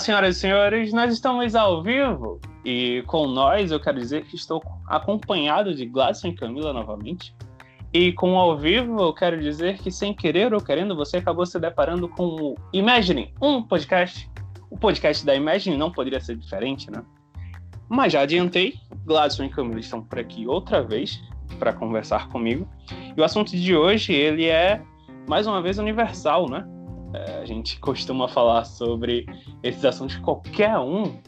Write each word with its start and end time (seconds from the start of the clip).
Senhoras 0.00 0.36
e 0.36 0.40
senhores, 0.40 0.92
nós 0.92 1.12
estamos 1.12 1.54
ao 1.54 1.82
vivo 1.82 2.40
e 2.64 3.02
com 3.06 3.26
nós 3.26 3.70
eu 3.70 3.78
quero 3.78 3.98
dizer 3.98 4.24
que 4.24 4.34
estou 4.34 4.62
acompanhado 4.86 5.74
de 5.74 5.84
Gladson 5.84 6.28
e 6.28 6.34
Camila 6.34 6.72
novamente. 6.72 7.34
E 7.92 8.12
com 8.12 8.38
ao 8.38 8.56
vivo 8.56 9.00
eu 9.00 9.12
quero 9.12 9.40
dizer 9.40 9.78
que 9.78 9.90
sem 9.90 10.14
querer 10.14 10.54
ou 10.54 10.60
querendo 10.60 10.96
você 10.96 11.18
acabou 11.18 11.44
se 11.44 11.58
deparando 11.58 12.08
com 12.08 12.24
o 12.24 12.54
Imagine, 12.72 13.34
um 13.42 13.62
podcast. 13.62 14.30
O 14.70 14.78
podcast 14.78 15.26
da 15.26 15.34
Imagine 15.34 15.76
não 15.76 15.90
poderia 15.90 16.20
ser 16.20 16.36
diferente, 16.36 16.90
né? 16.90 17.02
Mas 17.88 18.12
já 18.12 18.22
adiantei, 18.22 18.74
Gladson 19.04 19.44
e 19.44 19.48
Camila 19.50 19.80
estão 19.80 20.02
por 20.02 20.18
aqui 20.18 20.46
outra 20.46 20.82
vez 20.82 21.20
para 21.58 21.72
conversar 21.72 22.28
comigo. 22.28 22.66
E 23.16 23.20
o 23.20 23.24
assunto 23.24 23.50
de 23.50 23.76
hoje 23.76 24.14
ele 24.14 24.46
é 24.46 24.80
mais 25.28 25.46
uma 25.46 25.60
vez 25.60 25.78
universal, 25.78 26.48
né? 26.48 26.64
É, 27.12 27.40
a 27.40 27.44
gente 27.44 27.78
costuma 27.80 28.28
falar 28.28 28.64
sobre 28.64 29.26
esses 29.62 29.84
assuntos 29.84 30.16
que 30.16 30.22
qualquer 30.22 30.78
um 30.78 31.18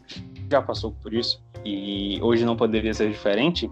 já 0.51 0.63
passou 0.63 0.93
por 0.93 1.13
isso 1.13 1.43
e 1.65 2.21
hoje 2.23 2.45
não 2.45 2.57
poderia 2.57 2.95
ser 2.95 3.11
diferente. 3.11 3.71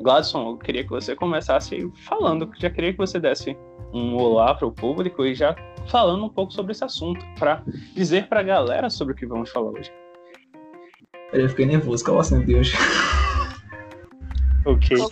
Gladson, 0.00 0.50
eu 0.50 0.56
queria 0.56 0.82
que 0.82 0.90
você 0.90 1.14
começasse 1.14 1.90
falando, 2.06 2.50
já 2.58 2.70
queria 2.70 2.92
que 2.92 2.98
você 2.98 3.20
desse 3.20 3.56
um 3.92 4.16
olá 4.16 4.54
para 4.54 4.66
o 4.66 4.72
público 4.72 5.24
e 5.24 5.34
já 5.34 5.54
falando 5.88 6.24
um 6.24 6.28
pouco 6.28 6.52
sobre 6.52 6.72
esse 6.72 6.84
assunto, 6.84 7.24
para 7.38 7.62
dizer 7.94 8.28
para 8.28 8.40
a 8.40 8.42
galera 8.42 8.88
sobre 8.88 9.12
o 9.12 9.16
que 9.16 9.26
vamos 9.26 9.50
falar 9.50 9.70
hoje. 9.70 9.92
Eu 11.32 11.48
fiquei 11.48 11.66
nervoso, 11.66 12.04
é 12.08 12.10
o 12.10 12.18
assunto 12.18 12.46
de 12.46 12.56
hoje? 12.56 12.76
Ok. 14.64 14.96
ok. 15.00 15.10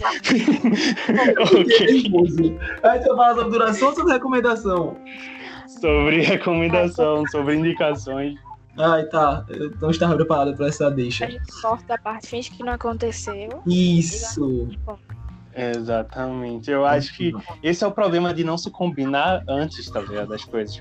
Aí 2.83 2.99
você 2.99 3.09
fala 3.09 3.35
sobre 3.35 3.51
duração 3.51 3.89
ou 3.89 3.95
sobre 3.95 4.13
recomendação? 4.13 4.97
Sobre 5.69 6.23
recomendação, 6.23 7.27
sobre 7.29 7.57
indicações. 7.57 8.35
Ai, 8.79 9.05
tá. 9.07 9.45
Eu 9.49 9.73
não 9.81 9.91
estava 9.91 10.15
preparado 10.15 10.57
para 10.57 10.69
essa 10.69 10.91
deixa. 10.91 11.27
A 11.27 11.31
gente 11.31 11.61
corta 11.61 11.95
a 11.95 11.99
parte, 11.99 12.29
finge 12.29 12.51
que 12.51 12.63
não 12.63 12.73
aconteceu. 12.73 13.63
Isso. 13.67 14.69
Exatamente. 15.55 16.71
Eu 16.71 16.87
acho 16.87 17.17
que 17.17 17.33
esse 17.63 17.83
é 17.83 17.87
o 17.87 17.91
problema 17.91 18.33
de 18.33 18.45
não 18.45 18.57
se 18.57 18.71
combinar 18.71 19.43
antes, 19.49 19.91
tá 19.91 20.01
ligado? 20.01 20.29
Das 20.29 20.45
coisas. 20.45 20.81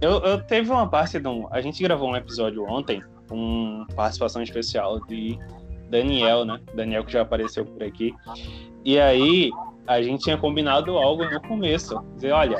Eu, 0.00 0.12
eu 0.22 0.42
teve 0.42 0.70
uma 0.70 0.88
parte 0.88 1.20
de 1.20 1.28
um. 1.28 1.46
A 1.50 1.60
gente 1.60 1.82
gravou 1.82 2.10
um 2.10 2.16
episódio 2.16 2.64
ontem 2.64 3.02
com 3.28 3.86
participação 3.94 4.42
especial 4.42 5.00
de 5.04 5.38
Daniel, 5.90 6.46
né? 6.46 6.58
Daniel 6.74 7.04
que 7.04 7.12
já 7.12 7.20
apareceu 7.20 7.66
por 7.66 7.82
aqui. 7.82 8.14
E 8.82 8.98
aí 8.98 9.50
a 9.86 10.00
gente 10.00 10.24
tinha 10.24 10.38
combinado 10.38 10.96
algo 10.96 11.24
no 11.24 11.40
começo. 11.42 12.02
Dizer, 12.14 12.32
olha, 12.32 12.56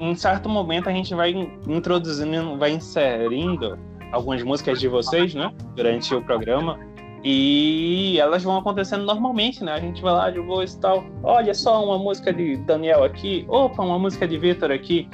em 0.00 0.14
certo 0.14 0.48
momento 0.48 0.88
a 0.88 0.92
gente 0.92 1.14
vai 1.14 1.30
introduzindo, 1.66 2.58
vai 2.58 2.72
inserindo 2.72 3.78
algumas 4.12 4.42
músicas 4.42 4.80
de 4.80 4.88
vocês, 4.88 5.34
né, 5.34 5.52
durante 5.74 6.14
o 6.14 6.22
programa. 6.22 6.78
E 7.26 8.18
elas 8.18 8.42
vão 8.42 8.58
acontecendo 8.58 9.02
normalmente, 9.04 9.64
né? 9.64 9.72
A 9.72 9.80
gente 9.80 10.02
vai 10.02 10.12
lá 10.12 10.30
de 10.30 10.38
voz 10.40 10.74
e 10.74 10.80
tal. 10.80 11.02
Olha 11.22 11.54
só 11.54 11.82
uma 11.82 11.98
música 11.98 12.30
de 12.34 12.58
Daniel 12.58 13.02
aqui. 13.02 13.46
Opa, 13.48 13.82
uma 13.82 13.98
música 13.98 14.28
de 14.28 14.36
Vitor 14.36 14.70
aqui. 14.70 15.08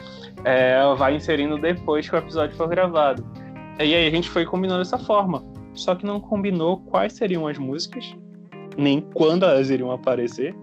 É, 0.45 0.83
vai 0.97 1.15
inserindo 1.15 1.57
depois 1.57 2.09
que 2.09 2.17
o 2.17 2.19
episódio 2.19 2.57
for 2.57 2.69
gravado. 2.69 3.25
E 3.79 3.95
aí 3.95 4.09
a 4.09 4.11
gente 4.11 4.29
foi 4.29 4.45
combinando 4.45 4.81
dessa 4.81 4.99
forma. 4.99 5.45
Só 5.73 5.95
que 5.95 6.05
não 6.05 6.19
combinou 6.19 6.79
quais 6.79 7.13
seriam 7.13 7.47
as 7.47 7.57
músicas, 7.59 8.15
nem 8.77 9.01
quando 9.01 9.45
elas 9.45 9.71
iriam 9.71 9.93
aparecer, 9.93 10.55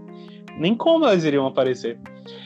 nem 0.59 0.75
como 0.75 1.05
elas 1.05 1.23
iriam 1.23 1.47
aparecer. 1.47 1.97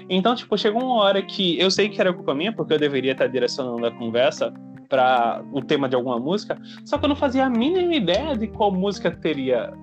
Então, 0.09 0.36
tipo, 0.36 0.58
chegou 0.58 0.84
uma 0.84 1.02
hora 1.03 1.22
que 1.22 1.59
eu 1.59 1.69
sei 1.72 1.90
que 1.90 2.00
era 2.00 2.14
culpa 2.14 2.34
minha, 2.34 2.53
porque 2.53 2.74
eu 2.74 2.80
deveria 2.80 3.12
estar 3.14 3.28
direcionando 3.28 3.86
a 3.86 3.92
conversa 3.92 4.53
para 4.90 5.42
o 5.53 5.62
tema 5.62 5.88
de 5.88 5.96
alguma 5.96 6.19
música, 6.19 6.59
só 6.84 6.97
que 6.97 7.06
eu 7.06 7.09
não 7.09 7.16
fazia 7.16 7.46
a 7.46 7.50
mínima 7.50 7.96
ideia 7.96 8.36
de 8.36 8.47
qual 8.47 8.72
música 8.72 9.09
teria 9.09 9.74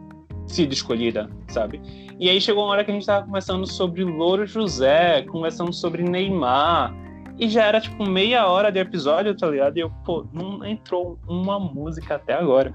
sido 0.47 0.73
escolhida, 0.73 1.31
sabe? 1.49 1.81
E 2.19 2.29
aí 2.29 2.41
chegou 2.41 2.65
uma 2.65 2.73
hora 2.73 2.85
que 2.85 2.91
a 2.91 2.95
gente 2.95 3.07
tava 3.07 3.25
conversando 3.25 3.67
sobre 3.67 4.05
Louro 4.05 4.47
José, 4.47 5.23
conversando 5.23 5.73
sobre 5.73 6.03
Neymar, 6.03 6.95
e 7.39 7.49
já 7.49 7.65
era 7.65 7.81
tipo 7.81 8.05
meia 8.05 8.49
hora 8.49 8.71
de 8.71 8.81
episódio, 8.81 9.35
tá 9.37 9.49
ligado? 9.49 9.77
E 9.77 9.81
eu, 9.81 9.91
pô, 10.05 10.27
não 10.33 10.65
entrou 10.65 11.19
uma 11.29 11.59
música 11.61 12.17
até 12.17 12.35
agora. 12.35 12.73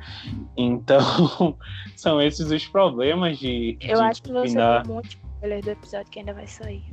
Então, 0.56 1.58
são 1.98 2.22
esses 2.22 2.50
os 2.50 2.66
problemas 2.66 3.38
de. 3.38 3.78
Eu 3.82 3.98
de 3.98 4.04
acho 4.04 4.24
que 4.24 4.32
você 4.32 4.48
combinar... 4.48 4.88
um 4.88 4.94
monte 4.94 5.20
do 5.62 5.70
episódio 5.70 6.10
que 6.10 6.20
ainda 6.20 6.34
vai 6.34 6.48
sair. 6.48 6.84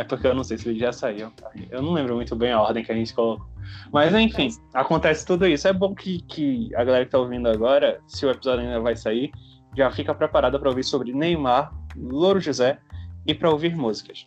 É 0.00 0.04
porque 0.04 0.26
eu 0.26 0.34
não 0.34 0.42
sei 0.42 0.56
se 0.56 0.66
ele 0.66 0.78
já 0.78 0.94
saiu. 0.94 1.30
Eu 1.70 1.82
não 1.82 1.92
lembro 1.92 2.14
muito 2.14 2.34
bem 2.34 2.50
a 2.50 2.58
ordem 2.58 2.82
que 2.82 2.90
a 2.90 2.94
gente 2.94 3.12
colocou. 3.12 3.46
Mas 3.92 4.14
enfim, 4.14 4.48
acontece 4.72 5.26
tudo 5.26 5.46
isso. 5.46 5.68
É 5.68 5.74
bom 5.74 5.94
que, 5.94 6.22
que 6.22 6.74
a 6.74 6.82
galera 6.82 7.04
que 7.04 7.10
tá 7.10 7.18
ouvindo 7.18 7.46
agora, 7.50 8.00
se 8.06 8.24
o 8.24 8.30
episódio 8.30 8.64
ainda 8.64 8.80
vai 8.80 8.96
sair, 8.96 9.30
já 9.76 9.90
fica 9.90 10.14
preparada 10.14 10.58
para 10.58 10.70
ouvir 10.70 10.84
sobre 10.84 11.12
Neymar, 11.12 11.70
Louro 11.94 12.40
José 12.40 12.78
e 13.26 13.34
para 13.34 13.50
ouvir 13.50 13.76
músicas. 13.76 14.26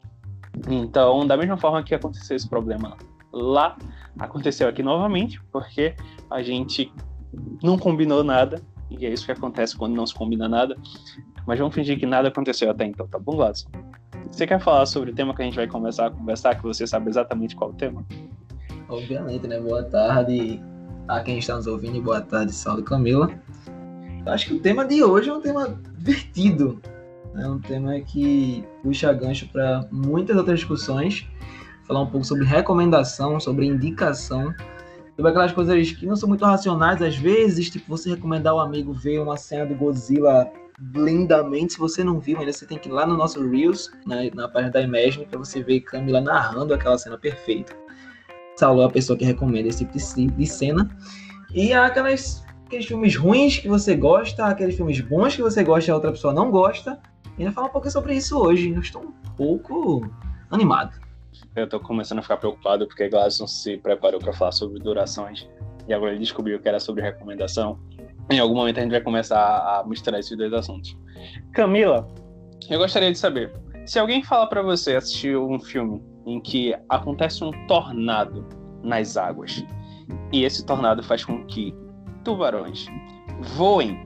Então, 0.69 1.25
da 1.25 1.35
mesma 1.35 1.57
forma 1.57 1.81
que 1.81 1.95
aconteceu 1.95 2.35
esse 2.35 2.47
problema 2.47 2.95
lá, 3.31 3.75
aconteceu 4.19 4.69
aqui 4.69 4.83
novamente, 4.83 5.41
porque 5.51 5.95
a 6.29 6.43
gente 6.43 6.93
não 7.63 7.79
combinou 7.79 8.23
nada, 8.23 8.61
e 8.91 9.07
é 9.07 9.09
isso 9.09 9.25
que 9.25 9.31
acontece 9.31 9.75
quando 9.75 9.95
não 9.95 10.05
se 10.05 10.13
combina 10.13 10.47
nada. 10.47 10.77
Mas 11.45 11.59
vamos 11.59 11.75
fingir 11.75 11.99
que 11.99 12.05
nada 12.05 12.29
aconteceu 12.29 12.71
até 12.71 12.85
então, 12.85 13.07
tá 13.07 13.19
bom, 13.19 13.35
Gladson? 13.35 13.67
Você 14.31 14.47
quer 14.47 14.59
falar 14.59 14.85
sobre 14.85 15.11
o 15.11 15.13
tema 15.13 15.35
que 15.35 15.41
a 15.41 15.45
gente 15.45 15.55
vai 15.55 15.67
começar 15.67 16.07
a 16.07 16.11
conversar, 16.11 16.55
que 16.55 16.63
você 16.63 16.87
sabe 16.87 17.09
exatamente 17.09 17.55
qual 17.55 17.69
é 17.69 17.73
o 17.73 17.75
tema? 17.75 18.05
Obviamente, 18.87 19.47
né? 19.47 19.59
Boa 19.59 19.83
tarde 19.83 20.61
a 21.07 21.19
quem 21.19 21.37
está 21.37 21.55
nos 21.55 21.67
ouvindo 21.67 21.97
e 21.97 22.01
boa 22.01 22.21
tarde, 22.21 22.53
Saulo 22.53 22.83
Camila. 22.83 23.29
Acho 24.25 24.47
que 24.47 24.53
o 24.53 24.59
tema 24.59 24.85
de 24.85 25.03
hoje 25.03 25.29
é 25.29 25.33
um 25.33 25.41
tema 25.41 25.77
divertido. 25.97 26.81
É 27.35 27.47
um 27.47 27.59
tema 27.59 27.99
que 27.99 28.63
puxa 28.81 29.11
gancho 29.11 29.47
para 29.49 29.85
muitas 29.91 30.37
outras 30.37 30.59
discussões. 30.59 31.27
Falar 31.85 32.01
um 32.01 32.07
pouco 32.07 32.25
sobre 32.25 32.45
recomendação, 32.45 33.39
sobre 33.39 33.65
indicação, 33.65 34.53
sobre 35.15 35.31
aquelas 35.31 35.51
coisas 35.51 35.91
que 35.91 36.05
não 36.05 36.15
são 36.15 36.29
muito 36.29 36.45
racionais 36.45 37.01
às 37.01 37.17
vezes, 37.17 37.69
tipo 37.69 37.85
você 37.89 38.11
recomendar 38.11 38.53
ao 38.53 38.59
amigo 38.59 38.93
ver 38.93 39.19
uma 39.19 39.35
cena 39.35 39.65
do 39.65 39.75
Godzilla 39.75 40.49
lindamente. 40.93 41.73
Se 41.73 41.79
você 41.79 42.03
não 42.03 42.19
viu 42.19 42.39
ainda, 42.39 42.51
você 42.51 42.65
tem 42.65 42.77
que 42.77 42.89
ir 42.89 42.91
lá 42.91 43.05
no 43.05 43.15
nosso 43.15 43.45
Reels, 43.47 43.91
na, 44.05 44.23
na 44.33 44.47
página 44.47 44.71
da 44.71 44.81
Imagine, 44.81 45.25
para 45.25 45.39
você 45.39 45.61
ver 45.61 45.81
Camila 45.81 46.21
narrando 46.21 46.73
aquela 46.73 46.97
cena 46.97 47.17
perfeita. 47.17 47.75
Saulo 48.55 48.81
é 48.81 48.85
a 48.85 48.89
pessoa 48.89 49.17
que 49.17 49.25
recomenda 49.25 49.69
esse 49.69 49.85
tipo 49.85 49.97
de, 49.97 50.27
de 50.27 50.47
cena. 50.47 50.89
E 51.53 51.73
aquelas, 51.73 52.43
aqueles 52.65 52.85
filmes 52.85 53.15
ruins 53.15 53.59
que 53.59 53.67
você 53.67 53.95
gosta, 53.95 54.45
aqueles 54.45 54.75
filmes 54.75 54.99
bons 55.01 55.35
que 55.35 55.41
você 55.41 55.63
gosta 55.63 55.89
e 55.89 55.91
a 55.91 55.95
outra 55.95 56.11
pessoa 56.11 56.33
não 56.33 56.51
gosta. 56.51 56.99
E 57.37 57.41
ainda 57.41 57.53
falar 57.53 57.67
um 57.67 57.71
pouco 57.71 57.89
sobre 57.89 58.15
isso 58.15 58.37
hoje. 58.37 58.71
Eu 58.71 58.81
estou 58.81 59.03
um 59.03 59.35
pouco 59.35 60.09
animado. 60.51 61.01
Eu 61.55 61.65
estou 61.65 61.79
começando 61.79 62.19
a 62.19 62.21
ficar 62.21 62.37
preocupado 62.37 62.87
porque 62.87 63.09
Gladson 63.09 63.47
se 63.47 63.77
preparou 63.77 64.19
para 64.19 64.33
falar 64.33 64.51
sobre 64.51 64.79
durações 64.79 65.47
e 65.87 65.93
agora 65.93 66.11
ele 66.11 66.19
descobriu 66.19 66.59
que 66.59 66.67
era 66.67 66.79
sobre 66.79 67.01
recomendação. 67.01 67.79
Em 68.29 68.39
algum 68.39 68.55
momento 68.55 68.79
a 68.79 68.81
gente 68.81 68.91
vai 68.91 69.01
começar 69.01 69.37
a 69.37 69.83
misturar 69.85 70.19
esses 70.19 70.37
dois 70.37 70.53
assuntos. 70.53 70.97
Camila, 71.53 72.07
eu 72.69 72.79
gostaria 72.79 73.11
de 73.11 73.17
saber, 73.17 73.51
se 73.85 73.99
alguém 73.99 74.23
fala 74.23 74.47
para 74.47 74.61
você 74.61 74.95
assistir 74.95 75.37
um 75.37 75.59
filme 75.59 76.01
em 76.25 76.39
que 76.39 76.73
acontece 76.87 77.43
um 77.43 77.51
tornado 77.67 78.47
nas 78.81 79.17
águas 79.17 79.65
e 80.31 80.43
esse 80.43 80.65
tornado 80.65 81.03
faz 81.03 81.25
com 81.25 81.45
que 81.45 81.75
tubarões 82.23 82.87
voem 83.55 84.03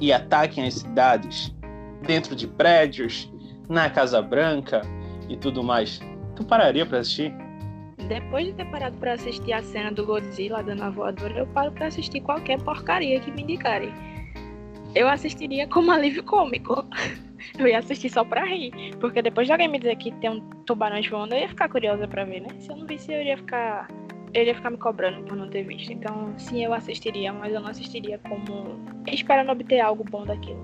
e 0.00 0.12
ataquem 0.12 0.66
as 0.66 0.74
cidades 0.74 1.54
dentro 2.06 2.34
de 2.34 2.46
prédios, 2.46 3.32
na 3.68 3.88
Casa 3.88 4.20
Branca 4.20 4.82
e 5.28 5.36
tudo 5.36 5.62
mais, 5.62 6.00
tu 6.36 6.44
pararia 6.44 6.84
para 6.84 6.98
assistir? 6.98 7.34
Depois 8.08 8.46
de 8.46 8.52
ter 8.54 8.66
parado 8.66 8.96
pra 8.98 9.14
assistir 9.14 9.52
a 9.52 9.62
cena 9.62 9.92
do 9.92 10.04
Godzilla 10.04 10.62
dando 10.62 10.82
a 10.82 10.90
voadora, 10.90 11.38
eu 11.38 11.46
paro 11.48 11.72
pra 11.72 11.86
assistir 11.86 12.20
qualquer 12.20 12.60
porcaria 12.62 13.20
que 13.20 13.30
me 13.30 13.42
indicarem. 13.42 13.92
Eu 14.94 15.08
assistiria 15.08 15.66
como 15.66 15.90
alívio 15.90 16.22
cômico. 16.22 16.84
Eu 17.58 17.66
ia 17.66 17.78
assistir 17.78 18.08
só 18.08 18.24
pra 18.24 18.44
rir. 18.44 18.72
Porque 19.00 19.20
depois 19.20 19.46
de 19.46 19.52
alguém 19.52 19.66
me 19.68 19.78
dizer 19.78 19.96
que 19.96 20.12
tem 20.12 20.30
um 20.30 20.40
tubarão 20.64 21.00
voando, 21.10 21.34
eu 21.34 21.40
ia 21.40 21.48
ficar 21.48 21.68
curiosa 21.68 22.06
pra 22.06 22.24
ver, 22.24 22.40
né? 22.40 22.48
Se 22.60 22.70
eu 22.70 22.76
não 22.76 22.86
visse, 22.86 23.12
eu 23.12 23.20
iria 23.20 23.36
ficar. 23.36 23.88
Eu 24.32 24.42
iria 24.42 24.54
ficar 24.54 24.70
me 24.70 24.78
cobrando 24.78 25.24
por 25.24 25.36
não 25.36 25.50
ter 25.50 25.64
visto. 25.64 25.92
Então, 25.92 26.32
sim, 26.38 26.64
eu 26.64 26.72
assistiria, 26.72 27.32
mas 27.32 27.52
eu 27.52 27.60
não 27.60 27.68
assistiria 27.68 28.18
como. 28.28 28.80
esperando 29.08 29.50
obter 29.50 29.80
algo 29.80 30.04
bom 30.04 30.24
daquilo. 30.24 30.62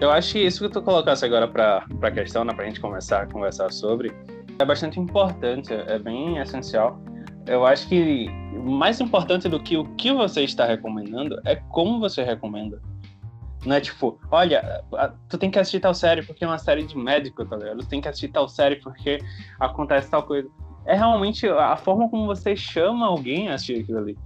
Eu 0.00 0.10
acho 0.10 0.32
que 0.32 0.38
isso 0.38 0.66
que 0.66 0.72
tu 0.72 0.80
colocasse 0.80 1.24
agora 1.24 1.48
pra, 1.48 1.84
pra 1.98 2.10
questão, 2.10 2.44
né, 2.44 2.54
pra 2.54 2.64
gente 2.64 2.80
começar 2.80 3.22
a 3.22 3.26
conversar 3.26 3.70
sobre, 3.70 4.12
é 4.60 4.64
bastante 4.64 5.00
importante, 5.00 5.72
é 5.72 5.98
bem 5.98 6.38
essencial. 6.38 7.00
Eu 7.46 7.64
acho 7.66 7.88
que 7.88 8.28
mais 8.64 9.00
importante 9.00 9.48
do 9.48 9.60
que 9.60 9.76
o 9.76 9.84
que 9.96 10.12
você 10.12 10.42
está 10.42 10.66
recomendando 10.66 11.40
é 11.44 11.56
como 11.56 11.98
você 11.98 12.22
recomenda. 12.22 12.80
Não 13.64 13.76
é 13.76 13.80
tipo, 13.80 14.18
olha, 14.30 14.82
tu 15.28 15.36
tem 15.36 15.50
que 15.50 15.58
assistir 15.58 15.80
tal 15.80 15.94
série 15.94 16.22
porque 16.22 16.44
é 16.44 16.46
uma 16.46 16.58
série 16.58 16.82
de 16.82 16.96
médico, 16.96 17.44
tá 17.44 17.56
ligado? 17.56 17.78
Tu 17.78 17.88
tem 17.88 18.00
que 18.00 18.08
assistir 18.08 18.28
tal 18.28 18.48
série 18.48 18.76
porque 18.76 19.18
acontece 19.58 20.10
tal 20.10 20.22
coisa. 20.22 20.48
É 20.86 20.94
realmente 20.94 21.46
a 21.46 21.76
forma 21.76 22.08
como 22.08 22.26
você 22.26 22.56
chama 22.56 23.06
alguém 23.06 23.48
a 23.48 23.54
assistir 23.54 23.80
aquilo 23.80 23.98
ali. 23.98 24.18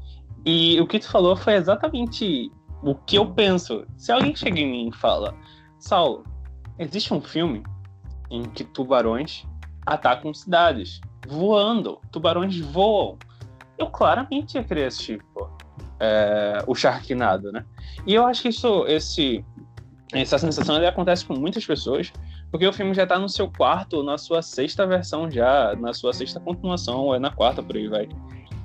E 0.45 0.81
o 0.81 0.87
que 0.87 0.99
tu 0.99 1.11
falou 1.11 1.37
foi 1.37 1.55
exatamente 1.55 2.51
o 2.83 2.95
que 2.95 3.17
eu 3.17 3.27
penso. 3.27 3.85
Se 3.97 4.13
alguém 4.13 4.35
chega 4.37 4.61
em 4.61 4.71
mim 4.71 4.89
e 4.89 4.97
fala, 4.97 5.35
Saulo, 5.79 6.25
existe 6.79 7.13
um 7.13 7.21
filme 7.21 7.63
em 8.31 8.43
que 8.43 8.63
tubarões 8.63 9.45
atacam 9.87 10.33
cidades, 10.33 11.01
voando, 11.27 12.01
tubarões 12.11 12.59
voam. 12.59 13.19
Eu 13.79 13.89
claramente 13.89 14.57
ia 14.57 14.65
querer 14.65 14.87
assistir, 14.87 15.23
pô, 15.35 15.49
é, 16.01 16.59
o 16.67 16.75
Sharknado, 16.75 17.51
né? 17.53 17.65
E 18.07 18.15
eu 18.15 18.27
acho 18.27 18.43
que 18.43 18.49
isso, 18.49 18.85
esse, 18.87 19.45
essa 20.13 20.39
sensação 20.39 20.77
acontece 20.87 21.25
com 21.25 21.35
muitas 21.35 21.65
pessoas, 21.65 22.13
porque 22.51 22.67
o 22.67 22.73
filme 22.73 22.95
já 22.95 23.07
tá 23.07 23.19
no 23.19 23.29
seu 23.29 23.51
quarto, 23.51 24.03
na 24.03 24.17
sua 24.17 24.43
sexta 24.43 24.87
versão 24.87 25.31
já, 25.31 25.75
na 25.77 25.93
sua 25.93 26.13
sexta 26.13 26.39
continuação, 26.39 27.01
ou 27.01 27.15
é 27.15 27.19
na 27.19 27.31
quarta, 27.31 27.63
por 27.63 27.77
aí 27.77 27.89
vai. 27.89 28.09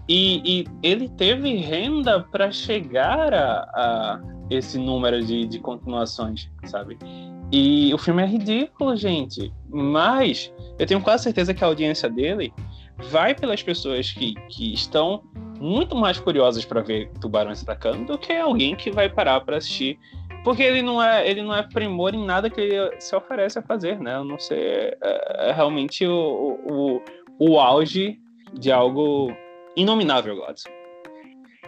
E, 0.07 0.41
e 0.43 0.67
ele 0.81 1.07
teve 1.07 1.55
renda 1.55 2.19
para 2.19 2.51
chegar 2.51 3.33
a, 3.33 3.61
a, 3.73 4.21
esse 4.49 4.77
número 4.77 5.23
de, 5.23 5.45
de 5.45 5.59
continuações, 5.59 6.49
sabe? 6.65 6.97
E 7.51 7.93
o 7.93 7.97
filme 7.97 8.21
é 8.21 8.25
ridículo, 8.25 8.95
gente. 8.95 9.51
Mas 9.69 10.53
eu 10.77 10.85
tenho 10.85 11.01
quase 11.01 11.23
certeza 11.23 11.53
que 11.53 11.63
a 11.63 11.67
audiência 11.67 12.09
dele 12.09 12.53
vai 13.09 13.33
pelas 13.33 13.63
pessoas 13.63 14.11
que, 14.11 14.35
que 14.49 14.73
estão 14.73 15.23
muito 15.59 15.95
mais 15.95 16.19
curiosas 16.19 16.63
para 16.63 16.81
ver 16.81 17.09
tubarões 17.19 17.63
atacando 17.63 18.05
do 18.05 18.17
que 18.17 18.33
alguém 18.33 18.75
que 18.75 18.91
vai 18.91 19.09
parar 19.09 19.41
para 19.41 19.57
assistir. 19.57 19.97
Porque 20.43 20.63
ele 20.63 20.81
não 20.81 21.01
é 21.01 21.29
ele 21.29 21.41
não 21.41 21.53
é 21.53 21.63
primor 21.63 22.13
em 22.13 22.25
nada 22.25 22.49
que 22.49 22.61
ele 22.61 22.99
se 22.99 23.15
oferece 23.15 23.59
a 23.59 23.61
fazer, 23.61 23.99
né? 23.99 24.15
Eu 24.15 24.23
não 24.23 24.39
sei, 24.39 24.57
é, 24.57 25.49
é 25.49 25.51
realmente 25.51 26.05
o, 26.05 26.57
o, 26.65 27.01
o 27.39 27.59
auge 27.59 28.19
de 28.53 28.71
algo 28.71 29.35
inominável, 29.75 30.35
Gladson. 30.35 30.69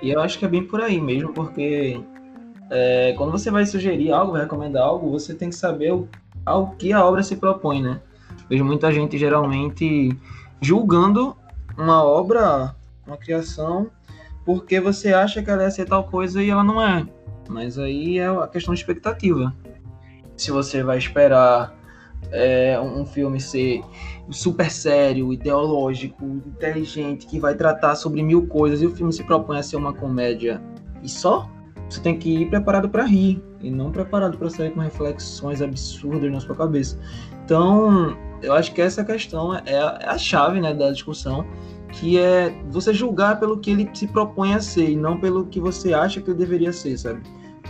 E 0.01 0.09
eu 0.11 0.21
acho 0.21 0.39
que 0.39 0.45
é 0.45 0.47
bem 0.47 0.63
por 0.63 0.81
aí 0.81 0.99
mesmo, 0.99 1.33
porque 1.33 2.01
é, 2.71 3.13
quando 3.17 3.33
você 3.33 3.51
vai 3.51 3.65
sugerir 3.65 4.13
algo, 4.13 4.31
recomendar 4.31 4.83
algo, 4.83 5.11
você 5.11 5.33
tem 5.35 5.49
que 5.49 5.55
saber 5.55 5.91
o, 5.91 6.07
ao 6.45 6.71
que 6.71 6.93
a 6.93 7.05
obra 7.05 7.21
se 7.21 7.35
propõe, 7.35 7.81
né? 7.81 7.99
Vejo 8.49 8.63
muita 8.63 8.91
gente 8.93 9.17
geralmente 9.17 10.17
julgando 10.61 11.35
uma 11.77 12.01
obra, 12.01 12.73
uma 13.05 13.17
criação, 13.17 13.91
porque 14.45 14.79
você 14.79 15.13
acha 15.13 15.43
que 15.43 15.49
ela 15.49 15.63
ia 15.63 15.71
ser 15.71 15.85
tal 15.85 16.05
coisa 16.05 16.41
e 16.41 16.49
ela 16.49 16.63
não 16.63 16.81
é. 16.81 17.05
Mas 17.49 17.77
aí 17.77 18.19
é 18.19 18.27
a 18.27 18.47
questão 18.47 18.73
de 18.73 18.79
expectativa. 18.79 19.53
Se 20.37 20.49
você 20.49 20.81
vai 20.81 20.97
esperar 20.97 21.75
é, 22.31 22.79
um 22.79 23.05
filme 23.05 23.41
ser 23.41 23.83
super 24.29 24.71
sério, 24.71 25.33
ideológico, 25.33 26.23
inteligente, 26.25 27.27
que 27.27 27.37
vai 27.37 27.53
tratar 27.53 27.95
sobre 27.95 28.23
mil 28.23 28.47
coisas 28.47 28.81
e 28.81 28.85
o 28.85 28.95
filme 28.95 29.11
se 29.11 29.25
propõe 29.25 29.57
a 29.57 29.63
ser 29.63 29.75
uma 29.75 29.93
comédia 29.93 30.61
e 31.03 31.09
só, 31.09 31.49
você 31.91 31.99
tem 31.99 32.17
que 32.17 32.43
ir 32.43 32.49
preparado 32.49 32.89
para 32.89 33.03
rir 33.03 33.43
e 33.59 33.69
não 33.69 33.91
preparado 33.91 34.37
para 34.37 34.49
sair 34.49 34.71
com 34.71 34.79
reflexões 34.79 35.61
absurdas 35.61 36.31
na 36.31 36.39
sua 36.39 36.55
cabeça. 36.55 36.97
Então, 37.43 38.17
eu 38.41 38.53
acho 38.53 38.73
que 38.73 38.81
essa 38.81 39.03
questão 39.03 39.53
é 39.53 39.77
a, 39.77 39.99
é 40.01 40.07
a 40.07 40.17
chave 40.17 40.61
né, 40.61 40.73
da 40.73 40.89
discussão, 40.89 41.45
que 41.91 42.17
é 42.17 42.55
você 42.69 42.93
julgar 42.93 43.39
pelo 43.41 43.59
que 43.59 43.71
ele 43.71 43.89
se 43.93 44.07
propõe 44.07 44.53
a 44.53 44.61
ser 44.61 44.89
e 44.89 44.95
não 44.95 45.19
pelo 45.19 45.45
que 45.47 45.59
você 45.59 45.93
acha 45.93 46.21
que 46.21 46.29
ele 46.29 46.37
deveria 46.37 46.71
ser, 46.71 46.97
sabe? 46.97 47.21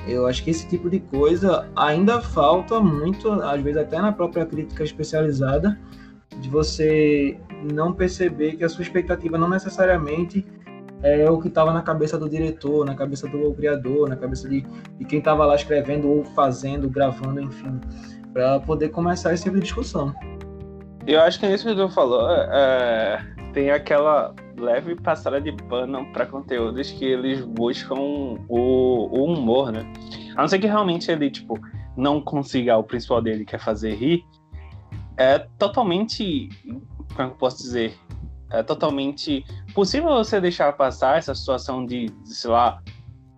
Eu 0.08 0.28
acho 0.28 0.44
que 0.44 0.52
esse 0.52 0.68
tipo 0.68 0.88
de 0.88 1.00
coisa 1.00 1.68
ainda 1.76 2.22
falta 2.22 2.80
muito, 2.80 3.32
às 3.32 3.62
vezes 3.62 3.82
até 3.82 4.00
na 4.00 4.12
própria 4.12 4.46
crítica 4.46 4.84
especializada, 4.84 5.80
de 6.40 6.48
você 6.48 7.38
não 7.72 7.92
perceber 7.92 8.56
que 8.56 8.64
a 8.64 8.70
sua 8.70 8.84
expectativa 8.84 9.38
não 9.38 9.50
necessariamente 9.50 10.46
é 11.04 11.30
o 11.30 11.40
que 11.40 11.48
estava 11.48 11.74
na 11.74 11.82
cabeça 11.82 12.18
do 12.18 12.30
diretor, 12.30 12.86
na 12.86 12.96
cabeça 12.96 13.28
do 13.28 13.54
criador, 13.54 14.08
na 14.10 14.16
cabeça 14.16 14.48
de, 14.48 14.62
de 14.62 15.06
quem 15.06 15.20
estava 15.20 15.46
lá 15.46 15.56
escrevendo 15.56 16.08
ou 16.08 16.24
fazendo, 16.24 16.90
gravando, 16.90 17.42
enfim, 17.42 17.80
para 18.34 18.60
poder 18.60 18.90
começar 18.90 19.34
esse 19.34 19.44
tipo 19.44 19.56
de 19.56 19.64
discussão. 19.64 20.14
Eu 21.08 21.22
acho 21.22 21.40
que 21.40 21.48
nisso 21.48 21.68
que 21.68 21.76
tu 21.76 21.90
falou, 21.90 22.30
é, 22.30 23.26
tem 23.54 23.72
aquela 23.72 24.34
leve 24.58 24.96
passada 24.96 25.42
de 25.42 25.52
pano 25.68 26.06
para 26.14 26.26
conteúdos 26.26 26.92
que 26.92 27.06
eles 27.06 27.44
buscam 27.44 27.96
o, 27.96 28.38
o, 28.48 29.26
humor, 29.26 29.72
né? 29.72 29.86
A 30.36 30.42
não 30.42 30.48
ser 30.48 30.60
que 30.60 30.68
realmente 30.68 31.12
ele, 31.12 31.32
tipo, 31.32 31.60
não 31.98 32.22
consiga 32.22 32.78
o 32.78 32.84
principal 32.84 33.22
dele, 33.22 33.44
que 33.44 33.56
é 33.56 33.60
fazer 33.60 33.96
rir, 33.96 34.24
é 35.18 35.40
totalmente, 35.58 36.50
como 37.16 37.30
eu 37.30 37.36
posso 37.36 37.58
dizer, 37.58 37.98
é 38.52 38.64
totalmente 38.64 39.46
possível 39.74 40.10
você 40.10 40.40
deixar 40.40 40.74
passar 40.74 41.18
essa 41.18 41.34
situação 41.34 41.86
de, 41.86 42.06
de 42.06 42.36
sei 42.36 42.52
lá, 42.52 42.82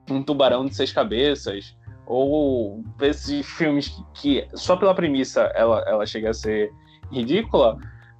um 0.10 0.21
tubarão 0.21 0.65
de 0.65 0.75
seis 0.75 0.92
cabeças, 0.92 1.75
ou 2.06 2.83
esses 3.01 3.45
filmes 3.45 3.95
que, 4.13 4.48
só 4.54 4.75
pela 4.75 4.94
premissa 4.94 5.44
ela, 5.56 5.83
ela 5.88 6.06
chega 6.06 6.31
a 6.31 6.33
ser 6.33 6.71
ridícula, 7.12 7.77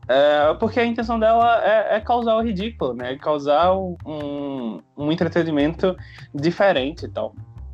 é, 0.08 0.54
porque 0.56 0.80
a 0.80 0.86
intenção 0.86 1.20
dela 1.20 1.64
é, 1.64 1.96
é, 1.96 2.00
causar 2.00 2.36
o 2.36 2.42
ridículo, 2.42 2.94
né? 2.94 3.16
Causar 3.18 3.74
um, 3.74 4.82
um 4.98 5.12
entretenimento 5.12 5.96
diferente 6.34 7.06
e 7.06 7.10
tal. 7.10 7.34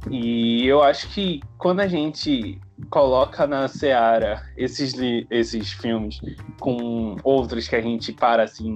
E 0.09 0.65
eu 0.65 0.81
acho 0.81 1.09
que 1.09 1.41
quando 1.57 1.79
a 1.81 1.87
gente 1.87 2.59
coloca 2.89 3.45
na 3.45 3.67
seara 3.67 4.41
esses, 4.57 4.93
esses 5.29 5.71
filmes 5.71 6.19
com 6.59 7.15
outros 7.23 7.67
que 7.67 7.75
a 7.75 7.81
gente 7.81 8.11
para 8.13 8.43
assim 8.43 8.75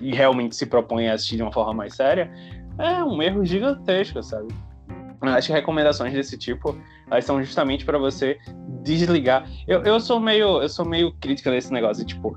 e 0.00 0.14
realmente 0.14 0.56
se 0.56 0.66
propõe 0.66 1.08
a 1.08 1.14
assistir 1.14 1.36
de 1.36 1.42
uma 1.42 1.52
forma 1.52 1.74
mais 1.74 1.94
séria, 1.94 2.30
é 2.78 3.04
um 3.04 3.22
erro 3.22 3.44
gigantesco, 3.44 4.22
sabe? 4.22 4.48
Acho 5.20 5.48
que 5.48 5.52
recomendações 5.52 6.12
desse 6.12 6.36
tipo 6.36 6.76
elas 7.10 7.24
são 7.24 7.42
justamente 7.42 7.84
para 7.84 7.98
você 7.98 8.38
desligar. 8.82 9.48
Eu, 9.66 9.82
eu 9.82 10.00
sou 10.00 10.18
meio 10.20 10.62
eu 10.62 10.68
sou 10.68 10.84
meio 10.84 11.12
crítica 11.20 11.50
nesse 11.50 11.72
negócio, 11.72 12.04
tipo, 12.04 12.36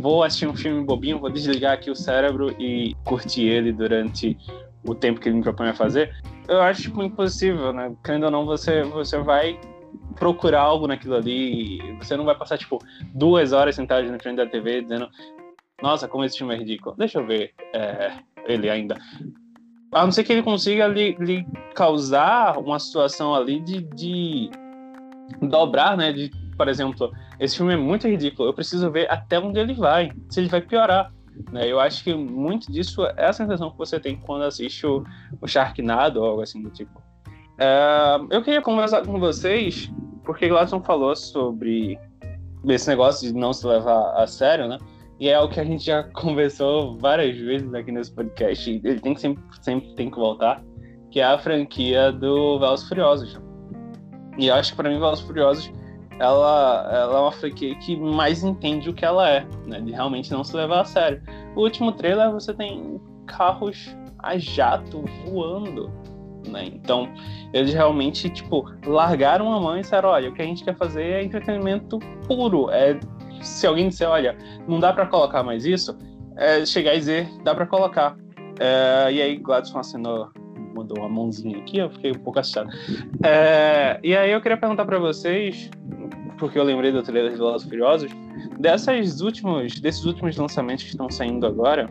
vou 0.00 0.22
assistir 0.22 0.46
um 0.46 0.56
filme 0.56 0.84
bobinho, 0.84 1.18
vou 1.18 1.30
desligar 1.30 1.74
aqui 1.74 1.90
o 1.90 1.94
cérebro 1.94 2.54
e 2.58 2.94
curtir 3.04 3.42
ele 3.42 3.72
durante 3.72 4.36
o 4.84 4.94
tempo 4.94 5.20
que 5.20 5.28
ele 5.28 5.36
me 5.36 5.42
propõe 5.42 5.68
a 5.68 5.74
fazer. 5.74 6.14
Eu 6.48 6.60
acho 6.62 6.82
tipo, 6.82 7.02
impossível, 7.02 7.72
né? 7.72 7.92
Querendo 8.02 8.24
ou 8.24 8.30
não, 8.30 8.46
você 8.46 8.82
você 8.82 9.18
vai 9.18 9.58
procurar 10.14 10.60
algo 10.60 10.86
naquilo 10.86 11.16
ali. 11.16 11.78
Você 11.98 12.16
não 12.16 12.24
vai 12.24 12.34
passar, 12.34 12.58
tipo, 12.58 12.78
duas 13.14 13.52
horas 13.52 13.74
sentado 13.74 14.10
na 14.10 14.18
frente 14.18 14.36
da 14.36 14.46
TV 14.46 14.82
dizendo 14.82 15.08
nossa, 15.82 16.06
como 16.06 16.24
esse 16.24 16.38
filme 16.38 16.54
é 16.54 16.58
ridículo. 16.58 16.94
Deixa 16.96 17.18
eu 17.18 17.26
ver 17.26 17.54
é, 17.74 18.12
ele 18.46 18.68
ainda. 18.68 18.98
A 19.92 20.04
não 20.04 20.12
ser 20.12 20.24
que 20.24 20.32
ele 20.32 20.42
consiga 20.42 20.86
lhe, 20.86 21.16
lhe 21.18 21.46
causar 21.74 22.58
uma 22.58 22.78
situação 22.78 23.34
ali 23.34 23.60
de, 23.60 23.82
de 23.82 24.50
dobrar, 25.42 25.96
né? 25.96 26.12
De, 26.12 26.30
por 26.56 26.68
exemplo, 26.68 27.10
esse 27.38 27.56
filme 27.56 27.74
é 27.74 27.76
muito 27.76 28.06
ridículo. 28.06 28.48
Eu 28.48 28.54
preciso 28.54 28.90
ver 28.90 29.10
até 29.10 29.38
onde 29.38 29.58
ele 29.58 29.74
vai. 29.74 30.12
Se 30.28 30.40
ele 30.40 30.48
vai 30.48 30.60
piorar. 30.60 31.12
Né? 31.50 31.66
Eu 31.66 31.80
acho 31.80 32.04
que 32.04 32.14
muito 32.14 32.70
disso 32.70 33.04
é 33.16 33.26
a 33.26 33.32
sensação 33.32 33.70
que 33.70 33.78
você 33.78 33.98
tem 33.98 34.16
quando 34.16 34.44
assiste 34.44 34.86
o, 34.86 35.02
o 35.40 35.48
Sharknado 35.48 36.20
ou 36.20 36.26
algo 36.26 36.42
assim 36.42 36.62
do 36.62 36.70
tipo. 36.70 37.02
É, 37.60 38.18
eu 38.30 38.42
queria 38.42 38.62
conversar 38.62 39.04
com 39.04 39.20
vocês, 39.20 39.92
porque 40.24 40.48
Gladson 40.48 40.80
falou 40.80 41.14
sobre 41.14 41.98
esse 42.66 42.88
negócio 42.88 43.28
de 43.28 43.38
não 43.38 43.52
se 43.52 43.66
levar 43.66 44.14
a 44.16 44.26
sério, 44.26 44.66
né? 44.66 44.78
E 45.18 45.28
é 45.28 45.38
o 45.38 45.48
que 45.48 45.60
a 45.60 45.64
gente 45.64 45.84
já 45.84 46.02
conversou 46.14 46.96
várias 46.98 47.36
vezes 47.36 47.72
aqui 47.74 47.92
nesse 47.92 48.12
podcast. 48.12 48.70
Ele 48.82 48.98
tem 48.98 49.12
que 49.12 49.20
sempre, 49.20 49.44
sempre 49.60 49.94
tem 49.94 50.10
que 50.10 50.16
voltar, 50.16 50.64
que 51.10 51.20
é 51.20 51.24
a 51.24 51.36
franquia 51.36 52.10
do 52.10 52.58
Velozes 52.58 52.88
Furiosos. 52.88 53.38
E 54.38 54.46
eu 54.46 54.54
acho 54.54 54.70
que 54.70 54.76
para 54.76 54.88
mim 54.88 54.98
Velozes 54.98 55.24
Furiosos 55.24 55.70
ela, 56.18 56.88
ela 56.92 57.18
é 57.18 57.20
uma 57.20 57.32
franquia 57.32 57.74
que 57.76 57.94
mais 57.96 58.42
entende 58.42 58.88
o 58.88 58.94
que 58.94 59.04
ela 59.04 59.28
é, 59.28 59.46
né? 59.66 59.80
De 59.82 59.92
realmente 59.92 60.30
não 60.32 60.42
se 60.42 60.56
levar 60.56 60.80
a 60.80 60.84
sério. 60.84 61.22
O 61.54 61.60
último 61.60 61.92
trailer 61.92 62.30
você 62.30 62.54
tem 62.54 62.98
carros 63.26 63.94
a 64.18 64.38
jato 64.38 65.04
voando, 65.26 65.90
né? 66.50 66.66
Então, 66.66 67.08
eles 67.52 67.72
realmente, 67.72 68.28
tipo, 68.28 68.70
largaram 68.84 69.52
a 69.52 69.60
mão 69.60 69.76
e 69.76 69.80
disseram, 69.80 70.10
olha, 70.10 70.28
o 70.28 70.34
que 70.34 70.42
a 70.42 70.44
gente 70.44 70.64
quer 70.64 70.76
fazer 70.76 71.02
é 71.02 71.22
entretenimento 71.22 71.98
puro, 72.26 72.70
é 72.70 72.98
se 73.42 73.66
alguém 73.66 73.88
disser, 73.88 74.08
olha, 74.08 74.36
não 74.68 74.78
dá 74.78 74.92
para 74.92 75.06
colocar 75.06 75.42
mais 75.42 75.64
isso, 75.64 75.96
é 76.36 76.64
chegar 76.64 76.94
e 76.94 76.98
dizer, 76.98 77.28
dá 77.42 77.54
para 77.54 77.66
colocar. 77.66 78.16
É, 78.58 79.12
e 79.12 79.22
aí 79.22 79.36
Gladson 79.36 79.78
assinou, 79.78 80.30
mudou 80.74 80.98
uma 80.98 81.08
mãozinha 81.08 81.58
aqui, 81.58 81.78
eu 81.78 81.90
fiquei 81.90 82.12
um 82.12 82.18
pouco 82.18 82.38
assustado. 82.38 82.70
É, 83.24 83.98
e 84.02 84.14
aí 84.14 84.30
eu 84.30 84.40
queria 84.40 84.56
perguntar 84.56 84.84
para 84.84 84.98
vocês, 84.98 85.70
porque 86.38 86.58
eu 86.58 86.64
lembrei 86.64 86.92
do 86.92 87.02
trailer 87.02 87.32
de 87.32 87.38
Velozes 87.38 87.68
Furiosos, 87.68 88.10
dessas 88.58 89.20
últimos, 89.20 89.80
desses 89.80 90.04
últimos 90.04 90.36
lançamentos 90.36 90.84
que 90.84 90.90
estão 90.90 91.10
saindo 91.10 91.46
agora, 91.46 91.90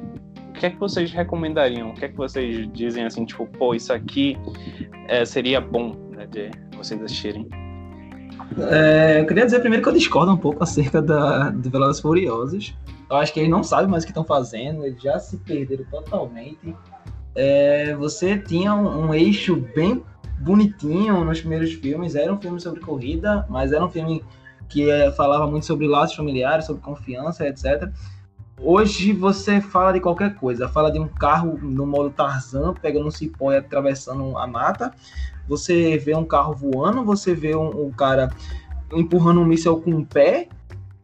que 0.60 0.66
é 0.66 0.70
que 0.70 0.78
vocês 0.78 1.12
recomendariam? 1.12 1.90
O 1.90 1.94
que 1.94 2.06
é 2.06 2.10
que 2.10 2.18
vocês 2.18 2.70
dizem 2.74 3.06
assim, 3.06 3.26
tipo, 3.26 3.48
pô, 3.48 3.74
isso 3.74 3.94
aqui 3.94 4.38
é, 5.08 5.24
seria 5.24 5.62
bom 5.62 5.96
né, 6.12 6.28
de 6.28 6.52
vocês 6.78 7.02
assistirem? 7.02 7.48
É, 8.70 9.22
eu 9.22 9.26
queria 9.26 9.46
dizer 9.46 9.62
primeiro 9.62 9.82
que 9.82 9.90
eu 9.90 9.94
discordo 9.94 10.32
um 10.32 10.38
pouco 10.38 10.62
acerca 10.62 11.02
da, 11.02 11.50
do 11.50 11.70
Velozes 11.70 12.02
Furiosos. 12.02 12.76
Eu 13.10 13.16
acho 13.16 13.34
que 13.34 13.40
eles 13.40 13.50
não 13.50 13.64
sabem 13.64 13.88
mais 13.90 14.04
o 14.04 14.06
que 14.06 14.12
estão 14.12 14.26
fazendo, 14.26 14.86
eles 14.86 15.02
já 15.02 15.18
se 15.18 15.38
perderam 15.38 15.86
totalmente. 15.86 16.76
é, 17.36 17.96
você 17.96 18.38
tinha 18.38 18.76
um, 18.76 19.06
um, 19.06 19.14
eixo 19.14 19.56
bem 19.74 20.04
bonitinho 20.40 21.24
nos 21.24 21.40
primeiros 21.40 21.72
filmes. 21.74 22.16
Era 22.16 22.34
um 22.34 22.40
filme 22.40 22.60
sobre 22.60 22.82
corrida, 22.82 23.46
mas 23.50 23.72
era 23.72 23.84
um 23.84 23.90
filme 23.90 24.24
que 24.68 24.90
é, 24.90 25.12
falava 25.14 25.48
muito 25.48 25.66
sobre 25.66 25.88
laços 25.88 26.16
familiares, 26.16 26.66
sobre 26.66 26.82
confiança, 26.82 27.48
etc. 27.48 27.90
Hoje 28.62 29.14
você 29.14 29.62
fala 29.62 29.94
de 29.94 30.02
qualquer 30.02 30.36
coisa, 30.36 30.68
fala 30.68 30.92
de 30.92 31.00
um 31.00 31.08
carro 31.08 31.58
no 31.62 31.86
modo 31.86 32.10
Tarzan, 32.10 32.74
pegando 32.74 33.08
um 33.08 33.12
cipó 33.12 33.54
e 33.54 33.58
atravessando 33.58 34.38
a 34.38 34.46
mata. 34.46 34.94
Você 35.48 35.98
vê 35.98 36.14
um 36.14 36.26
carro 36.26 36.54
voando, 36.54 37.06
você 37.06 37.34
vê 37.34 37.56
um, 37.56 37.86
um 37.86 37.92
cara 37.92 38.30
empurrando 38.94 39.40
um 39.40 39.46
míssel 39.46 39.80
com 39.80 39.92
o 39.92 39.98
um 39.98 40.06
pé, 40.06 40.50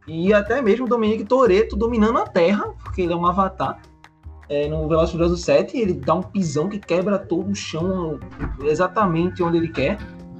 e 0.06 0.32
até 0.32 0.60
mesmo 0.60 0.86
o 0.86 0.88
Dominique 0.88 1.24
Toretto 1.24 1.76
dominando 1.76 2.18
a 2.18 2.26
Terra, 2.26 2.72
porque 2.84 3.02
ele 3.02 3.12
é 3.12 3.16
um 3.16 3.26
avatar. 3.26 3.80
É, 4.48 4.68
no 4.68 4.88
Furiosos 5.08 5.42
7, 5.42 5.76
ele 5.76 5.94
dá 5.94 6.14
um 6.14 6.22
pisão 6.22 6.68
que 6.68 6.78
quebra 6.78 7.18
todo 7.18 7.50
o 7.50 7.54
chão 7.54 8.20
exatamente 8.62 9.42
onde 9.42 9.56
ele 9.56 9.68
quer. 9.68 9.98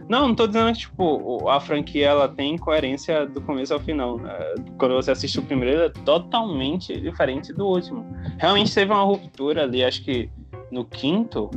Não, 0.09 0.29
não 0.29 0.35
tô 0.35 0.47
dizendo 0.47 0.73
que, 0.73 0.81
tipo, 0.81 1.49
a 1.49 1.59
franquia 1.61 2.07
ela 2.07 2.29
tem 2.29 2.57
coerência 2.57 3.27
do 3.27 3.41
começo 3.41 3.75
ao 3.75 3.81
final. 3.81 4.19
Né? 4.19 4.33
Quando 4.79 4.95
você 4.95 5.11
assiste 5.11 5.39
o 5.39 5.43
primeiro, 5.43 5.83
é 5.83 5.89
totalmente 5.89 6.99
diferente 7.01 7.53
do 7.53 7.67
último. 7.67 8.07
Realmente 8.39 8.73
teve 8.73 8.93
uma 8.93 9.03
ruptura 9.03 9.65
ali, 9.65 9.85
acho 9.85 10.05
que 10.05 10.31
no 10.71 10.85
quinto, 10.85 11.51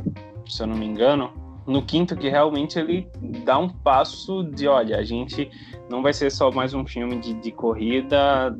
se 0.46 0.62
eu 0.62 0.66
não 0.66 0.76
me 0.76 0.86
engano, 0.86 1.32
no 1.66 1.82
quinto 1.82 2.16
que 2.16 2.28
realmente 2.28 2.78
ele 2.78 3.08
dá 3.44 3.58
um 3.58 3.68
passo 3.68 4.42
de, 4.42 4.66
olha, 4.66 4.98
a 4.98 5.04
gente 5.04 5.48
não 5.88 6.02
vai 6.02 6.12
ser 6.12 6.30
só 6.30 6.50
mais 6.50 6.74
um 6.74 6.84
filme 6.86 7.18
de, 7.20 7.34
de 7.34 7.52
corrida, 7.52 8.56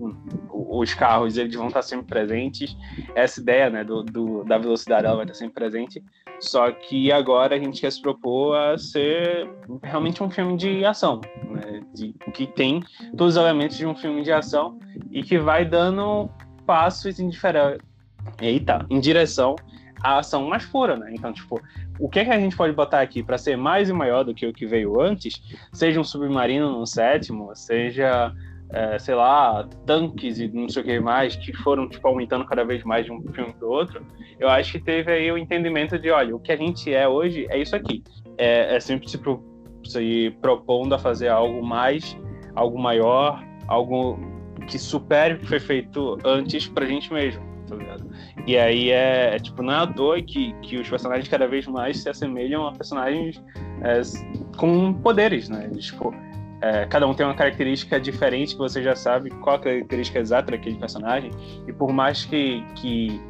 os 0.52 0.94
carros 0.94 1.36
eles 1.36 1.54
vão 1.54 1.68
estar 1.68 1.82
sempre 1.82 2.06
presentes, 2.06 2.76
essa 3.14 3.40
ideia 3.40 3.70
né, 3.70 3.84
do, 3.84 4.02
do, 4.02 4.44
da 4.44 4.58
velocidade 4.58 5.06
ela 5.06 5.16
vai 5.16 5.24
estar 5.24 5.34
sempre 5.34 5.54
presente, 5.54 6.04
só 6.40 6.70
que 6.72 7.12
agora 7.12 7.54
a 7.54 7.58
gente 7.58 7.80
quer 7.80 7.92
se 7.92 8.00
propor 8.00 8.56
a 8.56 8.78
ser 8.78 9.48
realmente 9.82 10.22
um 10.22 10.30
filme 10.30 10.56
de 10.56 10.84
ação, 10.84 11.20
né, 11.50 11.82
de, 11.94 12.14
que 12.32 12.46
tem 12.46 12.82
todos 13.16 13.36
os 13.36 13.42
elementos 13.42 13.76
de 13.76 13.86
um 13.86 13.94
filme 13.94 14.22
de 14.22 14.32
ação 14.32 14.78
e 15.10 15.22
que 15.22 15.38
vai 15.38 15.64
dando 15.64 16.28
passos 16.66 17.20
em, 17.20 17.30
Eita, 18.40 18.86
em 18.88 19.00
direção 19.00 19.56
à 20.02 20.18
ação 20.18 20.48
mais 20.48 20.64
pura, 20.64 20.96
né? 20.96 21.12
Então, 21.12 21.32
tipo, 21.32 21.60
o 21.98 22.08
que, 22.08 22.20
é 22.20 22.24
que 22.24 22.30
a 22.30 22.38
gente 22.38 22.56
pode 22.56 22.72
botar 22.72 23.00
aqui 23.00 23.22
para 23.22 23.36
ser 23.36 23.56
mais 23.56 23.88
e 23.88 23.92
maior 23.92 24.24
do 24.24 24.34
que 24.34 24.46
o 24.46 24.52
que 24.52 24.66
veio 24.66 25.00
antes, 25.00 25.42
seja 25.72 26.00
um 26.00 26.04
submarino 26.04 26.70
no 26.70 26.86
sétimo, 26.86 27.54
seja, 27.54 28.34
é, 28.72 28.98
sei 28.98 29.14
lá, 29.14 29.68
tanques 29.84 30.38
e 30.38 30.48
não 30.48 30.68
sei 30.68 30.82
o 30.82 30.84
que 30.84 31.00
mais, 31.00 31.36
que 31.36 31.52
foram 31.58 31.88
tipo, 31.88 32.06
aumentando 32.06 32.44
cada 32.44 32.64
vez 32.64 32.84
mais 32.84 33.04
de 33.04 33.12
um 33.12 33.20
filme 33.32 33.52
para 33.52 33.66
outro, 33.66 34.04
eu 34.38 34.48
acho 34.48 34.72
que 34.72 34.80
teve 34.80 35.12
aí 35.12 35.30
o 35.30 35.38
entendimento 35.38 35.98
de, 35.98 36.10
olha, 36.10 36.34
o 36.34 36.40
que 36.40 36.52
a 36.52 36.56
gente 36.56 36.92
é 36.92 37.08
hoje 37.08 37.46
é 37.50 37.58
isso 37.58 37.74
aqui. 37.74 38.02
É, 38.38 38.76
é 38.76 38.80
sempre 38.80 39.08
se, 39.08 39.18
pro, 39.18 39.42
se 39.84 40.34
propondo 40.40 40.94
a 40.94 40.98
fazer 40.98 41.28
algo 41.28 41.64
mais, 41.64 42.16
algo 42.54 42.78
maior, 42.78 43.44
algo 43.66 44.18
que 44.66 44.78
supere 44.78 45.34
o 45.34 45.38
que 45.38 45.46
foi 45.46 45.60
feito 45.60 46.16
antes 46.24 46.68
pra 46.68 46.86
gente 46.86 47.12
mesmo, 47.12 47.42
tá 47.66 47.74
ligado? 47.74 48.08
E 48.46 48.56
aí 48.56 48.90
é, 48.90 49.34
é, 49.34 49.38
tipo, 49.38 49.62
não 49.62 49.72
é 49.72 49.76
à 49.78 49.86
toa 49.86 50.22
que, 50.22 50.52
que 50.62 50.76
os 50.76 50.88
personagens 50.88 51.28
cada 51.28 51.46
vez 51.46 51.66
mais 51.66 51.98
se 52.02 52.08
assemelham 52.08 52.66
a 52.66 52.72
personagens 52.72 53.42
é, 53.82 54.00
com 54.56 54.92
poderes, 54.94 55.48
né? 55.48 55.68
Tipo, 55.76 56.14
é, 56.62 56.86
cada 56.86 57.06
um 57.06 57.14
tem 57.14 57.24
uma 57.24 57.34
característica 57.34 57.98
diferente 58.00 58.54
que 58.54 58.58
você 58.58 58.82
já 58.82 58.94
sabe 58.94 59.30
qual 59.30 59.56
a 59.56 59.58
característica 59.58 60.18
exata 60.18 60.52
daquele 60.52 60.76
personagem. 60.76 61.30
E 61.66 61.72
por 61.72 61.92
mais 61.92 62.24
que, 62.24 62.62
que 62.76 63.20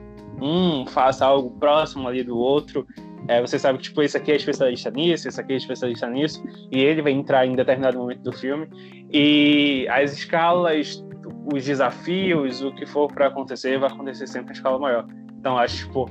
um 0.40 0.86
faça 0.86 1.24
algo 1.24 1.50
próximo 1.58 2.08
ali 2.08 2.24
do 2.24 2.36
outro, 2.36 2.86
é, 3.28 3.40
você 3.40 3.58
sabe 3.58 3.78
que 3.78 3.84
tipo, 3.84 4.02
esse 4.02 4.16
aqui 4.16 4.32
é 4.32 4.36
especialista 4.36 4.90
nisso, 4.90 5.28
esse 5.28 5.40
aqui 5.40 5.52
é 5.52 5.56
especialista 5.56 6.08
nisso, 6.08 6.42
e 6.70 6.80
ele 6.80 7.02
vai 7.02 7.12
entrar 7.12 7.46
em 7.46 7.54
determinado 7.54 7.98
momento 7.98 8.22
do 8.22 8.32
filme. 8.32 8.68
E 9.12 9.86
as 9.88 10.12
escalas 10.12 11.04
os 11.52 11.64
desafios, 11.64 12.62
o 12.62 12.72
que 12.72 12.86
for 12.86 13.12
para 13.12 13.26
acontecer, 13.26 13.78
vai 13.78 13.90
acontecer 13.90 14.26
sempre 14.26 14.50
em 14.50 14.56
escala 14.56 14.78
maior. 14.78 15.06
Então, 15.38 15.58
acho, 15.58 15.86
tipo, 15.86 16.10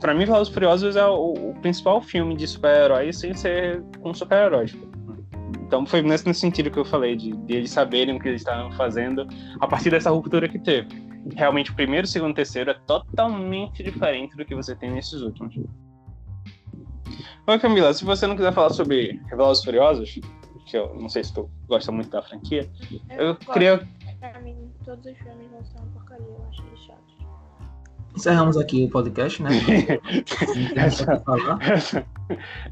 pra 0.00 0.14
mim, 0.14 0.24
Velozes 0.24 0.52
Furiosos 0.52 0.96
é 0.96 1.06
o, 1.06 1.50
o, 1.50 1.54
principal 1.60 2.00
filme 2.00 2.36
de 2.36 2.46
super-heróis 2.46 3.18
sem 3.18 3.34
ser 3.34 3.82
com 4.00 4.14
super-heróis. 4.14 4.76
Então, 5.70 5.86
foi 5.86 6.02
nesse, 6.02 6.26
nesse, 6.26 6.40
sentido 6.40 6.68
que 6.68 6.80
eu 6.80 6.84
falei, 6.84 7.14
de, 7.14 7.30
de 7.30 7.54
eles 7.54 7.70
saberem 7.70 8.16
o 8.16 8.18
que 8.18 8.26
eles 8.26 8.40
estavam 8.40 8.72
fazendo 8.72 9.24
a 9.60 9.68
partir 9.68 9.88
dessa 9.88 10.10
ruptura 10.10 10.48
que 10.48 10.58
teve. 10.58 10.88
Realmente, 11.36 11.70
o 11.70 11.74
primeiro, 11.76 12.08
segundo 12.08 12.32
e 12.32 12.34
terceiro 12.34 12.72
é 12.72 12.74
totalmente 12.88 13.80
diferente 13.80 14.36
do 14.36 14.44
que 14.44 14.52
você 14.52 14.74
tem 14.74 14.90
nesses 14.90 15.22
últimos. 15.22 15.54
Oi, 17.46 17.58
Camila, 17.60 17.94
se 17.94 18.04
você 18.04 18.26
não 18.26 18.34
quiser 18.34 18.52
falar 18.52 18.70
sobre 18.70 19.20
Velozes 19.30 19.62
Furiosos, 19.62 20.18
que 20.66 20.76
eu 20.76 20.92
não 20.96 21.08
sei 21.08 21.22
se 21.22 21.32
tu 21.32 21.48
gosta 21.68 21.92
muito 21.92 22.10
da 22.10 22.20
franquia, 22.20 22.68
eu, 23.08 23.26
eu 23.28 23.36
queria 23.36 23.88
Pra 24.18 24.40
mim, 24.40 24.72
todos 24.84 25.06
os 25.06 25.16
filmes 25.18 25.48
vão 25.52 25.64
ser 25.64 25.78
uma 25.78 25.86
porcaria, 25.92 26.26
eu 26.26 26.46
acho 26.48 26.66
eles 26.66 26.80
chatos. 26.80 26.99
Encerramos 28.14 28.56
aqui 28.56 28.84
o 28.84 28.90
podcast, 28.90 29.42
né? 29.42 29.50
essa, 30.74 31.22
essa 31.60 32.06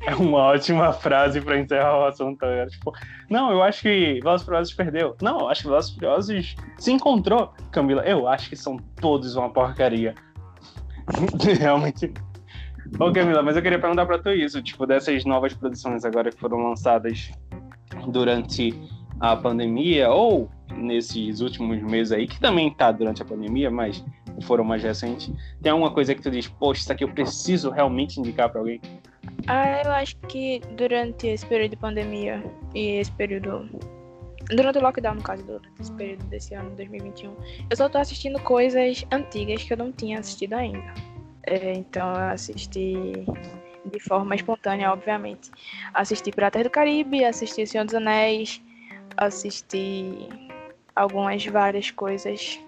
é 0.07 0.15
uma 0.15 0.39
ótima 0.39 0.93
frase 0.93 1.41
para 1.41 1.59
encerrar 1.59 1.99
o 1.99 2.05
assunto. 2.07 2.45
Né? 2.45 2.67
Tipo, 2.67 2.93
não, 3.31 3.51
eu 3.53 3.63
acho 3.63 3.83
que 3.83 4.21
Velozes 4.21 4.45
Furiosos 4.45 4.75
perdeu. 4.75 5.17
Não, 5.23 5.41
eu 5.41 5.49
acho 5.49 5.63
que 5.63 5.69
Velozes 5.69 5.95
Furiosos 5.95 6.57
se 6.79 6.93
encontrou, 6.93 7.53
Camila. 7.71 8.03
Eu 8.03 8.27
acho 8.27 8.49
que 8.49 8.57
são 8.57 8.77
todos 9.01 9.37
uma 9.37 9.51
porcaria. 9.51 10.15
Realmente. 11.59 12.13
Ô, 12.99 13.13
Camila, 13.13 13.43
mas 13.43 13.57
eu 13.57 13.63
queria 13.63 13.79
perguntar 13.79 14.07
para 14.07 14.19
tu 14.19 14.31
isso, 14.31 14.63
tipo, 14.63 14.87
dessas 14.87 15.25
novas 15.25 15.55
produções 15.55 16.05
agora 16.05 16.31
que 16.31 16.39
foram 16.39 16.59
lançadas 16.69 17.31
durante 18.09 18.75
a 19.21 19.37
pandemia 19.37 20.11
ou 20.11 20.51
nesses 20.75 21.41
últimos 21.41 21.83
meses 21.83 22.13
aí, 22.13 22.27
que 22.27 22.41
também 22.41 22.73
tá 22.73 22.93
durante 22.93 23.23
a 23.23 23.25
pandemia, 23.25 23.71
mas 23.71 24.05
foram 24.43 24.65
mais 24.65 24.83
recentes, 24.83 25.31
tem 25.63 25.73
alguma 25.73 25.93
coisa 25.93 26.15
que 26.15 26.23
tu 26.23 26.31
diz, 26.31 26.47
poxa, 26.47 26.83
isso 26.83 26.93
aqui 26.93 27.05
eu 27.05 27.09
preciso 27.09 27.71
realmente 27.71 28.19
indicar 28.19 28.49
para 28.51 28.61
alguém? 28.61 28.81
Ah, 29.47 29.83
eu 29.85 29.93
acho 29.93 30.17
que 30.29 30.61
durante 30.77 31.27
esse 31.27 31.47
período 31.47 31.71
de 31.71 31.77
pandemia 31.77 32.43
e 32.75 32.99
esse 32.99 33.11
período. 33.13 33.69
Durante 34.51 34.79
o 34.79 34.83
lockdown, 34.83 35.17
no 35.17 35.23
caso, 35.23 35.43
durante 35.45 35.69
esse 35.81 35.93
período 35.93 36.25
desse 36.25 36.55
ano, 36.55 36.71
2021, 36.71 37.37
eu 37.71 37.77
só 37.77 37.89
tô 37.89 37.99
assistindo 37.99 38.41
coisas 38.41 39.05
antigas 39.13 39.63
que 39.63 39.73
eu 39.73 39.77
não 39.77 39.93
tinha 39.93 40.19
assistido 40.19 40.55
ainda. 40.55 40.95
É, 41.45 41.75
então 41.75 42.13
eu 42.15 42.31
assisti 42.31 43.27
de 43.85 44.01
forma 44.01 44.35
espontânea, 44.35 44.93
obviamente. 44.93 45.51
Assisti 45.95 46.31
Piratas 46.31 46.63
do 46.63 46.71
Caribe, 46.71 47.25
assisti 47.25 47.67
Senhor 47.67 47.85
dos 47.85 47.95
Anéis, 47.95 48.61
assisti 49.17 50.29
algumas 50.95 51.45
várias 51.47 51.91
coisas 51.91 52.59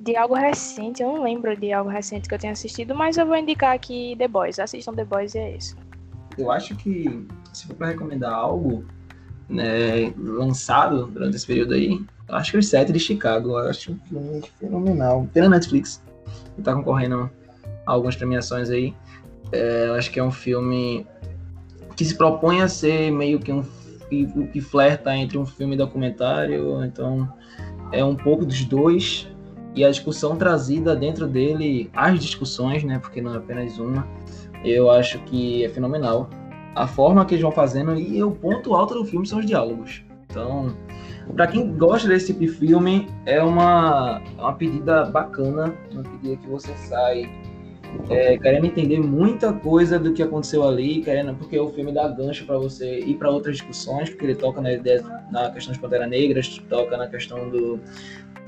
de 0.00 0.16
algo 0.16 0.34
recente. 0.34 1.02
Eu 1.02 1.08
não 1.08 1.22
lembro 1.22 1.56
de 1.56 1.72
algo 1.72 1.90
recente 1.90 2.28
que 2.28 2.34
eu 2.34 2.38
tenha 2.38 2.52
assistido, 2.52 2.94
mas 2.94 3.16
eu 3.16 3.26
vou 3.26 3.36
indicar 3.36 3.74
aqui 3.74 4.14
The 4.18 4.28
Boys. 4.28 4.58
Assistam 4.58 4.94
The 4.94 5.04
Boys 5.04 5.34
e 5.34 5.38
é 5.38 5.56
isso. 5.56 5.76
Eu 6.36 6.50
acho 6.50 6.76
que 6.76 7.26
se 7.52 7.66
for 7.66 7.74
para 7.74 7.88
recomendar 7.88 8.32
algo 8.32 8.84
né, 9.48 10.12
lançado 10.16 11.06
durante 11.06 11.36
esse 11.36 11.46
período 11.46 11.74
aí, 11.74 12.00
eu 12.28 12.34
acho 12.34 12.52
que 12.52 12.58
o 12.58 12.62
Sete 12.62 12.92
de 12.92 12.98
Chicago. 12.98 13.50
Eu 13.50 13.68
acho 13.68 13.92
um 13.92 13.98
filme 14.06 14.42
fenomenal. 14.58 15.28
Tem 15.32 15.42
na 15.42 15.48
Netflix. 15.50 16.02
Ele 16.54 16.62
tá 16.62 16.74
concorrendo 16.74 17.30
a 17.86 17.92
algumas 17.92 18.16
premiações 18.16 18.70
aí. 18.70 18.94
É, 19.52 19.88
eu 19.88 19.94
acho 19.94 20.10
que 20.10 20.18
é 20.18 20.24
um 20.24 20.32
filme 20.32 21.06
que 21.96 22.04
se 22.04 22.14
propõe 22.14 22.60
a 22.60 22.68
ser 22.68 23.10
meio 23.10 23.38
que 23.38 23.52
um 23.52 23.64
que, 24.08 24.26
que 24.52 24.60
flerta 24.60 25.16
entre 25.16 25.36
um 25.36 25.44
filme 25.44 25.74
e 25.74 25.78
documentário, 25.78 26.84
então 26.84 27.28
é 27.92 28.04
um 28.04 28.14
pouco 28.14 28.44
dos 28.44 28.64
dois 28.64 29.28
e 29.76 29.84
a 29.84 29.90
discussão 29.90 30.36
trazida 30.36 30.96
dentro 30.96 31.26
dele, 31.26 31.90
as 31.94 32.18
discussões, 32.18 32.82
né, 32.82 32.98
porque 32.98 33.20
não 33.20 33.34
é 33.34 33.36
apenas 33.36 33.78
uma, 33.78 34.08
eu 34.64 34.90
acho 34.90 35.18
que 35.24 35.64
é 35.64 35.68
fenomenal. 35.68 36.30
A 36.74 36.86
forma 36.86 37.24
que 37.24 37.34
eles 37.34 37.42
vão 37.42 37.52
fazendo 37.52 37.94
e 37.94 38.22
o 38.22 38.30
ponto 38.30 38.74
alto 38.74 38.94
do 38.94 39.04
filme 39.04 39.26
são 39.26 39.38
os 39.38 39.46
diálogos. 39.46 40.02
Então, 40.30 40.74
para 41.34 41.46
quem 41.46 41.76
gosta 41.76 42.08
desse 42.08 42.26
tipo 42.28 42.40
de 42.40 42.48
filme, 42.48 43.08
é 43.24 43.42
uma, 43.42 44.20
uma 44.38 44.52
pedida 44.54 45.04
bacana, 45.04 45.74
uma 45.92 46.02
pedida 46.02 46.36
que 46.36 46.48
você 46.48 46.72
sai 46.74 47.30
é, 48.10 48.36
querendo 48.38 48.66
entender 48.66 49.00
muita 49.00 49.52
coisa 49.52 49.98
do 49.98 50.12
que 50.12 50.22
aconteceu 50.22 50.66
ali, 50.66 51.00
querendo 51.02 51.34
porque 51.34 51.58
o 51.58 51.68
filme 51.68 51.92
dá 51.92 52.08
gancho 52.08 52.44
para 52.44 52.58
você 52.58 53.00
ir 53.00 53.14
para 53.14 53.30
outras 53.30 53.56
discussões, 53.56 54.10
porque 54.10 54.24
ele 54.24 54.34
toca 54.34 54.60
na, 54.60 54.72
ideia, 54.72 55.02
na 55.30 55.50
questão 55.50 55.72
das 55.72 55.80
Pantera 55.80 56.06
Negras, 56.06 56.58
toca 56.68 56.96
na 56.96 57.06
questão 57.06 57.48
do, 57.50 57.80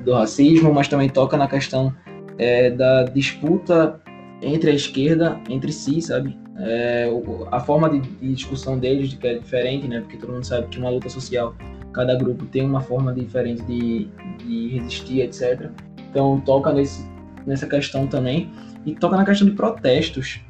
do 0.04 0.12
racismo, 0.12 0.72
mas 0.72 0.88
também 0.88 1.08
toca 1.08 1.36
na 1.36 1.46
questão 1.46 1.94
é, 2.38 2.70
da 2.70 3.04
disputa 3.04 4.00
entre 4.40 4.70
a 4.70 4.74
esquerda, 4.74 5.40
entre 5.48 5.72
si, 5.72 6.00
sabe? 6.00 6.36
É, 6.60 7.08
a 7.52 7.60
forma 7.60 7.88
de, 7.88 8.00
de, 8.00 8.34
discussão 8.34 8.78
deles 8.78 9.14
que 9.14 9.26
é 9.26 9.38
diferente, 9.38 9.86
né? 9.86 10.00
Porque 10.00 10.16
todo 10.16 10.32
mundo 10.32 10.44
sabe 10.44 10.66
que 10.68 10.78
uma 10.78 10.90
luta 10.90 11.08
social, 11.08 11.54
cada 11.92 12.16
grupo 12.16 12.46
tem 12.46 12.64
uma 12.64 12.80
forma 12.80 13.12
diferente 13.12 13.62
de, 13.62 14.08
de 14.38 14.68
resistir, 14.78 15.20
etc. 15.20 15.70
Então 16.10 16.40
toca 16.40 16.72
nesse, 16.72 17.07
nessa 17.48 17.66
questão 17.66 18.06
também 18.06 18.50
e 18.84 18.94
toca 18.94 19.16
na 19.16 19.24
questão 19.24 19.48
de 19.48 19.54
protestos. 19.54 20.40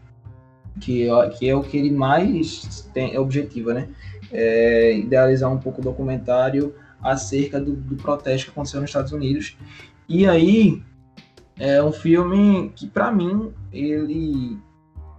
que, 0.81 1.09
que 1.39 1.49
é 1.49 1.55
o 1.55 1.63
que 1.63 1.77
ele 1.77 1.91
mais 1.91 2.89
tem 2.93 3.15
é 3.15 3.21
objetivo, 3.21 3.73
né? 3.73 3.89
É 4.31 4.97
idealizar 4.99 5.51
um 5.51 5.59
pouco 5.59 5.81
o 5.81 5.85
documentário 5.85 6.75
acerca 7.03 7.61
do, 7.61 7.75
do 7.75 7.97
protesto 7.97 8.47
que 8.47 8.51
aconteceu 8.51 8.81
nos 8.81 8.91
Estados 8.91 9.13
Unidos. 9.13 9.57
E 10.09 10.27
aí 10.27 10.83
é 11.59 11.83
um 11.83 11.93
filme 11.93 12.73
que 12.75 12.87
para 12.87 13.11
mim 13.11 13.53
ele 13.73 14.59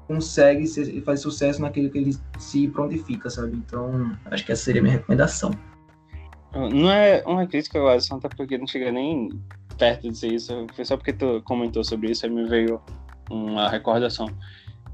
consegue 0.08 0.66
fazer 1.02 1.22
sucesso 1.22 1.62
naquilo 1.62 1.90
que 1.90 1.98
ele 1.98 2.16
se 2.40 2.68
prontifica, 2.68 3.30
sabe? 3.30 3.56
Então, 3.56 4.12
acho 4.26 4.46
que 4.46 4.52
essa 4.52 4.64
seria 4.64 4.82
a 4.82 4.84
minha 4.84 4.98
recomendação. 4.98 5.52
Não 6.52 6.90
é 6.90 7.24
uma 7.28 7.46
crítica, 7.46 7.80
Alisson, 7.80 8.16
até 8.16 8.28
porque 8.30 8.58
não 8.58 8.66
chega 8.66 8.92
nem 8.92 9.30
perto 9.80 10.10
de 10.10 10.18
ser 10.18 10.34
isso. 10.34 10.68
Só 10.84 10.98
porque 10.98 11.14
tu 11.14 11.42
comentou 11.46 11.84
sobre 11.84 12.12
isso, 12.12 12.26
aí 12.26 12.32
me 12.32 12.44
veio 12.48 12.80
uma 13.32 13.70
recordação. 13.70 14.28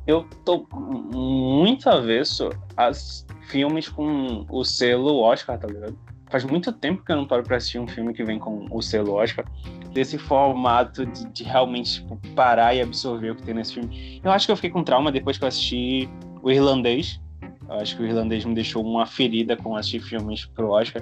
Eu 0.07 0.25
tô 0.45 0.67
muito 0.71 1.89
avesso 1.89 2.49
a 2.77 2.91
filmes 3.49 3.89
com 3.89 4.45
o 4.49 4.63
selo 4.63 5.19
Oscar, 5.19 5.57
tá 5.57 5.67
ligado? 5.67 5.97
Faz 6.29 6.43
muito 6.43 6.71
tempo 6.71 7.03
que 7.03 7.11
eu 7.11 7.15
não 7.15 7.25
paro 7.25 7.43
pra 7.43 7.57
assistir 7.57 7.79
um 7.79 7.87
filme 7.87 8.13
que 8.13 8.23
vem 8.23 8.37
com 8.37 8.67
o 8.69 8.81
selo 8.81 9.13
Oscar. 9.13 9.45
Desse 9.91 10.17
formato 10.17 11.05
de, 11.05 11.25
de 11.31 11.43
realmente 11.43 12.01
tipo, 12.01 12.19
parar 12.35 12.75
e 12.75 12.81
absorver 12.81 13.31
o 13.31 13.35
que 13.35 13.43
tem 13.43 13.55
nesse 13.55 13.75
filme. 13.75 14.21
Eu 14.23 14.31
acho 14.31 14.45
que 14.45 14.51
eu 14.51 14.55
fiquei 14.55 14.69
com 14.69 14.83
trauma 14.83 15.11
depois 15.11 15.37
que 15.37 15.43
eu 15.43 15.47
assisti 15.47 16.09
o 16.43 16.51
Irlandês. 16.51 17.19
Eu 17.67 17.75
acho 17.75 17.95
que 17.95 18.03
o 18.03 18.05
Irlandês 18.05 18.45
me 18.45 18.53
deixou 18.53 18.83
uma 18.83 19.05
ferida 19.05 19.55
com 19.55 19.75
assistir 19.75 20.01
filmes 20.01 20.45
pro 20.45 20.69
Oscar. 20.69 21.01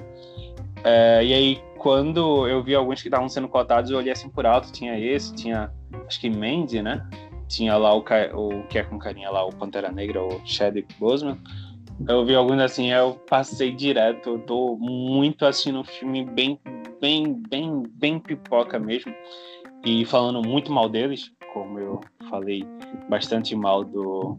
É, 0.84 1.24
e 1.24 1.34
aí, 1.34 1.62
quando 1.84 2.48
eu 2.48 2.62
vi 2.62 2.74
alguns 2.74 3.02
que 3.02 3.08
estavam 3.08 3.28
sendo 3.28 3.46
cotados, 3.46 3.90
eu 3.90 3.98
olhei 3.98 4.10
assim 4.10 4.30
por 4.30 4.46
alto. 4.46 4.72
Tinha 4.72 4.98
esse, 4.98 5.34
tinha 5.34 5.70
acho 6.06 6.18
que 6.18 6.30
Mandy, 6.30 6.80
né? 6.80 7.06
Tinha 7.46 7.76
lá 7.76 7.94
o, 7.94 7.98
o 7.98 8.66
que 8.68 8.78
é 8.78 8.82
com 8.82 8.98
carinha 8.98 9.30
lá, 9.30 9.44
o 9.44 9.54
Pantera 9.54 9.92
Negra, 9.92 10.24
o 10.24 10.40
Chadwick 10.46 10.94
Boseman. 10.98 11.38
Eu 12.08 12.24
vi 12.24 12.34
alguns 12.34 12.58
assim, 12.60 12.90
eu 12.90 13.20
passei 13.28 13.70
direto. 13.70 14.30
Eu 14.30 14.38
tô 14.38 14.78
muito 14.78 15.44
assistindo 15.44 15.80
um 15.80 15.84
filme 15.84 16.24
bem, 16.24 16.58
bem, 17.02 17.42
bem, 17.50 17.82
bem 17.90 18.18
pipoca 18.18 18.78
mesmo. 18.78 19.14
E 19.84 20.06
falando 20.06 20.40
muito 20.42 20.72
mal 20.72 20.88
deles, 20.88 21.32
como 21.52 21.78
eu 21.78 22.00
falei 22.30 22.66
bastante 23.10 23.54
mal 23.54 23.84
do 23.84 24.38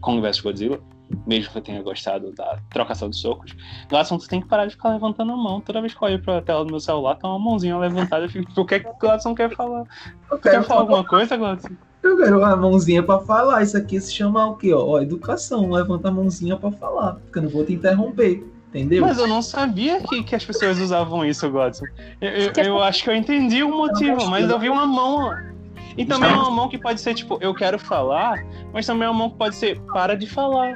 Kong 0.00 0.22
vs 0.22 0.40
Godzilla 0.40 0.80
mesmo 1.26 1.52
que 1.52 1.58
eu 1.58 1.62
tenha 1.62 1.82
gostado 1.82 2.32
da 2.32 2.58
trocação 2.70 3.08
de 3.08 3.16
socos. 3.16 3.54
Gladson, 3.88 4.18
tu 4.18 4.28
tem 4.28 4.40
que 4.40 4.48
parar 4.48 4.66
de 4.66 4.72
ficar 4.72 4.90
levantando 4.90 5.32
a 5.32 5.36
mão. 5.36 5.60
Toda 5.60 5.80
vez 5.80 5.94
que 5.94 6.02
eu 6.02 6.08
olho 6.08 6.22
pra 6.22 6.42
tela 6.42 6.64
do 6.64 6.70
meu 6.70 6.80
celular, 6.80 7.16
tá 7.16 7.28
uma 7.28 7.38
mãozinha 7.38 7.76
levantada. 7.78 8.24
Eu 8.24 8.28
fico, 8.28 8.60
o 8.60 8.64
que 8.64 8.76
é 8.76 8.80
que 8.80 8.88
o 8.88 8.94
Gladson 8.98 9.34
quer 9.34 9.54
falar? 9.54 9.84
Eu 10.30 10.38
quer 10.38 10.62
falar 10.64 10.80
alguma 10.80 11.04
coisa, 11.04 11.36
Gladson? 11.36 11.68
Eu 12.02 12.16
quero 12.16 12.38
uma 12.38 12.56
mãozinha 12.56 13.02
pra 13.02 13.18
falar. 13.20 13.62
Isso 13.62 13.76
aqui 13.76 14.00
se 14.00 14.12
chama 14.14 14.46
o 14.46 14.56
quê? 14.56 14.72
Ó, 14.72 15.00
educação. 15.00 15.70
Levanta 15.70 16.08
a 16.08 16.10
mãozinha 16.12 16.56
pra 16.56 16.70
falar. 16.72 17.14
Porque 17.14 17.38
eu 17.38 17.42
não 17.42 17.50
vou 17.50 17.64
te 17.64 17.72
interromper. 17.72 18.44
Entendeu? 18.68 19.02
Mas 19.06 19.18
eu 19.18 19.26
não 19.26 19.40
sabia 19.40 20.00
que, 20.02 20.22
que 20.22 20.34
as 20.34 20.44
pessoas 20.44 20.78
usavam 20.78 21.24
isso, 21.24 21.50
Gladson. 21.50 21.86
Eu, 22.20 22.30
eu, 22.30 22.52
eu 22.64 22.82
acho 22.82 23.02
que 23.02 23.10
eu 23.10 23.14
entendi 23.14 23.62
o 23.62 23.70
motivo, 23.70 24.26
mas 24.26 24.50
eu 24.50 24.58
vi 24.58 24.68
uma 24.68 24.86
mão 24.86 25.30
e 25.96 26.04
também 26.04 26.30
é 26.30 26.34
uma 26.34 26.50
mão 26.50 26.68
que 26.68 26.78
pode 26.78 27.00
ser 27.00 27.14
tipo, 27.14 27.38
eu 27.40 27.54
quero 27.54 27.78
falar, 27.78 28.44
mas 28.72 28.86
também 28.86 29.06
é 29.06 29.10
uma 29.10 29.18
mão 29.18 29.30
que 29.30 29.36
pode 29.36 29.54
ser, 29.54 29.80
para 29.92 30.14
de 30.14 30.26
falar. 30.26 30.74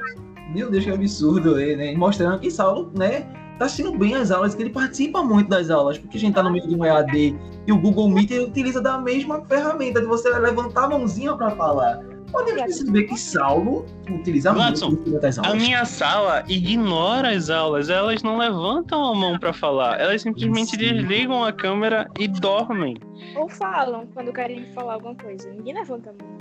Meu 0.53 0.69
Deus, 0.69 0.83
que 0.83 0.91
absurdo, 0.91 1.55
né? 1.55 1.95
Mostrando 1.95 2.39
que 2.39 2.49
Saulo, 2.49 2.91
né, 2.97 3.21
tá 3.57 3.65
assistindo 3.65 3.97
bem 3.97 4.15
as 4.15 4.31
aulas, 4.31 4.55
que 4.55 4.63
ele 4.63 4.71
participa 4.71 5.23
muito 5.23 5.49
das 5.49 5.69
aulas, 5.69 5.97
porque 5.97 6.17
a 6.17 6.19
gente 6.19 6.33
tá 6.33 6.41
no 6.41 6.51
meio 6.51 6.67
de 6.67 6.75
um 6.75 6.83
EAD 6.83 7.37
e 7.67 7.71
o 7.71 7.77
Google 7.77 8.09
Meet 8.09 8.31
utiliza 8.31 8.81
da 8.81 8.97
mesma 8.97 9.45
ferramenta 9.45 10.01
de 10.01 10.07
você 10.07 10.29
levantar 10.37 10.85
a 10.85 10.89
mãozinha 10.89 11.35
para 11.35 11.51
falar. 11.51 11.99
Podemos 12.31 12.61
perceber 12.61 13.03
que 13.03 13.17
Saulo 13.17 13.85
utiliza 14.09 14.53
Watson, 14.53 14.91
muito 14.91 15.19
das 15.19 15.37
aulas. 15.37 15.53
A 15.53 15.55
minha 15.55 15.85
sala 15.85 16.43
ignora 16.47 17.29
as 17.29 17.49
aulas, 17.49 17.89
elas 17.89 18.23
não 18.23 18.37
levantam 18.37 19.03
a 19.03 19.15
mão 19.15 19.37
para 19.37 19.53
falar, 19.53 19.99
elas 19.99 20.21
simplesmente 20.21 20.71
Sim. 20.71 20.77
desligam 20.77 21.43
a 21.43 21.51
câmera 21.51 22.09
e 22.19 22.27
dormem. 22.27 22.97
Ou 23.35 23.49
falam 23.49 24.07
quando 24.13 24.31
querem 24.31 24.65
falar 24.73 24.93
alguma 24.93 25.15
coisa. 25.15 25.49
Ninguém 25.51 25.73
levanta 25.73 26.09
a 26.09 26.13
mão. 26.13 26.31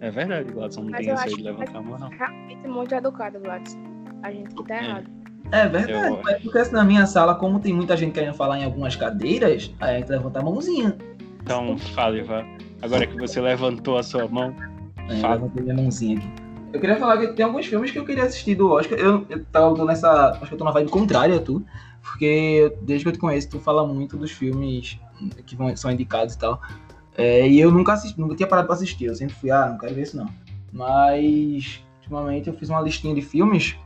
É 0.00 0.10
verdade, 0.10 0.50
Gladson 0.52 0.82
não 0.82 0.90
Mas 0.90 1.04
tem 1.04 1.10
essa 1.10 1.28
de 1.28 1.42
levantar 1.42 1.76
a 1.76 1.82
mão, 1.82 1.98
não. 1.98 2.08
Realmente 2.08 2.68
muito 2.68 2.94
educado, 2.94 3.38
Gladson. 3.40 3.78
A 4.22 4.32
gente 4.32 4.54
que 4.54 4.64
tá 4.64 4.74
é. 4.74 4.84
errado. 4.84 5.10
É 5.52 5.68
verdade, 5.68 5.92
eu... 5.92 6.28
é 6.28 6.34
porque 6.38 6.58
assim, 6.58 6.72
na 6.72 6.84
minha 6.84 7.06
sala, 7.06 7.34
como 7.34 7.58
tem 7.58 7.72
muita 7.72 7.96
gente 7.96 8.12
querendo 8.12 8.34
falar 8.34 8.58
em 8.58 8.64
algumas 8.64 8.94
cadeiras, 8.94 9.70
aí 9.80 9.96
a 9.96 9.98
gente 9.98 10.10
levanta 10.10 10.38
a 10.38 10.42
mãozinha. 10.42 10.96
Então, 11.42 11.76
fale, 11.78 12.22
Vá. 12.22 12.44
Agora 12.82 13.06
que 13.06 13.16
você 13.16 13.40
levantou 13.40 13.98
a 13.98 14.02
sua 14.02 14.26
mão, 14.26 14.54
é, 15.10 15.20
fala. 15.20 15.50
Eu 15.54 15.62
minha 15.62 15.74
mãozinha 15.74 16.18
aqui. 16.18 16.28
Eu 16.72 16.80
queria 16.80 16.96
falar 16.96 17.18
que 17.18 17.28
tem 17.28 17.44
alguns 17.44 17.66
filmes 17.66 17.90
que 17.90 17.98
eu 17.98 18.04
queria 18.04 18.24
assistir 18.24 18.54
do 18.54 18.70
Oscar. 18.70 18.98
Eu, 18.98 19.26
eu 19.28 19.84
nessa. 19.84 20.30
Acho 20.30 20.46
que 20.46 20.54
eu 20.54 20.58
tô 20.58 20.64
na 20.64 20.70
vibe 20.70 20.90
contrária 20.90 21.36
a 21.36 21.40
tu. 21.40 21.64
Porque 22.02 22.74
desde 22.82 23.04
que 23.04 23.08
eu 23.08 23.12
te 23.12 23.18
conheço, 23.18 23.50
tu 23.50 23.58
fala 23.58 23.86
muito 23.86 24.16
dos 24.16 24.30
filmes 24.30 24.98
que 25.44 25.54
vão, 25.54 25.74
são 25.76 25.90
indicados 25.90 26.34
e 26.34 26.38
tal. 26.38 26.60
É, 27.16 27.46
e 27.46 27.60
eu 27.60 27.70
nunca 27.70 27.92
assisti, 27.92 28.18
nunca 28.18 28.34
tinha 28.34 28.46
parado 28.46 28.66
pra 28.66 28.76
assistir. 28.76 29.06
Eu 29.06 29.14
sempre 29.14 29.34
fui, 29.34 29.50
ah, 29.50 29.68
não 29.68 29.78
quero 29.78 29.94
ver 29.94 30.02
isso 30.02 30.16
não. 30.16 30.28
Mas, 30.72 31.84
ultimamente, 31.98 32.48
eu 32.48 32.54
fiz 32.54 32.68
uma 32.68 32.80
listinha 32.80 33.14
de 33.14 33.20
filmes 33.20 33.76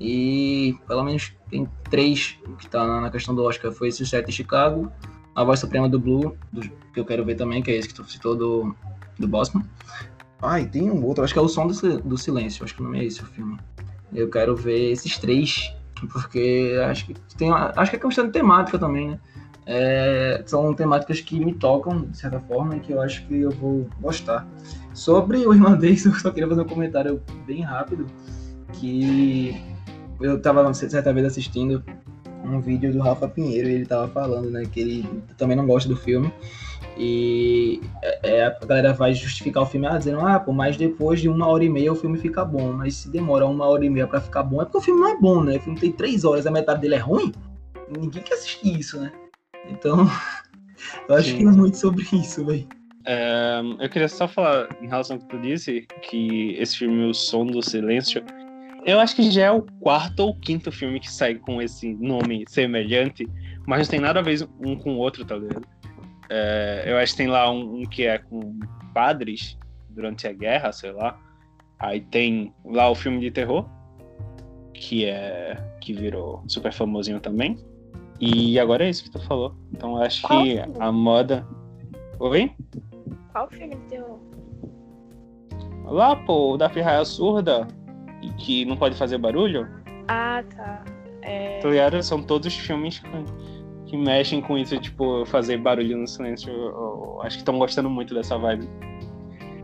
e 0.00 0.76
pelo 0.88 1.04
menos 1.04 1.32
tem 1.48 1.68
três 1.88 2.38
que 2.58 2.66
tá 2.68 3.00
na 3.00 3.10
questão 3.10 3.34
do 3.34 3.44
Oscar. 3.44 3.70
Foi 3.70 3.88
esse 3.88 4.04
set 4.04 4.26
de 4.26 4.32
Chicago, 4.32 4.90
A 5.34 5.44
Voz 5.44 5.60
Suprema 5.60 5.88
do 5.88 6.00
Blue, 6.00 6.36
do, 6.52 6.60
que 6.60 6.98
eu 6.98 7.04
quero 7.04 7.24
ver 7.24 7.36
também, 7.36 7.62
que 7.62 7.70
é 7.70 7.76
esse 7.76 7.88
que 7.88 7.94
tu 7.94 8.04
citou 8.10 8.34
do, 8.34 8.74
do 9.18 9.28
Bossman. 9.28 9.64
Ah, 10.42 10.60
e 10.60 10.66
tem 10.66 10.90
um 10.90 11.04
outro, 11.04 11.22
acho 11.22 11.32
que 11.32 11.38
é 11.38 11.42
O 11.42 11.48
Som 11.48 11.68
do, 11.68 12.00
do 12.00 12.18
Silêncio, 12.18 12.64
acho 12.64 12.74
que 12.74 12.80
o 12.80 12.84
nome 12.84 13.00
é 13.00 13.04
esse 13.04 13.22
o 13.22 13.26
filme. 13.26 13.58
Eu 14.12 14.28
quero 14.28 14.56
ver 14.56 14.90
esses 14.90 15.16
três, 15.16 15.72
porque 16.12 16.76
acho 16.84 17.06
que 17.06 17.14
tem, 17.36 17.50
acho 17.50 17.90
que 17.90 17.96
é 17.96 17.98
questão 18.00 18.26
de 18.26 18.32
temática 18.32 18.78
também, 18.78 19.10
né? 19.10 19.20
é, 19.66 20.42
são 20.46 20.74
temáticas 20.74 21.20
que 21.20 21.38
me 21.38 21.54
tocam, 21.54 22.02
de 22.02 22.16
certa 22.16 22.40
forma, 22.40 22.76
e 22.76 22.80
que 22.80 22.92
eu 22.92 23.00
acho 23.00 23.26
que 23.26 23.40
eu 23.40 23.50
vou 23.50 23.88
gostar. 24.00 24.46
Sobre 24.92 25.46
o 25.46 25.54
irlandês, 25.54 26.04
eu 26.06 26.14
só 26.14 26.30
queria 26.30 26.48
fazer 26.48 26.62
um 26.62 26.66
comentário 26.66 27.22
bem 27.46 27.62
rápido, 27.62 28.06
que 28.74 29.60
eu 30.20 30.36
estava 30.36 30.72
certa 30.74 31.12
vez 31.12 31.26
assistindo 31.26 31.82
um 32.44 32.60
vídeo 32.60 32.92
do 32.92 33.00
Rafa 33.00 33.28
Pinheiro 33.28 33.68
e 33.68 33.72
ele 33.72 33.82
estava 33.84 34.08
falando, 34.08 34.50
né, 34.50 34.64
que 34.64 34.80
ele 34.80 35.22
também 35.38 35.56
não 35.56 35.66
gosta 35.66 35.88
do 35.88 35.96
filme, 35.96 36.32
e 36.96 37.80
é, 38.02 38.36
é, 38.36 38.44
a 38.44 38.66
galera 38.66 38.92
vai 38.92 39.14
justificar 39.14 39.62
o 39.62 39.66
filme 39.66 39.86
ah, 39.86 39.96
dizendo, 39.96 40.20
ah, 40.20 40.38
pô, 40.38 40.52
mas 40.52 40.76
depois 40.76 41.20
de 41.20 41.28
uma 41.28 41.46
hora 41.46 41.64
e 41.64 41.68
meia 41.68 41.92
o 41.92 41.96
filme 41.96 42.18
fica 42.18 42.44
bom. 42.44 42.72
Mas 42.72 42.96
se 42.96 43.10
demora 43.10 43.46
uma 43.46 43.66
hora 43.66 43.84
e 43.84 43.90
meia 43.90 44.06
para 44.06 44.20
ficar 44.20 44.42
bom, 44.42 44.60
é 44.60 44.64
porque 44.64 44.78
o 44.78 44.80
filme 44.80 45.00
não 45.00 45.08
é 45.08 45.18
bom, 45.18 45.42
né? 45.42 45.56
O 45.56 45.60
filme 45.60 45.78
tem 45.78 45.92
três 45.92 46.24
horas, 46.24 46.46
a 46.46 46.50
metade 46.50 46.80
dele 46.80 46.96
é 46.96 46.98
ruim. 46.98 47.32
Ninguém 47.98 48.22
quer 48.22 48.34
assistir 48.34 48.78
isso, 48.78 49.00
né? 49.00 49.12
Então, 49.70 50.06
eu 51.08 51.14
acho 51.14 51.30
Sim. 51.30 51.38
que 51.38 51.42
é 51.44 51.50
muito 51.50 51.76
sobre 51.76 52.04
isso, 52.12 52.44
velho. 52.44 52.66
É, 53.04 53.60
eu 53.80 53.88
queria 53.88 54.08
só 54.08 54.28
falar 54.28 54.68
em 54.80 54.86
relação 54.86 55.16
ao 55.16 55.22
que 55.22 55.28
tu 55.28 55.40
disse, 55.40 55.86
que 56.02 56.54
esse 56.58 56.78
filme, 56.78 57.04
O 57.04 57.14
Som 57.14 57.46
do 57.46 57.62
Silêncio, 57.62 58.22
eu 58.84 59.00
acho 59.00 59.16
que 59.16 59.30
já 59.30 59.46
é 59.46 59.50
o 59.50 59.62
quarto 59.80 60.20
ou 60.20 60.36
quinto 60.36 60.70
filme 60.70 61.00
que 61.00 61.10
sai 61.10 61.36
com 61.36 61.60
esse 61.60 61.94
nome 61.94 62.44
semelhante, 62.48 63.28
mas 63.66 63.86
não 63.86 63.90
tem 63.90 64.00
nada 64.00 64.20
a 64.20 64.22
ver 64.22 64.46
um 64.60 64.76
com 64.76 64.94
o 64.94 64.98
outro, 64.98 65.24
tá 65.24 65.36
ligado? 65.36 65.66
É, 66.34 66.84
eu 66.86 66.96
acho 66.96 67.12
que 67.12 67.18
tem 67.18 67.26
lá 67.26 67.50
um, 67.50 67.82
um, 67.82 67.84
que 67.84 68.06
é 68.06 68.16
com 68.16 68.58
padres 68.94 69.58
durante 69.90 70.26
a 70.26 70.32
guerra, 70.32 70.72
sei 70.72 70.90
lá. 70.90 71.20
Aí 71.78 72.00
tem 72.00 72.54
lá 72.64 72.88
o 72.88 72.94
filme 72.94 73.20
de 73.20 73.30
terror, 73.30 73.68
que 74.72 75.04
é 75.04 75.62
que 75.78 75.92
virou 75.92 76.42
super 76.48 76.72
famosinho 76.72 77.20
também. 77.20 77.58
E 78.18 78.58
agora 78.58 78.86
é 78.86 78.88
isso 78.88 79.04
que 79.04 79.10
tu 79.10 79.20
falou. 79.26 79.54
Então 79.74 79.98
acho 79.98 80.22
Qual 80.22 80.42
que 80.42 80.56
filme? 80.56 80.74
a 80.78 80.90
moda. 80.90 81.46
Oi? 82.18 82.50
Qual 83.32 83.50
filme 83.50 83.74
de 83.74 83.82
terror? 83.88 84.18
Lá, 85.84 86.16
pô, 86.16 86.54
o 86.54 86.56
da 86.56 86.70
Pirraia 86.70 87.04
Surda, 87.04 87.68
que 88.38 88.64
não 88.64 88.76
pode 88.78 88.96
fazer 88.96 89.18
barulho. 89.18 89.68
Ah, 90.08 90.42
tá. 90.56 90.82
É... 91.20 91.60
Tá 91.60 92.02
São 92.02 92.22
todos 92.22 92.54
filmes 92.56 93.00
que, 93.00 93.08
que, 93.92 93.96
mexem 93.96 94.40
com 94.40 94.56
isso, 94.56 94.78
tipo, 94.78 95.24
fazer 95.26 95.58
barulho 95.58 95.98
no 95.98 96.06
silêncio. 96.06 96.50
Eu, 96.50 96.68
eu, 96.68 97.20
acho 97.22 97.36
que 97.36 97.42
estão 97.42 97.58
gostando 97.58 97.90
muito 97.90 98.14
dessa 98.14 98.38
vibe. 98.38 98.68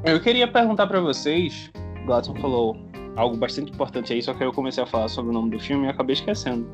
Eu 0.05 0.21
queria 0.21 0.47
perguntar 0.47 0.87
para 0.87 1.01
vocês, 1.01 1.71
Gladson 2.05 2.35
falou 2.37 2.77
algo 3.17 3.37
bastante 3.37 3.73
importante 3.73 4.13
aí, 4.13 4.23
só 4.23 4.33
que 4.33 4.45
eu 4.45 4.53
comecei 4.53 4.83
a 4.83 4.87
falar 4.87 5.09
sobre 5.09 5.31
o 5.31 5.35
nome 5.35 5.51
do 5.51 5.59
filme 5.59 5.87
e 5.87 5.91
acabei 5.91 6.15
esquecendo. 6.15 6.69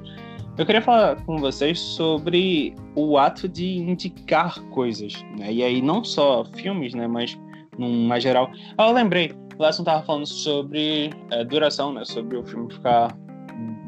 Eu 0.59 0.67
queria 0.67 0.83
falar 0.83 1.17
com 1.25 1.39
vocês 1.39 1.81
sobre 1.81 2.75
o 2.95 3.19
ato 3.19 3.49
de 3.49 3.77
indicar 3.79 4.61
coisas, 4.71 5.15
né? 5.39 5.53
E 5.53 5.65
aí 5.65 5.81
não 5.81 6.05
só 6.05 6.45
filmes, 6.45 6.95
né, 6.95 7.09
mas 7.09 7.39
numa 7.79 8.21
geral. 8.21 8.51
Ah, 8.79 8.89
eu 8.89 8.93
lembrei, 8.93 9.33
o 9.59 9.63
Lesson 9.63 9.83
tava 9.83 10.05
falando 10.05 10.27
sobre 10.27 11.11
é, 11.31 11.45
duração, 11.45 11.93
né, 11.93 12.05
sobre 12.05 12.37
o 12.37 12.45
filme 12.45 12.73
ficar 12.73 13.17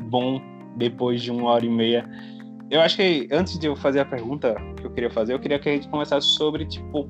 bom 0.08 0.40
depois 0.76 1.22
de 1.22 1.30
uma 1.30 1.50
hora 1.50 1.64
e 1.64 1.70
meia. 1.70 2.08
Eu 2.70 2.80
acho 2.80 2.96
que 2.96 3.28
antes 3.30 3.58
de 3.58 3.66
eu 3.66 3.76
fazer 3.76 4.00
a 4.00 4.04
pergunta 4.04 4.54
que 4.76 4.86
eu 4.86 4.90
queria 4.90 5.10
fazer, 5.10 5.34
eu 5.34 5.38
queria 5.38 5.58
que 5.58 5.68
a 5.68 5.72
gente 5.72 5.88
começasse 5.88 6.26
sobre 6.26 6.66
tipo 6.66 7.08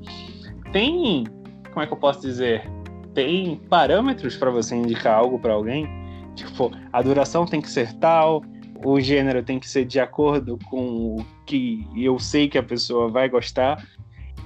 tem, 0.71 1.23
como 1.71 1.81
é 1.81 1.87
que 1.87 1.93
eu 1.93 1.97
posso 1.97 2.21
dizer? 2.21 2.69
tem 3.17 3.55
parâmetros 3.67 4.37
para 4.37 4.51
você 4.51 4.75
indicar 4.75 5.15
algo 5.15 5.39
para 5.39 5.51
alguém? 5.51 5.89
Tipo, 6.35 6.71
a 6.93 7.01
duração 7.01 7.47
tem 7.47 7.59
que 7.59 7.67
ser 7.67 7.91
tal, 7.93 8.43
o 8.85 8.99
gênero 9.01 9.41
tem 9.41 9.57
que 9.57 9.67
ser 9.67 9.85
de 9.85 9.99
acordo 9.99 10.59
com 10.69 11.15
o 11.15 11.25
que 11.43 11.83
eu 11.95 12.19
sei 12.19 12.47
que 12.47 12.59
a 12.59 12.63
pessoa 12.63 13.09
vai 13.09 13.27
gostar. 13.27 13.83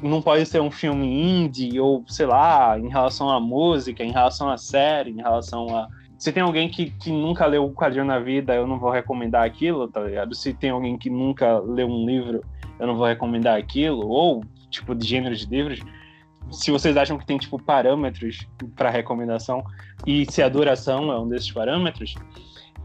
Não 0.02 0.21
pode 0.21 0.45
ser 0.45 0.62
um 0.62 0.71
filme 0.71 1.06
indie 1.06 1.82
ou, 1.82 2.06
sei 2.08 2.28
lá, 2.28 2.80
em 2.80 2.88
relação 2.88 3.30
à 3.30 3.41
música, 3.41 4.06
em 4.06 4.13
relação 4.13 4.50
à 4.50 4.58
série, 4.58 5.12
em 5.12 5.17
relação 5.17 5.76
a. 5.76 5.89
Se 6.21 6.31
tem 6.31 6.43
alguém 6.43 6.69
que, 6.69 6.91
que 6.91 7.12
nunca 7.12 7.47
leu 7.47 7.65
o 7.65 7.73
quadrinho 7.73 8.05
na 8.05 8.19
vida, 8.19 8.53
eu 8.53 8.67
não 8.67 8.77
vou 8.77 8.91
recomendar 8.91 9.43
aquilo, 9.43 9.88
tá 9.88 10.01
ligado? 10.01 10.36
Se 10.36 10.53
tem 10.53 10.69
alguém 10.69 10.95
que 10.95 11.10
nunca 11.10 11.57
leu 11.57 11.88
um 11.88 12.05
livro, 12.05 12.43
eu 12.77 12.86
não 12.86 12.95
vou 12.95 13.07
recomendar 13.07 13.57
aquilo. 13.57 14.07
Ou, 14.07 14.43
tipo, 14.69 14.93
de 14.93 15.07
gênero 15.07 15.36
de 15.36 15.47
livros. 15.47 15.79
Se 16.51 16.69
vocês 16.69 16.95
acham 16.95 17.17
que 17.17 17.25
tem, 17.25 17.39
tipo, 17.39 17.57
parâmetros 17.57 18.47
para 18.75 18.91
recomendação 18.91 19.63
e 20.05 20.31
se 20.31 20.43
a 20.43 20.47
duração 20.47 21.12
é 21.12 21.19
um 21.19 21.27
desses 21.27 21.51
parâmetros, 21.51 22.13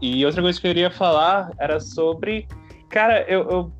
e 0.01 0.25
outra 0.25 0.41
coisa 0.41 0.59
que 0.59 0.65
eu 0.65 0.71
queria 0.71 0.89
falar 0.89 1.51
era 1.59 1.79
sobre. 1.79 2.47
Cara, 2.89 3.21
eu, 3.29 3.47
eu 3.51 3.71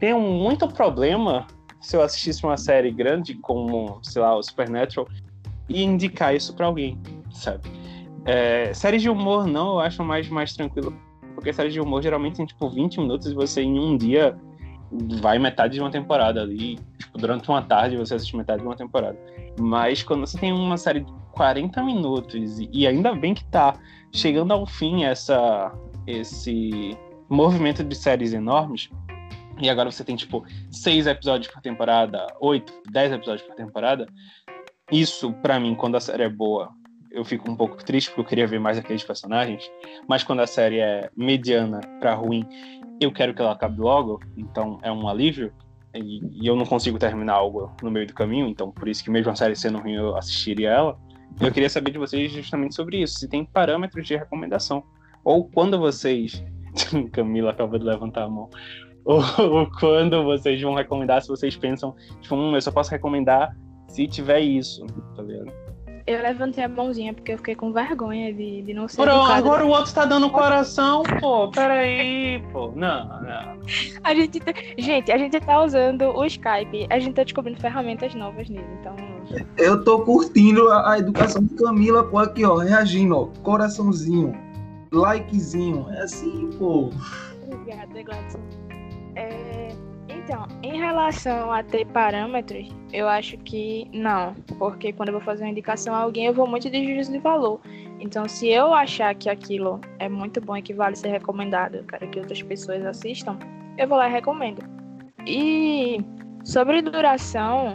tenho 0.00 0.18
muito 0.18 0.66
problema 0.66 1.46
se 1.80 1.96
eu 1.96 2.02
assistisse 2.02 2.42
uma 2.42 2.56
série 2.56 2.90
grande 2.90 3.34
como, 3.34 4.00
sei 4.02 4.20
lá, 4.20 4.34
o 4.34 4.42
Supernatural 4.42 5.06
e 5.68 5.84
indicar 5.84 6.34
isso 6.34 6.52
para 6.52 6.66
alguém, 6.66 7.00
sabe? 7.30 7.77
É, 8.24 8.72
séries 8.74 9.02
de 9.02 9.08
humor 9.08 9.46
não, 9.46 9.74
eu 9.74 9.80
acho 9.80 10.02
mais, 10.04 10.28
mais 10.28 10.52
tranquilo. 10.52 10.94
Porque 11.34 11.52
séries 11.52 11.72
de 11.72 11.80
humor 11.80 12.02
geralmente 12.02 12.36
tem 12.36 12.46
tipo 12.46 12.68
20 12.68 13.00
minutos 13.00 13.28
e 13.28 13.34
você 13.34 13.62
em 13.62 13.78
um 13.78 13.96
dia 13.96 14.36
vai 15.20 15.38
metade 15.38 15.74
de 15.74 15.80
uma 15.80 15.90
temporada 15.90 16.40
ali. 16.40 16.78
Tipo, 16.98 17.18
durante 17.18 17.48
uma 17.48 17.62
tarde 17.62 17.96
você 17.96 18.14
assiste 18.14 18.36
metade 18.36 18.60
de 18.60 18.66
uma 18.66 18.76
temporada. 18.76 19.18
Mas 19.58 20.02
quando 20.02 20.26
você 20.26 20.38
tem 20.38 20.52
uma 20.52 20.76
série 20.76 21.00
de 21.00 21.12
40 21.32 21.82
minutos, 21.84 22.58
e 22.72 22.86
ainda 22.86 23.14
bem 23.14 23.34
que 23.34 23.44
tá 23.44 23.74
chegando 24.12 24.52
ao 24.52 24.66
fim 24.66 25.04
essa, 25.04 25.72
esse 26.06 26.96
movimento 27.28 27.84
de 27.84 27.94
séries 27.94 28.32
enormes, 28.32 28.90
e 29.60 29.68
agora 29.68 29.90
você 29.90 30.04
tem, 30.04 30.16
tipo, 30.16 30.44
seis 30.70 31.06
episódios 31.06 31.52
por 31.52 31.60
temporada, 31.60 32.26
oito, 32.40 32.72
dez 32.90 33.12
episódios 33.12 33.46
por 33.46 33.54
temporada, 33.54 34.06
isso, 34.90 35.32
para 35.34 35.60
mim, 35.60 35.74
quando 35.74 35.96
a 35.96 36.00
série 36.00 36.22
é 36.22 36.28
boa, 36.28 36.70
eu 37.10 37.24
fico 37.24 37.50
um 37.50 37.56
pouco 37.56 37.82
triste 37.84 38.10
porque 38.10 38.20
eu 38.20 38.24
queria 38.24 38.46
ver 38.46 38.60
mais 38.60 38.78
aqueles 38.78 39.02
personagens, 39.02 39.70
mas 40.08 40.22
quando 40.22 40.40
a 40.40 40.46
série 40.46 40.78
é 40.78 41.10
mediana 41.16 41.80
para 42.00 42.14
ruim, 42.14 42.46
eu 43.00 43.12
quero 43.12 43.34
que 43.34 43.40
ela 43.40 43.52
acabe 43.52 43.80
logo, 43.80 44.20
então 44.36 44.78
é 44.82 44.90
um 44.90 45.08
alívio, 45.08 45.52
e, 45.94 46.20
e, 46.42 46.46
eu 46.46 46.54
não 46.54 46.66
consigo 46.66 46.98
terminar 46.98 47.34
algo 47.34 47.72
no 47.82 47.90
meio 47.90 48.06
do 48.06 48.14
caminho, 48.14 48.46
então 48.46 48.70
por 48.70 48.88
isso 48.88 49.02
que 49.02 49.10
mesmo 49.10 49.32
a 49.32 49.36
série 49.36 49.56
sendo 49.56 49.78
ruim 49.78 49.94
eu 49.94 50.16
assistiria 50.16 50.70
ela. 50.70 50.98
Eu 51.40 51.52
queria 51.52 51.70
saber 51.70 51.92
de 51.92 51.98
vocês 51.98 52.32
justamente 52.32 52.74
sobre 52.74 53.00
isso, 53.02 53.18
se 53.18 53.28
tem 53.28 53.44
parâmetros 53.44 54.06
de 54.06 54.16
recomendação. 54.16 54.82
Ou 55.24 55.44
quando 55.44 55.78
vocês. 55.78 56.44
Camila 57.12 57.50
acaba 57.50 57.78
de 57.78 57.84
levantar 57.84 58.24
a 58.24 58.28
mão. 58.28 58.50
Ou, 59.04 59.22
quando 59.78 60.22
vocês 60.24 60.60
vão 60.60 60.74
recomendar, 60.74 61.22
se 61.22 61.28
vocês 61.28 61.56
pensam, 61.56 61.94
tipo, 62.20 62.34
hum, 62.34 62.54
eu 62.54 62.60
só 62.60 62.70
posso 62.70 62.90
recomendar 62.90 63.56
se 63.88 64.06
tiver 64.06 64.40
isso, 64.40 64.84
tá 65.16 65.22
vendo? 65.22 65.50
Eu 66.08 66.22
levantei 66.22 66.64
a 66.64 66.68
mãozinha 66.70 67.12
porque 67.12 67.32
eu 67.32 67.36
fiquei 67.36 67.54
com 67.54 67.70
vergonha 67.70 68.32
de, 68.32 68.62
de 68.62 68.72
não 68.72 68.88
ser. 68.88 68.96
Pô, 68.96 69.10
agora 69.10 69.62
o 69.66 69.68
outro 69.68 69.92
tá 69.92 70.06
dando 70.06 70.30
coração, 70.30 71.02
pô. 71.20 71.50
Peraí, 71.50 72.42
pô. 72.50 72.72
Não, 72.74 73.20
não. 73.20 73.58
A 74.02 74.14
gente, 74.14 74.40
tá... 74.40 74.54
gente, 74.78 75.12
a 75.12 75.18
gente 75.18 75.38
tá 75.38 75.62
usando 75.62 76.04
o 76.04 76.24
Skype. 76.24 76.86
A 76.88 76.98
gente 76.98 77.12
tá 77.12 77.24
descobrindo 77.24 77.60
ferramentas 77.60 78.14
novas 78.14 78.48
nele, 78.48 78.64
então. 78.80 78.96
Eu 79.58 79.84
tô 79.84 80.00
curtindo 80.00 80.68
a, 80.70 80.92
a 80.92 80.98
educação 80.98 81.44
de 81.44 81.54
Camila, 81.56 82.02
pô, 82.02 82.16
aqui, 82.16 82.42
ó, 82.42 82.56
reagindo, 82.56 83.14
ó. 83.14 83.26
Coraçãozinho, 83.42 84.32
likezinho. 84.90 85.90
É 85.90 86.04
assim, 86.04 86.48
pô. 86.58 86.88
Obrigada, 87.52 88.02
Gladson. 88.02 88.40
É. 89.14 89.47
Então, 90.28 90.46
em 90.62 90.76
relação 90.76 91.50
a 91.50 91.62
ter 91.62 91.86
parâmetros, 91.86 92.68
eu 92.92 93.08
acho 93.08 93.38
que 93.38 93.88
não, 93.94 94.34
porque 94.58 94.92
quando 94.92 95.08
eu 95.08 95.14
vou 95.14 95.22
fazer 95.22 95.44
uma 95.44 95.50
indicação 95.50 95.94
a 95.94 96.00
alguém, 96.00 96.26
eu 96.26 96.34
vou 96.34 96.46
muito 96.46 96.68
de 96.68 96.84
juízo 96.84 97.10
de 97.10 97.18
valor. 97.18 97.58
Então, 97.98 98.28
se 98.28 98.46
eu 98.46 98.74
achar 98.74 99.14
que 99.14 99.30
aquilo 99.30 99.80
é 99.98 100.06
muito 100.06 100.38
bom 100.38 100.54
e 100.54 100.60
que 100.60 100.74
vale 100.74 100.96
ser 100.96 101.08
recomendado, 101.08 101.76
eu 101.76 101.84
quero 101.84 102.10
que 102.10 102.18
outras 102.18 102.42
pessoas 102.42 102.84
assistam, 102.84 103.38
eu 103.78 103.88
vou 103.88 103.96
lá 103.96 104.06
e 104.06 104.12
recomendo. 104.12 104.62
E 105.26 106.04
sobre 106.44 106.82
duração, 106.82 107.74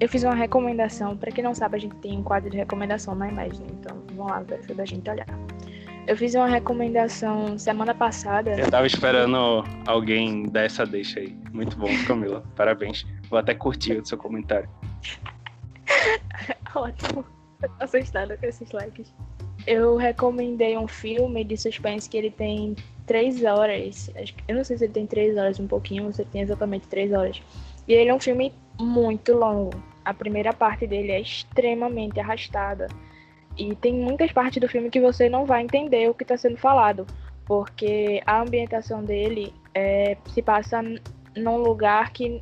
eu 0.00 0.08
fiz 0.08 0.24
uma 0.24 0.34
recomendação. 0.34 1.16
Para 1.16 1.30
quem 1.30 1.44
não 1.44 1.54
sabe, 1.54 1.76
a 1.76 1.80
gente 1.80 1.94
tem 1.98 2.18
um 2.18 2.24
quadro 2.24 2.50
de 2.50 2.56
recomendação 2.56 3.14
na 3.14 3.28
imagem, 3.28 3.64
então 3.70 4.02
vamos 4.16 4.32
lá, 4.32 4.40
ver 4.40 4.60
se 4.64 4.74
da 4.74 4.84
gente 4.84 5.08
olhar. 5.08 5.51
Eu 6.06 6.16
fiz 6.16 6.34
uma 6.34 6.48
recomendação 6.48 7.56
semana 7.56 7.94
passada. 7.94 8.58
Eu 8.58 8.68
tava 8.68 8.86
esperando 8.86 9.64
alguém 9.86 10.48
dar 10.48 10.62
essa 10.62 10.84
deixa 10.84 11.20
aí. 11.20 11.36
Muito 11.52 11.76
bom, 11.76 11.88
Camila. 12.06 12.42
Parabéns. 12.56 13.06
Vou 13.30 13.38
até 13.38 13.54
curtir 13.54 13.98
o 13.98 14.04
seu 14.06 14.18
comentário. 14.18 14.68
Ótimo. 16.74 17.24
Eu 17.62 17.68
tô 17.68 17.84
assustada 17.84 18.36
com 18.36 18.46
esses 18.46 18.72
likes. 18.72 19.14
Eu 19.64 19.96
recomendei 19.96 20.76
um 20.76 20.88
filme 20.88 21.44
de 21.44 21.56
suspense 21.56 22.10
que 22.10 22.16
ele 22.16 22.32
tem 22.32 22.74
três 23.06 23.44
horas. 23.44 24.10
Eu 24.48 24.56
não 24.56 24.64
sei 24.64 24.78
se 24.78 24.84
ele 24.84 24.92
tem 24.92 25.06
três 25.06 25.36
horas, 25.36 25.60
um 25.60 25.68
pouquinho, 25.68 26.06
ou 26.06 26.12
se 26.12 26.22
ele 26.22 26.30
tem 26.32 26.40
exatamente 26.40 26.88
três 26.88 27.12
horas. 27.12 27.40
E 27.86 27.92
ele 27.92 28.10
é 28.10 28.14
um 28.14 28.20
filme 28.20 28.52
muito 28.80 29.34
longo. 29.34 29.70
A 30.04 30.12
primeira 30.12 30.52
parte 30.52 30.84
dele 30.84 31.12
é 31.12 31.20
extremamente 31.20 32.18
arrastada. 32.18 32.88
E 33.56 33.74
tem 33.76 33.94
muitas 33.94 34.32
partes 34.32 34.60
do 34.60 34.68
filme 34.68 34.90
que 34.90 35.00
você 35.00 35.28
não 35.28 35.44
vai 35.44 35.62
entender 35.62 36.08
o 36.08 36.14
que 36.14 36.24
está 36.24 36.36
sendo 36.36 36.56
falado, 36.56 37.06
porque 37.44 38.22
a 38.26 38.40
ambientação 38.40 39.04
dele 39.04 39.52
é, 39.74 40.16
se 40.26 40.40
passa 40.42 40.82
num 41.36 41.56
lugar 41.56 42.12
que 42.12 42.40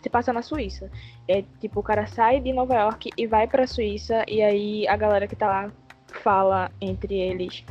se 0.00 0.08
passa 0.08 0.32
na 0.32 0.42
Suíça. 0.42 0.90
É 1.28 1.44
tipo, 1.60 1.80
o 1.80 1.82
cara 1.82 2.06
sai 2.06 2.40
de 2.40 2.52
Nova 2.52 2.74
York 2.74 3.10
e 3.16 3.26
vai 3.26 3.46
pra 3.46 3.66
Suíça, 3.66 4.24
e 4.28 4.42
aí 4.42 4.88
a 4.88 4.96
galera 4.96 5.26
que 5.26 5.36
tá 5.36 5.46
lá 5.46 5.72
fala 6.06 6.70
entre 6.80 7.14
eles 7.14 7.64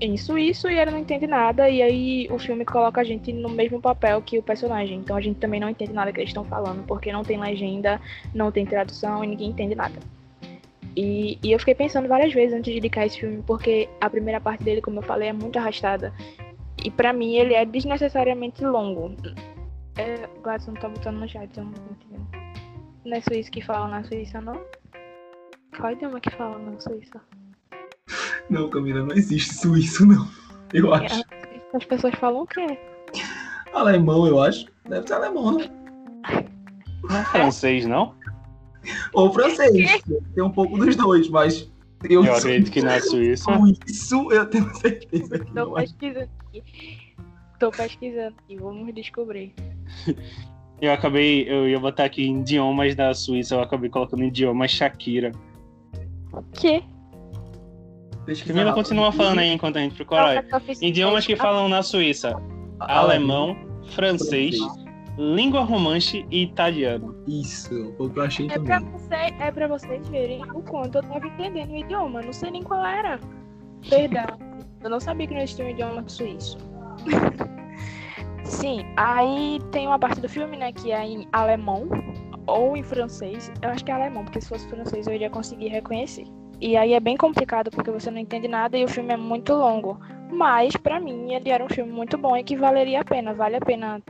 em 0.00 0.16
suíço 0.16 0.68
e 0.68 0.78
ele 0.78 0.90
não 0.90 0.98
entende 0.98 1.26
nada, 1.26 1.68
e 1.68 1.80
aí 1.80 2.28
o 2.30 2.38
filme 2.38 2.64
coloca 2.64 3.00
a 3.00 3.04
gente 3.04 3.32
no 3.32 3.48
mesmo 3.48 3.80
papel 3.80 4.20
que 4.22 4.38
o 4.38 4.42
personagem. 4.42 4.98
Então 4.98 5.16
a 5.16 5.20
gente 5.20 5.38
também 5.38 5.60
não 5.60 5.68
entende 5.68 5.92
nada 5.92 6.12
que 6.12 6.18
eles 6.18 6.30
estão 6.30 6.44
falando, 6.44 6.84
porque 6.86 7.12
não 7.12 7.22
tem 7.22 7.38
legenda, 7.38 8.00
não 8.34 8.50
tem 8.50 8.66
tradução 8.66 9.22
e 9.22 9.28
ninguém 9.28 9.50
entende 9.50 9.74
nada. 9.74 9.98
E, 10.96 11.38
e 11.42 11.52
eu 11.52 11.58
fiquei 11.58 11.74
pensando 11.74 12.08
várias 12.08 12.32
vezes 12.32 12.54
antes 12.54 12.72
de 12.72 12.78
indicar 12.78 13.06
esse 13.06 13.18
filme, 13.18 13.42
porque 13.46 13.88
a 14.00 14.08
primeira 14.08 14.40
parte 14.40 14.62
dele, 14.62 14.80
como 14.80 14.98
eu 14.98 15.02
falei, 15.02 15.28
é 15.28 15.32
muito 15.32 15.58
arrastada. 15.58 16.12
E 16.84 16.90
para 16.90 17.12
mim 17.12 17.36
ele 17.36 17.54
é 17.54 17.64
desnecessariamente 17.64 18.64
longo. 18.64 19.14
É, 19.96 20.28
Gladson 20.42 20.74
tá 20.74 20.88
botando 20.88 21.18
no 21.18 21.28
chat, 21.28 21.50
eu 21.56 21.64
não 21.64 21.72
tô 21.72 21.82
entendendo. 21.92 22.28
Não 23.04 23.16
é 23.16 23.20
Suíça 23.20 23.50
que 23.50 23.62
fala 23.62 23.88
na 23.88 24.04
Suíça, 24.04 24.40
não? 24.40 24.60
Qual 25.76 25.92
idioma 25.92 26.20
que 26.20 26.30
fala 26.30 26.58
na 26.58 26.78
Suíça? 26.78 27.20
Não, 28.48 28.68
Camila, 28.68 29.02
não 29.02 29.14
existe 29.14 29.54
suíço, 29.54 30.06
não. 30.06 30.28
Eu 30.72 30.92
acho. 30.94 31.22
As 31.74 31.84
pessoas 31.84 32.14
falam 32.16 32.42
o 32.42 32.46
quê? 32.46 32.78
Alemão, 33.72 34.26
eu 34.26 34.40
acho. 34.40 34.66
Deve 34.88 35.06
ser 35.06 35.14
alemão, 35.14 35.58
né? 35.58 35.70
Não 37.08 37.16
é 37.16 37.24
francês, 37.24 37.86
não? 37.86 38.14
Ou 39.12 39.32
francês. 39.32 40.02
Tem 40.34 40.44
um 40.44 40.50
pouco 40.50 40.78
dos 40.78 40.96
dois, 40.96 41.28
mas. 41.28 41.70
Eu, 42.08 42.22
eu 42.22 42.34
acredito 42.34 42.70
que 42.70 42.82
na 42.82 43.00
Suíça. 43.00 43.50
Isso 43.86 44.30
eu 44.30 44.44
tenho 44.44 44.74
certeza 44.76 45.38
que 45.38 45.46
Tô 45.46 45.54
não 45.54 45.78
é. 45.78 45.82
pesquisando 45.82 46.28
aqui. 46.48 46.62
Tô 47.58 47.70
pesquisando 47.70 48.34
aqui, 48.44 48.56
vamos 48.56 48.94
descobrir. 48.94 49.54
Eu 50.82 50.92
acabei, 50.92 51.48
eu 51.48 51.66
ia 51.66 51.80
botar 51.80 52.04
aqui 52.04 52.28
idiomas 52.28 52.94
da 52.94 53.14
Suíça, 53.14 53.54
eu 53.54 53.60
acabei 53.62 53.88
colocando 53.88 54.22
idioma 54.22 54.68
Shakira. 54.68 55.32
O 56.30 56.42
quê? 56.52 56.82
Camila 58.46 58.72
continua 58.72 59.12
falando 59.12 59.38
aí 59.38 59.52
enquanto 59.52 59.76
a 59.76 59.80
gente 59.80 59.94
procura. 59.94 60.44
Idiomas 60.80 61.26
que 61.26 61.36
falam 61.36 61.68
na 61.68 61.82
Suíça: 61.82 62.34
alemão, 62.80 63.56
francês, 63.90 64.56
língua 65.18 65.62
romance 65.62 66.26
e 66.30 66.42
italiano. 66.42 67.16
Isso, 67.26 67.94
o 67.98 68.08
que 68.10 68.18
eu 68.18 68.22
achei 68.24 68.46
é 68.46 68.50
também. 68.50 68.66
Pra 68.66 68.90
você, 68.90 69.14
é 69.14 69.50
pra 69.50 69.68
vocês 69.68 70.08
verem 70.08 70.42
o 70.52 70.62
quanto 70.62 70.98
eu 70.98 71.02
tava 71.02 71.26
entendendo 71.26 71.70
o 71.70 71.76
idioma. 71.76 72.22
Não 72.22 72.32
sei 72.32 72.50
nem 72.50 72.62
qual 72.62 72.84
era. 72.84 73.18
Perdão. 73.88 74.38
eu 74.82 74.90
não 74.90 75.00
sabia 75.00 75.26
que 75.26 75.34
não 75.34 75.40
existia 75.40 75.64
um 75.64 75.70
idioma 75.70 76.04
suíço. 76.08 76.58
Sim, 78.44 78.84
aí 78.96 79.58
tem 79.72 79.86
uma 79.86 79.98
parte 79.98 80.20
do 80.20 80.28
filme, 80.28 80.56
né, 80.56 80.70
que 80.72 80.92
é 80.92 81.02
em 81.04 81.26
alemão 81.32 81.88
ou 82.46 82.76
em 82.76 82.82
francês. 82.82 83.50
Eu 83.62 83.70
acho 83.70 83.84
que 83.84 83.90
é 83.90 83.94
alemão, 83.94 84.24
porque 84.24 84.40
se 84.40 84.48
fosse 84.48 84.68
francês 84.68 85.06
eu 85.06 85.14
iria 85.14 85.30
conseguir 85.30 85.68
reconhecer. 85.68 86.26
E 86.60 86.76
aí 86.76 86.92
é 86.92 87.00
bem 87.00 87.16
complicado 87.16 87.70
porque 87.70 87.90
você 87.90 88.10
não 88.10 88.18
entende 88.18 88.46
nada 88.46 88.76
e 88.76 88.84
o 88.84 88.88
filme 88.88 89.12
é 89.12 89.16
muito 89.16 89.54
longo. 89.54 89.98
Mas 90.30 90.76
para 90.76 91.00
mim 91.00 91.34
ele 91.34 91.50
era 91.50 91.64
um 91.64 91.68
filme 91.68 91.92
muito 91.92 92.18
bom 92.18 92.36
e 92.36 92.44
que 92.44 92.56
valeria 92.56 93.00
a 93.00 93.04
pena, 93.04 93.34
vale 93.34 93.56
a 93.56 93.60
pena 93.60 94.02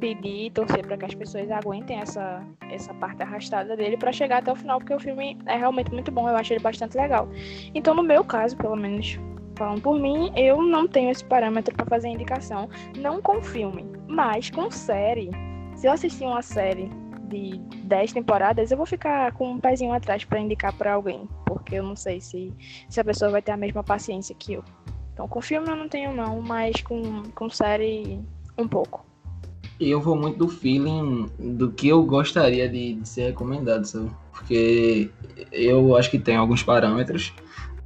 pedir 0.00 0.46
e 0.46 0.50
torcer 0.50 0.84
para 0.84 0.96
que 0.96 1.04
as 1.04 1.14
pessoas 1.14 1.50
aguentem 1.50 1.98
essa, 1.98 2.42
essa 2.70 2.92
parte 2.94 3.22
arrastada 3.22 3.76
dele 3.76 3.96
para 3.96 4.10
chegar 4.10 4.38
até 4.38 4.50
o 4.50 4.56
final, 4.56 4.78
porque 4.78 4.94
o 4.94 4.98
filme 4.98 5.38
é 5.46 5.56
realmente 5.56 5.92
muito 5.92 6.10
bom, 6.10 6.28
eu 6.28 6.36
acho 6.36 6.52
ele 6.52 6.60
bastante 6.60 6.96
legal. 6.96 7.28
Então, 7.74 7.94
no 7.94 8.02
meu 8.02 8.24
caso, 8.24 8.56
pelo 8.56 8.76
menos 8.76 9.18
falando 9.54 9.82
por 9.82 10.00
mim, 10.00 10.32
eu 10.34 10.62
não 10.62 10.88
tenho 10.88 11.10
esse 11.10 11.22
parâmetro 11.22 11.74
para 11.74 11.84
fazer 11.84 12.08
indicação, 12.08 12.68
não 12.96 13.20
com 13.20 13.42
filme, 13.42 13.84
mas 14.08 14.50
com 14.50 14.70
série. 14.70 15.30
Se 15.76 15.86
eu 15.86 15.92
assistir 15.92 16.24
uma 16.24 16.40
série 16.40 16.90
de 17.28 17.58
10 17.84 18.14
temporadas, 18.14 18.70
eu 18.70 18.76
vou 18.78 18.86
ficar 18.86 19.32
com 19.32 19.52
um 19.52 19.60
pezinho 19.60 19.92
atrás 19.92 20.24
para 20.24 20.40
indicar 20.40 20.72
para 20.72 20.94
alguém, 20.94 21.28
porque 21.44 21.74
eu 21.74 21.82
não 21.82 21.94
sei 21.94 22.20
se, 22.22 22.52
se 22.88 22.98
a 23.00 23.04
pessoa 23.04 23.30
vai 23.30 23.42
ter 23.42 23.52
a 23.52 23.56
mesma 23.56 23.84
paciência 23.84 24.34
que 24.34 24.54
eu. 24.54 24.64
Então, 25.12 25.28
com 25.28 25.42
filme 25.42 25.68
eu 25.68 25.76
não 25.76 25.88
tenho 25.88 26.12
não, 26.14 26.40
mas 26.40 26.80
com, 26.80 27.24
com 27.34 27.50
série 27.50 28.18
um 28.56 28.66
pouco. 28.66 29.09
Eu 29.80 30.00
vou 30.00 30.14
muito 30.14 30.38
do 30.38 30.48
feeling 30.48 31.26
do 31.38 31.70
que 31.72 31.88
eu 31.88 32.02
gostaria 32.04 32.68
de, 32.68 32.94
de 32.94 33.08
ser 33.08 33.28
recomendado, 33.28 33.84
sabe? 33.86 34.10
Porque 34.30 35.10
eu 35.50 35.96
acho 35.96 36.10
que 36.10 36.18
tem 36.18 36.36
alguns 36.36 36.62
parâmetros. 36.62 37.32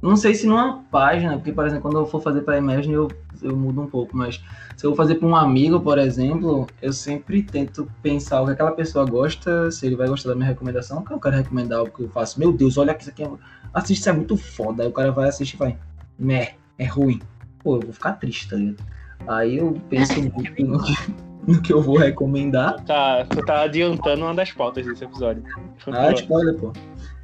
Não 0.01 0.15
sei 0.15 0.35
se 0.35 0.45
numa 0.45 0.83
página, 0.91 1.35
porque, 1.37 1.51
por 1.51 1.65
exemplo, 1.65 1.83
quando 1.83 1.97
eu 1.97 2.05
for 2.05 2.21
fazer 2.21 2.41
para 2.41 2.57
Imagine, 2.57 2.93
eu, 2.93 3.07
eu 3.41 3.55
mudo 3.55 3.81
um 3.81 3.87
pouco, 3.87 4.15
mas 4.15 4.43
se 4.75 4.85
eu 4.85 4.91
vou 4.91 4.95
fazer 4.97 5.15
para 5.15 5.27
um 5.27 5.35
amigo, 5.35 5.79
por 5.79 5.97
exemplo, 5.97 6.67
eu 6.81 6.93
sempre 6.93 7.41
tento 7.41 7.89
pensar 8.03 8.41
o 8.41 8.45
que 8.45 8.51
aquela 8.51 8.71
pessoa 8.71 9.05
gosta, 9.05 9.71
se 9.71 9.85
ele 9.85 9.95
vai 9.95 10.07
gostar 10.07 10.29
da 10.29 10.35
minha 10.35 10.49
recomendação, 10.49 11.03
que 11.03 11.11
eu 11.11 11.19
quero 11.19 11.37
recomendar 11.37 11.79
algo 11.79 11.91
que 11.91 12.03
eu 12.03 12.09
faço. 12.09 12.39
Meu 12.39 12.51
Deus, 12.51 12.77
olha 12.77 12.93
que 12.93 13.01
isso 13.01 13.09
aqui 13.09 13.23
é... 13.23 13.31
Assiste, 13.73 14.01
isso 14.01 14.09
é 14.09 14.13
muito 14.13 14.37
foda. 14.37 14.83
Aí 14.83 14.89
o 14.89 14.91
cara 14.91 15.11
vai 15.11 15.27
assistir 15.27 15.55
e 15.55 15.59
vai, 15.59 15.77
meh, 16.19 16.53
é 16.77 16.85
ruim. 16.85 17.19
Pô, 17.63 17.77
eu 17.77 17.81
vou 17.81 17.93
ficar 17.93 18.13
triste, 18.13 18.49
tá 18.49 18.57
ligado? 18.57 18.83
Aí 19.27 19.57
eu 19.57 19.81
penso 19.89 20.21
muito 20.21 20.63
no 20.63 20.83
que, 20.83 20.93
no 21.47 21.61
que 21.61 21.71
eu 21.71 21.81
vou 21.81 21.97
recomendar. 21.97 22.83
Tá, 22.85 23.25
tu 23.25 23.43
tá 23.45 23.61
adiantando 23.61 24.23
uma 24.23 24.33
das 24.33 24.51
pautas 24.51 24.85
desse 24.85 25.03
episódio. 25.03 25.43
Ah, 25.87 26.11
spoiler, 26.11 26.55
pô. 26.55 26.73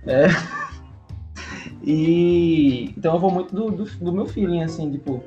É. 0.06 0.28
E 1.84 2.94
então 2.98 3.16
eu 3.16 3.20
vou 3.20 3.32
muito 3.32 3.54
do, 3.54 3.72
do, 3.72 3.84
do, 3.84 4.14
meu 4.14 4.28
feeling, 4.28 4.64
assim, 4.64 4.92
tipo, 4.92 5.24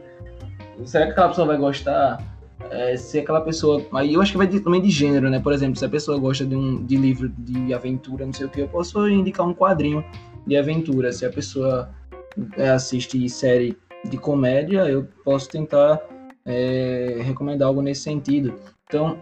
será 0.85 1.07
que 1.07 1.13
aquela 1.13 1.29
pessoa 1.29 1.47
vai 1.47 1.57
gostar? 1.57 2.23
É, 2.71 2.97
se 2.97 3.19
aquela 3.19 3.41
pessoa. 3.41 3.85
Aí 3.93 4.15
eu 4.15 4.23
acho 4.23 4.33
que 4.33 4.39
vai 4.39 4.47
de, 4.47 4.61
também 4.61 4.81
de 4.81 4.91
gênero, 4.91 5.29
né? 5.29 5.41
Por 5.41 5.53
exemplo, 5.53 5.77
se 5.77 5.85
a 5.85 5.89
pessoa 5.89 6.19
gosta 6.19 6.47
de 6.47 6.55
um 6.55 6.85
de 6.85 6.97
livro 6.97 7.29
de 7.29 7.75
aventura, 7.75 8.25
não 8.25 8.33
sei 8.33 8.47
o 8.47 8.49
que, 8.49 8.61
eu 8.61 8.69
posso 8.69 9.07
indicar 9.09 9.47
um 9.47 9.53
quadrinho 9.53 10.05
de 10.47 10.57
aventura. 10.57 11.13
Se 11.13 11.27
a 11.27 11.31
pessoa 11.31 11.91
é, 12.57 12.71
assiste 12.71 13.29
série 13.29 13.77
de 14.09 14.17
comédia, 14.17 14.89
eu 14.89 15.07
posso 15.25 15.49
tentar 15.49 16.01
é, 16.45 17.21
recomendar 17.23 17.69
algo 17.69 17.83
nesse 17.83 18.03
sentido. 18.03 18.55
Então, 18.95 19.19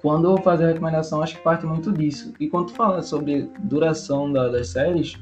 quando 0.00 0.24
eu 0.24 0.30
vou 0.30 0.42
fazer 0.42 0.64
a 0.64 0.68
recomendação, 0.68 1.22
acho 1.22 1.36
que 1.36 1.42
parte 1.42 1.66
muito 1.66 1.92
disso. 1.92 2.32
E 2.40 2.48
quando 2.48 2.68
tu 2.68 2.72
fala 2.72 3.02
sobre 3.02 3.50
duração 3.58 4.32
da, 4.32 4.48
das 4.48 4.68
séries, 4.68 5.14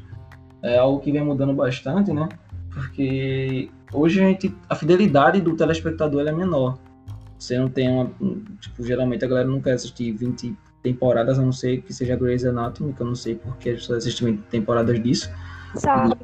é 0.62 0.78
algo 0.78 1.00
que 1.00 1.10
vem 1.10 1.24
mudando 1.24 1.52
bastante, 1.52 2.12
né? 2.12 2.28
Porque 2.72 3.68
hoje 3.92 4.20
a 4.20 4.28
gente, 4.28 4.56
a 4.68 4.76
fidelidade 4.76 5.40
do 5.40 5.56
telespectador 5.56 6.28
é 6.28 6.30
menor. 6.30 6.78
Você 7.36 7.58
não 7.58 7.68
tem 7.68 7.90
uma, 7.90 8.08
tipo, 8.60 8.84
geralmente 8.84 9.24
a 9.24 9.28
galera 9.28 9.48
não 9.48 9.60
quer 9.60 9.72
assistir 9.72 10.12
20 10.12 10.56
temporadas, 10.80 11.40
a 11.40 11.42
não 11.42 11.50
ser 11.50 11.82
que 11.82 11.92
seja 11.92 12.14
Grey's 12.14 12.44
Anatomy, 12.44 12.92
que 12.92 13.00
eu 13.00 13.06
não 13.06 13.16
sei 13.16 13.34
porque 13.34 13.70
as 13.70 13.80
pessoas 13.80 13.98
assistem 13.98 14.36
20 14.36 14.44
temporadas 14.44 15.02
disso. 15.02 15.28
Sabe, 15.74 16.16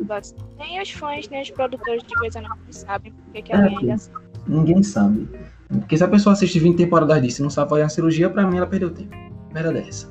nem 0.59 0.81
os 0.81 0.91
fãs, 0.93 1.29
nem 1.29 1.43
os 1.43 1.51
produtores 1.51 2.05
de 2.05 2.15
Grey's 2.15 2.37
Anatomy 2.37 2.73
sabem 2.73 3.13
porque 3.13 3.43
que 3.43 3.53
alguém 3.53 3.75
é, 3.75 3.79
ainda 3.79 3.99
sabe. 3.99 4.25
Ninguém 4.47 4.83
sabe. 4.85 5.29
Porque 5.69 5.97
se 5.97 6.05
a 6.05 6.09
pessoa 6.09 6.33
assiste 6.33 6.59
20 6.59 6.77
temporadas 6.77 7.21
disso 7.23 7.41
e 7.41 7.45
não 7.45 7.51
sabe 7.51 7.71
fazer 7.71 7.83
a 7.83 7.89
cirurgia, 7.89 8.31
pra 8.31 8.47
mim 8.47 8.57
ela 8.57 8.67
perdeu 8.67 8.91
tempo. 8.91 9.15
Verdade 9.53 9.79
é 9.79 9.89
essa. 9.89 10.09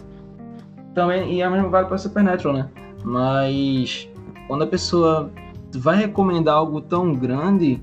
Também, 0.94 1.36
e 1.36 1.44
a 1.44 1.50
mesma 1.50 1.70
vale 1.70 1.88
pra 1.88 1.98
Supernatural, 1.98 2.54
né? 2.54 2.70
Mas 3.04 4.10
quando 4.48 4.64
a 4.64 4.68
pessoa 4.68 5.32
vai 5.76 5.98
recomendar 5.98 6.56
algo 6.56 6.82
tão 6.82 7.14
grande, 7.14 7.82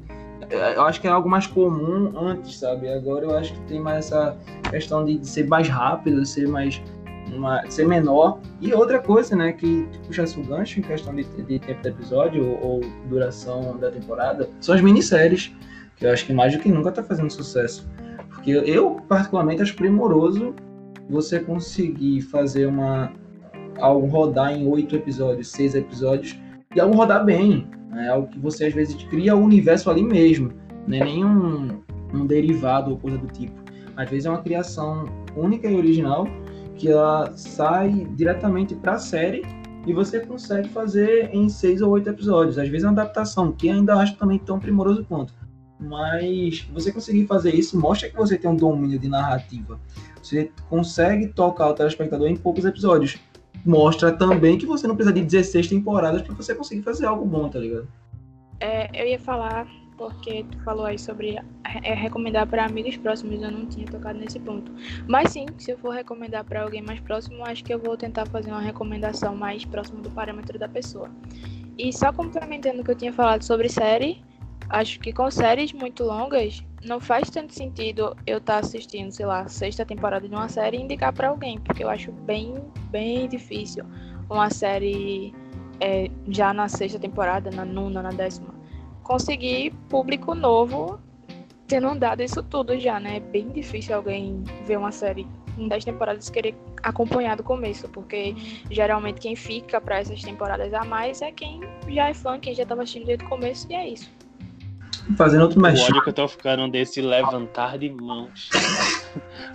é, 0.50 0.76
eu 0.76 0.82
acho 0.82 1.00
que 1.00 1.06
é 1.06 1.10
algo 1.10 1.28
mais 1.28 1.46
comum 1.46 2.12
antes, 2.18 2.58
sabe? 2.58 2.88
Agora 2.88 3.24
eu 3.24 3.36
acho 3.36 3.52
que 3.52 3.60
tem 3.62 3.80
mais 3.80 4.06
essa 4.06 4.36
questão 4.70 5.04
de, 5.04 5.24
ser 5.26 5.46
mais 5.46 5.68
rápido, 5.68 6.24
ser 6.24 6.48
mais 6.48 6.82
uma, 7.34 7.68
ser 7.70 7.86
menor. 7.86 8.38
E 8.60 8.72
outra 8.72 8.98
coisa, 8.98 9.34
né, 9.34 9.52
que 9.52 9.88
puxa 10.06 10.24
o 10.38 10.42
gancho 10.42 10.80
em 10.80 10.82
questão 10.82 11.14
de, 11.14 11.24
de 11.24 11.58
tempo 11.58 11.82
do 11.82 11.88
episódio 11.88 12.46
ou, 12.46 12.74
ou, 12.74 12.80
duração 13.08 13.76
da 13.78 13.90
temporada, 13.90 14.48
são 14.60 14.74
as 14.74 14.80
minisséries, 14.80 15.52
que 15.96 16.06
eu 16.06 16.12
acho 16.12 16.26
que 16.26 16.32
mais 16.32 16.52
do 16.52 16.60
que 16.60 16.68
nunca 16.68 16.92
tá 16.92 17.02
fazendo 17.02 17.30
sucesso. 17.30 17.88
Porque 18.28 18.50
eu, 18.50 18.96
particularmente, 19.08 19.62
acho 19.62 19.74
primoroso 19.74 20.54
você 21.08 21.40
conseguir 21.40 22.22
fazer 22.22 22.66
uma 22.66 23.12
algo 23.80 24.06
rodar 24.06 24.52
em 24.52 24.66
oito 24.68 24.94
episódios, 24.94 25.48
seis 25.48 25.74
episódios, 25.74 26.38
e 26.74 26.80
algo 26.80 26.96
rodar 26.96 27.24
bem. 27.24 27.66
É 27.96 28.08
algo 28.08 28.28
que 28.28 28.38
você 28.38 28.66
às 28.66 28.74
vezes 28.74 29.02
cria 29.04 29.36
o 29.36 29.40
universo 29.40 29.90
ali 29.90 30.02
mesmo, 30.02 30.52
não 30.86 30.96
é 30.96 31.04
nem 31.04 31.24
um, 31.24 31.80
um 32.12 32.26
derivado 32.26 32.90
ou 32.90 32.98
coisa 32.98 33.18
do 33.18 33.26
tipo. 33.28 33.54
Às 33.96 34.10
vezes 34.10 34.26
é 34.26 34.30
uma 34.30 34.42
criação 34.42 35.04
única 35.36 35.68
e 35.68 35.76
original 35.76 36.26
que 36.76 36.88
ela 36.88 37.32
sai 37.36 38.06
diretamente 38.16 38.74
para 38.74 38.94
a 38.94 38.98
série 38.98 39.42
e 39.86 39.92
você 39.92 40.20
consegue 40.20 40.68
fazer 40.70 41.30
em 41.32 41.48
seis 41.48 41.80
ou 41.80 41.92
oito 41.92 42.08
episódios. 42.08 42.58
Às 42.58 42.68
vezes 42.68 42.84
é 42.84 42.88
uma 42.88 43.00
adaptação, 43.00 43.52
que 43.52 43.68
ainda 43.68 43.94
acho 43.94 44.16
também 44.16 44.38
tão 44.38 44.58
primoroso 44.58 45.04
quanto. 45.04 45.32
Mas 45.84 46.60
você 46.72 46.90
conseguir 46.90 47.26
fazer 47.26 47.54
isso 47.54 47.78
mostra 47.78 48.08
que 48.08 48.16
você 48.16 48.38
tem 48.38 48.50
um 48.50 48.56
domínio 48.56 48.98
de 48.98 49.08
narrativa. 49.08 49.78
Você 50.22 50.50
consegue 50.68 51.28
tocar 51.28 51.68
o 51.68 51.74
telespectador 51.74 52.28
em 52.28 52.36
poucos 52.36 52.64
episódios 52.64 53.18
mostra 53.64 54.12
também 54.12 54.58
que 54.58 54.66
você 54.66 54.86
não 54.86 54.94
precisa 54.94 55.14
de 55.14 55.22
16 55.22 55.68
temporadas 55.68 56.22
para 56.22 56.34
você 56.34 56.54
conseguir 56.54 56.82
fazer 56.82 57.06
algo 57.06 57.24
bom, 57.24 57.48
tá 57.48 57.58
ligado? 57.58 57.88
É, 58.60 59.02
eu 59.02 59.08
ia 59.08 59.18
falar, 59.18 59.66
porque 59.96 60.44
tu 60.50 60.58
falou 60.62 60.84
aí 60.84 60.98
sobre 60.98 61.38
é, 61.82 61.94
recomendar 61.94 62.46
para 62.46 62.66
amigos 62.66 62.96
próximos, 62.96 63.42
eu 63.42 63.50
não 63.50 63.66
tinha 63.66 63.86
tocado 63.86 64.18
nesse 64.18 64.38
ponto. 64.38 64.70
Mas 65.08 65.32
sim, 65.32 65.46
se 65.58 65.70
eu 65.72 65.78
for 65.78 65.94
recomendar 65.94 66.44
para 66.44 66.62
alguém 66.62 66.82
mais 66.82 67.00
próximo, 67.00 67.44
acho 67.44 67.64
que 67.64 67.72
eu 67.72 67.78
vou 67.78 67.96
tentar 67.96 68.26
fazer 68.26 68.50
uma 68.50 68.60
recomendação 68.60 69.34
mais 69.34 69.64
próxima 69.64 70.00
do 70.00 70.10
parâmetro 70.10 70.58
da 70.58 70.68
pessoa. 70.68 71.10
E 71.76 71.92
só 71.92 72.12
complementando 72.12 72.82
o 72.82 72.84
que 72.84 72.90
eu 72.90 72.96
tinha 72.96 73.12
falado 73.12 73.42
sobre 73.42 73.68
série, 73.68 74.22
acho 74.68 75.00
que 75.00 75.12
com 75.12 75.30
séries 75.30 75.72
muito 75.72 76.04
longas, 76.04 76.62
não 76.84 77.00
faz 77.00 77.30
tanto 77.30 77.54
sentido 77.54 78.16
eu 78.26 78.38
estar 78.38 78.54
tá 78.54 78.58
assistindo, 78.60 79.10
sei 79.10 79.26
lá, 79.26 79.48
sexta 79.48 79.84
temporada 79.84 80.28
de 80.28 80.34
uma 80.34 80.48
série 80.48 80.76
e 80.76 80.82
indicar 80.82 81.12
para 81.12 81.28
alguém, 81.28 81.58
porque 81.58 81.82
eu 81.82 81.88
acho 81.88 82.12
bem, 82.12 82.56
bem 82.90 83.28
difícil 83.28 83.84
uma 84.28 84.50
série 84.50 85.34
é, 85.80 86.10
já 86.28 86.52
na 86.52 86.68
sexta 86.68 86.98
temporada, 86.98 87.50
na 87.50 87.64
nona, 87.64 88.02
na 88.02 88.10
décima, 88.10 88.54
conseguir 89.02 89.72
público 89.88 90.34
novo 90.34 90.98
tendo 91.66 91.94
dado 91.94 92.22
isso 92.22 92.42
tudo 92.42 92.78
já, 92.78 93.00
né? 93.00 93.16
É 93.16 93.20
bem 93.20 93.48
difícil 93.50 93.94
alguém 93.94 94.42
ver 94.66 94.78
uma 94.78 94.92
série 94.92 95.26
em 95.56 95.68
dez 95.68 95.84
temporadas 95.84 96.28
querer 96.28 96.54
acompanhar 96.82 97.36
do 97.36 97.42
começo, 97.42 97.88
porque 97.88 98.34
geralmente 98.70 99.20
quem 99.20 99.36
fica 99.36 99.80
para 99.80 99.98
essas 99.98 100.22
temporadas 100.22 100.74
a 100.74 100.84
mais 100.84 101.22
é 101.22 101.32
quem 101.32 101.60
já 101.88 102.08
é 102.08 102.14
fã, 102.14 102.38
quem 102.38 102.54
já 102.54 102.64
estava 102.64 102.82
assistindo 102.82 103.06
desde 103.06 103.24
o 103.24 103.28
começo 103.28 103.66
e 103.70 103.74
é 103.74 103.88
isso. 103.88 104.10
Fazendo 105.16 105.42
outro 105.42 105.60
mais. 105.60 105.80
O 105.80 105.84
ódio 105.84 106.02
que 106.02 106.08
eu 106.08 106.12
tô 106.12 106.28
ficando 106.28 106.70
desse 106.70 107.00
levantar 107.00 107.78
de 107.78 107.90
mãos. 107.90 108.50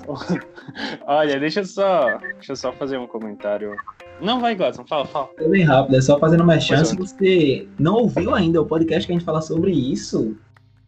Olha, 1.06 1.40
deixa 1.40 1.62
eu 1.62 1.66
só. 1.66 2.18
Deixa 2.18 2.52
eu 2.52 2.56
só 2.56 2.72
fazer 2.74 2.98
um 2.98 3.08
comentário. 3.08 3.76
Não 4.22 4.40
vai, 4.40 4.56
Gladson, 4.56 4.86
fala, 4.86 5.06
fala. 5.06 5.30
É 5.38 5.48
bem 5.48 5.64
rápido, 5.64 5.96
é 5.96 6.02
só 6.02 6.20
fazendo 6.20 6.44
mais 6.44 6.64
chance. 6.64 6.92
Se 6.92 6.98
você 6.98 7.68
não 7.78 7.96
ouviu 7.96 8.36
ainda 8.36 8.62
o 8.62 8.66
podcast 8.66 9.06
que 9.06 9.14
a 9.14 9.16
gente 9.16 9.26
fala 9.26 9.42
sobre 9.42 9.72
isso, 9.72 10.36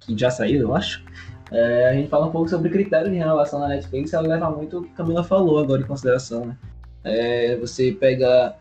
que 0.01 0.17
já 0.17 0.29
saiu, 0.29 0.61
eu 0.61 0.75
acho. 0.75 1.03
É, 1.51 1.89
a 1.89 1.93
gente 1.93 2.09
fala 2.09 2.27
um 2.27 2.31
pouco 2.31 2.49
sobre 2.49 2.69
critérios 2.69 3.11
de 3.11 3.17
renovação 3.17 3.59
na 3.59 3.67
Netflix, 3.67 4.13
ela 4.13 4.27
leva 4.27 4.49
muito 4.49 4.79
o 4.79 4.83
que 4.83 4.89
a 4.89 4.95
Camila 4.95 5.23
falou 5.23 5.59
agora 5.59 5.81
em 5.81 5.85
consideração, 5.85 6.45
né? 6.45 6.57
É, 7.03 7.55
você 7.57 7.91
pega 7.91 8.55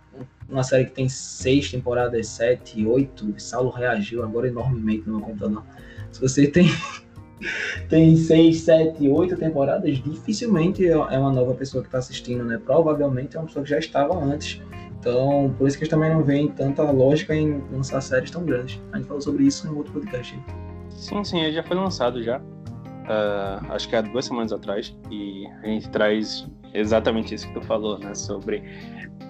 uma 0.49 0.65
série 0.65 0.87
que 0.87 0.93
tem 0.93 1.09
seis 1.09 1.71
temporadas, 1.71 2.27
sete, 2.27 2.85
oito, 2.85 3.33
Saulo 3.39 3.71
reagiu 3.71 4.23
agora 4.25 4.49
enormemente 4.49 5.09
no 5.09 5.19
meu 5.19 5.27
computador. 5.27 5.63
Se 6.13 6.21
você 6.21 6.47
tem, 6.47 6.67
tem 7.89 8.17
seis, 8.17 8.63
sete, 8.63 9.09
oito 9.09 9.37
temporadas, 9.37 9.99
dificilmente 9.99 10.87
é, 10.87 10.93
é 10.93 11.19
uma 11.19 11.33
nova 11.33 11.55
pessoa 11.55 11.83
que 11.83 11.89
está 11.89 11.99
assistindo, 11.99 12.45
né? 12.45 12.61
Provavelmente 12.65 13.37
é 13.37 13.41
uma 13.41 13.47
pessoa 13.47 13.65
que 13.65 13.71
já 13.71 13.79
estava 13.79 14.19
antes. 14.19 14.61
Então, 14.99 15.55
por 15.57 15.67
isso 15.67 15.79
que 15.79 15.85
eles 15.85 15.91
também 15.91 16.11
não 16.11 16.23
veem 16.23 16.49
tanta 16.49 16.83
lógica 16.91 17.35
em 17.35 17.63
lançar 17.73 18.01
séries 18.03 18.31
tão 18.31 18.45
grandes. 18.45 18.79
A 18.93 18.99
gente 18.99 19.07
falou 19.07 19.23
sobre 19.23 19.45
isso 19.45 19.67
em 19.67 19.71
outro 19.71 19.93
podcast. 19.93 20.39
Sim, 20.91 21.25
sim, 21.25 21.41
ele 21.41 21.53
já 21.53 21.63
foi 21.63 21.77
lançado 21.77 22.23
já. 22.23 22.41
Uh, 23.11 23.73
acho 23.73 23.89
que 23.89 23.97
há 23.97 24.03
duas 24.03 24.25
semanas 24.25 24.53
atrás. 24.53 24.97
E 25.11 25.47
a 25.63 25.67
gente 25.67 25.91
traz 25.91 26.49
exatamente 26.73 27.35
isso 27.35 27.49
que 27.49 27.55
tu 27.55 27.63
falou, 27.63 27.99
né? 27.99 28.15
Sobre 28.15 28.63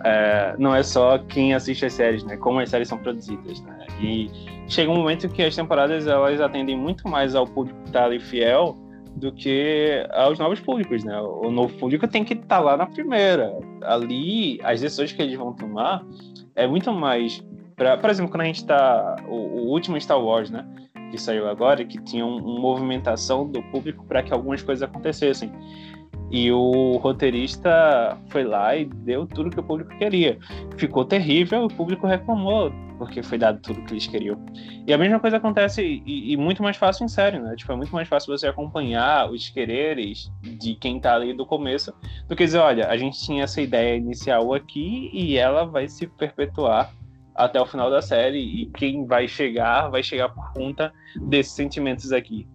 é, 0.05 0.55
não 0.59 0.75
é 0.75 0.83
só 0.83 1.19
quem 1.19 1.55
assiste 1.55 1.85
as 1.85 1.93
séries, 1.93 2.25
né? 2.25 2.37
Como 2.37 2.59
as 2.59 2.71
séries 2.71 2.89
são 2.89 2.99
produzidas, 2.99 3.61
né? 3.63 3.87
E 4.01 4.31
chega 4.69 4.91
um 4.91 4.97
momento 4.97 5.29
que 5.29 5.43
as 5.43 5.55
temporadas 5.55 6.07
elas 6.07 6.41
atendem 6.41 6.77
muito 6.77 7.09
mais 7.09 7.35
ao 7.35 7.47
público 7.47 7.79
que 7.85 7.93
tá 7.93 8.05
ali 8.05 8.19
fiel 8.19 8.77
do 9.17 9.33
que 9.33 10.07
aos 10.13 10.39
novos 10.39 10.61
públicos, 10.61 11.05
né? 11.05 11.21
O 11.21 11.51
novo 11.51 11.75
público 11.77 12.09
tem 12.09 12.25
que 12.25 12.35
estar 12.35 12.47
tá 12.47 12.61
lá 12.61 12.77
na 12.77 12.87
primeira. 12.87 13.53
Ali, 13.83 14.59
as 14.63 14.81
decisões 14.81 15.13
que 15.13 15.21
eles 15.21 15.37
vão 15.37 15.53
tomar 15.53 16.05
é 16.55 16.67
muito 16.67 16.93
mais. 16.93 17.45
Pra, 17.77 17.97
por 17.97 18.09
exemplo, 18.11 18.31
quando 18.31 18.43
a 18.43 18.47
gente 18.47 18.65
tá. 18.65 19.17
O, 19.29 19.35
o 19.35 19.67
último 19.69 20.01
Star 20.01 20.23
Wars, 20.23 20.51
né? 20.51 20.67
Que 21.11 21.19
saiu 21.19 21.49
agora, 21.49 21.85
que 21.85 22.01
tinha 22.03 22.25
uma 22.25 22.41
um 22.41 22.61
movimentação 22.61 23.47
do 23.47 23.63
público 23.65 24.05
para 24.05 24.23
que 24.23 24.33
algumas 24.33 24.63
coisas 24.63 24.83
acontecessem. 24.83 25.53
E 26.31 26.51
o 26.53 26.97
roteirista 26.99 28.17
foi 28.29 28.45
lá 28.45 28.77
e 28.77 28.85
deu 28.85 29.27
tudo 29.27 29.51
que 29.51 29.59
o 29.59 29.63
público 29.65 29.91
queria. 29.99 30.39
Ficou 30.77 31.05
terrível, 31.05 31.65
o 31.65 31.69
público 31.69 32.07
reclamou, 32.07 32.73
porque 32.99 33.21
foi 33.21 33.37
dado 33.37 33.61
tudo 33.61 33.83
que 33.83 33.95
eles 33.95 34.07
queriam. 34.07 34.39
E 34.87 34.93
a 34.93 34.99
mesma 34.99 35.19
coisa 35.19 35.39
acontece, 35.39 35.83
e, 35.83 36.33
e, 36.33 36.37
muito 36.37 36.63
mais 36.63 36.77
fácil 36.77 37.05
em 37.05 37.09
série, 37.09 37.41
né? 37.41 37.57
Tipo, 37.57 37.73
é 37.73 37.77
muito 37.77 37.93
mais 37.93 38.07
fácil 38.07 38.37
você 38.37 38.47
acompanhar 38.47 39.29
os 39.29 39.49
quereres 39.49 40.31
de 40.41 40.77
quem 40.77 41.01
tá 41.01 41.17
ali 41.17 41.35
do 41.35 41.45
começo, 41.45 41.93
do 42.29 42.37
que 42.37 42.45
dizer, 42.45 42.59
olha, 42.59 42.87
a 42.87 42.97
gente 42.97 43.21
tinha 43.21 43.43
essa 43.43 43.61
ideia 43.61 43.97
inicial 43.97 44.55
aqui 44.55 45.11
e 45.13 45.37
ela 45.37 45.65
vai 45.65 45.89
se 45.89 46.07
perpetuar 46.07 46.93
até 47.45 47.61
o 47.61 47.67
final 47.67 47.91
da 47.91 48.03
série, 48.03 48.39
e 48.39 48.67
quem 48.67 49.07
vai 49.07 49.27
chegar, 49.27 49.89
vai 49.89 50.03
chegar 50.03 50.29
por 50.29 50.53
conta 50.53 50.93
desses 51.17 51.53
sentimentos 51.53 52.13
aqui. 52.13 52.47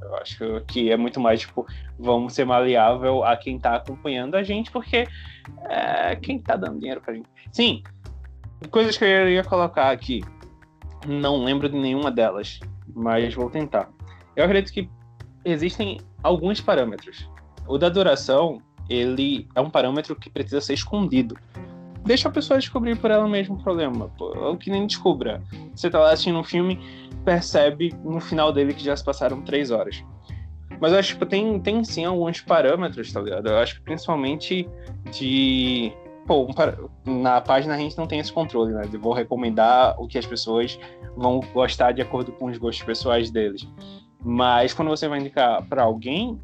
Eu 0.00 0.16
acho 0.16 0.60
que 0.66 0.90
é 0.90 0.96
muito 0.96 1.18
mais, 1.18 1.40
tipo, 1.40 1.66
vamos 1.98 2.34
ser 2.34 2.44
maleável 2.44 3.24
a 3.24 3.36
quem 3.36 3.58
tá 3.58 3.76
acompanhando 3.76 4.34
a 4.34 4.42
gente, 4.42 4.70
porque 4.70 5.08
é 5.64 6.16
quem 6.16 6.38
tá 6.38 6.56
dando 6.56 6.78
dinheiro 6.78 7.00
pra 7.00 7.14
gente. 7.14 7.28
Sim, 7.52 7.82
coisas 8.70 8.98
que 8.98 9.04
eu 9.04 9.30
ia 9.30 9.44
colocar 9.44 9.90
aqui. 9.90 10.22
Não 11.06 11.42
lembro 11.42 11.68
de 11.68 11.76
nenhuma 11.76 12.10
delas, 12.10 12.60
mas 12.94 13.34
vou 13.34 13.48
tentar. 13.48 13.88
Eu 14.36 14.44
acredito 14.44 14.72
que 14.72 14.90
existem 15.44 16.00
alguns 16.22 16.60
parâmetros. 16.60 17.30
O 17.66 17.78
da 17.78 17.88
duração, 17.88 18.60
ele 18.88 19.48
é 19.54 19.60
um 19.60 19.70
parâmetro 19.70 20.14
que 20.16 20.28
precisa 20.28 20.60
ser 20.60 20.74
escondido. 20.74 21.36
Deixa 22.04 22.28
a 22.28 22.32
pessoa 22.32 22.58
descobrir 22.58 22.96
por 22.96 23.10
ela 23.10 23.26
mesma 23.26 23.54
o 23.54 23.62
problema. 23.62 24.10
O 24.18 24.56
que 24.56 24.70
nem 24.70 24.86
descubra. 24.86 25.42
Você 25.74 25.88
tá 25.88 25.98
lá 25.98 26.12
assistindo 26.12 26.38
um 26.38 26.44
filme, 26.44 26.78
percebe 27.24 27.94
no 28.04 28.20
final 28.20 28.52
dele 28.52 28.74
que 28.74 28.84
já 28.84 28.94
se 28.94 29.02
passaram 29.02 29.40
três 29.42 29.70
horas. 29.70 30.04
Mas 30.80 30.92
eu 30.92 30.98
acho 30.98 31.14
que 31.14 31.14
tipo, 31.14 31.26
tem, 31.26 31.58
tem 31.60 31.84
sim 31.84 32.04
alguns 32.04 32.40
parâmetros, 32.40 33.12
tá 33.12 33.20
ligado? 33.20 33.48
Eu 33.48 33.58
acho 33.58 33.76
que 33.76 33.82
principalmente 33.82 34.68
de. 35.10 35.92
Pô, 36.26 36.46
na 37.04 37.40
página 37.40 37.74
a 37.74 37.78
gente 37.78 37.96
não 37.98 38.06
tem 38.06 38.18
esse 38.18 38.32
controle, 38.32 38.72
né? 38.72 38.82
Eu 38.90 39.00
vou 39.00 39.12
recomendar 39.12 39.94
o 39.98 40.08
que 40.08 40.18
as 40.18 40.26
pessoas 40.26 40.78
vão 41.16 41.40
gostar 41.52 41.92
de 41.92 42.02
acordo 42.02 42.32
com 42.32 42.46
os 42.46 42.58
gostos 42.58 42.84
pessoais 42.84 43.30
deles. 43.30 43.66
Mas 44.22 44.72
quando 44.72 44.88
você 44.88 45.06
vai 45.06 45.20
indicar 45.20 45.62
para 45.66 45.82
alguém, 45.82 46.40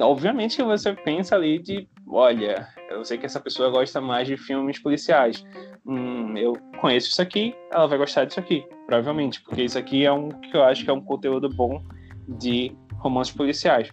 obviamente 0.00 0.56
que 0.56 0.62
você 0.62 0.92
pensa 0.92 1.34
ali 1.34 1.58
de, 1.58 1.88
olha, 2.06 2.68
eu 2.90 3.04
sei 3.04 3.18
que 3.18 3.26
essa 3.26 3.40
pessoa 3.40 3.70
gosta 3.70 4.00
mais 4.00 4.26
de 4.26 4.36
filmes 4.36 4.78
policiais. 4.78 5.44
Hum, 5.86 6.36
eu 6.36 6.54
conheço 6.80 7.10
isso 7.10 7.22
aqui, 7.22 7.54
ela 7.70 7.86
vai 7.86 7.98
gostar 7.98 8.24
disso 8.24 8.40
aqui, 8.40 8.66
provavelmente, 8.86 9.42
porque 9.42 9.62
isso 9.62 9.78
aqui 9.78 10.04
é 10.04 10.12
um 10.12 10.28
que 10.28 10.56
eu 10.56 10.62
acho 10.62 10.84
que 10.84 10.90
é 10.90 10.92
um 10.92 11.00
conteúdo 11.00 11.48
bom 11.48 11.82
de 12.28 12.76
romances 12.98 13.34
policiais. 13.34 13.90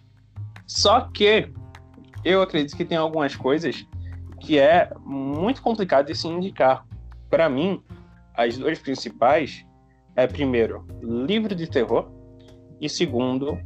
Só 0.66 1.02
que 1.02 1.52
eu 2.24 2.42
acredito 2.42 2.78
que 2.78 2.86
tem 2.86 2.98
algumas 2.98 3.36
coisas 3.36 3.86
que 4.40 4.58
é 4.58 4.92
muito 5.06 5.62
complicado 5.62 6.08
de 6.08 6.16
se 6.16 6.28
indicar. 6.28 6.86
Para 7.30 7.50
mim, 7.50 7.82
as 8.34 8.58
duas 8.58 8.80
principais 8.80 9.66
é 10.16 10.28
primeiro 10.28 10.86
livro 11.02 11.56
de 11.56 11.68
terror 11.68 12.10
e 12.80 12.90
segundo 12.90 13.58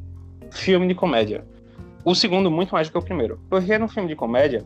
filme 0.51 0.87
de 0.87 0.95
comédia. 0.95 1.45
O 2.05 2.13
segundo 2.13 2.51
muito 2.51 2.73
mais 2.73 2.87
do 2.87 2.91
que 2.91 2.97
o 2.97 3.01
primeiro, 3.01 3.39
porque 3.49 3.77
no 3.77 3.87
filme 3.87 4.07
de 4.07 4.15
comédia 4.15 4.65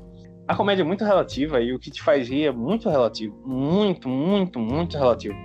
a 0.50 0.56
comédia 0.56 0.82
é 0.82 0.86
muito 0.86 1.06
relativa 1.06 1.62
e 1.62 1.72
o 1.74 1.78
que 1.78 1.92
te 1.92 2.02
faz 2.02 2.28
rir 2.28 2.48
é 2.48 2.52
muito 2.52 2.90
relativo, 2.90 3.40
muito, 3.46 4.10
muito, 4.10 4.60
muito 4.60 4.98
relativo. 4.98 5.36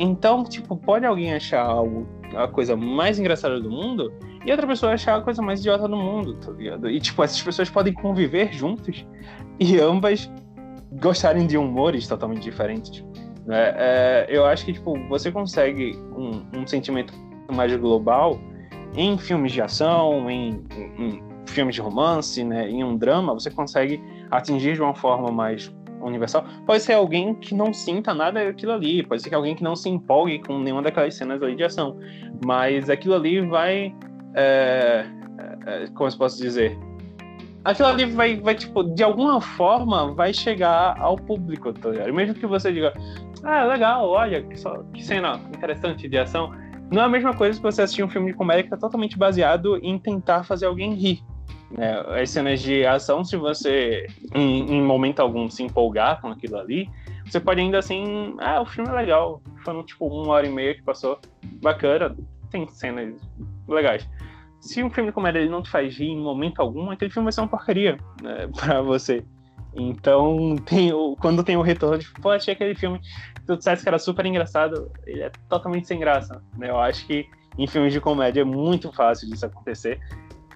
Então, 0.00 0.42
tipo, 0.42 0.76
pode 0.76 1.06
alguém 1.06 1.32
achar 1.32 1.64
algo 1.64 2.08
a 2.34 2.48
coisa 2.48 2.76
mais 2.76 3.20
engraçada 3.20 3.60
do 3.60 3.70
mundo 3.70 4.12
e 4.44 4.50
outra 4.50 4.66
pessoa 4.66 4.92
achar 4.92 5.16
a 5.16 5.20
coisa 5.20 5.40
mais 5.40 5.60
idiota 5.60 5.86
do 5.86 5.96
mundo, 5.96 6.34
tá 6.34 6.50
ligado? 6.50 6.90
E, 6.90 7.00
tipo, 7.00 7.22
essas 7.22 7.40
pessoas 7.40 7.70
podem 7.70 7.92
conviver 7.92 8.52
juntos 8.52 9.06
e 9.60 9.78
ambas 9.78 10.28
gostarem 11.00 11.46
de 11.46 11.56
humores 11.56 12.08
totalmente 12.08 12.42
diferentes. 12.42 13.04
Né? 13.46 13.74
É, 13.76 14.26
eu 14.28 14.44
acho 14.44 14.64
que, 14.64 14.72
tipo, 14.72 14.98
você 15.08 15.30
consegue 15.30 15.96
um, 16.16 16.60
um, 16.60 16.66
sentimento 16.66 17.14
mais 17.54 17.74
global 17.76 18.40
em 18.96 19.18
filmes 19.18 19.52
de 19.52 19.60
ação, 19.60 20.30
em, 20.30 20.64
em, 20.76 21.04
em 21.04 21.22
filmes 21.46 21.74
de 21.74 21.80
romance, 21.80 22.42
né? 22.42 22.68
Em 22.68 22.82
um 22.82 22.96
drama, 22.96 23.34
você 23.34 23.50
consegue 23.50 24.02
atingir 24.30 24.74
de 24.74 24.82
uma 24.82 24.94
forma 24.94 25.30
mais 25.30 25.72
universal. 26.00 26.44
Pode 26.66 26.82
ser 26.82 26.94
alguém 26.94 27.34
que 27.34 27.54
não 27.54 27.72
sinta 27.72 28.14
nada 28.14 28.44
daquilo 28.44 28.72
ali, 28.72 29.02
pode 29.02 29.22
ser 29.22 29.28
que 29.28 29.34
alguém 29.34 29.54
que 29.54 29.62
não 29.62 29.74
se 29.74 29.88
empolgue 29.88 30.40
com 30.40 30.58
nenhuma 30.58 30.82
daquelas 30.82 31.14
cenas 31.14 31.42
ali 31.42 31.56
de 31.56 31.64
ação, 31.64 31.98
mas 32.44 32.90
aquilo 32.90 33.14
ali 33.14 33.40
vai 33.40 33.94
é, 34.34 35.06
é, 35.38 35.84
é, 35.84 35.86
como 35.94 36.08
eu 36.08 36.16
posso 36.16 36.36
dizer? 36.40 36.78
Aquilo 37.64 37.88
ali 37.88 38.04
vai, 38.04 38.36
vai, 38.36 38.54
tipo, 38.54 38.84
de 38.84 39.02
alguma 39.02 39.40
forma 39.40 40.12
vai 40.12 40.32
chegar 40.32 40.96
ao 41.00 41.16
público, 41.16 41.72
tá 41.72 41.88
ligado? 41.88 42.14
Mesmo 42.14 42.34
que 42.34 42.46
você 42.46 42.72
diga, 42.72 42.92
ah, 43.42 43.64
legal, 43.64 44.08
olha, 44.08 44.42
que, 44.42 44.56
só, 44.56 44.84
que 44.94 45.02
cena 45.04 45.40
interessante 45.52 46.08
de 46.08 46.18
ação. 46.18 46.52
Não 46.90 47.02
é 47.02 47.04
a 47.04 47.08
mesma 47.08 47.34
coisa 47.34 47.58
que 47.58 47.62
você 47.62 47.82
assistir 47.82 48.04
um 48.04 48.08
filme 48.08 48.30
de 48.30 48.36
comédia 48.36 48.64
que 48.64 48.74
é 48.74 48.76
totalmente 48.76 49.18
baseado 49.18 49.76
em 49.82 49.98
tentar 49.98 50.44
fazer 50.44 50.66
alguém 50.66 50.94
rir. 50.94 51.20
Né? 51.70 51.98
As 52.22 52.30
cenas 52.30 52.60
de 52.60 52.86
ação, 52.86 53.24
se 53.24 53.36
você, 53.36 54.06
em, 54.34 54.76
em 54.76 54.82
momento 54.82 55.20
algum, 55.20 55.50
se 55.50 55.62
empolgar 55.62 56.20
com 56.20 56.28
aquilo 56.28 56.56
ali, 56.56 56.88
você 57.24 57.40
pode 57.40 57.60
ainda 57.60 57.78
assim, 57.78 58.36
ah, 58.38 58.60
o 58.60 58.66
filme 58.66 58.88
é 58.88 58.94
legal. 58.94 59.42
Foi 59.64 59.82
tipo 59.82 60.06
uma 60.06 60.34
hora 60.34 60.46
e 60.46 60.50
meia 60.50 60.74
que 60.74 60.82
passou, 60.82 61.18
bacana, 61.60 62.16
tem 62.50 62.68
cenas 62.68 63.14
legais 63.68 64.08
se 64.66 64.82
um 64.82 64.90
filme 64.90 65.10
de 65.10 65.14
comédia 65.14 65.38
ele 65.38 65.48
não 65.48 65.62
te 65.62 65.70
faz 65.70 65.96
rir 65.96 66.10
em 66.10 66.20
momento 66.20 66.60
algum, 66.60 66.90
aquele 66.90 67.10
filme 67.10 67.24
vai 67.24 67.32
ser 67.32 67.40
uma 67.40 67.48
porcaria 67.48 67.98
né, 68.22 68.48
pra 68.54 68.82
você. 68.82 69.24
Então, 69.74 70.56
tem 70.64 70.92
o, 70.92 71.16
quando 71.16 71.44
tem 71.44 71.56
o 71.56 71.62
retorno 71.62 71.98
de, 71.98 72.10
pô, 72.12 72.30
achei 72.30 72.54
aquele 72.54 72.74
filme 72.74 73.00
tu 73.46 73.56
disseste 73.56 73.82
que 73.82 73.88
era 73.88 73.98
super 73.98 74.26
engraçado, 74.26 74.90
ele 75.06 75.22
é 75.22 75.30
totalmente 75.48 75.86
sem 75.86 75.98
graça. 75.98 76.42
Né? 76.56 76.70
Eu 76.70 76.78
acho 76.78 77.06
que 77.06 77.26
em 77.58 77.66
filmes 77.66 77.92
de 77.92 78.00
comédia 78.00 78.42
é 78.42 78.44
muito 78.44 78.92
fácil 78.92 79.28
disso 79.28 79.46
acontecer. 79.46 80.00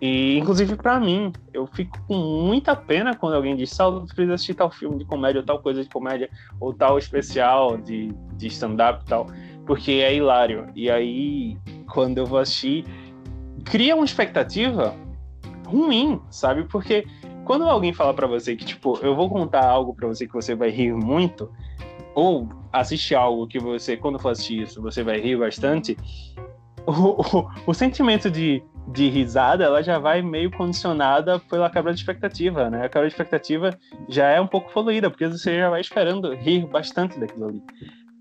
E, 0.00 0.38
inclusive, 0.38 0.76
para 0.76 0.98
mim, 0.98 1.30
eu 1.52 1.66
fico 1.66 1.98
com 2.08 2.14
muita 2.14 2.74
pena 2.74 3.14
quando 3.14 3.34
alguém 3.34 3.54
diz, 3.54 3.70
Saulo, 3.70 4.06
tu 4.06 4.14
precisa 4.14 4.34
assistir 4.34 4.54
tal 4.54 4.70
filme 4.70 4.98
de 4.98 5.04
comédia, 5.04 5.40
ou 5.40 5.46
tal 5.46 5.60
coisa 5.60 5.82
de 5.82 5.90
comédia, 5.90 6.30
ou 6.58 6.72
tal 6.72 6.96
especial 6.96 7.76
de, 7.76 8.10
de 8.34 8.46
stand-up 8.46 9.02
e 9.04 9.06
tal, 9.06 9.26
porque 9.66 9.92
é 9.92 10.14
hilário. 10.14 10.68
E 10.74 10.90
aí, 10.90 11.58
quando 11.92 12.16
eu 12.16 12.24
vou 12.24 12.38
assistir, 12.38 12.86
cria 13.64 13.94
uma 13.94 14.04
expectativa 14.04 14.94
ruim, 15.66 16.18
sabe? 16.30 16.64
Porque 16.64 17.06
quando 17.44 17.68
alguém 17.68 17.92
fala 17.92 18.14
para 18.14 18.26
você 18.26 18.56
que, 18.56 18.64
tipo, 18.64 18.98
eu 19.02 19.14
vou 19.14 19.28
contar 19.28 19.66
algo 19.66 19.94
para 19.94 20.08
você 20.08 20.26
que 20.26 20.32
você 20.32 20.54
vai 20.54 20.70
rir 20.70 20.94
muito, 20.94 21.52
ou 22.14 22.48
assistir 22.72 23.14
algo 23.14 23.46
que 23.46 23.58
você, 23.58 23.96
quando 23.96 24.18
for 24.18 24.30
assistir 24.30 24.62
isso, 24.62 24.80
você 24.80 25.02
vai 25.02 25.20
rir 25.20 25.36
bastante, 25.36 25.96
o, 26.86 26.92
o, 26.92 27.50
o 27.66 27.74
sentimento 27.74 28.30
de, 28.30 28.62
de 28.88 29.08
risada, 29.08 29.64
ela 29.64 29.82
já 29.82 29.98
vai 29.98 30.22
meio 30.22 30.50
condicionada 30.50 31.38
pela 31.38 31.70
quebra 31.70 31.92
de 31.92 32.00
expectativa, 32.00 32.70
né? 32.70 32.84
A 32.84 32.88
quebra 32.88 33.08
de 33.08 33.14
expectativa 33.14 33.78
já 34.08 34.28
é 34.28 34.40
um 34.40 34.46
pouco 34.46 34.72
poluída, 34.72 35.10
porque 35.10 35.26
você 35.26 35.58
já 35.58 35.70
vai 35.70 35.80
esperando 35.80 36.34
rir 36.34 36.66
bastante 36.66 37.18
daquilo 37.18 37.48
ali. 37.48 37.62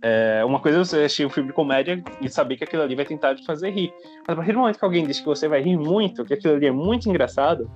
É, 0.02 0.44
uma 0.46 0.60
coisa 0.60 0.78
é 0.78 0.84
você 0.84 0.98
assistir 0.98 1.26
um 1.26 1.30
filme 1.30 1.50
de 1.50 1.56
comédia 1.56 2.02
e 2.22 2.30
saber 2.30 2.56
que 2.56 2.64
aquilo 2.64 2.84
ali 2.84 2.96
vai 2.96 3.06
tentar 3.06 3.36
te 3.36 3.46
fazer 3.46 3.70
rir. 3.72 3.92
Mas 4.26 4.30
a 4.30 4.36
partir 4.36 4.54
do 4.54 4.60
momento 4.60 4.80
que 4.80 4.86
alguém 4.86 5.06
diz 5.06 5.20
que 5.20 5.26
você 5.26 5.48
vai 5.48 5.62
rir 5.62 5.78
muito, 5.78 6.24
que 6.24 6.34
aquilo 6.34 6.56
ali 6.56 6.68
é 6.68 6.72
muito 6.72 7.10
engraçado, 7.10 7.70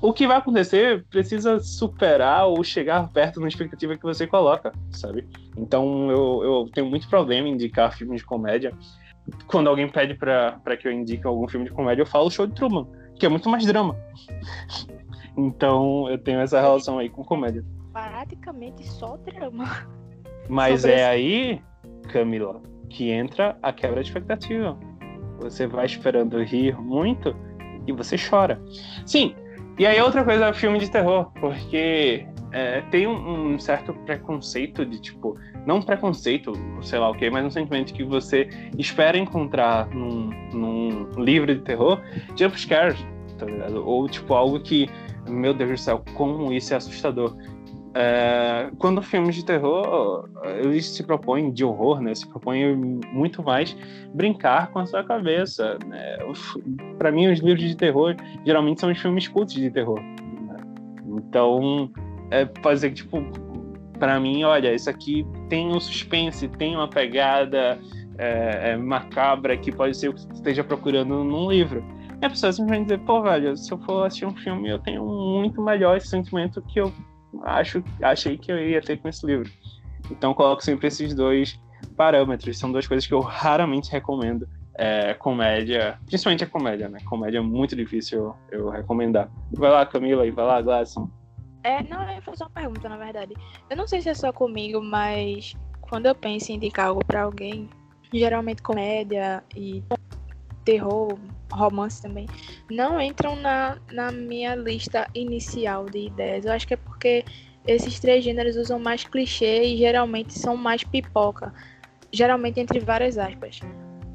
o 0.00 0.12
que 0.12 0.26
vai 0.26 0.36
acontecer 0.36 1.04
precisa 1.10 1.58
superar 1.60 2.46
ou 2.46 2.62
chegar 2.62 3.08
perto 3.08 3.40
da 3.40 3.48
expectativa 3.48 3.96
que 3.96 4.02
você 4.02 4.26
coloca, 4.26 4.72
sabe? 4.90 5.26
Então 5.56 6.10
eu, 6.10 6.44
eu 6.44 6.70
tenho 6.72 6.86
muito 6.86 7.08
problema 7.08 7.48
em 7.48 7.52
indicar 7.52 7.96
filmes 7.96 8.20
de 8.20 8.26
comédia. 8.26 8.72
Quando 9.46 9.68
alguém 9.68 9.88
pede 9.88 10.14
para 10.14 10.76
que 10.78 10.86
eu 10.86 10.92
indique 10.92 11.26
algum 11.26 11.48
filme 11.48 11.66
de 11.66 11.72
comédia, 11.72 12.02
eu 12.02 12.06
falo 12.06 12.30
Show 12.30 12.46
de 12.46 12.54
Truman, 12.54 12.86
que 13.18 13.24
é 13.24 13.28
muito 13.28 13.48
mais 13.48 13.64
drama. 13.64 13.96
então 15.36 16.08
eu 16.10 16.18
tenho 16.18 16.40
essa 16.40 16.60
relação 16.60 16.98
aí 16.98 17.08
com 17.08 17.24
comédia. 17.24 17.64
Praticamente 17.92 18.86
só 18.86 19.16
drama. 19.16 19.86
Mas 20.48 20.82
Sobre 20.82 20.96
é 20.96 20.98
esse... 20.98 21.04
aí, 21.04 21.62
Camila, 22.12 22.60
que 22.90 23.10
entra 23.10 23.56
a 23.62 23.72
quebra 23.72 24.02
de 24.02 24.08
expectativa. 24.08 24.78
Você 25.40 25.66
vai 25.66 25.86
esperando 25.86 26.42
rir 26.42 26.76
muito 26.78 27.34
e 27.86 27.92
você 27.92 28.16
chora. 28.18 28.60
Sim, 29.06 29.34
e 29.78 29.86
aí 29.86 30.00
outra 30.00 30.24
coisa 30.24 30.46
é 30.46 30.52
filme 30.52 30.78
de 30.78 30.90
terror, 30.90 31.30
porque 31.40 32.26
é, 32.52 32.80
tem 32.90 33.06
um, 33.06 33.54
um, 33.54 33.58
certo 33.58 33.92
preconceito 33.92 34.86
de 34.86 35.00
tipo, 35.00 35.36
não 35.66 35.82
preconceito, 35.82 36.52
sei 36.82 37.00
lá 37.00 37.10
o 37.10 37.14
que, 37.14 37.28
mas 37.28 37.44
um 37.44 37.50
sentimento 37.50 37.92
que 37.92 38.04
você 38.04 38.48
espera 38.78 39.18
encontrar 39.18 39.88
num, 39.88 40.30
num 40.52 41.10
um 41.16 41.20
livro 41.20 41.52
de 41.52 41.60
terror, 41.62 42.00
jump 42.36 42.58
scares, 42.58 42.98
tá 43.36 43.46
ligado? 43.46 43.84
Ou 43.84 44.08
tipo 44.08 44.34
algo 44.34 44.60
que, 44.60 44.88
meu 45.28 45.52
Deus 45.52 45.70
do 45.70 45.76
céu, 45.78 46.04
como 46.14 46.52
isso 46.52 46.72
é 46.72 46.76
assustador. 46.76 47.36
É, 47.96 48.70
quando 48.78 49.00
filmes 49.00 49.36
de 49.36 49.44
terror, 49.44 50.28
eles 50.58 50.86
se 50.86 51.02
propõem, 51.04 51.52
de 51.52 51.64
horror, 51.64 52.00
né? 52.00 52.12
Se 52.12 52.28
propõem 52.28 52.74
muito 53.12 53.40
mais 53.40 53.76
brincar 54.12 54.72
com 54.72 54.80
a 54.80 54.86
sua 54.86 55.04
cabeça. 55.04 55.78
Né? 55.86 56.18
Para 56.98 57.12
mim, 57.12 57.28
os 57.28 57.38
livros 57.38 57.68
de 57.68 57.76
terror 57.76 58.16
geralmente 58.44 58.80
são 58.80 58.90
os 58.90 58.98
filmes 58.98 59.28
cultos 59.28 59.54
de 59.54 59.70
terror. 59.70 60.00
Né? 60.00 60.56
Então, 61.06 61.88
é 62.32 62.48
fazer 62.60 62.90
tipo, 62.90 63.22
para 63.98 64.18
mim, 64.18 64.42
olha, 64.42 64.74
isso 64.74 64.90
aqui 64.90 65.24
tem 65.48 65.68
um 65.68 65.78
suspense, 65.78 66.48
tem 66.48 66.74
uma 66.74 66.88
pegada 66.88 67.78
é, 68.18 68.70
é, 68.70 68.76
macabra 68.76 69.56
que 69.56 69.70
pode 69.70 69.96
ser 69.96 70.08
o 70.08 70.14
que 70.14 70.20
você 70.20 70.32
esteja 70.32 70.64
procurando 70.64 71.22
num 71.22 71.48
livro. 71.48 71.84
E 72.20 72.26
a 72.26 72.30
pessoa 72.30 72.52
simplesmente 72.52 72.88
dizer, 72.88 73.00
pô, 73.00 73.22
velho, 73.22 73.56
se 73.56 73.70
eu 73.70 73.78
for 73.78 74.04
assistir 74.04 74.26
um 74.26 74.34
filme, 74.34 74.68
eu 74.68 74.80
tenho 74.80 75.04
muito 75.04 75.62
melhor 75.62 75.96
esse 75.96 76.08
sentimento 76.08 76.60
que 76.62 76.80
eu 76.80 76.92
acho, 77.42 77.82
achei 78.02 78.36
que 78.38 78.50
eu 78.50 78.58
ia 78.58 78.80
ter 78.80 78.98
com 78.98 79.08
esse 79.08 79.26
livro. 79.26 79.50
Então 80.10 80.34
coloco 80.34 80.62
sempre 80.62 80.88
esses 80.88 81.14
dois 81.14 81.58
parâmetros. 81.96 82.58
São 82.58 82.70
duas 82.70 82.86
coisas 82.86 83.06
que 83.06 83.14
eu 83.14 83.20
raramente 83.20 83.90
recomendo. 83.90 84.48
É, 84.76 85.14
comédia, 85.14 85.98
principalmente 86.04 86.42
a 86.42 86.48
comédia, 86.48 86.88
né? 86.88 86.98
Comédia 87.04 87.38
é 87.38 87.40
muito 87.40 87.76
difícil 87.76 88.34
eu, 88.50 88.58
eu 88.58 88.68
recomendar. 88.70 89.30
Vai 89.52 89.70
lá, 89.70 89.86
Camila, 89.86 90.26
e 90.26 90.32
vai 90.32 90.44
lá, 90.44 90.60
Glasson. 90.60 91.08
É, 91.62 91.82
não, 91.84 92.02
eu 92.02 92.16
ia 92.16 92.22
fazer 92.22 92.42
uma 92.42 92.50
pergunta, 92.50 92.88
na 92.88 92.96
verdade. 92.96 93.34
Eu 93.70 93.76
não 93.76 93.86
sei 93.86 94.00
se 94.00 94.08
é 94.08 94.14
só 94.14 94.32
comigo, 94.32 94.82
mas 94.82 95.54
quando 95.80 96.06
eu 96.06 96.14
penso 96.14 96.50
em 96.50 96.56
indicar 96.56 96.88
algo 96.88 97.04
para 97.04 97.22
alguém, 97.22 97.70
geralmente 98.12 98.62
comédia 98.62 99.44
e 99.54 99.82
terror, 100.64 101.16
romance 101.54 102.02
também, 102.02 102.26
não 102.70 103.00
entram 103.00 103.36
na, 103.36 103.78
na 103.92 104.10
minha 104.12 104.54
lista 104.54 105.08
inicial 105.14 105.86
de 105.86 106.06
ideias. 106.06 106.44
Eu 106.44 106.52
acho 106.52 106.66
que 106.66 106.74
é 106.74 106.76
porque 106.76 107.24
esses 107.66 107.98
três 107.98 108.24
gêneros 108.24 108.56
usam 108.56 108.78
mais 108.78 109.04
clichê 109.04 109.64
e 109.64 109.76
geralmente 109.76 110.38
são 110.38 110.56
mais 110.56 110.84
pipoca. 110.84 111.52
Geralmente 112.12 112.60
entre 112.60 112.78
várias 112.80 113.18
aspas. 113.18 113.60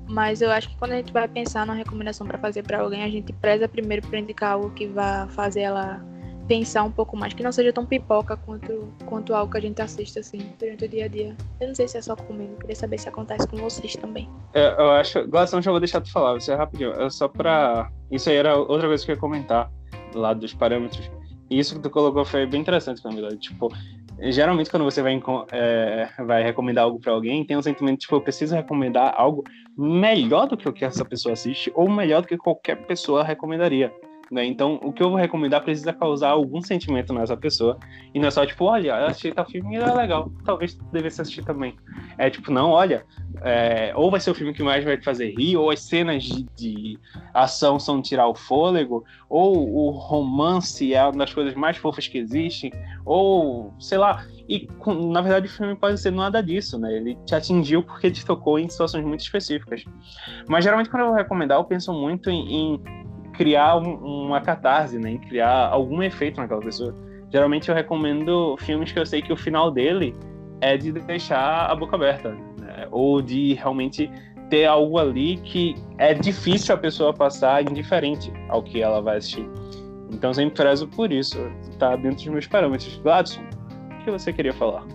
Mas 0.07 0.41
eu 0.41 0.49
acho 0.51 0.69
que 0.69 0.77
quando 0.77 0.93
a 0.93 0.95
gente 0.95 1.13
vai 1.13 1.27
pensar 1.27 1.65
numa 1.65 1.75
recomendação 1.75 2.25
para 2.25 2.37
fazer 2.37 2.63
para 2.63 2.79
alguém, 2.79 3.03
a 3.03 3.09
gente 3.09 3.31
preza 3.33 3.67
primeiro 3.67 4.07
para 4.07 4.19
indicar 4.19 4.53
algo 4.53 4.71
que 4.71 4.87
vá 4.87 5.27
fazer 5.29 5.61
ela 5.61 6.03
pensar 6.49 6.83
um 6.83 6.91
pouco 6.91 7.15
mais, 7.15 7.31
que 7.31 7.43
não 7.43 7.51
seja 7.51 7.71
tão 7.71 7.85
pipoca 7.85 8.35
quanto, 8.35 8.91
quanto 9.05 9.35
algo 9.35 9.51
que 9.51 9.59
a 9.59 9.61
gente 9.61 9.79
assiste 9.79 10.17
assim 10.17 10.51
durante 10.57 10.83
o 10.83 10.89
dia 10.89 11.05
a 11.05 11.07
dia. 11.07 11.37
Eu 11.61 11.67
não 11.67 11.75
sei 11.75 11.87
se 11.87 11.99
é 11.99 12.01
só 12.01 12.15
comigo, 12.15 12.55
queria 12.59 12.75
saber 12.75 12.97
se 12.97 13.07
acontece 13.07 13.47
com 13.47 13.57
vocês 13.57 13.95
também. 13.95 14.27
É, 14.55 14.73
eu 14.81 14.89
acho. 14.93 15.27
Glação, 15.27 15.61
já 15.61 15.69
vou 15.69 15.79
deixar 15.79 16.01
tu 16.01 16.11
falar, 16.11 16.33
você 16.33 16.51
é 16.51 16.55
rapidinho. 16.55 16.91
É 16.93 17.07
só 17.11 17.27
pra. 17.27 17.91
Isso 18.09 18.31
aí 18.31 18.35
era 18.35 18.57
outra 18.57 18.87
coisa 18.87 19.05
que 19.05 19.11
eu 19.11 19.15
ia 19.15 19.21
comentar 19.21 19.71
lá 20.15 20.33
dos 20.33 20.51
parâmetros. 20.51 21.11
E 21.51 21.59
isso 21.59 21.75
que 21.75 21.81
tu 21.81 21.89
colocou 21.91 22.25
foi 22.25 22.47
bem 22.47 22.61
interessante, 22.61 23.01
Camila. 23.01 23.29
Tipo, 23.37 23.71
geralmente 24.19 24.71
quando 24.71 24.85
você 24.85 25.03
vai, 25.03 25.21
é, 25.51 26.09
vai 26.25 26.43
recomendar 26.43 26.85
algo 26.85 26.99
para 26.99 27.13
alguém, 27.13 27.45
tem 27.45 27.57
um 27.57 27.61
sentimento, 27.61 27.99
tipo, 27.99 28.15
eu 28.15 28.21
preciso 28.21 28.55
recomendar 28.55 29.13
algo 29.15 29.43
melhor 29.77 30.47
do 30.47 30.57
que 30.57 30.67
o 30.67 30.73
que 30.73 30.83
essa 30.83 31.05
pessoa 31.05 31.33
assiste, 31.33 31.71
ou 31.75 31.87
melhor 31.87 32.23
do 32.23 32.27
que 32.27 32.37
qualquer 32.37 32.75
pessoa 32.87 33.23
recomendaria. 33.23 33.93
Né? 34.31 34.45
Então, 34.45 34.79
o 34.83 34.93
que 34.93 35.01
eu 35.01 35.09
vou 35.09 35.17
recomendar 35.17 35.63
precisa 35.63 35.91
causar 35.91 36.29
algum 36.29 36.61
sentimento 36.61 37.13
nessa 37.13 37.35
pessoa. 37.35 37.79
E 38.13 38.19
não 38.19 38.27
é 38.27 38.31
só 38.31 38.45
tipo, 38.45 38.65
olha, 38.65 38.89
eu 38.89 39.07
achei 39.07 39.31
tal 39.31 39.45
filme 39.45 39.75
e 39.75 39.79
é 39.79 39.93
legal, 39.93 40.31
talvez 40.45 40.75
tu 40.75 40.85
devesse 40.91 41.21
assistir 41.21 41.43
também. 41.43 41.75
É 42.17 42.29
tipo, 42.29 42.51
não, 42.51 42.69
olha, 42.69 43.05
é, 43.41 43.91
ou 43.95 44.11
vai 44.11 44.19
ser 44.19 44.29
o 44.29 44.35
filme 44.35 44.53
que 44.53 44.61
mais 44.61 44.83
vai 44.83 44.97
te 44.97 45.03
fazer 45.03 45.33
rir, 45.35 45.57
ou 45.57 45.71
as 45.71 45.81
cenas 45.81 46.23
de, 46.23 46.45
de 46.55 46.99
ação 47.33 47.79
são 47.79 48.01
tirar 48.01 48.27
o 48.27 48.35
fôlego, 48.35 49.03
ou 49.27 49.87
o 49.87 49.89
romance 49.89 50.93
é 50.93 51.03
uma 51.03 51.13
das 51.13 51.33
coisas 51.33 51.55
mais 51.55 51.77
fofas 51.77 52.07
que 52.07 52.17
existem, 52.17 52.71
ou 53.05 53.73
sei 53.79 53.97
lá. 53.97 54.25
E 54.47 54.67
na 55.11 55.21
verdade 55.21 55.47
o 55.47 55.49
filme 55.49 55.75
pode 55.75 55.99
ser 55.99 56.11
nada 56.11 56.41
disso, 56.41 56.77
né? 56.77 56.95
Ele 56.95 57.15
te 57.25 57.35
atingiu 57.35 57.83
porque 57.83 58.09
te 58.09 58.25
tocou 58.25 58.57
em 58.57 58.67
situações 58.67 59.05
muito 59.05 59.21
específicas. 59.21 59.85
Mas 60.47 60.63
geralmente 60.63 60.89
quando 60.89 61.03
eu 61.03 61.07
vou 61.09 61.15
recomendar, 61.15 61.59
eu 61.59 61.63
penso 61.63 61.93
muito 61.93 62.29
em, 62.29 62.73
em 62.75 62.81
criar 63.39 63.77
um, 63.77 64.25
uma 64.25 64.41
catarse, 64.41 64.99
né? 64.99 65.11
Em 65.11 65.17
criar 65.17 65.69
algum 65.69 66.03
efeito 66.03 66.41
naquela 66.41 66.59
pessoa. 66.59 66.93
Geralmente 67.31 67.69
eu 67.69 67.75
recomendo 67.75 68.57
filmes 68.57 68.91
que 68.91 68.99
eu 68.99 69.05
sei 69.05 69.21
que 69.21 69.31
o 69.31 69.37
final 69.37 69.71
dele 69.71 70.13
é 70.59 70.75
de 70.75 70.91
deixar 70.91 71.71
a 71.71 71.73
boca 71.73 71.95
aberta, 71.95 72.31
né? 72.59 72.85
ou 72.91 73.21
de 73.21 73.53
realmente 73.53 74.11
ter 74.49 74.65
algo 74.65 74.97
ali 74.97 75.37
que 75.37 75.73
é 75.97 76.13
difícil 76.13 76.75
a 76.75 76.77
pessoa 76.77 77.13
passar 77.13 77.63
indiferente 77.63 78.29
ao 78.49 78.61
que 78.61 78.81
ela 78.81 79.01
vai 79.01 79.17
assistir. 79.17 79.47
Então 80.11 80.33
sempre 80.33 80.55
prezo 80.55 80.85
por 80.89 81.09
isso, 81.09 81.37
tá 81.77 81.95
dentro 81.95 82.17
dos 82.17 82.27
meus 82.27 82.47
parâmetros. 82.47 82.97
Gladson, 82.97 83.39
o 83.39 84.03
que 84.03 84.11
você 84.11 84.33
queria 84.33 84.51
falar? 84.51 84.85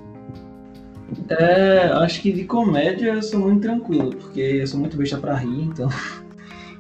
É, 1.31 1.87
acho 1.95 2.21
que 2.21 2.31
de 2.31 2.45
comédia 2.45 3.15
eu 3.15 3.23
sou 3.23 3.41
muito 3.41 3.63
tranquilo, 3.63 4.11
porque 4.11 4.41
eu 4.41 4.67
sou 4.67 4.79
muito 4.79 4.99
besta 4.99 5.17
pra 5.17 5.35
rir, 5.35 5.63
então 5.63 5.89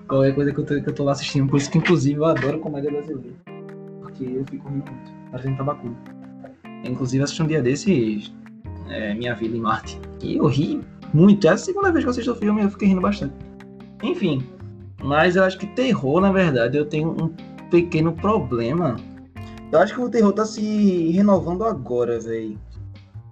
qualquer 0.08 0.34
coisa 0.34 0.52
que 0.52 0.60
eu, 0.60 0.64
tô, 0.64 0.82
que 0.82 0.88
eu 0.88 0.94
tô 0.94 1.04
lá 1.04 1.12
assistindo. 1.12 1.48
Por 1.48 1.56
isso 1.56 1.70
que, 1.70 1.78
inclusive, 1.78 2.18
eu 2.18 2.24
adoro 2.24 2.58
comédia 2.58 2.90
brasileira. 2.90 3.36
Porque 4.00 4.24
eu 4.24 4.44
fico 4.44 4.68
rindo 4.68 4.84
muito, 4.90 5.12
parecendo 5.30 5.56
tabacudo. 5.56 5.96
Inclusive, 6.84 7.24
assisti 7.24 7.42
um 7.42 7.46
dia 7.46 7.62
desses 7.62 8.32
é, 8.88 9.14
Minha 9.14 9.34
Vida 9.34 9.56
em 9.56 9.60
Marte. 9.60 10.00
E 10.22 10.36
eu 10.36 10.46
ri 10.46 10.80
muito. 11.12 11.46
É 11.46 11.50
a 11.50 11.56
segunda 11.56 11.90
vez 11.90 12.04
que 12.04 12.08
eu 12.08 12.10
assisto 12.12 12.32
o 12.32 12.36
filme 12.36 12.60
e 12.60 12.64
eu 12.64 12.70
fiquei 12.70 12.88
rindo 12.88 13.00
bastante. 13.00 13.34
Enfim, 14.02 14.46
mas 15.02 15.36
eu 15.36 15.44
acho 15.44 15.58
que 15.58 15.66
terror, 15.68 16.20
na 16.20 16.32
verdade, 16.32 16.76
eu 16.76 16.86
tenho 16.86 17.10
um 17.10 17.28
pequeno 17.70 18.12
problema. 18.12 18.96
Eu 19.72 19.78
acho 19.80 19.94
que 19.94 20.00
o 20.00 20.08
terror 20.08 20.32
tá 20.32 20.44
se 20.44 21.10
renovando 21.10 21.64
agora, 21.64 22.20
velho. 22.20 22.58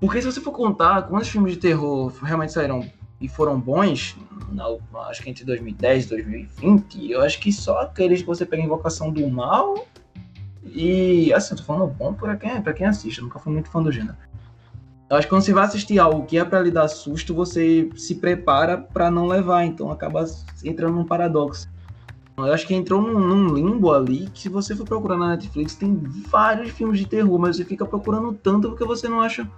Porque 0.00 0.20
se 0.20 0.26
você 0.26 0.40
for 0.40 0.52
contar 0.52 1.02
quantos 1.02 1.28
filmes 1.28 1.52
de 1.52 1.60
terror 1.60 2.12
realmente 2.22 2.52
saíram 2.52 2.84
e 3.22 3.28
foram 3.28 3.58
bons, 3.58 4.16
na, 4.50 4.64
acho 5.08 5.22
que 5.22 5.30
entre 5.30 5.44
2010 5.44 6.06
e 6.06 6.08
2020, 6.08 7.10
eu 7.12 7.22
acho 7.22 7.38
que 7.38 7.52
só 7.52 7.82
aqueles 7.82 8.20
que 8.20 8.26
você 8.26 8.44
pega 8.44 8.62
Invocação 8.62 9.12
do 9.12 9.26
Mal 9.30 9.86
e, 10.64 11.32
assim, 11.32 11.54
tô 11.54 11.62
falando 11.62 11.86
bom 11.86 12.12
pra 12.12 12.36
quem, 12.36 12.60
pra 12.60 12.72
quem 12.72 12.86
assiste, 12.86 13.18
eu 13.18 13.24
nunca 13.24 13.38
fui 13.38 13.52
muito 13.52 13.70
fã 13.70 13.80
do 13.80 13.92
gênero. 13.92 14.16
Eu 15.08 15.16
acho 15.16 15.26
que 15.26 15.30
quando 15.30 15.42
você 15.42 15.52
vai 15.52 15.64
assistir 15.64 15.98
algo 15.98 16.26
que 16.26 16.36
é 16.36 16.44
para 16.44 16.60
lhe 16.60 16.70
dar 16.70 16.88
susto, 16.88 17.32
você 17.32 17.88
se 17.94 18.16
prepara 18.16 18.78
para 18.78 19.10
não 19.10 19.26
levar, 19.26 19.64
então 19.64 19.90
acaba 19.90 20.24
entrando 20.64 20.94
num 20.94 21.04
paradoxo. 21.04 21.70
Eu 22.36 22.52
acho 22.52 22.66
que 22.66 22.74
entrou 22.74 23.00
num, 23.00 23.20
num, 23.20 23.54
limbo 23.54 23.92
ali 23.92 24.28
que 24.30 24.40
se 24.40 24.48
você 24.48 24.74
for 24.74 24.86
procurar 24.86 25.16
na 25.16 25.28
Netflix, 25.28 25.76
tem 25.76 25.94
vários 26.28 26.70
filmes 26.70 26.98
de 26.98 27.06
terror, 27.06 27.38
mas 27.38 27.56
você 27.56 27.64
fica 27.64 27.84
procurando 27.84 28.32
tanto 28.32 28.70
porque 28.70 28.84
você 28.84 29.06
não 29.06 29.20
acha 29.20 29.48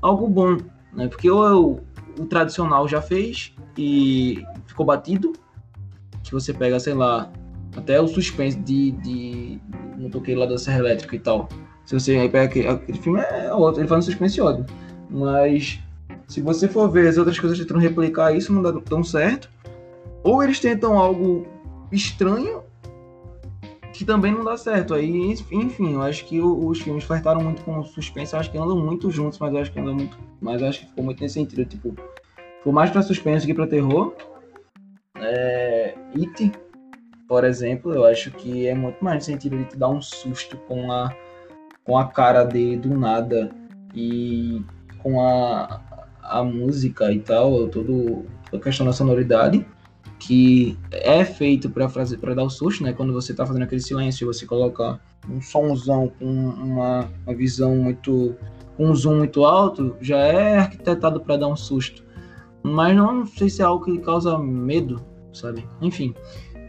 algo 0.00 0.28
bom. 0.28 0.58
Né? 0.92 1.08
Porque 1.08 1.30
ou 1.30 1.46
eu, 1.46 1.80
o 2.18 2.26
tradicional 2.26 2.88
já 2.88 3.00
fez 3.00 3.54
e 3.76 4.44
ficou 4.66 4.84
batido. 4.84 5.32
Que 6.22 6.32
você 6.32 6.52
pega, 6.52 6.78
sei 6.78 6.94
lá, 6.94 7.30
até 7.76 8.00
o 8.00 8.08
suspense 8.08 8.58
de, 8.58 8.90
de 8.90 9.60
motoqueiro 9.96 10.40
lá 10.40 10.46
da 10.46 10.58
Serra 10.58 10.78
Elétrica 10.80 11.16
e 11.16 11.18
tal. 11.18 11.48
Se 11.86 11.98
você 11.98 12.16
aí 12.16 12.28
pega 12.28 12.44
aquele, 12.44 12.68
aquele 12.68 12.98
filme 12.98 13.20
é 13.20 13.52
outro, 13.54 13.80
ele 13.80 13.88
faz 13.88 14.04
um 14.04 14.10
suspense 14.10 14.40
ódio. 14.40 14.66
Mas 15.08 15.80
se 16.26 16.42
você 16.42 16.68
for 16.68 16.90
ver 16.90 17.08
as 17.08 17.16
outras 17.16 17.38
coisas 17.38 17.58
tentando 17.58 17.80
replicar 17.80 18.36
isso, 18.36 18.52
não 18.52 18.60
dá 18.60 18.72
tão 18.80 19.02
certo. 19.02 19.48
Ou 20.22 20.42
eles 20.42 20.60
tentam 20.60 20.98
algo 20.98 21.46
estranho 21.90 22.62
que 23.98 24.04
também 24.04 24.30
não 24.32 24.44
dá 24.44 24.56
certo. 24.56 24.94
Aí, 24.94 25.34
enfim, 25.50 25.94
eu 25.94 26.02
acho 26.02 26.24
que 26.24 26.40
os 26.40 26.80
filmes 26.80 27.02
flertaram 27.02 27.42
muito 27.42 27.62
com 27.62 27.82
suspense, 27.82 28.32
eu 28.32 28.38
acho 28.38 28.48
que 28.48 28.56
andam 28.56 28.78
muito 28.78 29.10
juntos, 29.10 29.40
mas 29.40 29.52
eu 29.52 29.58
acho 29.58 29.72
que 29.72 29.80
andam 29.80 29.96
muito. 29.96 30.16
Mas 30.40 30.62
acho 30.62 30.80
que 30.80 30.86
ficou 30.86 31.04
muito 31.04 31.20
nesse 31.20 31.34
sentido, 31.34 31.64
tipo, 31.64 31.96
ficou 32.58 32.72
mais 32.72 32.90
pra 32.90 33.02
suspense 33.02 33.44
que 33.44 33.52
pra 33.52 33.66
terror. 33.66 34.14
É, 35.16 35.96
It, 36.16 36.52
por 37.26 37.42
exemplo, 37.42 37.92
eu 37.92 38.04
acho 38.04 38.30
que 38.30 38.68
é 38.68 38.74
muito 38.74 39.04
mais 39.04 39.16
no 39.16 39.22
sentido 39.22 39.58
de 39.58 39.64
te 39.64 39.76
dar 39.76 39.88
um 39.88 40.00
susto 40.00 40.56
com 40.68 40.92
a, 40.92 41.12
com 41.82 41.98
a 41.98 42.06
cara 42.06 42.44
dele 42.44 42.76
do 42.76 42.96
nada 42.96 43.50
e 43.96 44.62
com 45.02 45.20
a, 45.20 45.80
a 46.22 46.44
música 46.44 47.10
e 47.10 47.18
tal, 47.18 47.66
todo, 47.66 48.24
toda 48.48 48.58
a 48.58 48.60
questão 48.60 48.86
da 48.86 48.92
sonoridade 48.92 49.66
que 50.28 50.78
é 50.90 51.24
feito 51.24 51.70
para 51.70 51.88
fazer 51.88 52.18
para 52.18 52.34
dar 52.34 52.44
o 52.44 52.50
susto, 52.50 52.84
né? 52.84 52.92
Quando 52.92 53.14
você 53.14 53.32
está 53.32 53.46
fazendo 53.46 53.62
aquele 53.62 53.80
silêncio, 53.80 54.26
você 54.26 54.44
coloca 54.44 55.00
um 55.26 55.40
somzão 55.40 56.12
com 56.18 56.26
uma, 56.26 57.08
uma 57.26 57.34
visão 57.34 57.74
muito 57.74 58.36
um 58.78 58.94
zoom 58.94 59.16
muito 59.16 59.46
alto, 59.46 59.96
já 60.02 60.18
é 60.18 60.58
arquitetado 60.58 61.18
para 61.22 61.38
dar 61.38 61.48
um 61.48 61.56
susto. 61.56 62.04
Mas 62.62 62.94
não 62.94 63.24
sei 63.24 63.48
se 63.48 63.62
é 63.62 63.64
algo 63.64 63.82
que 63.86 63.98
causa 64.00 64.36
medo, 64.36 65.02
sabe? 65.32 65.66
Enfim. 65.80 66.14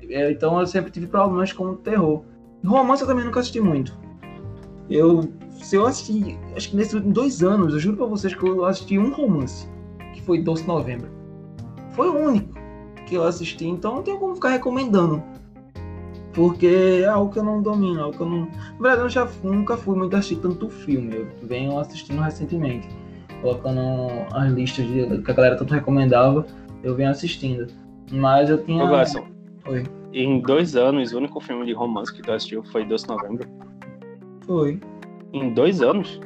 É, 0.09 0.31
então 0.31 0.57
eu 0.57 0.65
sempre 0.65 0.89
tive 0.89 1.07
problemas 1.07 1.51
com 1.51 1.75
terror. 1.75 2.23
Romance 2.65 3.01
eu 3.01 3.09
também 3.09 3.25
nunca 3.25 3.41
assisti 3.41 3.59
muito. 3.59 3.99
Eu 4.89 5.33
se 5.61 5.75
eu 5.75 5.85
assisti, 5.85 6.39
acho 6.55 6.69
que 6.69 6.77
nesses 6.77 7.01
dois 7.01 7.43
anos, 7.43 7.73
eu 7.73 7.79
juro 7.79 7.97
pra 7.97 8.05
vocês 8.05 8.33
que 8.33 8.47
eu 8.47 8.63
assisti 8.63 8.97
um 8.97 9.13
romance, 9.13 9.67
que 10.13 10.21
foi 10.21 10.41
Doce 10.41 10.65
Novembro. 10.65 11.09
Foi 11.91 12.07
o 12.07 12.17
único 12.17 12.58
que 13.09 13.15
eu 13.15 13.23
assisti, 13.23 13.65
então 13.67 13.95
não 13.95 14.03
tenho 14.03 14.19
como 14.19 14.35
ficar 14.35 14.49
recomendando. 14.49 15.21
Porque 16.33 17.01
é 17.01 17.05
algo 17.07 17.33
que 17.33 17.39
eu 17.39 17.43
não 17.43 17.61
domino, 17.61 18.01
algo 18.03 18.15
que 18.15 18.21
eu 18.21 18.29
não. 18.29 18.41
Na 18.79 18.89
verdade, 18.89 19.01
eu 19.01 19.09
já 19.09 19.27
nunca 19.43 19.75
fui 19.75 19.97
muito 19.97 20.15
assistir 20.15 20.35
tanto 20.37 20.69
filme. 20.69 21.15
Eu 21.15 21.27
venho 21.43 21.77
assistindo 21.79 22.21
recentemente. 22.21 22.87
Colocando 23.41 23.81
as 24.33 24.51
listas 24.51 24.85
de, 24.85 25.21
que 25.23 25.31
a 25.31 25.33
galera 25.33 25.55
tanto 25.57 25.73
recomendava, 25.73 26.45
eu 26.83 26.95
venho 26.95 27.09
assistindo. 27.09 27.65
Mas 28.11 28.49
eu 28.49 28.63
tinha. 28.63 28.83
Ô, 28.83 28.87
Glasson, 28.87 29.25
Oi. 29.67 29.83
em 30.13 30.39
dois 30.41 30.75
anos, 30.75 31.11
o 31.13 31.17
único 31.17 31.39
filme 31.41 31.65
de 31.65 31.73
romance 31.73 32.13
que 32.13 32.21
tu 32.21 32.31
assistiu 32.31 32.63
foi 32.65 32.85
Doce 32.85 33.07
Novembro. 33.07 33.47
Foi. 34.45 34.79
Em 35.33 35.51
dois 35.53 35.81
anos? 35.81 36.19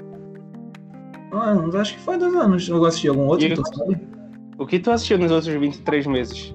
Ah, 1.31 1.55
acho 1.79 1.93
que 1.95 1.99
foi 2.01 2.17
dois 2.17 2.35
anos. 2.35 2.67
Eu 2.67 2.83
assisti 2.85 3.07
algum 3.07 3.25
outro, 3.27 3.45
E- 3.47 3.53
tu 3.53 3.63
sabe? 3.65 3.97
O 4.57 4.65
que 4.67 4.79
tu 4.79 4.91
assistiu 4.91 5.17
nos 5.17 5.31
outros 5.31 5.53
23 5.53 6.05
meses? 6.07 6.53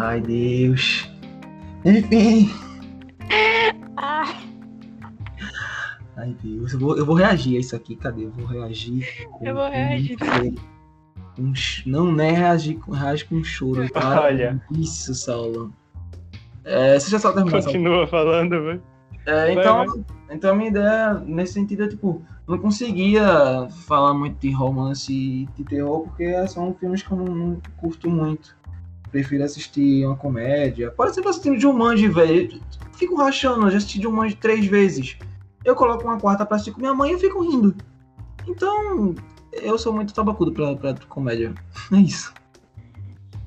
Ai, 0.00 0.20
Deus. 0.20 1.08
Enfim. 1.84 2.50
Ai, 6.16 6.36
Deus. 6.42 6.72
Eu 6.72 6.78
vou, 6.78 6.96
eu 6.96 7.06
vou 7.06 7.14
reagir 7.14 7.56
a 7.56 7.60
isso 7.60 7.76
aqui. 7.76 7.96
Cadê? 7.96 8.24
Eu 8.24 8.30
vou 8.30 8.46
reagir. 8.46 9.06
com- 9.30 9.44
Eu 9.46 9.54
vou 9.54 9.68
reagir. 9.70 10.16
Com 11.36 11.54
ch- 11.54 11.84
Não, 11.86 12.10
né? 12.12 12.30
Reagir 12.32 12.78
com, 12.78 12.92
reage 12.92 13.24
com 13.24 13.42
choro. 13.42 13.88
Para 13.92 14.20
Olha. 14.24 14.62
Isso, 14.72 15.14
Saulo. 15.14 15.72
É, 16.64 16.98
você 16.98 17.10
já 17.10 17.18
só 17.18 17.32
terminou, 17.32 17.60
Saulo? 17.62 17.76
Continua 17.78 18.06
falando, 18.06 18.50
velho. 18.62 18.82
É, 19.26 19.34
Vai, 19.34 19.52
então, 19.52 20.04
então 20.30 20.52
a 20.52 20.54
minha 20.56 20.70
ideia 20.70 21.14
nesse 21.26 21.52
sentido 21.54 21.84
é 21.84 21.88
tipo, 21.88 22.22
eu 22.48 22.54
não 22.54 22.58
conseguia 22.58 23.68
falar 23.86 24.14
muito 24.14 24.38
de 24.38 24.50
romance 24.50 25.12
e 25.12 25.46
de 25.56 25.62
terror 25.64 26.00
porque 26.04 26.46
são 26.48 26.74
filmes 26.74 27.02
que 27.02 27.12
eu 27.12 27.18
não, 27.18 27.24
não 27.26 27.60
curto 27.76 28.08
muito. 28.10 28.56
Prefiro 29.10 29.44
assistir 29.44 30.06
uma 30.06 30.16
comédia. 30.16 30.90
Por 30.92 31.06
exemplo, 31.06 31.30
assistindo 31.30 31.58
Jumanji, 31.58 32.08
velho. 32.08 32.60
Fico 32.92 33.16
rachando, 33.16 33.70
já 33.70 33.78
assisti 33.78 34.00
Jumanji 34.00 34.36
três 34.36 34.66
vezes. 34.66 35.16
Eu 35.64 35.74
coloco 35.74 36.04
uma 36.04 36.18
quarta 36.18 36.46
pra 36.46 36.56
assistir 36.56 36.72
com 36.72 36.80
minha 36.80 36.94
mãe 36.94 37.12
e 37.12 37.18
fico 37.18 37.42
rindo. 37.42 37.74
Então, 38.46 39.14
eu 39.52 39.78
sou 39.78 39.92
muito 39.92 40.14
tabacudo 40.14 40.52
pra, 40.52 40.74
pra 40.76 40.94
comédia. 41.08 41.54
É 41.92 41.96
isso. 41.96 42.32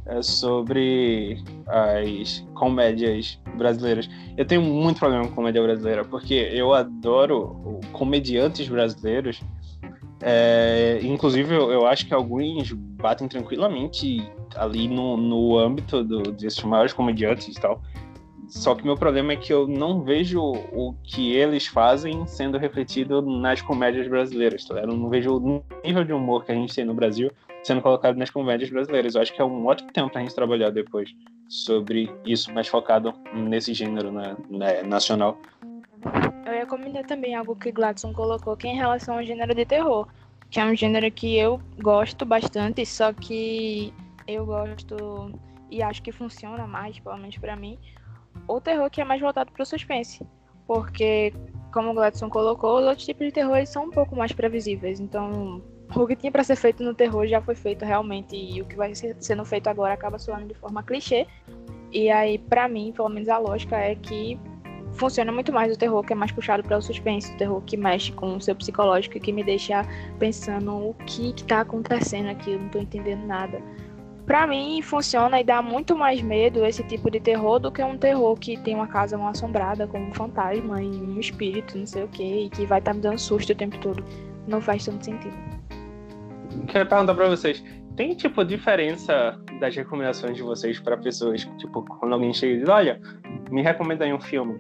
É 0.06 0.22
sobre 0.22 1.42
as 1.66 2.46
comédias 2.54 3.40
brasileiras. 3.56 4.10
Eu 4.36 4.46
tenho 4.46 4.62
muito 4.62 5.00
problema 5.00 5.26
com 5.26 5.34
comédia 5.34 5.64
brasileira, 5.64 6.04
porque 6.04 6.34
eu 6.34 6.74
adoro 6.74 7.80
comediantes 7.94 8.68
brasileiros. 8.68 9.42
É, 10.26 11.00
inclusive, 11.04 11.54
eu, 11.54 11.70
eu 11.70 11.86
acho 11.86 12.08
que 12.08 12.14
alguns 12.14 12.72
batem 12.72 13.28
tranquilamente 13.28 14.26
ali 14.56 14.88
no, 14.88 15.18
no 15.18 15.58
âmbito 15.58 16.02
do, 16.02 16.32
desses 16.32 16.64
maiores 16.64 16.94
comediantes 16.94 17.54
e 17.56 17.60
tal. 17.60 17.82
Só 18.48 18.76
que 18.76 18.86
meu 18.86 18.96
problema 18.96 19.34
é 19.34 19.36
que 19.36 19.52
eu 19.52 19.68
não 19.68 20.02
vejo 20.02 20.40
o 20.42 20.94
que 21.04 21.34
eles 21.34 21.68
fazem 21.68 22.26
sendo 22.28 22.58
refletido 22.58 23.22
nas 23.22 23.62
comédias 23.62 24.08
brasileiras. 24.08 24.64
Tá? 24.64 24.76
Eu 24.76 24.88
não 24.88 25.10
vejo 25.10 25.38
o 25.38 25.64
nível 25.84 26.04
de 26.06 26.14
humor 26.14 26.46
que 26.46 26.52
a 26.52 26.56
gente 26.56 26.74
tem 26.74 26.86
no 26.86 26.94
Brasil 26.94 27.32
sendo 27.64 27.82
colocado 27.82 28.18
nas 28.18 28.30
comédias 28.30 28.70
brasileiras. 28.70 29.16
Eu 29.16 29.22
acho 29.22 29.34
que 29.34 29.42
é 29.42 29.46
um 29.46 29.66
ótimo 29.66 29.92
tempo 29.92 30.10
pra 30.10 30.22
gente 30.22 30.36
trabalhar 30.36 30.70
depois 30.70 31.10
sobre 31.48 32.12
isso, 32.26 32.54
mais 32.54 32.68
focado 32.68 33.14
nesse 33.34 33.74
gênero 33.74 34.12
né, 34.12 34.84
nacional. 34.84 35.38
Eu 36.46 36.54
ia 36.54 36.66
comentar 36.66 37.04
também 37.06 37.36
algo 37.36 37.56
que 37.56 37.72
Gladson 37.72 38.14
colocou, 38.14 38.56
que 38.56 38.68
é 38.68 38.72
em 38.72 38.78
relação 38.78 39.16
ao 39.18 39.24
gênero 39.24 39.54
de 39.56 39.66
terror. 39.66 40.08
Que 40.50 40.60
é 40.60 40.66
um 40.66 40.76
gênero 40.76 41.10
que 41.12 41.38
eu 41.38 41.60
gosto 41.82 42.26
bastante, 42.26 42.86
só 42.86 43.12
que 43.12 43.94
eu 44.28 44.46
gosto 44.46 45.32
e 45.70 45.82
acho 45.82 46.04
que 46.04 46.12
funciona 46.12 46.68
mais, 46.68 47.00
pelo 47.00 47.18
menos 47.18 47.36
pra 47.38 47.56
mim, 47.56 47.80
o 48.48 48.62
terror 48.62 48.90
que 48.92 49.02
é 49.02 49.04
mais 49.04 49.20
voltado 49.20 49.52
pro 49.52 49.66
suspense. 49.66 50.24
Porque, 50.68 51.34
como 51.74 51.90
o 51.90 51.94
Gladson 51.94 52.30
colocou, 52.30 52.80
os 52.80 52.86
outros 52.86 53.06
tipos 53.06 53.26
de 53.26 53.34
terror 53.34 53.66
são 53.66 53.86
um 53.86 53.90
pouco 53.90 54.16
mais 54.16 54.32
previsíveis. 54.32 55.00
Então, 55.00 55.62
o 55.96 56.08
que 56.08 56.16
tinha 56.16 56.32
pra 56.32 56.44
ser 56.44 56.56
feito 56.56 56.84
no 56.84 56.94
terror 56.94 57.26
já 57.26 57.42
foi 57.42 57.56
feito 57.56 57.84
realmente, 57.84 58.36
e 58.36 58.62
o 58.62 58.66
que 58.66 58.76
vai 58.76 58.94
ser 58.94 59.16
sendo 59.20 59.44
feito 59.44 59.68
agora 59.68 59.94
acaba 59.94 60.20
soando 60.20 60.48
de 60.48 60.54
forma 60.54 60.84
clichê. 60.84 61.26
E 61.92 62.10
aí, 62.10 62.38
pra 62.38 62.68
mim, 62.68 62.94
pelo 62.96 63.10
menos 63.10 63.28
a 63.28 63.38
lógica 63.38 63.78
é 63.78 63.96
que 63.96 64.40
funciona 64.94 65.32
muito 65.32 65.52
mais 65.52 65.74
o 65.74 65.78
terror 65.78 66.04
que 66.04 66.14
é 66.14 66.16
mais 66.16 66.32
puxado 66.32 66.64
para 66.64 66.78
o 66.78 66.82
suspense, 66.82 67.34
o 67.34 67.38
terror 67.38 67.62
que 67.62 67.76
mexe 67.78 68.12
com 68.12 68.36
o 68.36 68.42
seu 68.42 68.56
psicológico 68.56 69.18
e 69.18 69.20
que 69.20 69.32
me 69.32 69.44
deixa 69.44 69.86
pensando 70.20 70.72
o 70.72 70.96
que 71.06 71.34
que 71.34 71.44
tá 71.44 71.62
acontecendo 71.62 72.30
aqui, 72.30 72.52
eu 72.52 72.60
não 72.60 72.70
tô 72.70 72.80
entendendo 72.80 73.26
nada. 73.26 73.62
Pra 74.26 74.48
mim 74.48 74.82
funciona 74.82 75.42
e 75.42 75.44
dá 75.44 75.62
muito 75.62 75.98
mais 75.98 76.22
medo 76.22 76.66
esse 76.66 76.82
tipo 76.84 77.12
de 77.12 77.20
terror 77.20 77.60
do 77.60 77.70
que 77.70 77.84
um 77.84 77.98
terror 77.98 78.38
que 78.38 78.58
tem 78.58 78.74
uma 78.74 78.88
casa 78.88 79.18
mal 79.18 79.30
assombrada 79.30 79.86
com 79.86 80.00
um 80.00 80.14
fantasma 80.14 80.82
e 80.82 80.88
um 80.88 81.20
espírito, 81.20 81.78
não 81.78 81.86
sei 81.86 82.04
o 82.04 82.08
que, 82.08 82.46
e 82.46 82.50
que 82.50 82.66
vai 82.66 82.80
estar 82.80 82.92
tá 82.92 82.96
me 82.96 83.02
dando 83.02 83.20
susto 83.20 83.52
o 83.52 83.56
tempo 83.56 83.78
todo. 83.80 84.04
Não 84.48 84.62
faz 84.62 84.86
tanto 84.86 85.04
sentido. 85.04 85.36
Quero 86.68 86.88
perguntar 86.88 87.16
pra 87.16 87.28
vocês, 87.28 87.62
tem 87.98 88.16
tipo 88.16 88.46
diferença 88.46 89.38
das 89.60 89.76
recomendações 89.76 90.38
de 90.38 90.42
vocês 90.42 90.80
pra 90.80 90.96
pessoas, 90.96 91.44
tipo, 91.58 91.84
quando 91.84 92.14
alguém 92.14 92.34
chega 92.34 92.54
e 92.54 92.60
diz, 92.60 92.70
olha, 92.70 93.02
me 93.52 93.62
recomenda 93.62 94.06
aí 94.06 94.14
um 94.14 94.22
filme. 94.22 94.60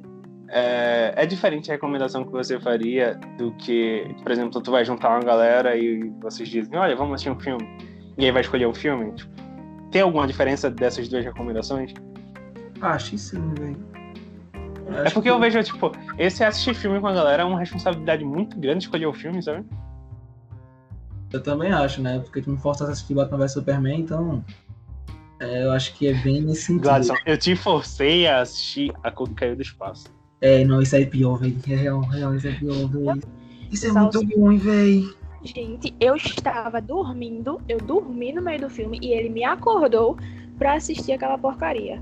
É, 0.55 1.13
é 1.15 1.25
diferente 1.25 1.71
a 1.71 1.73
recomendação 1.73 2.23
que 2.23 2.31
você 2.31 2.59
faria 2.59 3.19
do 3.39 3.51
que, 3.53 4.05
por 4.21 4.31
exemplo, 4.31 4.61
tu 4.61 4.69
vai 4.69 4.85
juntar 4.85 5.09
uma 5.09 5.21
galera 5.21 5.75
e 5.75 6.11
vocês 6.21 6.47
dizem, 6.47 6.77
olha, 6.77 6.95
vamos 6.95 7.15
assistir 7.15 7.31
um 7.31 7.39
filme. 7.39 7.67
E 8.19 8.25
aí 8.25 8.31
vai 8.31 8.41
escolher 8.41 8.67
um 8.67 8.73
filme. 8.73 9.11
Tipo, 9.13 9.31
tem 9.91 10.03
alguma 10.03 10.27
diferença 10.27 10.69
dessas 10.69 11.09
duas 11.09 11.25
recomendações? 11.25 11.91
Acho 12.79 13.11
que 13.11 13.17
sim, 13.17 13.53
velho. 13.55 13.77
É 15.03 15.09
porque 15.09 15.27
eu 15.27 15.39
vejo, 15.39 15.63
tipo, 15.63 15.91
esse 16.19 16.43
assistir 16.43 16.75
filme 16.75 16.99
com 16.99 17.07
a 17.07 17.13
galera 17.13 17.41
é 17.41 17.45
uma 17.45 17.57
responsabilidade 17.57 18.23
muito 18.23 18.55
grande 18.59 18.83
escolher 18.83 19.07
o 19.07 19.13
filme, 19.13 19.41
sabe? 19.41 19.65
Eu 21.31 21.41
também 21.41 21.73
acho, 21.73 21.99
né? 21.99 22.19
Porque 22.19 22.43
tu 22.43 22.51
me 22.51 22.59
forçasse 22.59 22.91
a 22.91 22.93
assistir 22.93 23.15
Batman 23.15 23.39
vs 23.39 23.53
Superman, 23.53 24.01
então. 24.01 24.45
é, 25.39 25.63
eu 25.63 25.71
acho 25.71 25.95
que 25.95 26.07
é 26.07 26.13
bem 26.13 26.41
nesse 26.41 26.63
sentido. 26.63 26.83
Gladson, 26.83 27.15
eu 27.25 27.37
te 27.39 27.55
forcei 27.55 28.27
a 28.27 28.41
assistir 28.41 28.93
A 29.01 29.09
Cor 29.09 29.27
que 29.29 29.33
Caiu 29.33 29.55
do 29.55 29.63
Espaço. 29.63 30.13
É, 30.43 30.65
não, 30.65 30.81
isso 30.81 30.93
aí 30.93 31.03
é 31.03 31.05
pior, 31.05 31.37
velho. 31.37 31.57
É 31.69 31.73
real, 31.73 32.01
real, 32.01 32.35
isso 32.35 32.47
é 32.49 32.51
pior, 32.51 32.87
velho. 32.89 33.21
Isso 33.71 33.87
é 33.87 33.91
muito 33.93 34.19
ruim, 34.37 34.57
velho. 34.57 35.15
Gente, 35.41 35.95
eu 36.01 36.15
estava 36.17 36.81
dormindo, 36.81 37.61
eu 37.67 37.77
dormi 37.77 38.33
no 38.33 38.41
meio 38.41 38.59
do 38.59 38.69
filme 38.69 38.99
e 39.01 39.13
ele 39.13 39.29
me 39.29 39.45
acordou 39.45 40.17
pra 40.57 40.73
assistir 40.73 41.13
aquela 41.13 41.37
porcaria. 41.37 42.01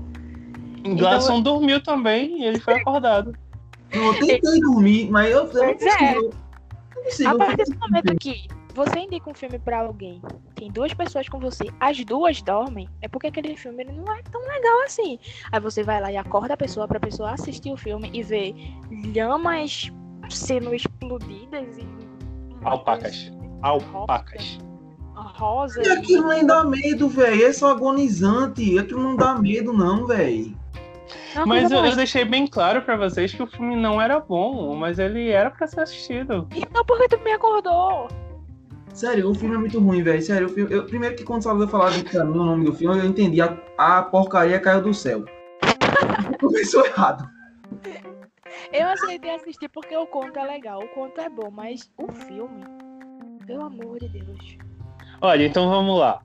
Gladson 0.96 1.40
dormiu 1.40 1.80
também 1.80 2.40
e 2.40 2.44
ele 2.44 2.58
foi 2.58 2.74
acordado. 2.74 3.32
Eu 3.92 4.14
tentei 4.14 4.60
dormir, 4.60 5.08
mas 5.08 5.30
eu, 5.30 5.38
eu 5.38 5.44
não 5.44 5.76
Pois 5.76 5.82
é. 5.82 6.14
consigo. 6.14 6.16
Eu 6.16 6.22
não 6.96 7.04
consigo. 7.04 7.28
A 7.30 7.34
partir 7.36 7.64
do 7.64 7.78
momento 7.78 8.16
que 8.16 8.48
você 8.74 9.00
indica 9.00 9.30
um 9.30 9.34
filme 9.34 9.58
pra 9.58 9.80
alguém, 9.80 10.20
tem 10.54 10.70
duas 10.70 10.94
pessoas 10.94 11.28
com 11.28 11.38
você, 11.38 11.64
as 11.80 12.04
duas 12.04 12.40
dormem, 12.42 12.88
é 13.00 13.08
porque 13.08 13.26
aquele 13.26 13.56
filme 13.56 13.82
ele 13.82 13.92
não 13.92 14.12
é 14.14 14.22
tão 14.22 14.40
legal 14.40 14.82
assim. 14.84 15.18
Aí 15.50 15.60
você 15.60 15.82
vai 15.82 16.00
lá 16.00 16.10
e 16.10 16.16
acorda 16.16 16.54
a 16.54 16.56
pessoa 16.56 16.88
pra 16.88 17.00
pessoa 17.00 17.32
assistir 17.32 17.72
o 17.72 17.76
filme 17.76 18.10
e 18.12 18.22
ver 18.22 18.54
lhamas 19.14 19.92
sendo 20.30 20.74
explodidas 20.74 21.78
e. 21.78 21.86
Alpacas. 22.64 23.32
Alpacas. 23.62 24.58
Rosa. 25.14 25.82
E 25.82 25.90
aquilo 25.90 26.28
nem 26.28 26.46
dá 26.46 26.64
medo, 26.64 27.08
velho. 27.08 27.46
É 27.46 27.52
só 27.52 27.70
agonizante. 27.70 28.78
Aquilo 28.78 29.02
não 29.02 29.16
dá 29.16 29.34
medo, 29.34 29.72
não, 29.72 30.06
velho. 30.06 30.56
Não, 31.34 31.46
Mas 31.46 31.70
eu, 31.70 31.84
eu 31.84 31.96
deixei 31.96 32.24
bem 32.24 32.46
claro 32.46 32.82
pra 32.82 32.96
vocês 32.96 33.32
que 33.32 33.42
o 33.42 33.46
filme 33.46 33.76
não 33.76 34.00
era 34.00 34.20
bom, 34.20 34.74
mas 34.76 34.98
ele 34.98 35.30
era 35.30 35.50
pra 35.50 35.66
ser 35.66 35.80
assistido. 35.80 36.46
Então 36.54 36.84
por 36.84 36.98
que 36.98 37.08
tu 37.08 37.18
me 37.20 37.32
acordou? 37.32 38.08
Sério, 38.92 39.30
o 39.30 39.34
filme 39.34 39.54
é 39.54 39.58
muito 39.58 39.78
ruim, 39.78 40.02
velho. 40.02 40.20
Sério, 40.20 40.46
o 40.46 40.50
filme, 40.50 40.72
eu, 40.72 40.84
primeiro 40.84 41.16
que 41.16 41.24
quando 41.24 41.40
o 41.40 41.42
Salvador 41.42 41.68
falava 41.68 41.98
pra 42.04 42.24
mim 42.24 42.38
o 42.38 42.44
nome 42.44 42.64
do 42.64 42.74
filme, 42.74 42.98
eu 42.98 43.06
entendi. 43.06 43.40
A, 43.40 43.56
a 43.78 44.02
porcaria 44.02 44.60
caiu 44.60 44.82
do 44.82 44.92
céu. 44.92 45.24
Começou 46.38 46.84
errado. 46.84 47.28
Eu 48.72 48.88
aceitei 48.88 49.30
assistir 49.30 49.68
porque 49.68 49.96
o 49.96 50.06
conto 50.06 50.38
é 50.38 50.44
legal, 50.44 50.82
o 50.82 50.88
conto 50.88 51.20
é 51.20 51.28
bom, 51.28 51.50
mas 51.50 51.90
o 51.96 52.10
filme, 52.12 52.64
pelo 53.46 53.64
amor 53.64 53.98
de 53.98 54.08
Deus. 54.08 54.58
Olha, 55.20 55.46
então 55.46 55.68
vamos 55.68 55.98
lá. 55.98 56.22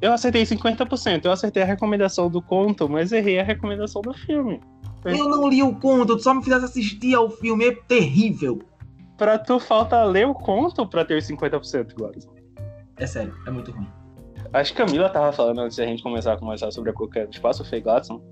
Eu 0.00 0.12
acertei 0.12 0.42
50%. 0.42 1.24
Eu 1.24 1.32
acertei 1.32 1.62
a 1.62 1.66
recomendação 1.66 2.30
do 2.30 2.40
conto, 2.40 2.88
mas 2.88 3.12
errei 3.12 3.38
a 3.38 3.44
recomendação 3.44 4.00
do 4.00 4.14
filme. 4.14 4.60
Eu 5.04 5.28
não 5.28 5.48
li 5.48 5.62
o 5.62 5.74
conto, 5.74 6.16
tu 6.16 6.22
só 6.22 6.32
me 6.32 6.42
fizesse 6.42 6.64
assistir 6.64 7.14
ao 7.14 7.30
filme. 7.30 7.66
É 7.66 7.74
terrível. 7.74 8.62
Pra 9.20 9.38
tu 9.38 9.60
falta 9.60 10.02
ler 10.02 10.26
o 10.26 10.32
conto 10.32 10.88
pra 10.88 11.04
ter 11.04 11.18
os 11.18 11.28
50%, 11.28 11.92
Gladson. 11.94 12.30
É 12.96 13.06
sério, 13.06 13.36
é 13.46 13.50
muito 13.50 13.70
ruim. 13.70 13.86
Acho 14.50 14.74
que 14.74 14.80
a 14.80 14.86
Camila 14.86 15.10
tava 15.10 15.30
falando 15.30 15.60
antes 15.60 15.76
da 15.76 15.84
gente 15.84 16.02
começar 16.02 16.32
a 16.32 16.36
conversar 16.38 16.70
sobre 16.70 16.88
a 16.88 16.94
qualquer 16.94 17.26
do 17.26 17.34
espaço, 17.34 17.62
foi 17.62 17.82
Gladson. 17.82 18.22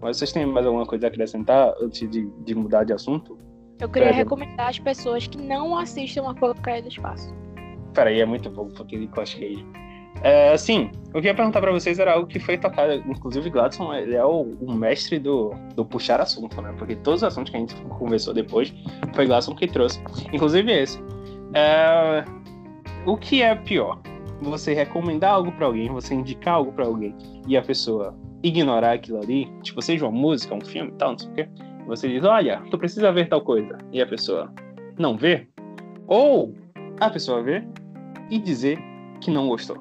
Mas 0.00 0.16
vocês 0.16 0.32
têm 0.32 0.46
mais 0.46 0.64
alguma 0.64 0.86
coisa 0.86 1.06
a 1.06 1.08
acrescentar 1.08 1.74
antes 1.82 2.08
de, 2.08 2.30
de 2.30 2.54
mudar 2.54 2.84
de 2.84 2.94
assunto? 2.94 3.36
Eu 3.78 3.90
queria 3.90 4.08
Pega. 4.08 4.20
recomendar 4.20 4.70
às 4.70 4.78
pessoas 4.78 5.26
que 5.26 5.36
não 5.36 5.76
assistam 5.76 6.26
a 6.26 6.34
Porcaria 6.34 6.80
do 6.80 6.88
Espaço. 6.88 7.30
Peraí, 7.92 8.18
é 8.18 8.24
muito 8.24 8.50
pouco 8.50 8.72
porque 8.72 8.96
Nicolas 8.96 9.34
Cage. 9.34 9.66
É, 10.22 10.52
assim, 10.52 10.90
eu 11.08 11.14
queria 11.14 11.34
perguntar 11.34 11.60
pra 11.60 11.70
vocês 11.70 11.98
era 11.98 12.14
algo 12.14 12.26
que 12.26 12.40
foi 12.40 12.58
tocado, 12.58 12.94
inclusive 13.06 13.48
Gladson, 13.50 13.94
ele 13.94 14.14
é 14.14 14.24
o, 14.24 14.56
o, 14.60 14.74
mestre 14.74 15.18
do, 15.18 15.54
do 15.74 15.84
puxar 15.84 16.20
assunto, 16.20 16.60
né? 16.60 16.74
Porque 16.76 16.96
todos 16.96 17.22
os 17.22 17.28
assuntos 17.28 17.50
que 17.50 17.56
a 17.56 17.60
gente 17.60 17.74
conversou 17.82 18.34
depois 18.34 18.74
foi 19.14 19.26
Gladson 19.26 19.54
que 19.54 19.66
trouxe, 19.66 20.00
inclusive 20.32 20.72
esse. 20.72 20.98
É, 21.54 22.24
o 23.06 23.16
que 23.16 23.42
é 23.42 23.54
pior? 23.54 24.00
Você 24.40 24.74
recomendar 24.74 25.32
algo 25.34 25.52
para 25.52 25.66
alguém, 25.66 25.88
você 25.88 26.14
indicar 26.14 26.54
algo 26.54 26.72
para 26.72 26.86
alguém 26.86 27.14
e 27.46 27.56
a 27.56 27.62
pessoa 27.62 28.14
ignorar 28.42 28.92
aquilo 28.92 29.18
ali, 29.18 29.50
tipo, 29.62 29.82
seja 29.82 30.06
uma 30.06 30.16
música, 30.16 30.54
um 30.54 30.60
filme, 30.60 30.92
tal, 30.92 31.12
não 31.12 31.18
sei 31.18 31.30
o 31.30 31.34
quê. 31.34 31.48
Você 31.86 32.08
diz, 32.08 32.24
olha, 32.24 32.62
tu 32.70 32.78
precisa 32.78 33.10
ver 33.10 33.28
tal 33.28 33.40
coisa, 33.40 33.78
e 33.92 34.00
a 34.00 34.06
pessoa 34.06 34.52
não 34.98 35.16
vê, 35.16 35.48
ou 36.06 36.54
a 37.00 37.08
pessoa 37.08 37.42
vê 37.42 37.66
e 38.30 38.38
dizer 38.38 38.78
que 39.20 39.30
não 39.30 39.48
gostou. 39.48 39.78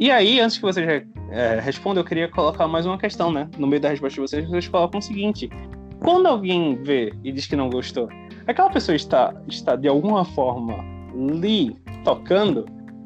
E 0.00 0.10
aí, 0.10 0.40
antes 0.40 0.56
que 0.56 0.62
você 0.62 0.82
já 0.82 1.06
é, 1.30 1.60
responda, 1.60 2.00
eu 2.00 2.04
queria 2.04 2.26
colocar 2.26 2.66
mais 2.66 2.86
uma 2.86 2.96
questão, 2.96 3.30
né? 3.30 3.50
No 3.58 3.66
meio 3.66 3.82
da 3.82 3.90
resposta 3.90 4.14
de 4.14 4.20
vocês, 4.22 4.48
vocês 4.48 4.66
colocam 4.66 4.98
o 4.98 5.02
seguinte: 5.02 5.50
quando 6.02 6.26
alguém 6.26 6.82
vê 6.82 7.12
e 7.22 7.30
diz 7.30 7.46
que 7.46 7.54
não 7.54 7.68
gostou, 7.68 8.08
aquela 8.46 8.70
pessoa 8.70 8.96
está, 8.96 9.34
está 9.46 9.76
de 9.76 9.86
alguma 9.86 10.24
forma 10.24 10.82
lhe 11.14 11.76
tocando, 12.02 12.64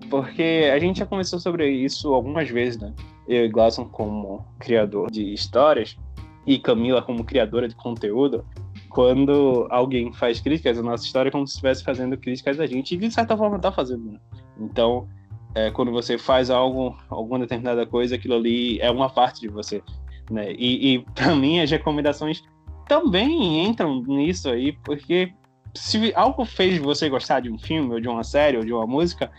porque 0.08 0.70
a 0.72 0.78
gente 0.78 1.00
já 1.00 1.06
conversou 1.06 1.40
sobre 1.40 1.68
isso 1.68 2.14
algumas 2.14 2.48
vezes, 2.48 2.80
né? 2.80 2.94
Eu 3.26 3.46
e 3.46 3.48
Glasson 3.48 3.86
como 3.86 4.46
criador 4.60 5.10
de 5.10 5.34
histórias 5.34 5.96
e 6.46 6.60
Camila 6.60 7.02
como 7.02 7.24
criadora 7.24 7.66
de 7.66 7.74
conteúdo, 7.74 8.44
quando 8.88 9.66
alguém 9.68 10.12
faz 10.12 10.38
críticas 10.38 10.78
à 10.78 10.82
nossa 10.82 11.04
história 11.04 11.28
é 11.28 11.32
como 11.32 11.44
se 11.44 11.54
estivesse 11.54 11.82
fazendo 11.82 12.16
críticas 12.16 12.60
a 12.60 12.66
gente 12.66 12.94
e 12.94 12.98
de 12.98 13.10
certa 13.10 13.36
forma 13.36 13.56
está 13.56 13.72
fazendo, 13.72 14.12
né? 14.12 14.18
Então, 14.60 15.08
é, 15.54 15.70
quando 15.70 15.92
você 15.92 16.18
faz 16.18 16.50
algo, 16.50 16.96
alguma 17.08 17.38
determinada 17.38 17.86
coisa, 17.86 18.16
aquilo 18.16 18.34
ali 18.34 18.80
é 18.80 18.90
uma 18.90 19.08
parte 19.08 19.40
de 19.40 19.48
você, 19.48 19.82
né? 20.30 20.52
E, 20.52 20.94
e 20.94 20.98
para 21.14 21.34
mim 21.36 21.60
as 21.60 21.70
recomendações 21.70 22.42
também 22.88 23.64
entram 23.64 24.02
nisso 24.02 24.50
aí, 24.50 24.72
porque 24.84 25.32
se 25.74 26.12
algo 26.14 26.44
fez 26.44 26.78
você 26.78 27.08
gostar 27.08 27.40
de 27.40 27.50
um 27.50 27.58
filme 27.58 27.94
ou 27.94 28.00
de 28.00 28.08
uma 28.08 28.24
série 28.24 28.58
ou 28.58 28.64
de 28.64 28.72
uma 28.72 28.86
música, 28.86 29.30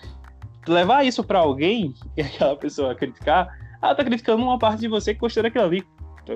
levar 0.68 1.06
isso 1.06 1.24
para 1.24 1.40
alguém 1.40 1.94
e 2.18 2.22
aquela 2.22 2.56
pessoa 2.56 2.96
criticar, 2.96 3.48
ela 3.82 3.94
tá 3.94 4.04
criticando 4.04 4.44
uma 4.44 4.58
parte 4.58 4.80
de 4.82 4.88
você 4.88 5.14
que 5.14 5.20
gostou 5.20 5.44
daquilo 5.44 5.66
ali, 5.66 5.82
tá? 6.26 6.34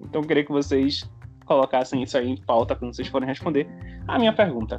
Então 0.00 0.22
eu 0.22 0.26
queria 0.26 0.44
que 0.44 0.50
vocês 0.50 1.08
colocassem 1.44 2.02
isso 2.02 2.16
aí 2.16 2.30
em 2.30 2.36
pauta 2.36 2.74
quando 2.74 2.94
vocês 2.94 3.08
forem 3.08 3.28
responder 3.28 3.68
a 4.08 4.18
minha 4.18 4.32
pergunta. 4.32 4.78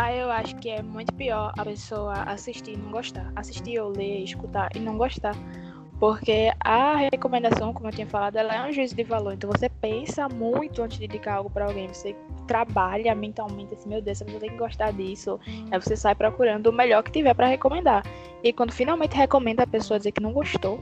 Ah, 0.00 0.14
eu 0.14 0.30
acho 0.30 0.54
que 0.58 0.70
é 0.70 0.80
muito 0.80 1.12
pior 1.14 1.52
a 1.58 1.64
pessoa 1.64 2.12
assistir 2.22 2.74
e 2.74 2.76
não 2.76 2.92
gostar. 2.92 3.32
Assistir 3.34 3.80
ou 3.80 3.90
ler, 3.90 4.22
escutar 4.22 4.70
e 4.76 4.78
não 4.78 4.96
gostar. 4.96 5.34
Porque 5.98 6.52
a 6.60 6.94
recomendação, 7.12 7.74
como 7.74 7.88
eu 7.88 7.92
tinha 7.92 8.06
falado, 8.06 8.36
ela 8.36 8.54
é 8.54 8.68
um 8.68 8.72
juízo 8.72 8.94
de 8.94 9.02
valor. 9.02 9.32
Então 9.32 9.50
você 9.50 9.68
pensa 9.68 10.28
muito 10.28 10.80
antes 10.84 10.98
de 10.98 11.06
indicar 11.06 11.38
algo 11.38 11.50
para 11.50 11.64
alguém. 11.64 11.88
Você 11.88 12.14
trabalha 12.46 13.12
mentalmente 13.12 13.74
assim, 13.74 13.88
meu 13.88 14.00
Deus, 14.00 14.18
você 14.18 14.24
tem 14.38 14.50
que 14.50 14.56
gostar 14.56 14.92
disso. 14.92 15.40
Aí 15.68 15.80
você 15.80 15.96
sai 15.96 16.14
procurando 16.14 16.68
o 16.68 16.72
melhor 16.72 17.02
que 17.02 17.10
tiver 17.10 17.34
para 17.34 17.48
recomendar. 17.48 18.04
E 18.44 18.52
quando 18.52 18.70
finalmente 18.70 19.16
recomenda 19.16 19.64
a 19.64 19.66
pessoa 19.66 19.98
dizer 19.98 20.12
que 20.12 20.22
não 20.22 20.32
gostou, 20.32 20.78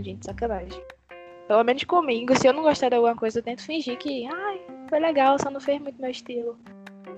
gente, 0.00 0.24
sacanagem. 0.24 0.80
Pelo 1.48 1.64
menos 1.64 1.82
comigo, 1.82 2.38
se 2.38 2.46
eu 2.46 2.52
não 2.52 2.62
gostar 2.62 2.88
de 2.88 2.94
alguma 2.94 3.16
coisa, 3.16 3.40
eu 3.40 3.42
tento 3.42 3.62
fingir 3.62 3.98
que, 3.98 4.28
ai, 4.28 4.60
foi 4.88 5.00
legal, 5.00 5.36
só 5.40 5.50
não 5.50 5.60
fez 5.60 5.82
muito 5.82 6.00
meu 6.00 6.10
estilo 6.12 6.56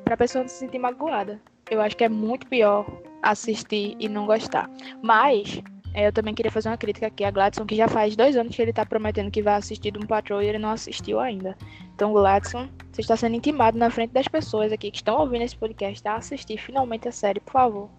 pra 0.08 0.16
pessoa 0.16 0.42
não 0.42 0.48
se 0.48 0.56
sentir 0.56 0.78
magoada. 0.78 1.38
Eu 1.70 1.82
acho 1.82 1.94
que 1.94 2.02
é 2.02 2.08
muito 2.08 2.46
pior 2.46 2.86
assistir 3.22 3.94
e 4.00 4.08
não 4.08 4.24
gostar. 4.24 4.70
Mas, 5.02 5.60
é, 5.92 6.06
eu 6.06 6.12
também 6.12 6.34
queria 6.34 6.50
fazer 6.50 6.70
uma 6.70 6.78
crítica 6.78 7.08
aqui 7.08 7.24
a 7.24 7.30
Gladson, 7.30 7.66
que 7.66 7.76
já 7.76 7.86
faz 7.86 8.16
dois 8.16 8.34
anos 8.34 8.56
que 8.56 8.62
ele 8.62 8.72
tá 8.72 8.86
prometendo 8.86 9.30
que 9.30 9.42
vai 9.42 9.56
assistir 9.56 9.94
um 9.98 10.06
Patrol 10.06 10.42
e 10.42 10.46
ele 10.46 10.58
não 10.58 10.70
assistiu 10.70 11.20
ainda. 11.20 11.54
Então, 11.94 12.14
Gladson, 12.14 12.70
você 12.90 13.02
está 13.02 13.18
sendo 13.18 13.36
intimado 13.36 13.76
na 13.76 13.90
frente 13.90 14.12
das 14.12 14.26
pessoas 14.26 14.72
aqui 14.72 14.90
que 14.90 14.96
estão 14.96 15.20
ouvindo 15.20 15.42
esse 15.42 15.56
podcast 15.56 16.08
a 16.08 16.16
assistir 16.16 16.56
finalmente 16.56 17.06
a 17.06 17.12
série, 17.12 17.40
por 17.40 17.52
favor. 17.52 17.90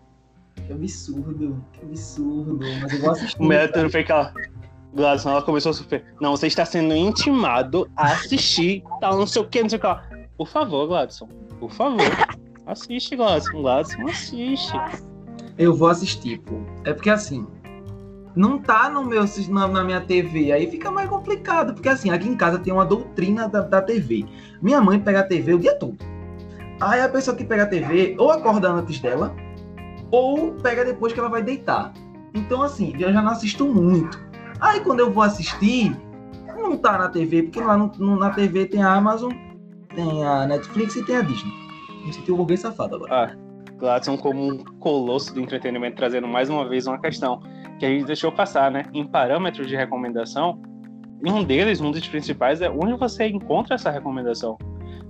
Que 0.65 0.73
absurdo, 0.73 1.63
que 1.73 1.85
absurdo. 1.85 2.59
Mas 2.81 2.91
eu 2.91 3.01
vou 3.01 3.11
assistir. 3.11 3.37
o 3.39 3.45
método 3.45 3.87
foi 3.91 4.01
aquela. 4.01 4.33
Gladson, 4.95 5.29
ela 5.29 5.43
começou 5.43 5.69
a 5.69 5.73
super. 5.73 6.03
Não, 6.19 6.31
você 6.31 6.47
está 6.47 6.65
sendo 6.65 6.95
intimado 6.95 7.87
a 7.95 8.13
assistir, 8.13 8.81
tal, 8.99 9.15
não 9.15 9.27
sei 9.27 9.43
o 9.43 9.47
que, 9.47 9.61
não 9.61 9.69
sei 9.69 9.77
o 9.77 9.81
que. 9.81 10.18
Por 10.39 10.47
favor, 10.47 10.87
Gladson. 10.87 11.27
Por 11.59 11.69
favor. 11.69 11.99
assiste, 12.65 13.13
Gladson. 13.13 13.61
Gladson, 13.61 14.07
assiste. 14.07 14.71
Eu 15.57 15.75
vou 15.75 15.89
assistir, 15.89 16.39
pô. 16.39 16.61
É 16.85 16.93
porque 16.93 17.09
assim. 17.09 17.45
Não 18.37 18.57
tá 18.57 18.89
no 18.89 19.03
meu, 19.03 19.25
na, 19.49 19.67
na, 19.67 19.83
minha 19.83 19.99
TV, 19.99 20.53
aí 20.53 20.71
fica 20.71 20.89
mais 20.89 21.09
complicado. 21.09 21.73
Porque 21.73 21.89
assim, 21.89 22.09
aqui 22.09 22.29
em 22.29 22.37
casa 22.37 22.57
tem 22.57 22.71
uma 22.71 22.85
doutrina 22.85 23.49
da, 23.49 23.59
da 23.59 23.81
TV. 23.81 24.25
Minha 24.61 24.79
mãe 24.79 24.97
pega 24.97 25.19
a 25.19 25.23
TV 25.23 25.55
o 25.55 25.59
dia 25.59 25.75
todo. 25.75 25.97
Aí 26.79 27.01
a 27.01 27.09
pessoa 27.09 27.35
que 27.35 27.43
pega 27.43 27.63
a 27.63 27.67
TV 27.67 28.15
ou 28.17 28.31
acorda 28.31 28.71
antes 28.71 28.97
dela, 29.01 29.35
ou 30.09 30.53
pega 30.53 30.85
depois 30.85 31.11
que 31.11 31.19
ela 31.19 31.27
vai 31.27 31.43
deitar. 31.43 31.91
Então, 32.33 32.63
assim, 32.63 32.93
eu 32.97 33.11
já 33.11 33.21
não 33.21 33.31
assisto 33.31 33.67
muito. 33.67 34.17
Aí 34.61 34.79
quando 34.79 35.01
eu 35.01 35.11
vou 35.11 35.23
assistir, 35.23 35.93
não 36.57 36.77
tá 36.77 36.97
na 36.97 37.09
TV, 37.09 37.43
porque 37.43 37.59
lá 37.59 37.75
no, 37.75 37.91
no, 37.97 38.15
na 38.17 38.29
TV 38.29 38.67
tem 38.67 38.81
a 38.81 38.93
Amazon, 38.93 39.33
tem 39.99 40.23
a 40.23 40.47
Netflix 40.47 40.95
e 40.95 41.03
tem 41.03 41.17
a 41.17 41.21
Disney. 41.21 41.53
Me 42.05 42.13
senti 42.13 42.31
um 42.31 42.37
burguês 42.37 42.61
safado 42.61 42.95
agora. 42.95 43.13
Ah, 43.13 43.35
Gladson 43.77 44.17
como 44.17 44.47
um 44.47 44.57
colosso 44.79 45.33
do 45.33 45.41
entretenimento, 45.41 45.97
trazendo 45.97 46.27
mais 46.27 46.49
uma 46.49 46.67
vez 46.67 46.87
uma 46.87 46.99
questão 46.99 47.41
que 47.77 47.85
a 47.85 47.89
gente 47.89 48.05
deixou 48.05 48.31
passar, 48.31 48.71
né? 48.71 48.85
Em 48.93 49.05
parâmetros 49.05 49.67
de 49.67 49.75
recomendação, 49.75 50.61
um 51.25 51.43
deles, 51.43 51.81
um 51.81 51.91
dos 51.91 52.07
principais, 52.07 52.61
é 52.61 52.69
onde 52.69 52.93
você 52.93 53.27
encontra 53.27 53.75
essa 53.75 53.89
recomendação. 53.89 54.57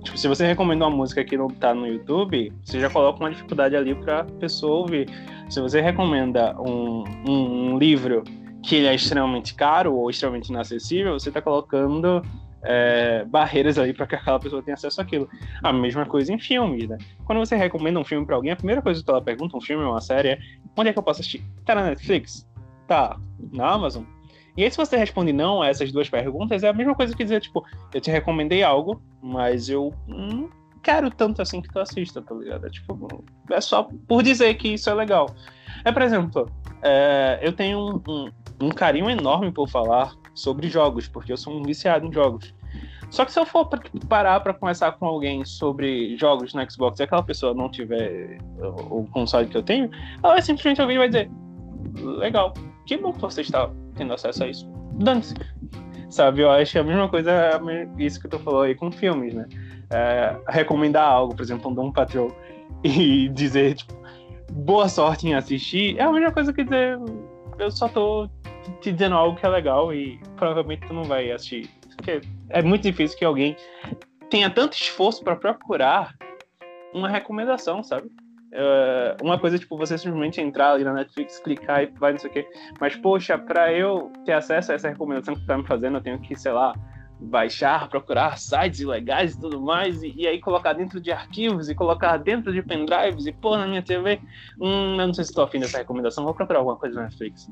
Tipo, 0.02 0.16
se 0.16 0.26
você 0.26 0.46
recomenda 0.46 0.86
uma 0.86 0.96
música 0.96 1.22
que 1.22 1.36
não 1.36 1.48
tá 1.48 1.74
no 1.74 1.86
YouTube, 1.86 2.52
você 2.64 2.80
já 2.80 2.88
coloca 2.88 3.20
uma 3.20 3.30
dificuldade 3.30 3.76
ali 3.76 3.94
pra 3.94 4.24
pessoa 4.24 4.78
ouvir. 4.78 5.08
Se 5.48 5.60
você 5.60 5.80
recomenda 5.80 6.56
um, 6.60 7.04
um, 7.28 7.72
um 7.72 7.78
livro 7.78 8.24
que 8.62 8.76
ele 8.76 8.86
é 8.86 8.94
extremamente 8.94 9.54
caro 9.54 9.94
ou 9.94 10.08
extremamente 10.08 10.48
inacessível, 10.48 11.12
você 11.12 11.30
tá 11.30 11.42
colocando 11.42 12.22
é, 12.62 13.24
barreiras 13.24 13.78
ali 13.78 13.92
para 13.92 14.06
que 14.06 14.14
aquela 14.14 14.38
pessoa 14.38 14.62
tenha 14.62 14.74
acesso 14.74 15.00
àquilo. 15.00 15.28
A 15.62 15.72
mesma 15.72 16.06
coisa 16.06 16.32
em 16.32 16.38
filmes, 16.38 16.88
né? 16.88 16.98
Quando 17.24 17.38
você 17.38 17.56
recomenda 17.56 17.98
um 17.98 18.04
filme 18.04 18.26
para 18.26 18.36
alguém, 18.36 18.52
a 18.52 18.56
primeira 18.56 18.82
coisa 18.82 19.02
que 19.02 19.10
ela 19.10 19.22
pergunta, 19.22 19.56
um 19.56 19.60
filme 19.60 19.84
ou 19.84 19.92
uma 19.92 20.00
série, 20.00 20.28
é 20.28 20.38
onde 20.76 20.90
é 20.90 20.92
que 20.92 20.98
eu 20.98 21.02
posso 21.02 21.20
assistir? 21.20 21.44
Tá 21.64 21.74
na 21.74 21.84
Netflix? 21.84 22.48
Tá 22.86 23.18
na 23.52 23.70
Amazon? 23.70 24.04
E 24.56 24.64
aí, 24.64 24.70
se 24.70 24.76
você 24.76 24.96
responde 24.96 25.32
não 25.32 25.62
a 25.62 25.68
essas 25.68 25.92
duas 25.92 26.10
perguntas, 26.10 26.62
é 26.62 26.68
a 26.68 26.72
mesma 26.72 26.94
coisa 26.94 27.16
que 27.16 27.22
dizer, 27.22 27.40
tipo, 27.40 27.64
eu 27.94 28.00
te 28.00 28.10
recomendei 28.10 28.62
algo, 28.62 29.00
mas 29.22 29.68
eu 29.68 29.94
não 30.06 30.50
quero 30.82 31.10
tanto 31.10 31.40
assim 31.40 31.60
que 31.60 31.68
tu 31.68 31.78
assista, 31.78 32.20
tá 32.20 32.34
ligado? 32.34 32.66
É 32.66 32.70
tipo, 32.70 33.24
é 33.50 33.60
só 33.60 33.88
por 34.08 34.22
dizer 34.22 34.54
que 34.54 34.68
isso 34.74 34.90
é 34.90 34.94
legal. 34.94 35.34
É, 35.84 35.92
por 35.92 36.02
exemplo, 36.02 36.50
é, 36.82 37.38
eu 37.42 37.52
tenho 37.52 37.78
um, 37.78 38.02
um, 38.12 38.30
um 38.60 38.68
carinho 38.70 39.08
enorme 39.08 39.50
por 39.50 39.68
falar 39.68 40.12
sobre 40.34 40.68
jogos, 40.68 41.08
porque 41.08 41.32
eu 41.32 41.36
sou 41.36 41.54
um 41.54 41.62
viciado 41.62 42.06
em 42.06 42.12
jogos. 42.12 42.54
Só 43.10 43.24
que 43.24 43.32
se 43.32 43.40
eu 43.40 43.44
for 43.44 43.68
parar 44.08 44.38
para 44.40 44.54
conversar 44.54 44.92
com 44.92 45.06
alguém 45.06 45.44
sobre 45.44 46.16
jogos 46.16 46.54
no 46.54 46.70
Xbox 46.70 47.00
e 47.00 47.02
aquela 47.02 47.22
pessoa 47.22 47.52
não 47.52 47.68
tiver 47.68 48.38
o, 48.88 49.04
console 49.10 49.48
que 49.48 49.56
eu 49.56 49.62
tenho, 49.62 49.90
ela 50.22 50.34
vai 50.34 50.42
simplesmente 50.42 50.80
ouvir 50.80 50.94
e 50.94 50.98
vai 50.98 51.08
dizer: 51.08 51.30
Legal, 51.96 52.54
que 52.86 52.96
bom 52.96 53.12
que 53.12 53.20
você 53.20 53.40
está 53.40 53.68
tendo 53.96 54.14
acesso 54.14 54.44
a 54.44 54.48
isso. 54.48 54.70
Dane-se. 54.92 55.34
Sabe, 56.08 56.42
eu 56.42 56.50
acho 56.50 56.76
é 56.76 56.80
a 56.80 56.84
mesma 56.84 57.08
coisa, 57.08 57.60
isso 57.96 58.20
que 58.20 58.28
tu 58.28 58.38
falou 58.40 58.62
aí 58.62 58.74
com 58.74 58.90
filmes, 58.90 59.32
né? 59.32 59.46
É, 59.90 60.36
recomendar 60.48 61.08
algo, 61.08 61.34
por 61.34 61.42
exemplo, 61.42 61.70
um 61.70 61.74
Doom 61.74 61.92
Patrol, 61.92 62.32
e 62.82 63.28
dizer, 63.28 63.74
tipo, 63.74 63.94
boa 64.52 64.88
sorte 64.88 65.28
em 65.28 65.34
assistir, 65.34 65.96
é 65.98 66.02
a 66.02 66.12
mesma 66.12 66.32
coisa 66.32 66.52
que 66.52 66.64
dizer, 66.64 66.98
eu 67.58 67.70
só 67.70 67.88
tô 67.88 68.28
te 68.80 68.92
dizendo 68.92 69.14
algo 69.14 69.38
que 69.38 69.44
é 69.44 69.48
legal 69.48 69.92
e 69.92 70.20
provavelmente 70.36 70.86
tu 70.86 70.94
não 70.94 71.04
vai 71.04 71.30
assistir. 71.30 71.68
Porque 71.96 72.20
é 72.48 72.62
muito 72.62 72.82
difícil 72.82 73.18
que 73.18 73.24
alguém 73.24 73.56
tenha 74.30 74.48
tanto 74.48 74.74
esforço 74.74 75.22
para 75.22 75.36
procurar 75.36 76.14
uma 76.94 77.08
recomendação, 77.08 77.82
sabe? 77.82 78.08
Uh, 78.52 79.22
uma 79.22 79.38
coisa 79.38 79.58
tipo 79.58 79.76
você 79.76 79.96
simplesmente 79.96 80.40
entrar 80.40 80.72
ali 80.72 80.82
na 80.82 80.92
Netflix, 80.92 81.38
clicar 81.38 81.84
e 81.84 81.86
vai 81.86 82.12
não 82.12 82.18
sei 82.18 82.30
o 82.30 82.32
quê. 82.32 82.48
Mas, 82.80 82.96
poxa, 82.96 83.38
para 83.38 83.72
eu 83.72 84.10
ter 84.24 84.32
acesso 84.32 84.72
a 84.72 84.74
essa 84.74 84.88
recomendação 84.88 85.34
que 85.34 85.40
tu 85.42 85.46
tá 85.46 85.56
me 85.56 85.66
fazendo, 85.66 85.98
eu 85.98 86.00
tenho 86.00 86.18
que, 86.18 86.34
sei 86.34 86.52
lá, 86.52 86.74
baixar, 87.20 87.88
procurar 87.88 88.38
sites 88.38 88.80
ilegais 88.80 89.34
e 89.34 89.40
tudo 89.40 89.60
mais, 89.60 90.02
e, 90.02 90.12
e, 90.16 90.26
aí 90.26 90.40
colocar 90.40 90.72
dentro 90.72 91.00
de 91.00 91.12
arquivos 91.12 91.68
e 91.68 91.74
colocar 91.74 92.16
dentro 92.16 92.52
de 92.52 92.62
pendrives 92.62 93.26
e 93.26 93.32
pôr 93.32 93.58
na 93.58 93.66
minha 93.66 93.82
TV. 93.82 94.20
Hum, 94.60 94.96
eu 94.98 95.06
não 95.06 95.14
sei 95.14 95.24
se 95.24 95.30
estou 95.30 95.44
afim 95.44 95.60
dessa 95.60 95.78
recomendação, 95.78 96.24
vou 96.24 96.34
procurar 96.34 96.60
alguma 96.60 96.76
coisa 96.76 96.96
na 96.96 97.02
Netflix. 97.02 97.48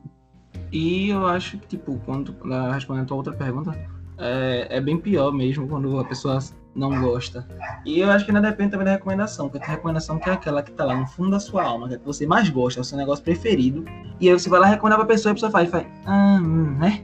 E 0.72 1.10
eu 1.10 1.26
acho 1.26 1.58
que, 1.58 1.66
tipo, 1.66 2.00
quando 2.04 2.34
respondendo 2.72 3.04
a 3.04 3.06
tua 3.06 3.16
outra 3.16 3.32
pergunta, 3.32 3.78
é, 4.18 4.66
é 4.70 4.80
bem 4.80 4.98
pior 4.98 5.32
mesmo 5.32 5.66
quando 5.66 5.98
a 5.98 6.04
pessoa 6.04 6.38
não 6.74 7.00
gosta. 7.00 7.46
E 7.84 8.00
eu 8.00 8.10
acho 8.10 8.24
que 8.24 8.30
ainda 8.30 8.50
depende 8.50 8.70
também 8.70 8.84
da 8.84 8.92
recomendação, 8.92 9.48
porque 9.48 9.64
tem 9.64 9.74
recomendação 9.74 10.18
que 10.18 10.28
é 10.28 10.32
aquela 10.32 10.62
que 10.62 10.72
tá 10.72 10.84
lá 10.84 10.94
no 10.94 11.06
fundo 11.06 11.30
da 11.30 11.40
sua 11.40 11.64
alma, 11.64 11.88
que 11.88 11.94
é 11.94 11.98
que 11.98 12.04
você 12.04 12.26
mais 12.26 12.48
gosta, 12.50 12.80
é 12.80 12.82
o 12.82 12.84
seu 12.84 12.98
negócio 12.98 13.24
preferido. 13.24 13.84
E 14.20 14.28
aí 14.28 14.38
você 14.38 14.48
vai 14.48 14.60
lá 14.60 14.66
recomendar 14.66 14.98
pra 14.98 15.06
pessoa 15.06 15.30
e 15.30 15.32
a 15.32 15.34
pessoa 15.34 15.50
faz, 15.50 15.70
faz, 15.70 15.86
ah, 16.06 16.40
né? 16.40 17.00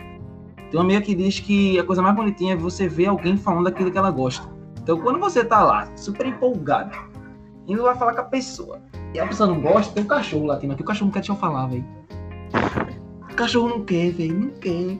Tem 0.70 0.80
uma 0.80 0.84
amiga 0.84 1.00
que 1.00 1.14
diz 1.14 1.40
que 1.40 1.78
a 1.78 1.84
coisa 1.84 2.02
mais 2.02 2.14
bonitinha 2.14 2.54
é 2.54 2.56
você 2.56 2.88
ver 2.88 3.06
alguém 3.06 3.36
falando 3.36 3.64
daquilo 3.64 3.90
que 3.90 3.98
ela 3.98 4.10
gosta. 4.10 4.48
Então 4.82 5.00
quando 5.00 5.18
você 5.18 5.44
tá 5.44 5.62
lá, 5.62 5.88
super 5.96 6.26
empolgado, 6.26 6.96
indo 7.66 7.82
lá 7.82 7.94
falar 7.94 8.14
com 8.14 8.20
a 8.20 8.24
pessoa, 8.24 8.82
e 9.14 9.20
a 9.20 9.26
pessoa 9.26 9.48
não 9.48 9.60
gosta, 9.60 9.94
tem 9.94 10.02
um 10.04 10.06
cachorro 10.06 10.46
latindo 10.46 10.72
aqui, 10.72 10.82
o 10.82 10.86
cachorro 10.86 11.06
não 11.06 11.20
quer 11.20 11.28
eu 11.28 11.36
falar, 11.36 11.66
velho. 11.66 11.84
Cachorro 13.36 13.68
não 13.68 13.84
quer, 13.84 14.12
velho, 14.12 14.38
não 14.38 14.50
quer. 14.60 14.98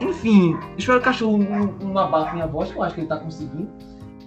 Enfim, 0.00 0.56
espero 0.76 1.00
que 1.00 1.08
o 1.08 1.10
cachorro 1.10 1.38
não, 1.38 1.66
não 1.92 1.98
abafe 1.98 2.34
minha 2.34 2.46
voz, 2.46 2.70
que 2.70 2.78
eu 2.78 2.82
acho 2.82 2.94
que 2.94 3.00
ele 3.00 3.08
tá 3.08 3.18
conseguindo. 3.18 3.68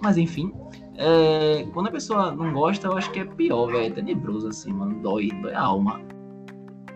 Mas 0.02 0.18
enfim, 0.18 0.52
é, 0.96 1.66
quando 1.72 1.88
a 1.88 1.90
pessoa 1.90 2.32
não 2.32 2.52
gosta, 2.52 2.88
eu 2.88 2.96
acho 2.96 3.10
que 3.10 3.20
é 3.20 3.24
pior, 3.24 3.66
velho. 3.66 3.86
É 3.86 3.90
tenebroso 3.90 4.48
assim, 4.48 4.72
mano. 4.72 5.00
Dói, 5.00 5.30
dói 5.40 5.54
a 5.54 5.60
alma. 5.60 6.00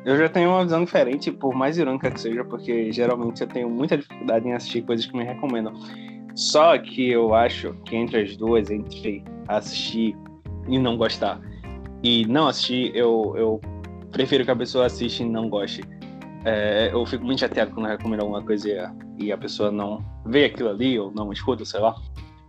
Eu 0.04 0.16
já 0.16 0.28
tenho 0.28 0.50
uma 0.50 0.62
visão 0.62 0.84
diferente, 0.84 1.32
por 1.32 1.54
mais 1.54 1.78
irônica 1.78 2.10
que 2.10 2.20
seja, 2.20 2.44
porque 2.44 2.92
geralmente 2.92 3.40
eu 3.40 3.48
tenho 3.48 3.68
muita 3.68 3.96
dificuldade 3.96 4.46
em 4.46 4.52
assistir 4.52 4.82
coisas 4.82 5.06
que 5.06 5.16
me 5.16 5.24
recomendam. 5.24 5.72
Só 6.34 6.78
que 6.78 7.10
eu 7.10 7.34
acho 7.34 7.72
que 7.84 7.96
entre 7.96 8.22
as 8.22 8.36
duas, 8.36 8.70
entre 8.70 9.24
assistir 9.48 10.16
e 10.68 10.78
não 10.78 10.96
gostar, 10.96 11.40
e 12.02 12.24
não 12.26 12.46
assistir, 12.46 12.94
eu, 12.94 13.34
eu 13.36 13.60
prefiro 14.12 14.44
que 14.44 14.50
a 14.50 14.56
pessoa 14.56 14.86
assista 14.86 15.24
e 15.24 15.26
não 15.26 15.48
goste. 15.48 15.82
É, 16.48 16.90
eu 16.92 17.04
fico 17.04 17.24
muito 17.24 17.40
chateado 17.40 17.72
quando 17.72 17.86
recomendo 17.86 18.20
alguma 18.20 18.40
coisa 18.40 18.68
e 18.68 18.78
a, 18.78 18.94
e 19.18 19.32
a 19.32 19.36
pessoa 19.36 19.68
não 19.72 19.98
vê 20.24 20.44
aquilo 20.44 20.68
ali 20.68 20.96
ou 20.96 21.10
não 21.10 21.32
escuta, 21.32 21.64
sei 21.64 21.80
lá. 21.80 21.96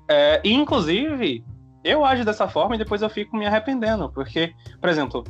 É, 0.07 0.39
e, 0.43 0.53
inclusive, 0.53 1.43
eu 1.83 2.05
ajo 2.05 2.23
dessa 2.23 2.47
forma 2.47 2.75
e 2.75 2.77
depois 2.77 3.01
eu 3.01 3.09
fico 3.09 3.35
me 3.35 3.47
arrependendo, 3.47 4.07
porque, 4.11 4.53
por 4.79 4.87
exemplo, 4.87 5.23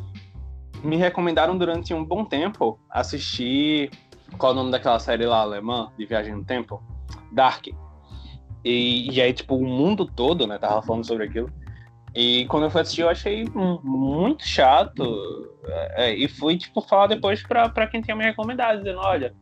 me 0.83 0.97
recomendaram 0.97 1.57
durante 1.57 1.93
um 1.93 2.03
bom 2.03 2.25
tempo 2.25 2.77
assistir. 2.89 3.89
Qual 4.37 4.51
é 4.51 4.53
o 4.53 4.57
nome 4.57 4.71
daquela 4.71 4.99
série 4.99 5.25
lá 5.25 5.39
alemã, 5.39 5.89
de 5.97 6.05
Viagem 6.05 6.35
no 6.35 6.43
Tempo? 6.43 6.83
Dark. 7.31 7.67
E, 8.65 9.09
e 9.09 9.21
aí, 9.21 9.31
tipo, 9.31 9.55
o 9.55 9.65
mundo 9.65 10.05
todo, 10.05 10.45
né, 10.45 10.57
tava 10.57 10.81
falando 10.81 11.05
sobre 11.05 11.23
aquilo. 11.23 11.49
E 12.17 12.47
quando 12.47 12.63
eu 12.63 12.71
fui 12.71 12.81
assistir, 12.81 13.01
eu 13.01 13.09
achei 13.09 13.45
muito 13.83 14.43
chato. 14.43 15.03
É, 15.95 16.15
e 16.15 16.27
fui, 16.27 16.57
tipo, 16.57 16.81
falar 16.81 17.05
depois 17.05 17.43
pra, 17.43 17.69
pra 17.69 17.85
quem 17.85 18.01
tinha 18.01 18.15
me 18.15 18.23
recomendado, 18.23 18.79
dizendo, 18.79 18.97
olha, 18.97 19.35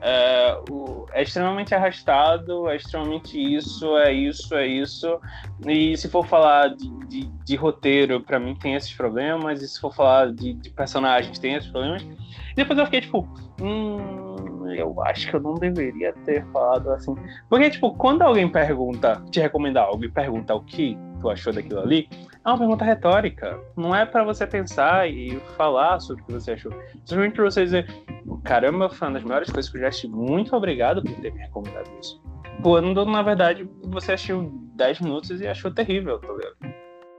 é, 0.00 0.56
o, 0.70 1.04
é, 1.12 1.22
extremamente 1.24 1.74
arrastado, 1.74 2.68
é 2.68 2.76
extremamente 2.76 3.36
isso, 3.36 3.96
é 3.96 4.12
isso, 4.12 4.54
é 4.54 4.64
isso. 4.64 5.18
E 5.66 5.96
se 5.96 6.08
for 6.08 6.24
falar 6.24 6.68
de, 6.68 6.88
de, 7.08 7.24
de 7.44 7.56
roteiro, 7.56 8.20
para 8.20 8.38
mim 8.38 8.54
tem 8.54 8.76
esses 8.76 8.92
problemas, 8.92 9.60
e 9.60 9.66
se 9.66 9.80
for 9.80 9.92
falar 9.92 10.32
de, 10.32 10.52
de, 10.52 10.70
personagens, 10.70 11.40
tem 11.40 11.54
esses 11.54 11.72
problemas. 11.72 12.02
E 12.02 12.54
depois 12.54 12.78
eu 12.78 12.84
fiquei 12.84 13.00
tipo, 13.00 13.28
hum, 13.60 14.68
eu 14.76 15.02
acho 15.02 15.28
que 15.28 15.34
eu 15.34 15.40
não 15.40 15.54
deveria 15.54 16.12
ter 16.24 16.46
falado 16.52 16.88
assim. 16.92 17.16
Porque, 17.48 17.68
tipo, 17.68 17.92
quando 17.96 18.22
alguém 18.22 18.48
pergunta, 18.48 19.20
te 19.32 19.40
recomenda 19.40 19.80
algo 19.80 20.04
e 20.04 20.08
pergunta 20.08 20.54
o 20.54 20.62
que 20.62 20.96
tu 21.22 21.30
achou 21.30 21.52
daquilo 21.52 21.80
ali, 21.80 22.08
é 22.44 22.48
uma 22.48 22.58
pergunta 22.58 22.84
retórica. 22.84 23.58
Não 23.76 23.94
é 23.94 24.04
para 24.04 24.24
você 24.24 24.46
pensar 24.46 25.08
e 25.08 25.40
falar 25.56 26.00
sobre 26.00 26.22
o 26.22 26.26
que 26.26 26.32
você 26.32 26.52
achou. 26.52 26.72
Simplesmente 27.04 27.34
pra 27.34 27.44
você 27.44 27.64
dizer, 27.64 27.86
caramba, 28.44 28.90
foi 28.90 29.08
uma 29.08 29.14
das 29.14 29.22
melhores 29.22 29.50
coisas 29.50 29.70
que 29.70 29.78
eu 29.78 29.82
já 29.82 29.88
assisti. 29.88 30.08
Muito 30.08 30.54
obrigado 30.54 31.02
por 31.02 31.14
ter 31.20 31.32
me 31.32 31.40
recomendado 31.40 31.88
isso. 32.00 32.20
Quando, 32.62 33.06
na 33.06 33.22
verdade, 33.22 33.68
você 33.84 34.12
assistiu 34.12 34.50
10 34.74 35.00
minutos 35.00 35.40
e 35.40 35.46
achou 35.46 35.70
terrível, 35.70 36.18
tá 36.18 36.28
ligado? 36.28 36.56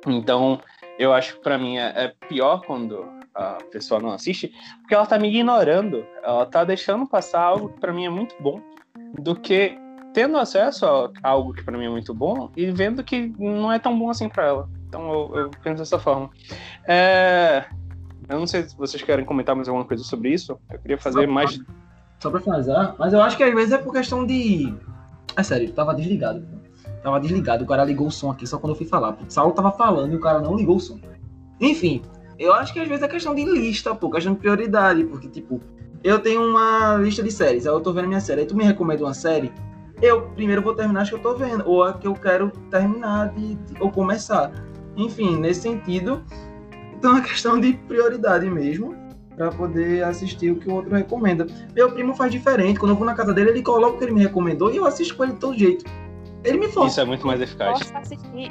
Então, 0.06 0.60
eu 1.00 1.14
acho 1.14 1.36
que 1.36 1.42
pra 1.42 1.58
mim 1.58 1.78
é, 1.78 1.94
é 1.96 2.14
pior 2.28 2.62
quando 2.66 3.06
a 3.34 3.58
pessoa 3.72 4.00
não 4.00 4.12
assiste, 4.12 4.54
porque 4.82 4.94
ela 4.94 5.06
tá 5.06 5.18
me 5.18 5.30
ignorando. 5.30 6.06
Ela 6.22 6.46
tá 6.46 6.64
deixando 6.64 7.08
passar 7.08 7.42
algo 7.42 7.70
que 7.70 7.80
pra 7.80 7.94
mim 7.94 8.06
é 8.06 8.10
muito 8.10 8.36
bom, 8.42 8.62
do 9.18 9.36
que 9.36 9.78
tendo 10.14 10.38
acesso 10.38 10.86
a 10.86 11.12
algo 11.24 11.54
que 11.54 11.64
para 11.64 11.78
mim 11.78 11.86
é 11.86 11.90
muito 11.90 12.14
bom 12.14 12.52
e 12.56 12.72
vendo 12.72 13.04
que 13.04 13.34
não 13.40 13.72
é 13.72 13.80
tão 13.80 13.98
bom 13.98 14.10
assim 14.10 14.30
para 14.30 14.46
ela. 14.46 14.70
Então 14.88 15.12
eu, 15.12 15.38
eu, 15.38 15.52
penso 15.64 15.80
dessa 15.80 15.98
forma. 15.98 16.30
É, 16.88 17.66
eu 18.30 18.40
não 18.40 18.48
sei 18.48 18.64
se 18.64 18.78
vocês 18.78 19.02
querem 19.02 19.26
comentar 19.26 19.56
mais 19.56 19.68
alguma 19.68 19.86
coisa 19.86 20.04
sobre 20.04 20.30
isso. 20.30 20.58
Eu 20.72 20.80
queria 20.80 20.98
fazer 20.98 21.26
só 21.26 21.32
mais. 21.32 21.60
só 22.20 22.30
pra 22.30 22.40
finalizar, 22.40 22.96
mas 23.00 23.12
eu 23.12 23.22
acho 23.22 23.36
que 23.36 23.44
às 23.44 23.54
vezes 23.54 23.72
é 23.74 23.78
por 23.78 23.92
questão 23.92 24.26
de. 24.26 24.74
É 25.36 25.42
sério, 25.42 25.72
tava 25.72 25.96
desligado. 25.96 26.46
Tava 27.02 27.20
desligado, 27.20 27.64
o 27.64 27.68
cara 27.68 27.84
ligou 27.84 28.08
o 28.08 28.12
som 28.12 28.32
aqui 28.32 28.48
só 28.48 28.58
quando 28.58 28.72
eu 28.72 28.78
fui 28.78 28.86
falar. 28.86 29.18
O 29.28 29.30
Saulo 29.30 29.54
tava 29.54 29.72
falando 29.72 30.14
e 30.14 30.16
o 30.16 30.20
cara 30.20 30.40
não 30.40 30.56
ligou 30.56 30.78
o 30.78 30.80
som. 30.80 31.00
Enfim, 31.60 32.02
eu 32.40 32.54
acho 32.54 32.72
que 32.72 32.80
às 32.80 32.88
vezes 32.88 33.04
é 33.04 33.08
questão 33.08 33.36
de 33.36 33.44
lista, 33.44 33.94
pô, 33.94 34.10
questão 34.10 34.34
de 34.34 34.40
prioridade, 34.40 35.04
porque, 35.06 35.28
tipo, 35.28 35.60
eu 36.04 36.20
tenho 36.20 36.42
uma 36.42 36.96
lista 36.96 37.24
de 37.24 37.32
séries, 37.32 37.66
aí 37.66 37.74
eu 37.74 37.82
tô 37.82 37.92
vendo 37.94 38.08
minha 38.08 38.20
série, 38.20 38.42
aí 38.42 38.48
tu 38.48 38.56
me 38.56 38.64
recomenda 38.64 39.04
uma 39.04 39.14
série, 39.14 39.52
eu 40.04 40.22
primeiro 40.36 40.62
vou 40.62 40.76
terminar 40.76 41.04
as 41.04 41.10
que 41.10 41.16
eu 41.16 41.20
tô 41.20 41.34
vendo, 41.34 41.64
ou 41.66 41.82
a 41.82 41.94
que 41.94 42.06
eu 42.06 42.14
quero 42.14 42.52
terminar 42.70 43.30
de, 43.30 43.56
de 43.56 43.82
ou 43.82 43.90
começar. 43.90 44.52
Enfim, 44.98 45.38
nesse 45.38 45.62
sentido, 45.62 46.22
então 46.98 47.18
é 47.18 47.22
questão 47.24 47.60
de 47.60 47.74
prioridade 47.74 48.50
mesmo, 48.50 48.94
para 49.36 49.50
poder 49.50 50.04
assistir 50.04 50.52
o 50.52 50.58
que 50.58 50.70
o 50.70 50.74
outro 50.74 50.94
recomenda. 50.94 51.48
Meu 51.74 51.92
primo 51.92 52.14
faz 52.16 52.32
diferente, 52.32 52.80
quando 52.80 52.92
eu 52.92 52.98
vou 52.98 53.06
na 53.06 53.16
casa 53.16 53.34
dele, 53.34 53.52
ele 53.52 53.64
coloca 53.64 53.96
o 53.96 53.98
que 53.98 54.04
ele 54.04 54.12
me 54.12 54.22
recomendou 54.22 54.72
e 54.72 54.78
eu 54.78 54.86
assisto 54.86 55.16
com 55.16 55.24
ele 55.24 55.34
de 55.34 55.40
todo 55.40 55.58
jeito. 55.58 55.86
Ele 56.44 56.58
me 56.58 56.68
força. 56.68 56.90
Isso 56.90 57.02
é 57.02 57.06
muito 57.06 57.26
mais 57.26 57.42
eficaz. 57.42 57.80
Isso, 57.80 57.94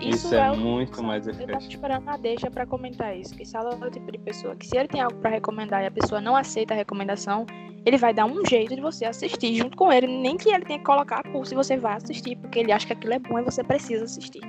isso, 0.01 0.35
é, 0.35 0.39
é 0.39 0.57
muito 0.57 1.03
mais 1.03 1.27
eficaz. 1.27 1.49
Eu 1.49 1.55
tava 1.55 1.67
esperando 1.67 2.09
a 2.09 2.17
deixa 2.17 2.51
pra 2.51 2.67
comentar 2.67 3.17
isso. 3.17 3.35
Que 3.35 3.45
Sala 3.45 3.79
é 3.81 3.87
o 3.87 3.91
tipo 3.91 4.11
de 4.11 4.19
pessoa 4.19 4.57
que 4.57 4.67
se 4.67 4.77
ele 4.77 4.89
tem 4.89 5.01
algo 5.01 5.17
pra 5.19 5.31
recomendar 5.31 5.83
e 5.83 5.87
a 5.87 5.91
pessoa 5.91 6.21
não 6.21 6.35
aceita 6.35 6.75
a 6.75 6.77
recomendação, 6.77 7.47
ele 7.85 7.99
vai 7.99 8.15
dar 8.15 8.25
um 8.25 8.45
jeito 8.47 8.75
de 8.75 8.81
você 8.81 9.05
assistir 9.05 9.55
junto 9.55 9.77
com 9.77 9.93
ele. 9.93 10.07
Nem 10.07 10.37
que 10.37 10.49
ele 10.49 10.65
tenha 10.65 10.79
que 10.79 10.85
colocar 10.85 11.19
a 11.19 11.23
pulso 11.23 11.53
e 11.53 11.57
você 11.57 11.77
vai 11.77 11.97
assistir, 11.97 12.37
porque 12.37 12.61
ele 12.61 12.73
acha 12.73 12.87
que 12.87 12.93
aquilo 12.93 13.13
é 13.13 13.19
bom 13.19 13.39
e 13.39 13.43
você 13.43 13.63
precisa 13.63 14.05
assistir. 14.05 14.41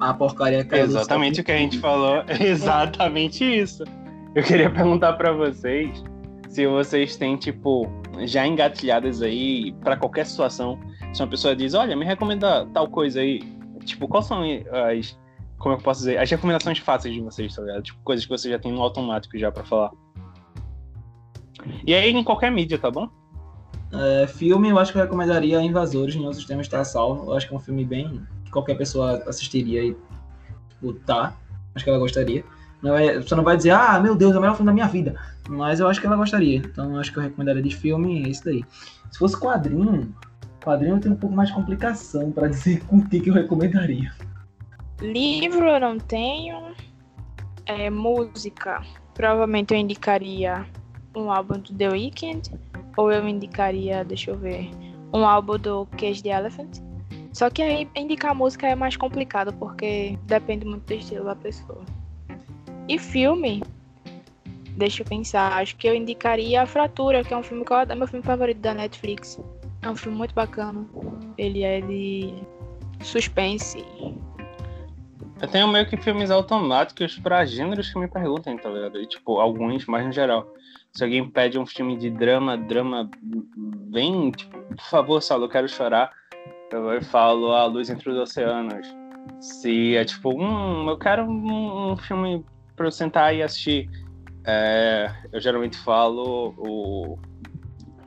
A 0.00 0.14
porcaria 0.14 0.64
que 0.64 0.74
Exatamente 0.74 1.40
o 1.40 1.44
que 1.44 1.52
a 1.52 1.58
gente 1.58 1.78
falou. 1.78 2.24
Exatamente 2.40 3.44
isso. 3.44 3.84
Eu 4.34 4.42
queria 4.42 4.70
perguntar 4.70 5.14
para 5.14 5.32
vocês 5.32 6.02
se 6.48 6.66
vocês 6.66 7.16
têm, 7.16 7.36
tipo, 7.36 7.88
já 8.20 8.46
engatilhadas 8.46 9.22
aí 9.22 9.72
para 9.82 9.96
qualquer 9.96 10.26
situação. 10.26 10.78
Se 11.12 11.22
uma 11.22 11.28
pessoa 11.28 11.56
diz, 11.56 11.74
olha, 11.74 11.96
me 11.96 12.04
recomenda 12.04 12.66
tal 12.66 12.88
coisa 12.88 13.20
aí. 13.20 13.40
Tipo, 13.84 14.06
quais 14.08 14.26
são 14.26 14.42
as. 14.90 15.18
Como 15.58 15.74
eu 15.74 15.78
posso 15.78 16.00
dizer? 16.00 16.18
As 16.18 16.30
recomendações 16.30 16.78
fáceis 16.78 17.14
de 17.14 17.20
vocês, 17.20 17.54
tá 17.54 17.62
ligado? 17.62 17.82
Tipo, 17.82 17.98
coisas 18.04 18.24
que 18.24 18.30
você 18.30 18.50
já 18.50 18.58
tem 18.58 18.72
no 18.72 18.82
automático 18.82 19.36
já 19.36 19.50
para 19.50 19.64
falar. 19.64 19.90
E 21.86 21.94
aí 21.94 22.10
em 22.10 22.22
qualquer 22.22 22.50
mídia, 22.52 22.78
tá 22.78 22.90
bom? 22.90 23.08
É, 23.92 24.26
filme, 24.26 24.68
eu 24.68 24.78
acho 24.78 24.92
que 24.92 24.98
eu 24.98 25.02
recomendaria 25.02 25.60
Invasores, 25.62 26.14
Nenhum 26.14 26.32
Sistema 26.32 26.60
Está 26.60 26.84
Salvo. 26.84 27.30
Eu 27.30 27.36
acho 27.36 27.48
que 27.48 27.54
é 27.54 27.56
um 27.56 27.60
filme 27.60 27.84
bem. 27.84 28.22
que 28.44 28.50
qualquer 28.50 28.76
pessoa 28.76 29.22
assistiria 29.26 29.82
e. 29.82 29.96
Tipo, 30.68 30.92
tá. 30.92 31.34
Acho 31.74 31.84
que 31.84 31.90
ela 31.90 31.98
gostaria. 31.98 32.44
Não 32.82 32.94
é, 32.94 33.20
você 33.20 33.34
não 33.34 33.42
vai 33.42 33.56
dizer, 33.56 33.70
ah, 33.70 33.98
meu 33.98 34.14
Deus, 34.14 34.34
é 34.34 34.38
o 34.38 34.40
melhor 34.40 34.54
filme 34.54 34.66
da 34.66 34.72
minha 34.72 34.86
vida. 34.86 35.16
Mas 35.48 35.80
eu 35.80 35.88
acho 35.88 36.00
que 36.00 36.06
ela 36.06 36.16
gostaria. 36.16 36.58
Então 36.58 36.92
eu 36.92 37.00
acho 37.00 37.12
que 37.12 37.18
eu 37.18 37.22
recomendaria 37.22 37.62
de 37.62 37.74
filme 37.74 38.28
isso 38.28 38.44
daí. 38.44 38.64
Se 39.10 39.18
fosse 39.18 39.38
quadrinho, 39.38 40.14
quadrinho 40.68 41.00
tem 41.00 41.10
um 41.10 41.16
pouco 41.16 41.34
mais 41.34 41.48
de 41.48 41.54
complicação 41.54 42.30
para 42.30 42.48
dizer 42.48 42.84
com 42.86 42.98
o 42.98 43.08
que, 43.08 43.20
que 43.20 43.30
eu 43.30 43.34
recomendaria. 43.34 44.12
Livro 45.00 45.66
eu 45.66 45.80
não 45.80 45.98
tenho. 45.98 46.74
É, 47.64 47.90
música, 47.90 48.82
provavelmente 49.14 49.74
eu 49.74 49.78
indicaria 49.78 50.66
um 51.14 51.30
álbum 51.30 51.58
do 51.58 51.74
The 51.74 51.90
Weeknd, 51.90 52.50
ou 52.96 53.12
eu 53.12 53.28
indicaria, 53.28 54.04
deixa 54.04 54.30
eu 54.30 54.38
ver, 54.38 54.70
um 55.12 55.26
álbum 55.26 55.58
do 55.58 55.86
Cage 55.98 56.22
the 56.22 56.30
Elephant. 56.30 56.78
Só 57.32 57.50
que 57.50 57.62
aí 57.62 57.88
indicar 57.94 58.34
música 58.34 58.66
é 58.66 58.74
mais 58.74 58.96
complicado, 58.96 59.52
porque 59.52 60.18
depende 60.22 60.64
muito 60.64 60.86
do 60.86 60.94
estilo 60.94 61.26
da 61.26 61.36
pessoa. 61.36 61.82
E 62.88 62.98
filme, 62.98 63.62
deixa 64.76 65.02
eu 65.02 65.06
pensar, 65.06 65.52
acho 65.58 65.76
que 65.76 65.86
eu 65.86 65.94
indicaria 65.94 66.62
A 66.62 66.66
Fratura, 66.66 67.22
que 67.22 67.34
é 67.34 67.36
um 67.36 67.42
filme 67.42 67.64
que 67.64 67.72
é 67.72 67.94
meu 67.94 68.08
filme 68.08 68.24
favorito 68.24 68.60
da 68.60 68.72
Netflix. 68.72 69.38
É 69.88 69.90
um 69.90 69.96
filme 69.96 70.18
muito 70.18 70.34
bacana. 70.34 70.86
Ele 71.38 71.62
é 71.62 71.80
de 71.80 72.34
suspense. 73.02 73.82
Eu 75.40 75.48
tenho 75.48 75.66
meio 75.66 75.88
que 75.88 75.96
filmes 75.96 76.30
automáticos 76.30 77.18
para 77.18 77.42
gêneros 77.46 77.90
que 77.90 77.98
me 77.98 78.06
perguntem, 78.06 78.58
tá 78.58 78.68
ligado? 78.68 79.00
E, 79.00 79.06
tipo, 79.06 79.40
alguns, 79.40 79.86
mas 79.86 80.04
no 80.04 80.12
geral. 80.12 80.46
Se 80.92 81.02
alguém 81.02 81.26
pede 81.30 81.58
um 81.58 81.64
filme 81.64 81.96
de 81.96 82.10
drama, 82.10 82.58
drama 82.58 83.10
bem, 83.22 84.30
tipo, 84.30 84.58
por 84.58 84.84
favor, 84.90 85.22
Saulo, 85.22 85.46
eu 85.46 85.48
quero 85.48 85.68
chorar, 85.70 86.12
eu 86.70 87.02
falo 87.04 87.52
A 87.52 87.64
Luz 87.64 87.88
Entre 87.88 88.10
os 88.10 88.18
Oceanos. 88.18 88.86
Se 89.40 89.96
é 89.96 90.04
tipo, 90.04 90.38
hum, 90.38 90.86
eu 90.86 90.98
quero 90.98 91.22
um, 91.24 91.92
um 91.92 91.96
filme 91.96 92.44
para 92.76 92.86
eu 92.86 92.90
sentar 92.90 93.34
e 93.34 93.42
assistir, 93.42 93.88
é, 94.44 95.10
eu 95.32 95.40
geralmente 95.40 95.78
falo 95.78 96.54
o 96.58 97.18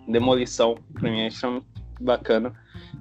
Demolição, 0.08 0.76
pra 0.94 1.10
mim 1.10 1.22
é 1.22 1.28
um 1.28 1.32
filme 1.32 1.71
bacana. 2.02 2.54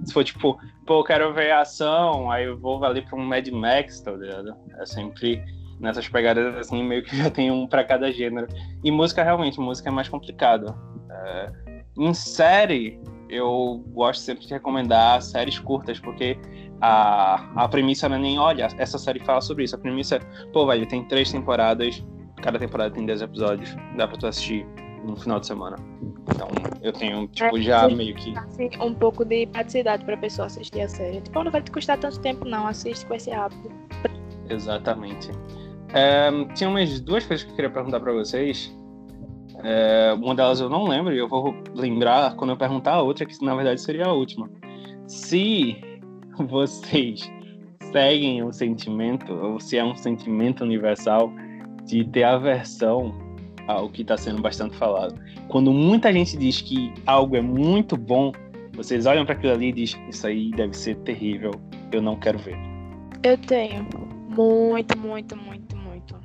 Se 0.05 0.13
for 0.13 0.25
tipo, 0.25 0.59
pô, 0.87 1.01
eu 1.01 1.05
quero 1.05 1.33
ver 1.35 1.53
ação, 1.53 2.31
aí 2.31 2.45
eu 2.45 2.59
vou 2.59 2.83
ali 2.85 3.03
pra 3.03 3.19
um 3.19 3.25
Mad 3.25 3.47
Max, 3.49 4.01
tá 4.01 4.13
ligado? 4.13 4.55
É 4.79 4.87
sempre 4.87 5.43
nessas 5.79 6.09
pegadas 6.09 6.55
assim, 6.57 6.83
meio 6.83 7.03
que 7.03 7.17
já 7.19 7.31
tem 7.31 7.51
um 7.51 7.67
pra 7.67 7.85
cada 7.85 8.11
gênero. 8.13 8.47
E 8.85 8.91
música, 8.91 9.23
realmente, 9.23 9.59
música 9.59 9.89
é 9.89 9.93
mais 9.93 10.09
complicado. 10.09 10.75
É... 11.11 11.53
Em 11.99 12.15
série, 12.15 13.01
eu 13.29 13.85
gosto 13.89 14.21
sempre 14.21 14.47
de 14.47 14.53
recomendar 14.53 15.21
séries 15.23 15.59
curtas, 15.59 15.99
porque 15.99 16.39
a, 16.81 17.65
a 17.65 17.69
premissa 17.69 18.09
não 18.09 18.17
é 18.17 18.19
nem, 18.19 18.39
olha, 18.39 18.69
essa 18.79 18.99
série 18.99 19.21
fala 19.21 19.41
sobre 19.41 19.65
isso. 19.65 19.75
A 19.75 19.79
premissa 19.79 20.17
é, 20.17 20.21
pô, 20.53 20.67
velho, 20.67 20.87
tem 20.87 21.05
três 21.05 21.31
temporadas, 21.31 22.03
cada 22.43 22.59
temporada 22.59 22.95
tem 22.95 23.05
dez 23.05 23.23
episódios, 23.23 23.75
dá 23.97 24.09
pra 24.09 24.17
tu 24.17 24.27
assistir 24.27 24.67
no 25.05 25.17
final 25.17 25.41
de 25.41 25.47
semana. 25.47 25.77
Então, 26.29 26.49
eu 26.83 26.93
tenho, 26.93 27.27
tipo, 27.29 27.59
é, 27.59 27.63
já 27.63 27.89
meio 27.89 28.15
que. 28.15 28.37
Assim, 28.37 28.71
um 28.81 28.95
pouco 28.95 29.25
de 29.25 29.47
praticidade 29.47 30.05
pra 30.05 30.17
pessoa 30.17 30.47
assistir 30.47 30.81
a 30.81 30.89
série. 30.89 31.21
Tipo, 31.21 31.43
não 31.43 31.51
vai 31.51 31.63
te 31.63 31.71
custar 31.71 31.99
tanto 31.99 32.21
tempo, 32.21 32.45
não. 32.45 32.67
Assiste 32.67 33.07
com 33.07 33.15
esse 33.15 33.31
rápido. 33.31 33.71
Exatamente. 34.49 35.31
É, 35.93 36.31
tinha 36.55 36.69
umas 36.69 37.01
duas 37.01 37.25
coisas 37.27 37.45
que 37.45 37.53
eu 37.53 37.57
queria 37.57 37.71
perguntar 37.71 38.01
pra 38.01 38.13
vocês. 38.13 38.73
É, 39.63 40.15
uma 40.19 40.35
delas 40.35 40.61
eu 40.61 40.69
não 40.69 40.87
lembro, 40.87 41.15
e 41.15 41.19
eu 41.19 41.29
vou 41.29 41.55
lembrar 41.75 42.35
quando 42.37 42.51
eu 42.51 42.57
perguntar 42.57 42.95
a 42.95 43.03
outra, 43.03 43.27
que 43.27 43.45
na 43.45 43.55
verdade 43.55 43.81
seria 43.81 44.07
a 44.07 44.13
última. 44.13 44.49
Se 45.07 45.77
vocês 46.39 47.31
seguem 47.93 48.43
o 48.43 48.53
sentimento, 48.53 49.33
ou 49.33 49.61
se 49.61 49.77
é 49.77 49.85
um 49.85 49.95
sentimento 49.95 50.63
universal, 50.63 51.31
de 51.85 52.05
ter 52.05 52.23
aversão 52.23 53.13
ao 53.67 53.89
que 53.89 54.03
está 54.03 54.17
sendo 54.17 54.41
bastante 54.43 54.77
falado. 54.77 55.21
Quando 55.49 55.73
muita 55.73 56.13
gente 56.13 56.37
diz 56.37 56.61
que 56.61 56.93
algo 57.07 57.37
é 57.37 57.41
muito 57.41 57.97
bom, 57.97 58.33
vocês 58.75 59.07
olham 59.07 59.25
para 59.25 59.35
aquilo 59.35 59.53
ali 59.53 59.69
e 59.69 59.73
dizem: 59.73 60.09
Isso 60.09 60.27
aí 60.27 60.51
deve 60.51 60.77
ser 60.77 60.97
terrível, 60.99 61.53
eu 61.93 62.01
não 62.01 62.17
quero 62.17 62.39
ver. 62.39 62.57
Eu 63.23 63.37
tenho. 63.39 63.87
Muito, 64.29 64.97
muito, 64.97 65.37
muito, 65.37 65.77
muito. 65.77 66.17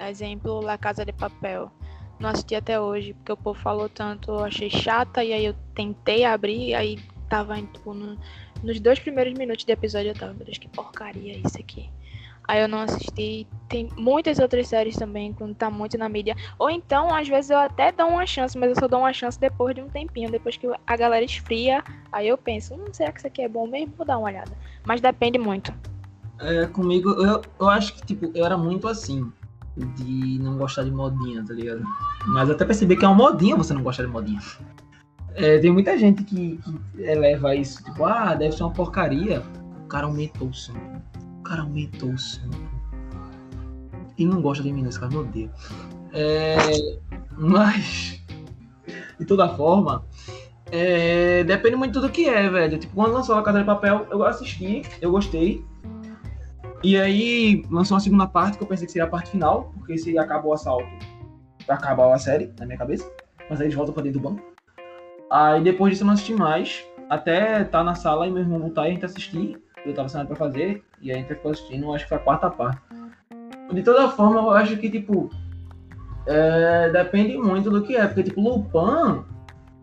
Exemplo, 0.00 0.60
La 0.60 0.76
Casa 0.76 1.04
de 1.04 1.12
Papel. 1.12 1.70
Não 2.18 2.30
assisti 2.30 2.54
até 2.54 2.80
hoje, 2.80 3.14
porque 3.14 3.32
o 3.32 3.36
povo 3.36 3.58
falou 3.58 3.88
tanto, 3.88 4.30
eu 4.30 4.44
achei 4.44 4.70
chata, 4.70 5.24
e 5.24 5.32
aí 5.32 5.44
eu 5.44 5.54
tentei 5.74 6.24
abrir, 6.24 6.74
aí 6.74 6.98
tava 7.28 7.56
tipo, 7.56 7.94
no, 7.94 8.16
nos 8.62 8.78
dois 8.78 8.98
primeiros 9.00 9.32
minutos 9.32 9.64
de 9.64 9.72
episódio 9.72 10.10
eu 10.10 10.14
tava, 10.14 10.32
meu 10.34 10.44
Deus, 10.44 10.58
que 10.58 10.68
porcaria 10.68 11.34
é 11.34 11.38
isso 11.38 11.58
aqui. 11.58 11.88
Aí 12.52 12.60
eu 12.60 12.68
não 12.68 12.80
assisti. 12.80 13.46
Tem 13.66 13.88
muitas 13.96 14.38
outras 14.38 14.68
séries 14.68 14.94
também, 14.94 15.32
quando 15.32 15.54
tá 15.54 15.70
muito 15.70 15.96
na 15.96 16.06
mídia. 16.06 16.36
Ou 16.58 16.68
então, 16.68 17.08
às 17.14 17.26
vezes, 17.26 17.50
eu 17.50 17.56
até 17.56 17.90
dou 17.90 18.08
uma 18.08 18.26
chance, 18.26 18.58
mas 18.58 18.68
eu 18.68 18.76
só 18.76 18.86
dou 18.86 18.98
uma 18.98 19.12
chance 19.14 19.40
depois 19.40 19.74
de 19.74 19.80
um 19.80 19.88
tempinho, 19.88 20.30
depois 20.30 20.58
que 20.58 20.68
a 20.86 20.96
galera 20.98 21.24
esfria. 21.24 21.82
Aí 22.12 22.28
eu 22.28 22.36
penso, 22.36 22.74
hum, 22.74 22.92
será 22.92 23.10
que 23.10 23.20
isso 23.20 23.26
aqui 23.26 23.40
é 23.40 23.48
bom 23.48 23.66
mesmo? 23.66 23.94
Vou 23.96 24.04
dar 24.04 24.18
uma 24.18 24.26
olhada. 24.26 24.52
Mas 24.84 25.00
depende 25.00 25.38
muito. 25.38 25.72
É, 26.40 26.66
comigo, 26.66 27.08
eu, 27.12 27.40
eu 27.58 27.70
acho 27.70 27.94
que, 27.94 28.04
tipo, 28.04 28.30
eu 28.34 28.44
era 28.44 28.58
muito 28.58 28.86
assim. 28.86 29.32
De 29.74 30.38
não 30.38 30.58
gostar 30.58 30.82
de 30.82 30.90
modinha, 30.90 31.42
tá 31.42 31.54
ligado? 31.54 31.82
Mas 32.26 32.50
até 32.50 32.66
perceber 32.66 32.96
que 32.96 33.04
é 33.06 33.08
uma 33.08 33.16
modinha 33.16 33.56
você 33.56 33.72
não 33.72 33.82
gostar 33.82 34.02
de 34.02 34.10
modinha. 34.10 34.40
É, 35.34 35.58
tem 35.58 35.72
muita 35.72 35.96
gente 35.96 36.22
que, 36.22 36.58
que 36.58 37.02
eleva 37.02 37.56
isso, 37.56 37.82
tipo, 37.82 38.04
ah, 38.04 38.34
deve 38.34 38.54
ser 38.54 38.62
uma 38.62 38.74
porcaria. 38.74 39.42
O 39.84 39.88
cara 39.88 40.04
aumentou 40.04 40.48
o 40.48 40.52
som. 40.52 40.74
O 41.42 41.44
cara 41.44 41.62
aumentou 41.62 42.10
o 42.10 42.18
som. 42.18 42.48
Ele 44.16 44.28
não 44.28 44.40
gosta 44.40 44.62
de 44.62 44.72
mim, 44.72 44.86
esse 44.86 45.00
cara 45.00 45.10
me 45.10 45.18
odeia. 45.18 45.50
É, 46.12 46.56
mas, 47.36 48.22
de 49.18 49.26
toda 49.26 49.48
forma, 49.48 50.06
é, 50.70 51.42
depende 51.42 51.74
muito 51.74 52.00
do 52.00 52.08
que 52.08 52.28
é, 52.28 52.48
velho. 52.48 52.78
Tipo, 52.78 52.94
quando 52.94 53.12
lançou 53.12 53.34
a 53.34 53.42
Casa 53.42 53.58
de 53.58 53.64
Papel, 53.64 54.06
eu 54.08 54.24
assisti, 54.24 54.82
eu 55.00 55.10
gostei. 55.10 55.64
E 56.80 56.96
aí 56.96 57.66
lançou 57.68 57.96
uma 57.96 58.00
segunda 58.00 58.28
parte 58.28 58.56
que 58.56 58.62
eu 58.62 58.68
pensei 58.68 58.86
que 58.86 58.92
seria 58.92 59.06
a 59.06 59.10
parte 59.10 59.32
final, 59.32 59.72
porque 59.74 59.98
se 59.98 60.16
acabou 60.16 60.52
o 60.52 60.54
assalto, 60.54 60.86
acabou 61.66 62.12
a 62.12 62.18
série 62.18 62.52
na 62.56 62.66
minha 62.66 62.78
cabeça. 62.78 63.10
Mas 63.50 63.60
aí 63.60 63.66
eles 63.66 63.74
voltam 63.74 63.92
pra 63.92 64.04
dentro 64.04 64.20
do 64.20 64.28
banco. 64.28 64.42
Aí 65.28 65.60
depois 65.60 65.90
disso 65.90 66.04
eu 66.04 66.06
não 66.06 66.14
assisti 66.14 66.34
mais. 66.34 66.84
Até 67.10 67.64
tá 67.64 67.82
na 67.82 67.96
sala 67.96 68.28
e 68.28 68.30
meu 68.30 68.42
irmão 68.42 68.60
voltar 68.60 68.86
e 68.86 68.90
a 68.90 68.94
gente 68.94 69.04
assistir. 69.04 69.60
Eu 69.84 69.94
tava 69.94 70.08
saindo 70.08 70.28
pra 70.28 70.36
fazer. 70.36 70.84
E 71.00 71.10
a 71.10 71.14
gente 71.14 71.28
ficou 71.28 71.50
assistindo, 71.50 71.92
acho 71.92 72.04
que 72.04 72.08
foi 72.08 72.18
a 72.18 72.20
quarta 72.20 72.50
parte. 72.50 72.80
De 73.72 73.82
toda 73.82 74.08
forma, 74.10 74.40
eu 74.40 74.50
acho 74.50 74.76
que, 74.76 74.90
tipo. 74.90 75.30
É, 76.26 76.90
depende 76.90 77.36
muito 77.36 77.70
do 77.70 77.82
que 77.82 77.96
é. 77.96 78.06
Porque, 78.06 78.22
tipo, 78.22 78.40
Lupin, 78.40 79.24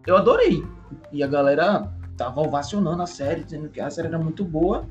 eu 0.07 0.17
adorei. 0.17 0.63
E 1.11 1.23
a 1.23 1.27
galera 1.27 1.91
tava 2.15 2.41
ovacionando 2.41 3.01
a 3.01 3.07
série, 3.07 3.43
dizendo 3.43 3.69
que 3.69 3.81
a 3.81 3.89
série 3.89 4.07
era 4.07 4.19
muito 4.19 4.43
boa. 4.43 4.87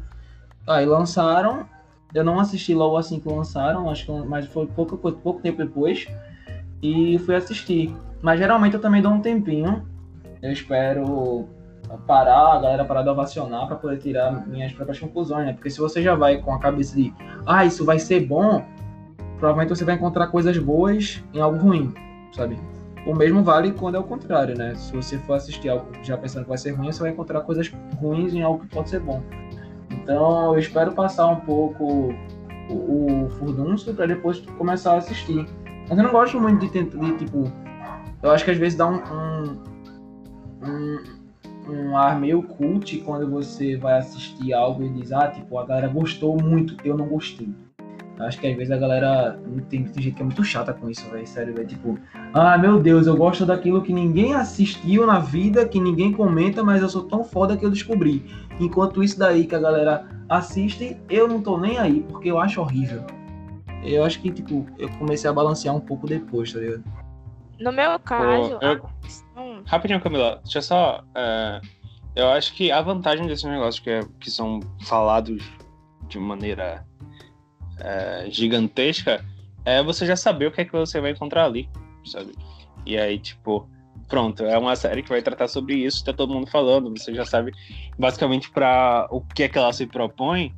Aí 0.66 0.84
lançaram. 0.84 1.66
Eu 2.14 2.24
não 2.24 2.40
assisti 2.40 2.74
logo 2.74 2.96
assim 2.96 3.20
que 3.20 3.28
lançaram, 3.28 3.90
acho 3.90 4.06
que 4.06 4.12
mas 4.26 4.46
foi 4.46 4.66
pouco, 4.66 4.96
pouco 4.96 5.40
tempo 5.40 5.58
depois. 5.58 6.06
E 6.82 7.18
fui 7.20 7.34
assistir. 7.34 7.94
Mas 8.22 8.38
geralmente 8.38 8.74
eu 8.74 8.80
também 8.80 9.02
dou 9.02 9.12
um 9.12 9.20
tempinho 9.20 9.86
eu 10.42 10.52
espero 10.52 11.48
parar, 11.96 12.56
a 12.56 12.60
galera 12.60 12.84
parar 12.84 13.02
de 13.02 13.08
ovacionar 13.08 13.66
para 13.66 13.76
poder 13.76 13.98
tirar 13.98 14.46
minhas 14.46 14.72
próprias 14.72 14.98
conclusões, 14.98 15.46
né? 15.46 15.52
Porque 15.52 15.70
se 15.70 15.78
você 15.78 16.02
já 16.02 16.14
vai 16.14 16.38
com 16.38 16.52
a 16.52 16.58
cabeça 16.58 16.94
de, 16.94 17.12
ah, 17.46 17.64
isso 17.64 17.84
vai 17.84 17.98
ser 17.98 18.26
bom, 18.26 18.64
provavelmente 19.38 19.70
você 19.70 19.84
vai 19.84 19.94
encontrar 19.94 20.26
coisas 20.28 20.58
boas 20.58 21.22
em 21.32 21.40
algo 21.40 21.58
ruim, 21.58 21.94
sabe? 22.32 22.58
O 23.06 23.14
mesmo 23.14 23.42
vale 23.42 23.72
quando 23.72 23.94
é 23.94 23.98
o 23.98 24.02
contrário, 24.02 24.56
né? 24.56 24.74
Se 24.74 24.94
você 24.94 25.18
for 25.18 25.34
assistir 25.34 25.68
algo 25.68 25.86
já 26.02 26.16
pensando 26.16 26.42
que 26.42 26.48
vai 26.48 26.58
ser 26.58 26.72
ruim, 26.72 26.92
você 26.92 27.00
vai 27.00 27.10
encontrar 27.10 27.40
coisas 27.42 27.72
ruins 27.96 28.34
em 28.34 28.42
algo 28.42 28.60
que 28.60 28.74
pode 28.74 28.90
ser 28.90 29.00
bom. 29.00 29.22
Então, 29.90 30.52
eu 30.52 30.58
espero 30.58 30.92
passar 30.92 31.26
um 31.28 31.36
pouco 31.36 32.14
o, 32.68 33.24
o 33.24 33.30
furdunço 33.38 33.94
para 33.94 34.06
depois 34.06 34.40
começar 34.58 34.94
a 34.94 34.96
assistir. 34.98 35.46
Mas 35.88 35.96
eu 35.96 36.04
não 36.04 36.10
gosto 36.10 36.38
muito 36.38 36.66
de, 36.66 36.84
de 36.84 37.16
tipo, 37.16 37.50
eu 38.22 38.30
acho 38.30 38.44
que 38.44 38.50
às 38.50 38.58
vezes 38.58 38.76
dá 38.76 38.86
um, 38.86 38.96
um 38.96 39.78
um, 40.62 40.98
um 41.68 41.96
ar 41.96 42.18
meio 42.18 42.42
cult 42.42 42.98
quando 42.98 43.28
você 43.30 43.76
vai 43.76 43.98
assistir 43.98 44.52
algo 44.52 44.82
e 44.82 44.88
diz, 44.88 45.12
ah, 45.12 45.28
tipo, 45.28 45.58
a 45.58 45.66
galera 45.66 45.88
gostou 45.88 46.36
muito, 46.40 46.76
eu 46.84 46.96
não 46.96 47.06
gostei. 47.06 47.48
Eu 48.18 48.24
acho 48.24 48.40
que 48.40 48.48
às 48.48 48.56
vezes 48.56 48.72
a 48.72 48.76
galera 48.76 49.38
tem, 49.68 49.84
tem 49.84 50.02
gente 50.02 50.16
que 50.16 50.22
é 50.22 50.24
muito 50.24 50.42
chata 50.42 50.72
com 50.72 50.90
isso, 50.90 51.08
velho. 51.08 51.24
Sério, 51.24 51.54
velho. 51.54 51.68
Tipo, 51.68 51.96
ah, 52.34 52.58
meu 52.58 52.80
Deus, 52.80 53.06
eu 53.06 53.16
gosto 53.16 53.46
daquilo 53.46 53.80
que 53.80 53.92
ninguém 53.92 54.34
assistiu 54.34 55.06
na 55.06 55.20
vida, 55.20 55.68
que 55.68 55.78
ninguém 55.78 56.12
comenta, 56.12 56.64
mas 56.64 56.82
eu 56.82 56.88
sou 56.88 57.04
tão 57.04 57.22
foda 57.22 57.56
que 57.56 57.64
eu 57.64 57.70
descobri. 57.70 58.24
Enquanto 58.58 59.04
isso 59.04 59.16
daí 59.16 59.46
que 59.46 59.54
a 59.54 59.60
galera 59.60 60.04
assiste, 60.28 61.00
eu 61.08 61.28
não 61.28 61.40
tô 61.40 61.58
nem 61.58 61.78
aí, 61.78 62.04
porque 62.08 62.28
eu 62.28 62.40
acho 62.40 62.60
horrível. 62.60 63.04
Eu 63.84 64.02
acho 64.02 64.20
que, 64.20 64.32
tipo, 64.32 64.66
eu 64.76 64.88
comecei 64.98 65.30
a 65.30 65.32
balancear 65.32 65.74
um 65.76 65.80
pouco 65.80 66.08
depois, 66.08 66.52
tá 66.52 66.58
ligado? 66.58 66.82
No 67.60 67.70
meu 67.70 67.98
caso, 68.00 68.58
eu... 68.60 68.80
Rapidinho, 69.68 70.00
Camila, 70.00 70.40
deixa 70.42 70.58
eu 70.58 70.62
só. 70.62 71.04
É, 71.14 71.60
eu 72.16 72.28
acho 72.30 72.54
que 72.54 72.72
a 72.72 72.80
vantagem 72.80 73.26
desses 73.26 73.44
negócios 73.44 73.78
que, 73.78 73.90
é, 73.90 74.00
que 74.18 74.30
são 74.30 74.60
falados 74.82 75.44
de 76.08 76.18
maneira 76.18 76.86
é, 77.78 78.26
gigantesca 78.30 79.22
é 79.66 79.82
você 79.82 80.06
já 80.06 80.16
saber 80.16 80.46
o 80.46 80.50
que 80.50 80.62
é 80.62 80.64
que 80.64 80.72
você 80.72 81.02
vai 81.02 81.10
encontrar 81.10 81.44
ali, 81.44 81.68
sabe? 82.02 82.34
E 82.86 82.96
aí, 82.96 83.18
tipo, 83.18 83.68
pronto, 84.08 84.42
é 84.42 84.56
uma 84.56 84.74
série 84.74 85.02
que 85.02 85.10
vai 85.10 85.20
tratar 85.20 85.48
sobre 85.48 85.74
isso, 85.74 86.02
tá 86.02 86.14
todo 86.14 86.32
mundo 86.32 86.50
falando, 86.50 86.88
você 86.88 87.14
já 87.14 87.26
sabe 87.26 87.52
basicamente 87.98 88.50
para 88.50 89.06
o 89.10 89.20
que 89.20 89.42
é 89.42 89.48
que 89.48 89.58
ela 89.58 89.72
se 89.74 89.86
propõe. 89.86 90.54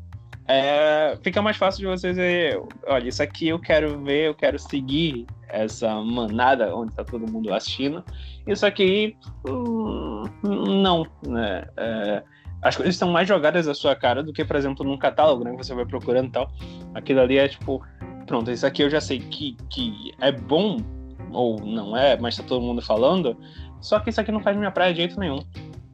É, 0.52 1.16
fica 1.22 1.40
mais 1.40 1.56
fácil 1.56 1.80
de 1.80 1.86
você 1.86 2.08
dizer, 2.08 2.60
olha, 2.88 3.08
isso 3.08 3.22
aqui 3.22 3.48
eu 3.48 3.58
quero 3.60 4.02
ver, 4.02 4.26
eu 4.26 4.34
quero 4.34 4.58
seguir 4.58 5.24
essa 5.48 5.94
manada 6.02 6.74
onde 6.74 6.90
está 6.90 7.04
todo 7.04 7.30
mundo 7.30 7.54
assistindo. 7.54 8.04
Isso 8.44 8.66
aqui, 8.66 9.16
hum, 9.48 10.24
não, 10.42 11.06
né? 11.24 11.68
É, 11.76 12.22
as 12.62 12.76
coisas 12.76 12.96
estão 12.96 13.12
mais 13.12 13.28
jogadas 13.28 13.68
à 13.68 13.74
sua 13.74 13.94
cara 13.94 14.24
do 14.24 14.32
que, 14.32 14.44
por 14.44 14.56
exemplo, 14.56 14.84
num 14.84 14.98
catálogo, 14.98 15.44
né? 15.44 15.54
Você 15.56 15.72
vai 15.72 15.86
procurando 15.86 16.26
e 16.26 16.32
tal. 16.32 16.50
Aquilo 16.94 17.20
ali 17.20 17.38
é 17.38 17.46
tipo, 17.46 17.80
pronto, 18.26 18.50
isso 18.50 18.66
aqui 18.66 18.82
eu 18.82 18.90
já 18.90 19.00
sei 19.00 19.20
que, 19.20 19.56
que 19.70 20.12
é 20.20 20.32
bom, 20.32 20.78
ou 21.30 21.64
não 21.64 21.96
é, 21.96 22.18
mas 22.18 22.36
tá 22.36 22.42
todo 22.42 22.60
mundo 22.60 22.82
falando. 22.82 23.36
Só 23.80 24.00
que 24.00 24.10
isso 24.10 24.20
aqui 24.20 24.32
não 24.32 24.40
faz 24.40 24.56
minha 24.56 24.72
praia 24.72 24.92
de 24.92 24.98
jeito 24.98 25.20
nenhum. 25.20 25.38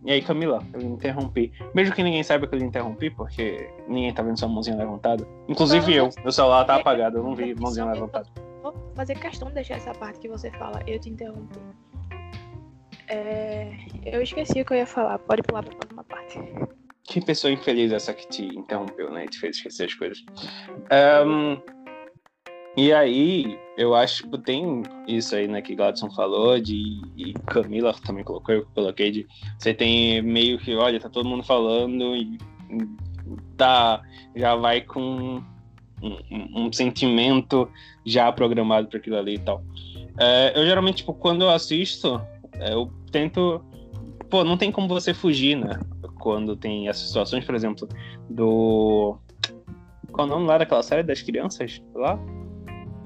E 0.07 0.13
aí, 0.13 0.23
Camila, 0.23 0.63
eu 0.73 0.81
interrompi. 0.81 1.53
Mesmo 1.75 1.95
que 1.95 2.03
ninguém 2.03 2.23
saiba 2.23 2.47
que 2.47 2.55
eu 2.55 2.61
interrompi, 2.61 3.11
porque 3.11 3.69
ninguém 3.89 4.15
tá 4.15 4.23
vendo 4.23 4.39
sua 4.39 4.49
mãozinha 4.49 4.77
levantada. 4.77 5.27
Inclusive 5.49 5.95
eu. 5.95 6.09
Meu 6.23 6.33
celular 6.33 6.65
tá 6.65 6.77
apagado, 6.77 7.19
eu 7.19 7.23
não 7.23 7.35
vi 7.35 7.55
mãozinha 7.55 7.87
levantada 7.87 8.27
vou 8.73 8.93
fazer 8.95 9.15
questão 9.19 9.49
de 9.49 9.55
deixar 9.55 9.77
essa 9.77 9.93
parte 9.95 10.19
que 10.21 10.29
você 10.29 10.51
fala. 10.53 10.83
Eu 10.87 10.99
te 10.99 11.11
interrompi. 11.11 11.59
É, 13.09 13.73
eu 14.05 14.23
esqueci 14.23 14.61
o 14.61 14.65
que 14.65 14.73
eu 14.73 14.79
ia 14.79 14.87
falar. 14.87 15.19
Pode 15.19 15.43
pular 15.43 15.63
pra 15.63 15.77
próxima 15.77 16.05
parte. 16.05 16.41
Que 17.05 17.21
pessoa 17.21 17.53
infeliz 17.53 17.93
essa 17.93 18.13
que 18.13 18.27
te 18.29 18.45
interrompeu, 18.59 19.13
né? 19.13 19.25
E 19.25 19.29
te 19.29 19.39
fez 19.39 19.57
esquecer 19.57 19.85
as 19.85 19.95
coisas. 19.95 20.25
Um, 21.25 21.61
E 22.77 22.93
aí, 22.93 23.59
eu 23.77 23.95
acho 23.95 24.29
que 24.29 24.39
tem 24.39 24.83
isso 25.09 25.35
aí, 25.35 25.49
né, 25.49 25.63
que 25.63 25.75
Gladson 25.75 26.11
falou, 26.11 26.61
de, 26.61 27.01
e 27.17 27.33
Camila 27.47 27.95
também 28.05 28.23
colocou, 28.23 28.55
eu 28.55 28.67
coloquei, 28.75 29.11
de 29.11 29.27
você 29.59 29.73
tem 29.73 30.21
meio 30.21 30.59
que, 30.59 30.75
olha, 30.75 31.01
tá 31.01 31.09
todo 31.09 31.29
mundo 31.29 31.43
falando 31.43 32.15
e 32.15 32.39
tá, 33.57 34.03
já 34.35 34.55
vai 34.57 34.83
com 34.83 35.43
um, 36.03 36.67
um, 36.67 36.73
sentimento 36.73 37.69
já 38.05 38.31
programado 38.31 38.89
para 38.89 38.99
aquilo 38.99 39.17
ali 39.17 39.35
e 39.35 39.39
tal. 39.39 39.63
É, 40.19 40.53
eu 40.59 40.67
geralmente, 40.67 40.99
tipo, 40.99 41.15
quando 41.15 41.43
eu 41.43 41.51
assisto, 41.51 42.21
é, 42.55 42.75
eu 42.75 42.91
tento. 43.11 43.65
Pô, 44.31 44.45
não 44.45 44.57
tem 44.57 44.73
como 44.73 44.89
você 44.89 45.15
fugir, 45.15 45.57
né? 45.57 45.79
Quando 46.19 46.57
tem 46.57 46.89
essas 46.89 47.07
situações, 47.07 47.45
por 47.45 47.55
exemplo, 47.55 47.89
do. 48.29 49.17
Qual 50.13 50.27
o 50.27 50.31
nome 50.31 50.47
lá 50.47 50.59
daquela 50.59 50.83
série 50.83 51.03
das 51.03 51.23
crianças 51.23 51.83
lá? 51.95 52.19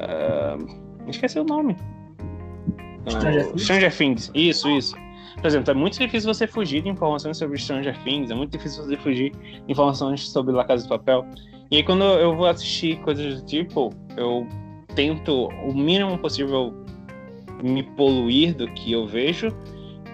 Uh, 0.01 1.09
esqueci 1.09 1.39
o 1.39 1.45
nome. 1.45 1.77
Stranger, 3.09 3.47
Things? 3.47 3.63
Stranger 3.63 3.97
Things. 3.97 4.31
Isso, 4.35 4.69
isso. 4.69 4.97
Por 5.37 5.47
exemplo, 5.47 5.71
é 5.71 5.75
muito 5.75 5.99
difícil 5.99 6.33
você 6.33 6.47
fugir 6.47 6.83
de 6.83 6.89
informações 6.89 7.39
sobre 7.39 7.57
Stranger 7.59 7.97
Things, 8.03 8.31
é 8.31 8.35
muito 8.35 8.53
difícil 8.53 8.85
você 8.85 8.97
fugir 8.97 9.31
de 9.33 9.73
informações 9.73 10.29
sobre 10.29 10.53
La 10.53 10.65
Casa 10.65 10.83
de 10.83 10.89
Papel. 10.89 11.25
E 11.71 11.77
aí, 11.77 11.83
quando 11.83 12.05
eu 12.05 12.37
vou 12.37 12.47
assistir 12.47 13.01
coisas 13.01 13.41
do 13.41 13.47
tipo, 13.47 13.91
eu 14.17 14.47
tento 14.95 15.47
o 15.65 15.73
mínimo 15.73 16.19
possível 16.19 16.75
me 17.63 17.83
poluir 17.83 18.55
do 18.55 18.67
que 18.73 18.93
eu 18.93 19.07
vejo 19.07 19.49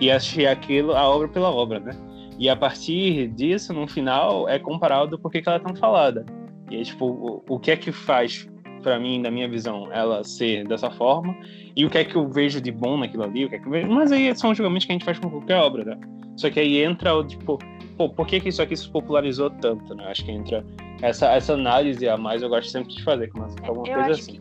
e 0.00 0.10
assistir 0.10 0.46
aquilo, 0.46 0.94
a 0.94 1.08
obra 1.08 1.28
pela 1.28 1.50
obra, 1.50 1.80
né? 1.80 1.96
E 2.38 2.48
a 2.50 2.56
partir 2.56 3.28
disso, 3.28 3.72
no 3.72 3.88
final, 3.88 4.48
é 4.48 4.58
comparado 4.58 5.18
por 5.18 5.32
que 5.32 5.42
ela 5.46 5.56
é 5.56 5.60
tão 5.60 5.74
falada. 5.74 6.26
E 6.70 6.76
aí, 6.76 6.84
tipo, 6.84 7.06
o, 7.06 7.42
o 7.48 7.58
que 7.58 7.70
é 7.70 7.76
que 7.76 7.90
faz, 7.90 8.46
para 8.86 9.00
mim, 9.00 9.20
na 9.20 9.32
minha 9.32 9.48
visão, 9.48 9.92
ela 9.92 10.22
ser 10.22 10.64
dessa 10.64 10.88
forma, 10.88 11.36
e 11.74 11.84
o 11.84 11.90
que 11.90 11.98
é 11.98 12.04
que 12.04 12.14
eu 12.14 12.28
vejo 12.28 12.60
de 12.60 12.70
bom 12.70 12.96
naquilo 12.96 13.24
ali, 13.24 13.44
o 13.44 13.48
que 13.48 13.56
é 13.56 13.58
que 13.58 13.66
eu 13.66 13.72
vejo. 13.72 13.88
Mas 13.88 14.12
aí 14.12 14.32
são 14.36 14.54
julgamentos 14.54 14.86
que 14.86 14.92
a 14.92 14.94
gente 14.94 15.04
faz 15.04 15.18
com 15.18 15.28
qualquer 15.28 15.56
obra, 15.56 15.84
né? 15.84 15.98
Só 16.36 16.48
que 16.48 16.60
aí 16.60 16.80
entra 16.84 17.12
o, 17.12 17.24
tipo, 17.24 17.58
pô, 17.96 18.08
por 18.08 18.28
que, 18.28 18.38
que 18.38 18.48
isso 18.48 18.62
aqui 18.62 18.76
se 18.76 18.88
popularizou 18.88 19.50
tanto, 19.50 19.92
né? 19.92 20.04
Acho 20.06 20.24
que 20.24 20.30
entra 20.30 20.64
essa, 21.02 21.32
essa 21.32 21.54
análise 21.54 22.08
a 22.08 22.16
mais, 22.16 22.42
eu 22.42 22.48
gosto 22.48 22.70
sempre 22.70 22.94
de 22.94 23.02
fazer, 23.02 23.26
com 23.26 23.42
alguma 23.42 23.88
eu 23.88 23.94
coisa 23.96 24.12
assim. 24.12 24.40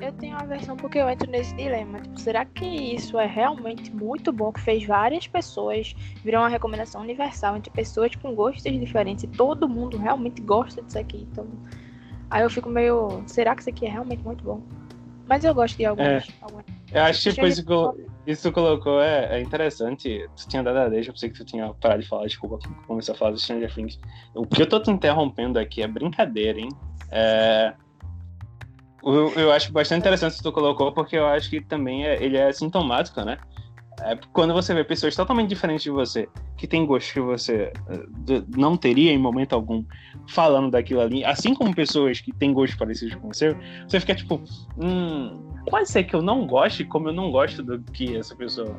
Eu 0.00 0.12
tenho 0.14 0.34
uma 0.34 0.46
versão 0.46 0.76
porque 0.76 0.98
eu 0.98 1.08
entro 1.08 1.30
nesse 1.30 1.54
dilema. 1.54 2.00
Tipo, 2.00 2.18
será 2.18 2.44
que 2.44 2.66
isso 2.66 3.20
é 3.20 3.26
realmente 3.26 3.94
muito 3.94 4.32
bom? 4.32 4.50
Que 4.50 4.60
fez 4.60 4.84
várias 4.84 5.28
pessoas 5.28 5.94
virar 6.24 6.40
uma 6.40 6.48
recomendação 6.48 7.02
universal 7.02 7.56
entre 7.56 7.70
pessoas 7.70 8.16
com 8.16 8.34
gostos 8.34 8.64
diferentes 8.64 9.22
e 9.22 9.28
todo 9.28 9.68
mundo 9.68 9.96
realmente 9.96 10.42
gosta 10.42 10.82
disso 10.82 10.98
aqui. 10.98 11.28
Então, 11.30 11.46
aí 12.30 12.42
eu 12.42 12.50
fico 12.50 12.68
meio. 12.68 13.22
Será 13.26 13.54
que 13.54 13.62
isso 13.62 13.70
aqui 13.70 13.86
é 13.86 13.90
realmente 13.90 14.22
muito 14.22 14.44
bom? 14.44 14.62
Mas 15.28 15.44
eu 15.44 15.54
gosto 15.54 15.76
de 15.76 15.84
algumas. 15.84 16.28
É. 16.28 16.32
algumas... 16.40 16.64
Eu 16.92 17.02
acho 17.02 17.22
que 17.22 17.30
tipo, 17.32 17.46
isso 17.46 17.64
que 17.64 17.72
isso 18.30 18.42
tu 18.48 18.52
colocou 18.52 19.00
é, 19.00 19.38
é, 19.38 19.40
interessante. 19.40 20.28
Tu 20.36 20.48
tinha 20.48 20.62
dado 20.62 20.78
a 20.78 20.88
deixa, 20.88 21.10
eu 21.10 21.14
pensei 21.14 21.30
que 21.30 21.38
tu 21.38 21.44
tinha 21.44 21.72
parado 21.74 22.02
de 22.02 22.08
falar, 22.08 22.26
desculpa, 22.26 22.58
começou 22.86 23.14
a 23.14 23.18
falar 23.18 23.30
do 23.30 23.38
Stranger 23.38 23.72
Things. 23.72 23.98
O 24.34 24.46
que 24.46 24.62
eu 24.62 24.68
tô 24.68 24.80
te 24.80 24.90
interrompendo 24.90 25.58
aqui 25.58 25.82
é 25.82 25.88
brincadeira, 25.88 26.58
hein? 26.58 26.68
É. 27.10 27.72
Eu, 29.02 29.32
eu 29.34 29.52
acho 29.52 29.72
bastante 29.72 30.00
interessante 30.00 30.36
que 30.36 30.42
tu 30.42 30.52
colocou, 30.52 30.92
porque 30.92 31.16
eu 31.16 31.26
acho 31.26 31.48
que 31.48 31.60
também 31.60 32.04
é, 32.04 32.22
ele 32.22 32.36
é 32.36 32.52
sintomático, 32.52 33.20
né? 33.22 33.38
É 34.02 34.18
quando 34.32 34.52
você 34.54 34.74
vê 34.74 34.84
pessoas 34.84 35.14
totalmente 35.14 35.48
diferentes 35.48 35.82
de 35.82 35.90
você, 35.90 36.28
que 36.56 36.66
tem 36.66 36.86
gostos 36.86 37.12
que 37.12 37.20
você 37.20 37.72
uh, 37.88 38.44
não 38.56 38.76
teria 38.76 39.12
em 39.12 39.18
momento 39.18 39.54
algum, 39.54 39.84
falando 40.28 40.70
daquilo 40.70 41.00
ali, 41.00 41.24
assim 41.24 41.54
como 41.54 41.74
pessoas 41.74 42.20
que 42.20 42.32
têm 42.32 42.52
gostos 42.52 42.78
parecidos 42.78 43.14
com 43.16 43.32
seu, 43.32 43.56
você 43.86 44.00
fica 44.00 44.14
tipo, 44.14 44.40
hum, 44.78 45.50
pode 45.68 45.90
ser 45.90 46.04
que 46.04 46.14
eu 46.14 46.22
não 46.22 46.46
goste 46.46 46.84
como 46.84 47.08
eu 47.08 47.12
não 47.12 47.30
gosto 47.30 47.62
do 47.62 47.80
que 47.92 48.16
essa 48.16 48.34
pessoa 48.34 48.74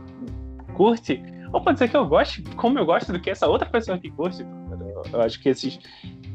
curte, 0.74 1.22
ou 1.54 1.62
pode 1.62 1.80
ser 1.80 1.90
que 1.90 1.98
eu 1.98 2.08
goste 2.08 2.42
como 2.56 2.80
eu 2.80 2.86
gosto 2.86 3.12
do 3.12 3.20
que 3.20 3.30
essa 3.30 3.48
outra 3.48 3.70
pessoa 3.70 3.98
que 3.98 4.10
curte. 4.10 4.46
Eu 5.12 5.22
acho 5.22 5.40
que 5.42 5.50
esses 5.50 5.80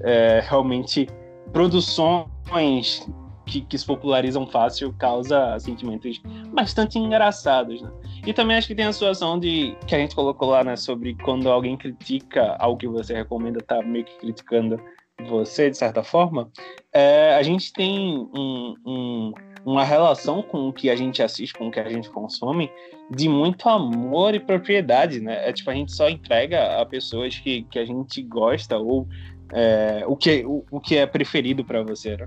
é, 0.00 0.40
realmente 0.40 1.08
produções 1.52 3.08
que, 3.46 3.60
que, 3.62 3.78
se 3.78 3.86
popularizam 3.86 4.46
fácil 4.46 4.92
causa 4.98 5.58
sentimentos 5.58 6.20
bastante 6.52 6.98
engraçados, 6.98 7.80
né? 7.80 7.90
E 8.26 8.34
também 8.34 8.56
acho 8.56 8.66
que 8.66 8.74
tem 8.74 8.84
a 8.84 8.92
situação 8.92 9.38
de 9.38 9.76
que 9.86 9.94
a 9.94 9.98
gente 9.98 10.14
colocou 10.14 10.50
lá, 10.50 10.64
né, 10.64 10.74
sobre 10.74 11.14
quando 11.14 11.48
alguém 11.48 11.76
critica 11.76 12.56
algo 12.58 12.76
que 12.76 12.88
você 12.88 13.14
recomenda, 13.14 13.60
tá 13.60 13.80
meio 13.82 14.04
que 14.04 14.18
criticando 14.18 14.80
você, 15.28 15.70
de 15.70 15.76
certa 15.76 16.02
forma. 16.02 16.50
É, 16.92 17.34
a 17.36 17.42
gente 17.44 17.72
tem 17.72 18.18
um, 18.34 18.74
um, 18.84 19.32
uma 19.64 19.84
relação 19.84 20.42
com 20.42 20.68
o 20.68 20.72
que 20.72 20.90
a 20.90 20.96
gente 20.96 21.22
assiste, 21.22 21.54
com 21.54 21.68
o 21.68 21.70
que 21.70 21.78
a 21.78 21.88
gente 21.88 22.10
consome, 22.10 22.68
de 23.08 23.28
muito 23.28 23.68
amor 23.68 24.34
e 24.34 24.40
propriedade, 24.40 25.20
né? 25.20 25.48
É 25.48 25.52
tipo, 25.52 25.70
a 25.70 25.74
gente 25.74 25.92
só 25.92 26.08
entrega 26.10 26.80
a 26.80 26.84
pessoas 26.84 27.38
que, 27.38 27.62
que 27.70 27.78
a 27.78 27.84
gente 27.84 28.20
gosta 28.22 28.76
ou 28.76 29.06
é, 29.52 30.02
o, 30.04 30.16
que, 30.16 30.44
o, 30.44 30.64
o 30.70 30.80
que 30.80 30.96
é 30.96 31.06
preferido 31.06 31.64
para 31.64 31.80
você, 31.82 32.16
né? 32.16 32.26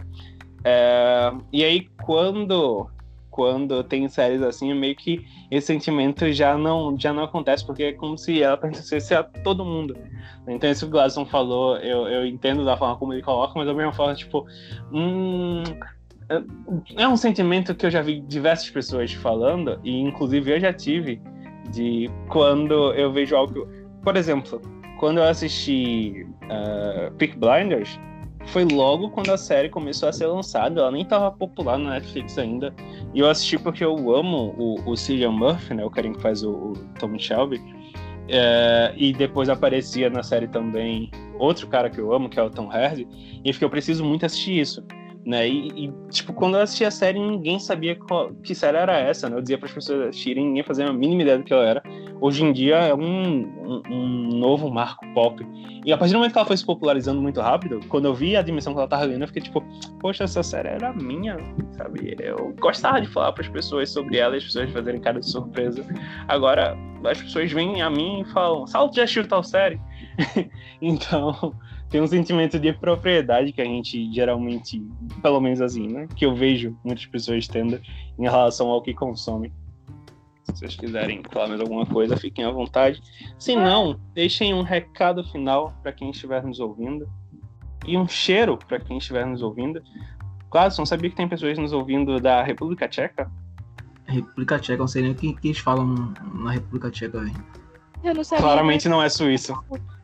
É, 0.63 1.31
e 1.51 1.63
aí, 1.63 1.87
quando 2.03 2.89
quando 3.39 3.81
tem 3.85 4.05
séries 4.09 4.41
assim, 4.41 4.73
meio 4.73 4.93
que 4.97 5.25
esse 5.49 5.67
sentimento 5.67 6.29
já 6.33 6.57
não, 6.57 6.99
já 6.99 7.13
não 7.13 7.23
acontece, 7.23 7.65
porque 7.65 7.83
é 7.83 7.93
como 7.93 8.17
se 8.17 8.43
ela 8.43 8.57
pertencesse 8.57 9.15
a 9.15 9.23
todo 9.23 9.63
mundo. 9.63 9.95
Então, 10.45 10.69
isso 10.69 10.81
que 10.81 10.89
o 10.89 10.91
Gladson 10.91 11.25
falou, 11.25 11.77
eu, 11.77 12.05
eu 12.09 12.25
entendo 12.25 12.65
da 12.65 12.75
forma 12.75 12.97
como 12.97 13.13
ele 13.13 13.21
coloca, 13.21 13.53
mas 13.55 13.65
da 13.65 13.73
mesma 13.73 13.93
forma, 13.93 14.13
tipo, 14.13 14.45
hum, 14.91 15.63
é 16.97 17.07
um 17.07 17.15
sentimento 17.15 17.73
que 17.73 17.85
eu 17.85 17.89
já 17.89 18.01
vi 18.01 18.19
diversas 18.19 18.69
pessoas 18.69 19.13
falando, 19.13 19.79
e 19.85 19.97
inclusive 20.01 20.51
eu 20.51 20.59
já 20.59 20.73
tive, 20.73 21.21
de 21.71 22.11
quando 22.27 22.91
eu 22.93 23.09
vejo 23.13 23.37
algo. 23.37 23.69
Por 24.03 24.17
exemplo, 24.17 24.61
quando 24.99 25.19
eu 25.19 25.23
assisti 25.23 26.27
uh, 26.43 27.09
Peak 27.13 27.37
Blinders, 27.37 27.97
foi 28.51 28.65
logo 28.65 29.09
quando 29.09 29.31
a 29.31 29.37
série 29.37 29.69
começou 29.69 30.09
a 30.09 30.13
ser 30.13 30.27
lançada, 30.27 30.81
ela 30.81 30.91
nem 30.91 31.03
estava 31.03 31.31
popular 31.31 31.77
na 31.77 31.91
Netflix 31.91 32.37
ainda. 32.37 32.73
E 33.13 33.19
eu 33.19 33.29
assisti 33.29 33.57
porque 33.57 33.83
eu 33.83 34.15
amo 34.15 34.55
o, 34.57 34.91
o 34.91 34.97
Cillian 34.97 35.31
Murphy, 35.31 35.73
né, 35.73 35.85
o 35.85 35.89
carinha 35.89 36.15
que 36.15 36.21
faz 36.21 36.43
o, 36.43 36.51
o 36.51 36.73
Tom 36.99 37.17
Shelby. 37.17 37.61
É, 38.27 38.93
e 38.95 39.11
depois 39.11 39.49
aparecia 39.49 40.09
na 40.09 40.21
série 40.21 40.47
também 40.47 41.09
outro 41.39 41.67
cara 41.67 41.89
que 41.89 41.99
eu 41.99 42.13
amo, 42.13 42.29
que 42.29 42.39
é 42.39 42.43
o 42.43 42.49
Tom 42.49 42.69
Hardy. 42.71 43.07
E 43.43 43.49
eu 43.49 43.53
fiquei, 43.53 43.65
eu 43.65 43.69
preciso 43.69 44.03
muito 44.03 44.25
assistir 44.25 44.59
isso 44.59 44.83
né? 45.29 45.47
E, 45.47 45.85
e, 45.85 45.93
tipo, 46.09 46.33
quando 46.33 46.55
eu 46.57 46.61
assisti 46.61 46.83
a 46.83 46.89
série, 46.89 47.19
ninguém 47.19 47.59
sabia 47.59 47.95
qual, 47.95 48.33
que 48.43 48.55
série 48.55 48.77
era 48.77 48.97
essa, 48.97 49.29
né? 49.29 49.37
Eu 49.37 49.41
dizia 49.41 49.59
para 49.59 49.67
as 49.67 49.73
pessoas 49.73 50.09
assistirem, 50.09 50.43
ninguém 50.43 50.63
fazia 50.63 50.87
a 50.87 50.91
mínima 50.91 51.21
ideia 51.21 51.37
do 51.37 51.43
que 51.43 51.53
ela 51.53 51.63
era. 51.63 51.83
Hoje 52.19 52.43
em 52.43 52.51
dia 52.51 52.77
é 52.77 52.95
um, 52.95 53.43
um, 53.43 53.81
um, 53.91 54.29
novo 54.39 54.71
marco 54.71 55.05
pop. 55.13 55.47
E 55.85 55.93
a 55.93 55.97
partir 55.99 56.13
do 56.13 56.17
momento 56.17 56.33
que 56.33 56.39
ela 56.39 56.47
foi 56.47 56.57
se 56.57 56.65
popularizando 56.65 57.21
muito 57.21 57.39
rápido, 57.39 57.79
quando 57.89 58.05
eu 58.05 58.13
vi 58.15 58.35
a 58.35 58.41
dimensão 58.41 58.73
que 58.73 58.79
ela 58.79 58.87
tava 58.87 59.03
lendo, 59.03 59.21
eu 59.21 59.27
fiquei 59.27 59.43
tipo, 59.43 59.63
poxa, 59.99 60.23
essa 60.23 60.41
série 60.41 60.69
era 60.69 60.91
minha, 60.93 61.37
sabe? 61.77 62.15
Eu 62.19 62.55
gostava 62.59 62.99
de 62.99 63.07
falar 63.07 63.31
para 63.31 63.43
as 63.43 63.49
pessoas 63.49 63.91
sobre 63.91 64.17
ela 64.17 64.33
e 64.33 64.39
as 64.39 64.45
pessoas 64.45 64.71
fazerem 64.71 64.99
cara 64.99 65.19
de 65.19 65.29
surpresa. 65.29 65.85
Agora, 66.27 66.75
as 67.05 67.21
pessoas 67.21 67.51
vêm 67.51 67.83
a 67.83 67.89
mim 67.91 68.21
e 68.21 68.25
falam, 68.33 68.65
Salto 68.65 68.95
já 68.95 69.03
assistiu 69.03 69.27
tal 69.27 69.43
série? 69.43 69.79
então 70.81 71.53
tem 71.89 72.01
um 72.01 72.07
sentimento 72.07 72.59
de 72.59 72.71
propriedade 72.71 73.51
que 73.51 73.61
a 73.61 73.65
gente 73.65 74.11
geralmente, 74.13 74.81
pelo 75.21 75.41
menos 75.41 75.59
assim, 75.59 75.87
né? 75.87 76.07
Que 76.15 76.25
eu 76.25 76.35
vejo 76.35 76.77
muitas 76.83 77.05
pessoas 77.05 77.47
tendo 77.47 77.81
em 78.17 78.23
relação 78.23 78.67
ao 78.67 78.81
que 78.81 78.93
consomem. 78.93 79.51
Se 80.43 80.51
vocês 80.51 80.75
quiserem 80.75 81.21
falar 81.31 81.47
mais 81.47 81.61
alguma 81.61 81.85
coisa, 81.85 82.15
fiquem 82.15 82.45
à 82.45 82.51
vontade. 82.51 83.01
Se 83.37 83.55
não, 83.55 83.99
deixem 84.13 84.53
um 84.53 84.61
recado 84.61 85.23
final 85.23 85.73
para 85.81 85.91
quem 85.91 86.11
estiver 86.11 86.43
nos 86.43 86.59
ouvindo. 86.59 87.09
E 87.87 87.97
um 87.97 88.07
cheiro 88.07 88.57
para 88.57 88.79
quem 88.79 88.97
estiver 88.97 89.25
nos 89.25 89.41
ouvindo. 89.41 89.81
Claro, 90.49 90.73
não 90.77 90.85
sabia 90.85 91.09
que 91.09 91.15
tem 91.15 91.27
pessoas 91.27 91.57
nos 91.57 91.73
ouvindo 91.73 92.19
da 92.19 92.43
República 92.43 92.87
Tcheca? 92.87 93.31
República 94.05 94.59
Tcheca, 94.59 94.79
não 94.79 94.87
sei 94.87 95.03
nem 95.03 95.11
o 95.11 95.15
que, 95.15 95.33
que 95.33 95.47
eles 95.49 95.59
falam 95.59 96.13
na 96.33 96.51
República 96.51 96.89
Tcheca, 96.91 97.19
velho. 97.19 97.45
Eu 98.03 98.15
não 98.15 98.23
sabia. 98.23 98.43
Claramente 98.43 98.89
não 98.89 99.01
é 99.01 99.09
Suíça. 99.09 99.53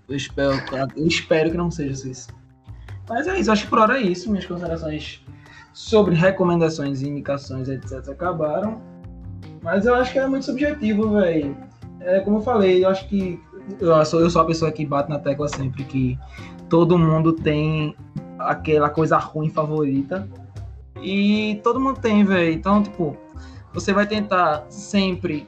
Eu 0.08 0.16
espero, 0.16 0.54
eu 0.96 1.08
espero 1.08 1.52
que 1.52 1.58
não 1.58 1.72
seja 1.72 2.10
isso. 2.10 2.30
Mas 3.08 3.28
é 3.28 3.40
isso, 3.40 3.52
acho 3.52 3.64
que 3.64 3.70
por 3.70 3.80
hora 3.80 3.98
é 3.98 4.02
isso. 4.02 4.30
Minhas 4.30 4.46
considerações 4.46 5.24
sobre 5.74 6.16
recomendações 6.16 7.02
indicações, 7.02 7.68
etc., 7.68 8.10
acabaram. 8.10 8.82
Mas 9.62 9.86
eu 9.86 9.96
acho 9.96 10.12
que 10.14 10.20
é 10.20 10.28
muito 10.28 10.46
subjetivo, 10.46 11.12
velho. 11.12 11.56
É 12.00 12.20
como 12.20 12.38
eu 12.38 12.42
falei, 12.42 12.84
eu 12.84 12.90
acho 12.90 13.08
que 13.08 13.40
eu 13.80 14.06
sou, 14.06 14.22
eu 14.22 14.30
sou 14.30 14.42
a 14.42 14.46
pessoa 14.46 14.72
que 14.72 14.86
bate 14.86 15.10
na 15.10 15.20
tecla 15.20 15.48
sempre 15.48 15.84
que 15.84 16.20
todo 16.70 16.98
mundo 16.98 17.34
tem 17.34 17.96
aquela 18.38 18.90
coisa 18.90 19.18
ruim 19.18 19.50
favorita. 19.50 20.28
E 21.02 21.60
todo 21.64 21.80
mundo 21.80 22.00
tem, 22.00 22.24
velho. 22.24 22.54
Então, 22.54 22.82
tipo, 22.82 23.18
você 23.74 23.92
vai 23.92 24.08
tentar 24.08 24.66
sempre 24.70 25.48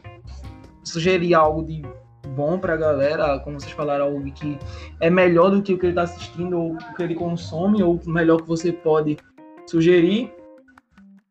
sugerir 0.83 1.33
algo 1.33 1.63
de 1.63 1.83
bom 2.27 2.59
pra 2.59 2.75
galera, 2.75 3.39
como 3.39 3.59
vocês 3.59 3.71
falaram, 3.71 4.05
algo 4.05 4.31
que 4.31 4.57
é 4.99 5.09
melhor 5.09 5.49
do 5.49 5.61
que 5.61 5.73
o 5.73 5.79
que 5.79 5.87
ele 5.87 5.95
tá 5.95 6.03
assistindo, 6.03 6.59
ou 6.59 6.73
o 6.73 6.95
que 6.95 7.03
ele 7.03 7.15
consome, 7.15 7.81
ou 7.81 7.99
o 8.05 8.09
melhor 8.09 8.41
que 8.41 8.47
você 8.47 8.71
pode 8.71 9.17
sugerir. 9.65 10.31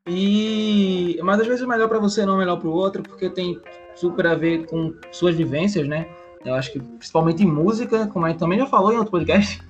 E 0.07 1.19
mas 1.23 1.41
às 1.41 1.47
vezes 1.47 1.63
o 1.63 1.69
melhor 1.69 1.89
para 1.89 1.99
você 1.99 2.25
não 2.25 2.37
é 2.37 2.39
melhor 2.39 2.59
para 2.59 2.69
o 2.69 2.73
outro, 2.73 3.03
porque 3.03 3.29
tem 3.29 3.61
super 3.95 4.27
a 4.27 4.35
ver 4.35 4.67
com 4.67 4.95
suas 5.11 5.35
vivências, 5.35 5.89
né? 5.89 6.07
Eu 6.45 6.55
acho 6.55 6.73
que 6.73 6.79
principalmente 6.79 7.43
em 7.43 7.47
música, 7.47 8.07
como 8.07 8.25
a 8.25 8.29
gente 8.29 8.39
também 8.39 8.59
já 8.59 8.67
falou 8.67 8.93
em 8.93 8.97
outro 8.97 9.11
podcast, 9.11 9.61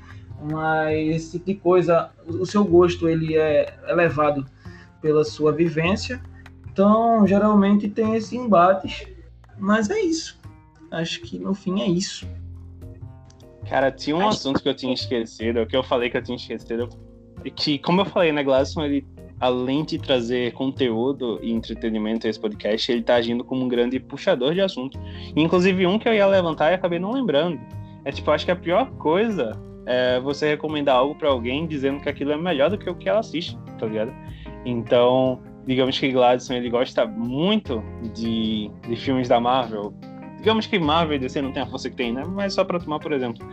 mas 0.43 0.95
esse 0.95 1.33
tipo 1.33 1.47
de 1.47 1.55
coisa, 1.55 2.11
o 2.27 2.45
seu 2.45 2.64
gosto 2.64 3.09
ele 3.09 3.37
é 3.37 3.74
elevado 3.89 4.45
pela 5.01 5.24
sua 5.24 5.53
vivência. 5.53 6.20
Então, 6.70 7.27
geralmente 7.27 7.89
tem 7.89 8.14
esses 8.14 8.33
embates, 8.35 9.07
mas 9.59 9.89
é 9.89 9.99
isso. 10.01 10.39
Acho 10.97 11.20
que 11.20 11.38
no 11.38 11.55
fim 11.55 11.80
é 11.82 11.86
isso. 11.86 12.26
Cara, 13.68 13.90
tinha 13.90 14.16
um 14.16 14.26
assunto 14.26 14.62
que 14.62 14.68
eu 14.68 14.74
tinha 14.74 14.94
esquecido, 14.94 15.66
que 15.66 15.76
eu 15.76 15.82
falei 15.82 16.09
que 16.09 16.16
eu 16.16 16.22
tinha 16.22 16.36
esquecido, 16.36 16.88
que, 17.55 17.78
como 17.78 18.01
eu 18.01 18.05
falei, 18.05 18.32
né, 18.32 18.42
Gladson, 18.42 18.84
ele 18.84 19.05
além 19.40 19.84
de 19.84 19.99
trazer 19.99 20.53
conteúdo 20.53 21.38
e 21.42 21.53
entretenimento 21.53 22.26
a 22.26 22.30
esse 22.30 22.40
podcast, 22.40 22.90
ele 22.90 23.01
está 23.01 23.16
agindo 23.16 23.44
como 23.44 23.64
um 23.64 23.68
grande 23.68 24.01
puxador 24.01 24.55
de 24.55 24.61
assunto. 24.61 24.99
Inclusive, 25.34 25.86
um 25.86 25.99
que 25.99 26.09
eu 26.09 26.14
ia 26.14 26.26
levantar 26.26 26.70
e 26.70 26.74
acabei 26.74 26.99
não 26.99 27.12
lembrando. 27.12 27.61
É 28.05 28.11
tipo, 28.11 28.30
acho 28.30 28.44
que 28.44 28.51
a 28.51 28.57
pior 28.57 28.90
coisa 28.92 29.53
é 29.84 30.18
você 30.20 30.49
recomendar 30.49 30.97
algo 30.97 31.14
para 31.14 31.28
alguém 31.28 31.66
dizendo 31.66 32.01
que 32.01 32.09
aquilo 32.09 32.32
é 32.32 32.36
melhor 32.36 32.70
do 32.70 32.78
que 32.78 32.88
o 32.88 32.94
que 32.94 33.09
ela 33.09 33.20
assiste, 33.20 33.59
tá 33.78 33.86
ligado? 33.86 34.12
Então, 34.64 35.40
digamos 35.66 35.99
que 35.99 36.11
Gladson 36.11 36.55
ele 36.55 36.70
gosta 36.70 37.07
muito 37.07 37.82
de, 38.14 38.70
de 38.88 38.97
filmes 38.97 39.28
da 39.28 39.38
Marvel. 39.38 39.92
Digamos 40.47 40.64
que 40.64 40.78
Marvel 40.78 41.16
e 41.16 41.18
DC 41.18 41.42
não 41.42 41.51
tem 41.51 41.64
a 41.64 41.66
força 41.66 41.90
que 41.90 41.97
tem, 41.97 42.12
né? 42.12 42.22
Mas 42.24 42.55
só 42.55 42.62
para 42.62 42.78
tomar 42.78 43.01
por 43.01 43.11
exemplo. 43.12 43.44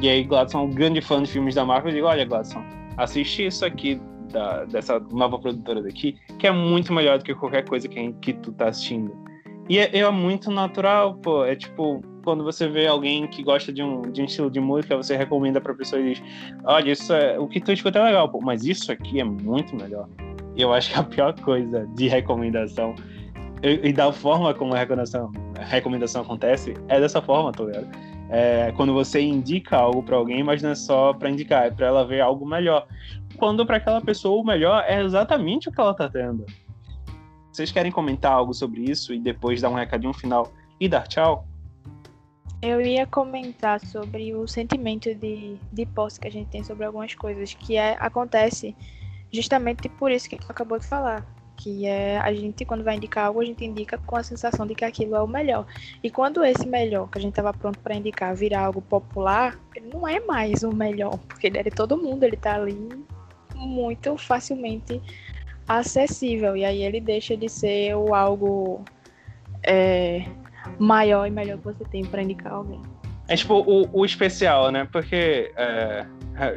E 0.00 0.08
aí, 0.08 0.22
Gladson 0.22 0.60
é 0.60 0.62
um 0.62 0.70
grande 0.70 1.00
fã 1.00 1.20
de 1.20 1.28
filmes 1.28 1.56
da 1.56 1.64
Marvel. 1.64 1.90
Eu 1.90 1.94
digo: 1.96 2.06
olha, 2.06 2.24
Gladson, 2.24 2.62
assiste 2.96 3.44
isso 3.44 3.64
aqui 3.64 4.00
da, 4.32 4.64
dessa 4.66 5.00
nova 5.10 5.36
produtora 5.36 5.82
daqui, 5.82 6.14
que 6.38 6.46
é 6.46 6.52
muito 6.52 6.92
melhor 6.92 7.18
do 7.18 7.24
que 7.24 7.34
qualquer 7.34 7.64
coisa 7.64 7.88
que, 7.88 8.12
que 8.22 8.34
tu 8.34 8.52
tá 8.52 8.68
assistindo. 8.68 9.12
E 9.68 9.80
é, 9.80 9.98
é, 9.98 10.10
muito 10.12 10.48
natural, 10.48 11.16
pô. 11.16 11.44
É 11.44 11.56
tipo, 11.56 12.00
quando 12.22 12.44
você 12.44 12.68
vê 12.68 12.86
alguém 12.86 13.26
que 13.26 13.42
gosta 13.42 13.72
de 13.72 13.82
um, 13.82 14.02
de 14.02 14.22
um 14.22 14.24
estilo 14.24 14.48
de 14.48 14.60
música, 14.60 14.96
você 14.96 15.16
recomenda 15.16 15.60
pra 15.60 15.74
pessoa 15.74 16.00
e 16.00 16.14
diz: 16.14 16.22
Olha, 16.62 16.92
isso 16.92 17.12
é, 17.12 17.36
o 17.36 17.48
que 17.48 17.60
tu 17.60 17.72
escuta 17.72 17.98
é 17.98 18.04
legal, 18.04 18.28
pô, 18.28 18.40
mas 18.40 18.64
isso 18.64 18.92
aqui 18.92 19.18
é 19.18 19.24
muito 19.24 19.74
melhor. 19.74 20.08
Eu 20.56 20.72
acho 20.72 20.92
que 20.92 21.00
a 21.00 21.02
pior 21.02 21.34
coisa 21.40 21.84
de 21.96 22.06
recomendação 22.06 22.94
e, 23.62 23.88
e 23.88 23.92
da 23.92 24.12
forma 24.12 24.54
como 24.54 24.74
a 24.74 24.78
recomendação, 24.78 25.32
a 25.58 25.64
recomendação 25.64 26.22
acontece 26.22 26.74
é 26.88 27.00
dessa 27.00 27.20
forma, 27.20 27.52
tá 27.52 27.64
ligado? 27.64 27.88
É, 28.30 28.72
quando 28.76 28.92
você 28.92 29.20
indica 29.20 29.76
algo 29.76 30.02
para 30.02 30.16
alguém, 30.16 30.42
mas 30.42 30.62
não 30.62 30.70
é 30.70 30.74
só 30.74 31.14
para 31.14 31.30
indicar, 31.30 31.66
é 31.66 31.70
para 31.70 31.86
ela 31.86 32.06
ver 32.06 32.20
algo 32.20 32.46
melhor 32.46 32.86
quando 33.38 33.64
para 33.64 33.76
aquela 33.76 34.00
pessoa 34.00 34.40
o 34.40 34.44
melhor 34.44 34.84
é 34.86 35.02
exatamente 35.02 35.68
o 35.68 35.72
que 35.72 35.80
ela 35.80 35.94
tá 35.94 36.08
tendo. 36.08 36.44
Vocês 37.50 37.72
querem 37.72 37.90
comentar 37.90 38.32
algo 38.32 38.52
sobre 38.52 38.82
isso 38.82 39.14
e 39.14 39.18
depois 39.18 39.60
dar 39.60 39.70
um 39.70 39.74
recadinho 39.74 40.12
final 40.12 40.52
e 40.78 40.88
dar 40.88 41.06
tchau? 41.06 41.46
Eu 42.60 42.80
ia 42.80 43.06
comentar 43.06 43.80
sobre 43.80 44.34
o 44.34 44.46
sentimento 44.48 45.14
de, 45.14 45.56
de 45.72 45.86
posse 45.86 46.20
que 46.20 46.26
a 46.26 46.30
gente 46.30 46.48
tem 46.48 46.62
sobre 46.64 46.84
algumas 46.84 47.14
coisas, 47.14 47.54
que 47.54 47.76
é, 47.76 47.96
acontece 48.00 48.76
justamente 49.32 49.88
por 49.88 50.10
isso 50.10 50.28
que 50.28 50.36
tu 50.36 50.46
acabou 50.50 50.78
de 50.78 50.86
falar. 50.86 51.24
Que 51.60 51.86
é 51.86 52.18
a 52.18 52.32
gente, 52.32 52.64
quando 52.64 52.84
vai 52.84 52.94
indicar 52.94 53.26
algo, 53.26 53.40
a 53.40 53.44
gente 53.44 53.64
indica 53.64 53.98
com 53.98 54.14
a 54.14 54.22
sensação 54.22 54.64
de 54.64 54.76
que 54.76 54.84
aquilo 54.84 55.16
é 55.16 55.20
o 55.20 55.26
melhor. 55.26 55.66
E 56.02 56.08
quando 56.08 56.44
esse 56.44 56.64
melhor, 56.64 57.10
que 57.10 57.18
a 57.18 57.20
gente 57.20 57.32
estava 57.32 57.52
pronto 57.52 57.80
para 57.80 57.96
indicar, 57.96 58.32
virar 58.34 58.66
algo 58.66 58.80
popular, 58.80 59.58
ele 59.74 59.90
não 59.92 60.06
é 60.06 60.20
mais 60.20 60.62
o 60.62 60.72
melhor, 60.72 61.18
porque 61.26 61.48
ele 61.48 61.58
é 61.58 61.64
de 61.64 61.70
todo 61.70 61.98
mundo, 61.98 62.22
ele 62.22 62.36
está 62.36 62.54
ali 62.54 62.88
muito 63.56 64.16
facilmente 64.16 65.02
acessível. 65.66 66.56
E 66.56 66.64
aí 66.64 66.82
ele 66.82 67.00
deixa 67.00 67.36
de 67.36 67.48
ser 67.48 67.96
o 67.96 68.14
algo 68.14 68.84
é, 69.64 70.24
maior 70.78 71.26
e 71.26 71.30
melhor 71.30 71.58
que 71.58 71.64
você 71.64 71.84
tem 71.84 72.04
para 72.04 72.22
indicar 72.22 72.52
alguém. 72.52 72.80
É 73.26 73.36
tipo 73.36 73.54
o, 73.54 73.88
o 73.92 74.04
especial, 74.04 74.70
né? 74.70 74.88
Porque 74.90 75.52
é, 75.56 76.06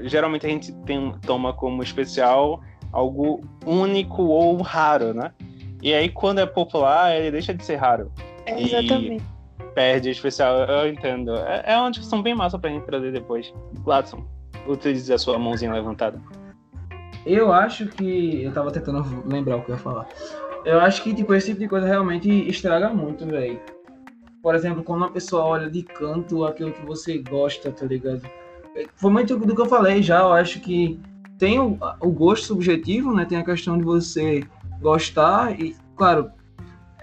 geralmente 0.04 0.46
a 0.46 0.50
gente 0.50 0.72
tem, 0.86 1.12
toma 1.26 1.54
como 1.54 1.84
especial 1.84 2.62
algo 2.92 3.42
único 3.66 4.24
ou 4.24 4.62
raro, 4.62 5.14
né? 5.14 5.32
E 5.82 5.94
aí 5.94 6.10
quando 6.10 6.40
é 6.40 6.46
popular, 6.46 7.16
ele 7.16 7.32
deixa 7.32 7.54
de 7.54 7.64
ser 7.66 7.76
raro. 7.76 8.12
É, 8.46 8.62
exatamente. 8.62 9.24
E 9.60 9.64
perde 9.74 10.10
o 10.10 10.12
especial, 10.12 10.60
eu 10.60 10.92
entendo. 10.92 11.36
É, 11.36 11.74
é 11.74 11.78
uma 11.78 11.92
discussão 11.92 12.22
bem 12.22 12.36
massa 12.36 12.60
pra 12.60 12.70
gente 12.70 12.86
trazer 12.86 13.12
depois. 13.12 13.54
Gladson, 13.84 14.24
utilize 14.68 15.12
a 15.12 15.18
sua 15.18 15.38
mãozinha 15.40 15.74
levantada. 15.74 16.20
Eu 17.26 17.52
acho 17.54 17.88
que. 17.88 18.44
Eu 18.44 18.52
tava 18.52 18.72
tentando 18.72 19.24
lembrar 19.28 19.58
o 19.58 19.62
que 19.62 19.72
eu 19.72 19.76
ia 19.76 19.82
falar. 19.82 20.08
Eu 20.66 20.80
acho 20.80 21.04
que, 21.04 21.14
tipo, 21.14 21.34
esse 21.34 21.48
tipo 21.48 21.60
de 21.60 21.68
coisa 21.68 21.88
realmente 21.88 22.30
estraga 22.48 22.90
muito, 22.90 23.26
velho. 23.26 23.60
Por 24.44 24.56
exemplo, 24.56 24.84
quando 24.84 25.02
uma 25.02 25.12
pessoa 25.12 25.44
olha 25.44 25.70
de 25.70 25.84
canto 25.84 26.46
aquilo 26.46 26.72
que 26.72 26.86
você 26.86 27.20
gosta, 27.20 27.72
tá 27.72 27.86
ligado? 27.86 28.22
Foi 28.96 29.12
muito 29.12 29.38
do 29.38 29.56
que 29.56 29.62
eu 29.62 29.66
falei 29.66 30.02
já. 30.02 30.20
Eu 30.20 30.34
acho 30.34 30.60
que 30.60 31.00
tem 31.42 31.60
o, 31.60 31.76
o 32.00 32.12
gosto 32.12 32.46
subjetivo, 32.46 33.16
né? 33.16 33.26
Tem 33.26 33.36
a 33.36 33.44
questão 33.44 33.76
de 33.76 33.84
você 33.84 34.44
gostar. 34.80 35.60
E, 35.60 35.76
claro, 35.96 36.30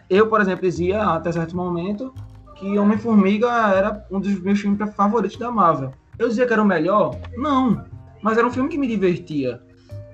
eu, 0.09 0.29
por 0.29 0.41
exemplo, 0.41 0.63
dizia 0.63 1.03
até 1.03 1.33
certo 1.33 1.57
momento 1.57 2.15
que 2.55 2.79
Homem-Formiga 2.79 3.49
era 3.75 4.07
um 4.09 4.21
dos 4.21 4.41
meus 4.41 4.61
filmes 4.61 4.79
favoritos 4.95 5.37
da 5.37 5.51
Marvel. 5.51 5.93
Eu 6.17 6.29
dizia 6.29 6.47
que 6.47 6.53
era 6.53 6.63
o 6.63 6.65
melhor? 6.65 7.19
Não. 7.37 7.85
Mas 8.23 8.39
era 8.39 8.47
um 8.47 8.51
filme 8.53 8.69
que 8.69 8.79
me 8.79 8.87
divertia. 8.87 9.61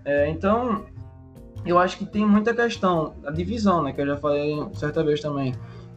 É, 0.06 0.26
então, 0.30 0.86
eu 1.66 1.78
acho 1.78 1.98
que 1.98 2.06
tem 2.06 2.24
muita 2.24 2.54
questão, 2.54 3.12
a 3.26 3.30
divisão, 3.30 3.82
né, 3.82 3.92
que 3.92 4.00
eu 4.00 4.06
já 4.06 4.16
falei 4.16 4.56
certa 4.72 5.04
vez 5.04 5.20
também, 5.20 5.54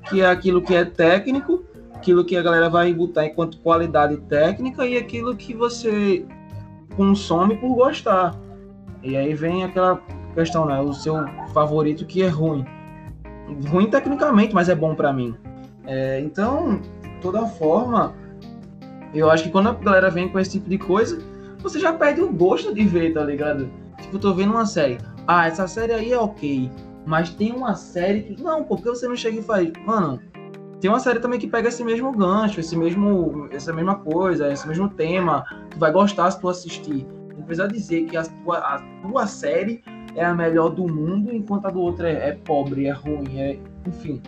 que 0.10 0.20
é 0.20 0.30
aquilo 0.30 0.62
que 0.62 0.76
é 0.76 0.84
técnico, 0.84 1.64
aquilo 1.94 2.26
que 2.26 2.36
a 2.36 2.42
galera 2.42 2.70
vai 2.70 2.94
botar 2.94 3.26
enquanto 3.26 3.58
qualidade 3.60 4.18
técnica 4.18 4.86
e 4.86 4.98
aquilo 4.98 5.34
que 5.34 5.54
você 5.54 6.26
consome 6.98 7.56
por 7.56 7.74
gostar. 7.76 8.36
E 9.02 9.16
aí 9.16 9.34
vem 9.34 9.64
aquela 9.64 10.02
questão, 10.34 10.66
né, 10.66 10.80
o 10.82 10.92
seu 10.94 11.16
favorito 11.54 12.06
que 12.06 12.22
é 12.22 12.28
ruim. 12.28 12.66
Ruim 13.70 13.90
tecnicamente, 13.90 14.54
mas 14.54 14.68
é 14.68 14.76
bom 14.76 14.94
para 14.94 15.14
mim. 15.14 15.36
É, 15.86 16.20
então, 16.20 16.82
toda 17.22 17.46
forma, 17.46 18.14
eu 19.14 19.32
acho 19.32 19.44
que 19.44 19.50
quando 19.50 19.70
a 19.70 19.74
galera 19.74 20.10
vem 20.10 20.28
com 20.28 20.38
esse 20.40 20.52
tipo 20.52 20.70
de 20.70 20.78
coisa, 20.78 21.22
você 21.60 21.80
já 21.80 21.94
perde 21.94 22.22
o 22.22 22.32
gosto 22.32 22.74
de 22.74 22.84
ver, 22.84 23.14
tá 23.14 23.24
ligado? 23.24 23.70
Tipo, 24.02 24.18
eu 24.18 24.20
tô 24.20 24.34
vendo 24.34 24.52
uma 24.52 24.66
série. 24.66 24.98
Ah, 25.26 25.48
essa 25.48 25.68
série 25.68 25.94
aí 25.94 26.12
é 26.12 26.20
ok. 26.20 26.70
Mas 27.06 27.30
tem 27.30 27.54
uma 27.54 27.74
série 27.74 28.22
que. 28.22 28.42
Não, 28.42 28.64
porque 28.64 28.90
você 28.90 29.08
não 29.08 29.16
chega 29.16 29.40
e 29.40 29.44
faz. 29.44 29.72
Mano, 29.86 30.20
tem 30.80 30.90
uma 30.90 31.00
série 31.00 31.20
também 31.20 31.40
que 31.40 31.48
pega 31.48 31.70
esse 31.70 31.84
mesmo 31.84 32.12
gancho, 32.12 32.60
esse 32.60 32.76
mesmo, 32.76 33.48
essa 33.52 33.74
mesma 33.74 33.96
coisa, 33.96 34.52
esse 34.52 34.68
mesmo 34.68 34.90
tema. 34.90 35.44
Tu 35.72 35.80
vai 35.80 35.92
gostar 35.92 36.30
se 36.30 36.40
tu 36.40 36.48
assistir. 36.48 37.06
Não 37.36 37.44
precisa 37.44 37.68
dizer 37.68 38.06
que 38.06 38.16
a 38.16 38.24
tua, 38.24 38.58
a 38.58 38.80
tua 39.02 39.26
série 39.26 39.84
é 40.16 40.24
a 40.24 40.34
melhor 40.34 40.70
do 40.70 40.88
mundo, 40.88 41.34
enquanto 41.34 41.66
a 41.66 41.72
do 41.72 41.80
outro 41.80 42.06
é, 42.06 42.30
é 42.30 42.32
pobre, 42.34 42.86
é 42.86 42.92
ruim, 42.92 43.40
é. 43.40 43.60
Enfim. 43.88 44.22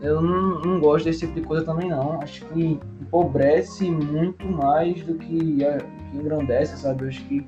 Eu 0.00 0.20
não, 0.20 0.60
não, 0.60 0.80
gosto 0.80 1.06
desse 1.06 1.20
tipo 1.20 1.40
de 1.40 1.42
coisa 1.42 1.64
também 1.64 1.88
não. 1.88 2.20
Acho 2.22 2.44
que 2.46 2.78
empobrece 3.00 3.90
muito 3.90 4.46
mais 4.46 5.02
do 5.04 5.14
que, 5.14 5.64
é, 5.64 5.78
que 5.78 6.16
engrandece, 6.16 6.76
sabe? 6.76 7.04
Eu 7.04 7.08
acho 7.08 7.24
que 7.24 7.46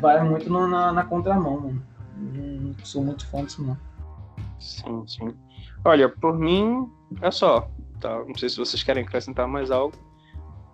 vai 0.00 0.22
muito 0.24 0.50
no, 0.50 0.66
na, 0.66 0.92
na 0.92 1.04
contramão, 1.04 1.60
mano. 1.60 1.82
Não 2.16 2.74
sou 2.84 3.04
muito 3.04 3.26
fã 3.28 3.44
disso, 3.44 3.64
não. 3.64 3.76
Sim, 4.58 5.04
sim. 5.06 5.34
Olha, 5.84 6.08
por 6.08 6.38
mim, 6.38 6.90
é 7.22 7.30
só. 7.30 7.70
Tá? 8.00 8.24
Não 8.24 8.34
sei 8.34 8.48
se 8.48 8.56
vocês 8.58 8.82
querem 8.82 9.02
acrescentar 9.02 9.48
mais 9.48 9.70
algo, 9.70 9.96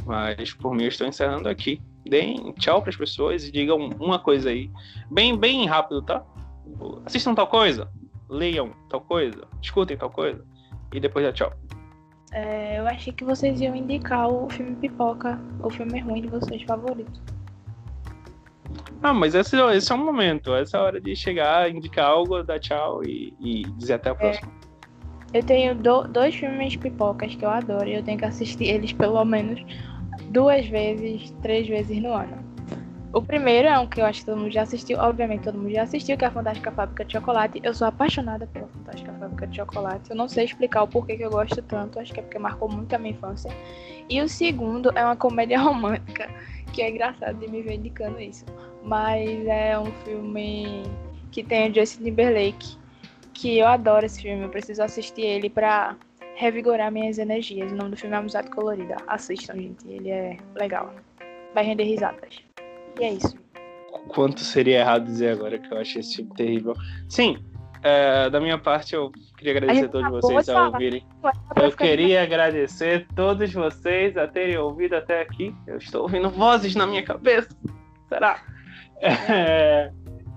mas 0.05 0.53
por 0.53 0.75
mim 0.75 0.83
eu 0.83 0.89
estou 0.89 1.07
encerrando 1.07 1.49
aqui. 1.49 1.81
Deem 2.07 2.53
tchau 2.59 2.83
para 2.83 2.91
as 2.91 2.97
pessoas 2.97 3.49
e 3.49 3.53
digam 3.53 3.89
uma 3.99 4.19
coisa 4.19 4.51
aí, 4.51 4.71
bem, 5.11 5.37
bem 5.37 5.67
rápido, 5.67 6.03
tá? 6.03 6.23
Assistam 7.07 7.35
tal 7.35 7.47
coisa, 7.47 7.91
leiam 8.29 8.73
tal 8.91 9.01
coisa, 9.01 9.47
escutem 9.63 9.97
tal 9.97 10.11
coisa 10.11 10.45
e 10.93 11.01
depois 11.01 11.25
dá 11.25 11.33
tchau. 11.33 11.53
É, 12.33 12.79
eu 12.79 12.87
achei 12.87 13.13
que 13.13 13.25
vocês 13.25 13.61
iam 13.61 13.75
indicar 13.75 14.29
o 14.29 14.51
filme 14.51 14.75
Pipoca, 14.77 15.41
o 15.63 15.71
filme 15.71 16.01
ruim 16.01 16.23
de 16.23 16.29
vocês 16.29 16.63
favorito. 16.65 17.23
Ah, 19.03 19.13
mas 19.13 19.35
esse, 19.35 19.57
esse 19.57 19.93
é 19.93 19.95
o 19.95 19.99
momento. 19.99 20.55
Essa 20.55 20.79
é 20.79 20.81
a 20.81 20.83
hora 20.83 21.01
de 21.01 21.15
chegar, 21.15 21.71
indicar 21.71 22.07
algo, 22.07 22.43
dar 22.43 22.59
tchau 22.59 23.05
e, 23.05 23.35
e 23.39 23.63
dizer 23.77 23.95
até 23.95 24.11
a 24.11 24.15
próxima. 24.15 24.51
É. 24.61 24.64
Eu 25.35 25.43
tenho 25.43 25.75
do, 25.75 26.05
dois 26.05 26.35
filmes 26.35 26.77
pipocas 26.77 27.35
que 27.35 27.45
eu 27.45 27.51
adoro 27.51 27.89
e 27.89 27.95
eu 27.95 28.03
tenho 28.03 28.19
que 28.19 28.25
assistir 28.25 28.65
eles 28.65 28.93
pelo 28.93 29.23
menos 29.25 29.63
duas 30.31 30.67
vezes, 30.67 31.31
três 31.43 31.67
vezes 31.67 32.01
no 32.01 32.13
ano. 32.13 32.43
O 33.13 33.21
primeiro 33.21 33.69
é 33.69 33.79
um 33.79 33.87
que 33.87 34.01
eu 34.01 34.07
acho 34.07 34.21
que 34.21 34.27
todo 34.27 34.39
mundo 34.39 34.51
já 34.51 34.63
assistiu, 34.63 34.99
obviamente 34.99 35.43
todo 35.43 35.59
mundo 35.59 35.73
já 35.73 35.83
assistiu, 35.83 36.17
que 36.17 36.25
é 36.25 36.29
a 36.29 36.31
Fantástica 36.31 36.73
Fábrica 36.73 37.05
de 37.05 37.13
Chocolate. 37.13 37.61
Eu 37.63 37.75
sou 37.75 37.87
apaixonada 37.87 38.47
pela 38.47 38.67
Fantástica 38.69 39.13
Fábrica 39.13 39.47
de 39.47 39.57
Chocolate. 39.57 40.11
Eu 40.11 40.17
não 40.17 40.29
sei 40.29 40.45
explicar 40.45 40.83
o 40.85 40.89
porquê 40.89 41.17
que 41.17 41.25
eu 41.25 41.31
gosto 41.31 41.61
tanto, 41.63 42.01
acho 42.01 42.13
que 42.13 42.21
é 42.21 42.23
porque 42.23 42.39
marcou 42.39 42.69
muito 42.69 42.93
a 42.95 42.99
minha 42.99 43.13
infância. 43.13 43.51
E 44.09 44.23
o 44.23 44.29
segundo 44.29 44.91
é 44.97 45.05
uma 45.05 45.17
comédia 45.17 45.59
romântica, 45.61 46.29
que 46.73 46.81
é 46.81 46.91
engraçado 46.91 47.39
de 47.39 47.49
me 47.49 47.61
ver 47.61 47.75
indicando 47.75 48.21
isso 48.21 48.45
mas 48.85 49.47
é 49.47 49.79
um 49.79 49.91
filme 50.05 50.83
que 51.31 51.43
tem 51.43 51.71
o 51.71 51.75
Justin 51.75 52.05
Timberlake, 52.05 52.77
que 53.35 53.59
eu 53.59 53.67
adoro 53.67 54.07
esse 54.07 54.23
filme, 54.23 54.45
eu 54.45 54.49
preciso 54.49 54.83
assistir 54.83 55.23
ele 55.23 55.51
pra 55.51 55.97
revigorar 56.37 56.91
minhas 56.91 57.19
energias. 57.19 57.71
O 57.73 57.77
nome 57.77 57.91
do 57.91 57.97
filme 57.97 58.15
é 58.15 58.19
Amizade 58.19 58.51
Colorida. 58.51 58.97
Assistam, 59.07 59.55
gente, 59.55 59.87
ele 59.87 60.11
é 60.11 60.37
legal. 60.55 60.95
Vai 61.55 61.65
render 61.65 61.85
risadas. 61.85 62.43
E 62.99 63.05
é 63.05 63.13
isso. 63.13 63.37
Quanto 64.09 64.41
seria 64.41 64.81
errado 64.81 65.05
dizer 65.05 65.31
agora 65.31 65.59
que 65.59 65.73
eu 65.73 65.79
achei 65.79 66.01
esse 66.01 66.17
filme 66.17 66.35
terrível. 66.35 66.75
Sim, 67.09 67.39
é, 67.85 68.31
da 68.31 68.41
minha 68.41 68.57
parte, 68.57 68.95
eu 68.95 69.13
queria 69.37 69.53
agradecer 69.53 69.85
a 69.85 69.89
todos 69.89 70.11
vocês 70.11 70.49
a 70.49 70.69
ouvirem. 70.69 71.07
Eu 71.55 71.71
queria 71.71 72.23
agradecer 72.23 73.07
todos 73.15 73.53
vocês 73.53 74.17
a 74.17 74.27
terem 74.27 74.57
ouvido 74.57 74.95
até 74.95 75.21
aqui. 75.21 75.55
Eu 75.67 75.77
estou 75.77 76.03
ouvindo 76.03 76.31
vozes 76.31 76.75
na 76.75 76.87
minha 76.87 77.03
cabeça. 77.03 77.49
Será? 78.09 78.43
É, 79.03 79.93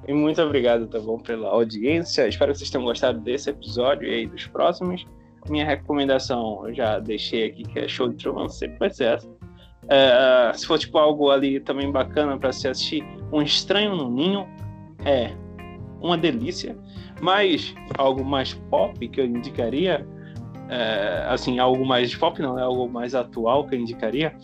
e 0.08 0.14
muito 0.14 0.42
obrigado, 0.42 0.88
tá 0.88 1.00
bom, 1.00 1.20
pela 1.20 1.50
audiência. 1.50 2.28
Espero 2.28 2.52
que 2.52 2.60
vocês 2.60 2.70
tenham 2.70 2.86
gostado 2.86 3.20
desse 3.20 3.50
episódio 3.50 4.08
e 4.08 4.14
aí 4.14 4.26
dos 4.26 4.48
próximos. 4.48 5.06
Minha 5.50 5.66
recomendação 5.66 6.68
eu 6.68 6.74
já 6.74 7.00
deixei 7.00 7.46
aqui, 7.46 7.64
que 7.64 7.80
é 7.80 7.88
Show 7.88 8.10
de 8.10 8.16
Truman, 8.16 8.48
sempre 8.48 8.78
vai 8.80 8.90
ser 8.90 9.16
essa. 9.16 9.30
É, 9.90 10.52
se 10.54 10.66
for 10.66 10.78
tipo 10.78 10.98
algo 10.98 11.30
ali 11.30 11.60
também 11.60 11.92
bacana 11.92 12.38
para 12.38 12.52
se 12.52 12.68
assistir, 12.68 13.06
Um 13.32 13.42
Estranho 13.42 13.96
no 13.96 14.10
Ninho 14.10 14.48
é 15.06 15.32
uma 16.02 16.18
delícia. 16.18 16.78
Mas 17.22 17.74
algo 17.98 18.24
mais 18.24 18.54
pop 18.54 19.08
que 19.08 19.20
eu 19.20 19.26
indicaria, 19.26 20.06
é, 20.70 21.26
assim, 21.28 21.60
algo 21.60 21.86
mais 21.86 22.16
pop 22.16 22.42
não, 22.42 22.60
é 22.60 22.62
algo 22.62 22.88
mais 22.88 23.16
atual 23.16 23.68
que 23.68 23.76
eu 23.76 23.80
indicaria. 23.80 24.36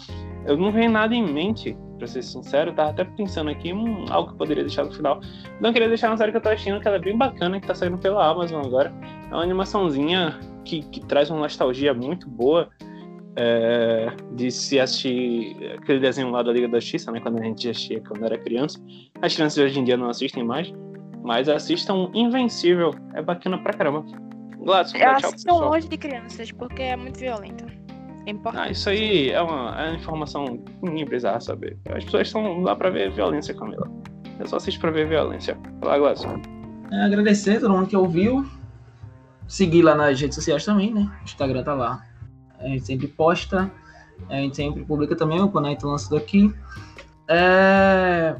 Eu 0.45 0.57
não 0.57 0.71
venho 0.71 0.91
nada 0.91 1.15
em 1.15 1.25
mente, 1.25 1.77
pra 1.97 2.07
ser 2.07 2.21
sincero, 2.21 2.71
eu 2.71 2.75
tava 2.75 2.89
até 2.89 3.03
pensando 3.03 3.49
aqui, 3.49 3.73
hum, 3.73 4.05
algo 4.09 4.29
que 4.29 4.33
eu 4.33 4.37
poderia 4.37 4.63
deixar 4.63 4.83
no 4.83 4.91
final. 4.91 5.21
Não 5.59 5.71
queria 5.71 5.87
deixar 5.87 6.09
uma 6.09 6.17
série 6.17 6.31
que 6.31 6.37
eu 6.37 6.41
tô 6.41 6.49
assistindo, 6.49 6.79
que 6.79 6.87
ela 6.87 6.97
é 6.97 6.99
bem 6.99 7.17
bacana, 7.17 7.59
que 7.59 7.67
tá 7.67 7.73
saindo 7.73 7.97
pela 7.97 8.27
Amazon 8.27 8.65
agora. 8.65 8.93
É 9.31 9.33
uma 9.33 9.43
animaçãozinha 9.43 10.39
que, 10.65 10.81
que 10.83 10.99
traz 11.05 11.29
uma 11.29 11.39
nostalgia 11.39 11.93
muito 11.93 12.29
boa. 12.29 12.69
É, 13.35 14.13
de 14.35 14.51
se 14.51 14.79
assistir 14.79 15.57
aquele 15.79 15.99
desenho 15.99 16.29
lá 16.29 16.43
da 16.43 16.53
Liga 16.53 16.67
da 16.67 16.79
Justiça, 16.79 17.11
né? 17.11 17.19
Quando 17.19 17.39
a 17.39 17.43
gente 17.43 17.67
assistia 17.67 17.99
quando 18.07 18.23
era 18.23 18.37
criança. 18.37 18.79
As 19.23 19.33
crianças 19.33 19.57
hoje 19.57 19.79
em 19.79 19.83
dia 19.83 19.97
não 19.97 20.07
assistem 20.07 20.43
mais. 20.43 20.71
Mas 21.23 21.49
assistam 21.49 22.11
Invencível, 22.13 22.93
é 23.15 23.23
bacana 23.23 23.57
pra 23.57 23.73
caramba. 23.73 24.05
Gladson, 24.57 24.97
Eu 24.97 25.09
assisto 25.09 25.51
longe 25.51 25.87
de 25.87 25.97
crianças, 25.97 26.51
porque 26.51 26.83
é 26.83 26.95
muito 26.95 27.19
violento. 27.19 27.65
É 28.25 28.31
importante. 28.31 28.67
Ah, 28.67 28.71
isso 28.71 28.89
aí 28.89 29.31
é 29.31 29.41
uma, 29.41 29.81
é 29.81 29.89
uma 29.89 29.95
informação 29.97 30.57
que 30.57 30.73
ninguém 30.81 31.05
precisava 31.05 31.39
saber. 31.41 31.77
As 31.89 32.03
pessoas 32.03 32.27
estão 32.27 32.61
lá 32.61 32.75
pra 32.75 32.89
ver 32.89 33.11
violência, 33.11 33.53
Camila. 33.53 33.89
Eu 34.39 34.47
só 34.47 34.57
assisto 34.57 34.79
pra 34.79 34.91
ver 34.91 35.07
violência. 35.07 35.57
Fala, 35.79 35.97
Gladson. 35.97 36.41
É, 36.91 37.03
agradecer 37.03 37.57
a 37.57 37.59
todo 37.59 37.73
mundo 37.73 37.87
que 37.87 37.97
ouviu. 37.97 38.45
Seguir 39.47 39.81
lá 39.81 39.93
nas 39.93 40.19
redes 40.19 40.35
sociais 40.35 40.63
também, 40.63 40.93
né? 40.93 41.11
O 41.21 41.23
Instagram 41.23 41.63
tá 41.63 41.73
lá. 41.73 42.05
A 42.59 42.67
gente 42.67 42.85
sempre 42.85 43.07
posta. 43.07 43.69
A 44.29 44.35
gente 44.35 44.55
sempre 44.55 44.85
publica 44.85 45.15
também 45.15 45.45
quando 45.49 45.65
a 45.65 45.69
gente 45.69 45.85
lança 45.85 46.09
daqui. 46.09 46.53
É... 47.27 48.35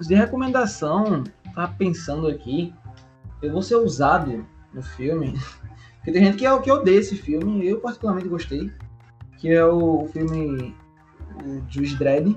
De 0.00 0.14
recomendação, 0.14 1.24
tava 1.54 1.72
pensando 1.78 2.26
aqui, 2.26 2.74
eu 3.40 3.52
vou 3.52 3.62
ser 3.62 3.76
ousado 3.76 4.44
no 4.72 4.82
filme, 4.82 5.34
porque 5.96 6.12
tem 6.12 6.24
gente 6.24 6.36
que, 6.36 6.46
é, 6.46 6.58
que 6.58 6.70
odeia 6.70 6.98
esse 6.98 7.16
filme, 7.16 7.66
eu 7.66 7.80
particularmente 7.80 8.28
gostei, 8.28 8.72
que 9.44 9.52
é 9.52 9.62
o 9.62 10.08
filme 10.10 10.74
Juiz 11.68 11.92
Dredd, 11.98 12.34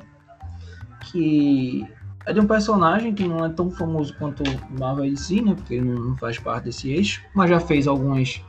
que 1.06 1.88
é 2.26 2.34
de 2.34 2.40
um 2.42 2.46
personagem 2.46 3.16
que 3.16 3.26
não 3.26 3.46
é 3.46 3.50
tão 3.50 3.72
famoso 3.72 4.14
quanto 4.18 4.44
Marvel 4.78 5.06
e 5.06 5.12
DC, 5.12 5.40
né, 5.42 5.56
porque 5.56 5.76
ele 5.76 5.90
não 5.90 6.18
faz 6.18 6.38
parte 6.38 6.66
desse 6.66 6.92
eixo, 6.92 7.24
mas 7.34 7.50
já 7.50 7.62
fez 7.62 7.88
algumas, 7.88 8.44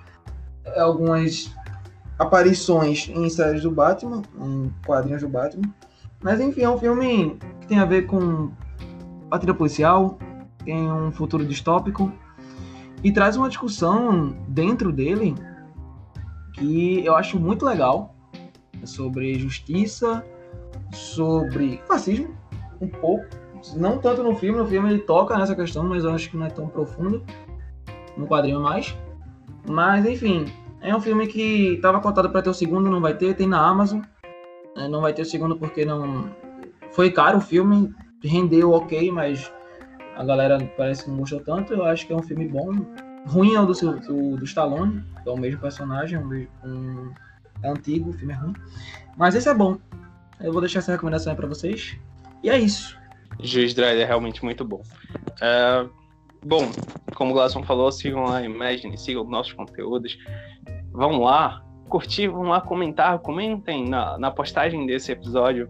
algumas 0.77 1.55
aparições 2.19 3.09
em 3.09 3.31
séries 3.31 3.63
do 3.63 3.71
Batman, 3.71 4.23
em 4.41 4.75
quadrinhos 4.85 5.23
do 5.23 5.29
Batman, 5.29 5.73
mas 6.21 6.41
enfim, 6.41 6.63
é 6.63 6.69
um 6.69 6.79
filme 6.79 7.39
que 7.61 7.69
tem 7.69 7.79
a 7.79 7.85
ver 7.85 8.07
com 8.07 8.51
patria 9.31 9.55
policial, 9.55 10.19
em 10.67 10.91
um 10.91 11.13
futuro 11.13 11.47
distópico 11.47 12.13
e 13.05 13.13
traz 13.13 13.37
uma 13.37 13.49
discussão 13.49 14.37
dentro 14.49 14.91
dele 14.91 15.37
que 16.55 17.05
eu 17.05 17.15
acho 17.15 17.39
muito 17.39 17.65
legal 17.65 18.18
sobre 18.85 19.39
justiça, 19.39 20.25
sobre 20.93 21.81
fascismo, 21.87 22.35
um 22.81 22.89
pouco, 22.89 23.27
não 23.77 23.99
tanto 23.99 24.23
no 24.23 24.35
filme, 24.37 24.59
no 24.59 24.67
filme 24.67 24.91
ele 24.91 25.01
toca 25.01 25.37
nessa 25.37 25.55
questão, 25.55 25.85
mas 25.85 26.05
eu 26.05 26.11
acho 26.11 26.31
que 26.31 26.37
não 26.37 26.47
é 26.47 26.51
tão 26.51 26.69
profundo 26.69 27.23
no 28.17 28.27
quadrinho 28.27 28.61
mais. 28.61 28.97
Mas 29.69 30.07
enfim, 30.07 30.47
é 30.81 30.95
um 30.95 31.01
filme 31.01 31.27
que 31.27 31.75
estava 31.75 32.01
cotado 32.01 32.31
para 32.31 32.43
ter 32.43 32.51
o 32.51 32.55
segundo, 32.55 32.91
não 32.91 33.01
vai 33.01 33.15
ter, 33.15 33.35
tem 33.35 33.47
na 33.47 33.61
Amazon. 33.61 34.01
É, 34.77 34.89
não 34.89 35.01
vai 35.01 35.13
ter 35.13 35.23
o 35.23 35.27
segundo 35.27 35.57
porque 35.57 35.85
não 35.85 36.31
foi 36.93 37.11
caro 37.11 37.39
o 37.39 37.41
filme, 37.41 37.93
rendeu 38.23 38.71
ok, 38.73 39.11
mas 39.11 39.53
a 40.17 40.25
galera 40.25 40.59
parece 40.77 41.05
que 41.05 41.11
não 41.11 41.19
gostou 41.19 41.41
tanto. 41.41 41.73
Eu 41.73 41.85
acho 41.85 42.07
que 42.07 42.13
é 42.13 42.17
um 42.17 42.23
filme 42.23 42.47
bom. 42.49 42.73
Ruim 43.27 43.55
é 43.55 43.61
o 43.61 43.67
do, 43.67 43.73
do, 43.73 44.37
do 44.37 44.45
Stallone, 44.45 45.05
que 45.23 45.29
é 45.29 45.33
o 45.33 45.37
mesmo 45.37 45.61
personagem, 45.61 46.19
um, 46.19 46.47
um, 46.65 47.13
é 47.63 47.69
antigo, 47.69 48.11
o 48.11 48.13
filme 48.13 48.33
é 48.33 48.37
ruim. 48.37 48.55
Mas 49.17 49.35
esse 49.35 49.49
é 49.49 49.55
bom. 49.55 49.79
Eu 50.41 50.53
vou 50.53 50.61
deixar 50.61 50.79
essa 50.79 50.93
recomendação 50.93 51.33
aí 51.33 51.37
pra 51.37 51.47
vocês. 51.47 51.97
E 52.43 52.51
é 52.51 52.59
isso. 52.59 52.97
Juiz 53.41 53.75
Dredd 53.75 54.01
é 54.01 54.05
realmente 54.05 54.45
muito 54.45 54.65
bom. 54.65 54.83
É, 55.41 55.87
bom, 56.45 56.71
como 57.15 57.33
o 57.33 57.35
Glasson 57.35 57.63
falou, 57.63 57.91
sigam 57.91 58.25
lá 58.25 58.43
Imagine, 58.43 58.97
sigam 58.97 59.25
nossos 59.25 59.53
conteúdos. 59.53 60.19
Vão 60.93 61.21
lá, 61.21 61.65
curtir, 61.89 62.29
vão 62.29 62.45
lá 62.45 62.61
comentar, 62.61 63.19
comentem 63.19 63.89
na, 63.89 64.19
na 64.19 64.31
postagem 64.31 64.87
desse 64.87 65.13
episódio 65.13 65.69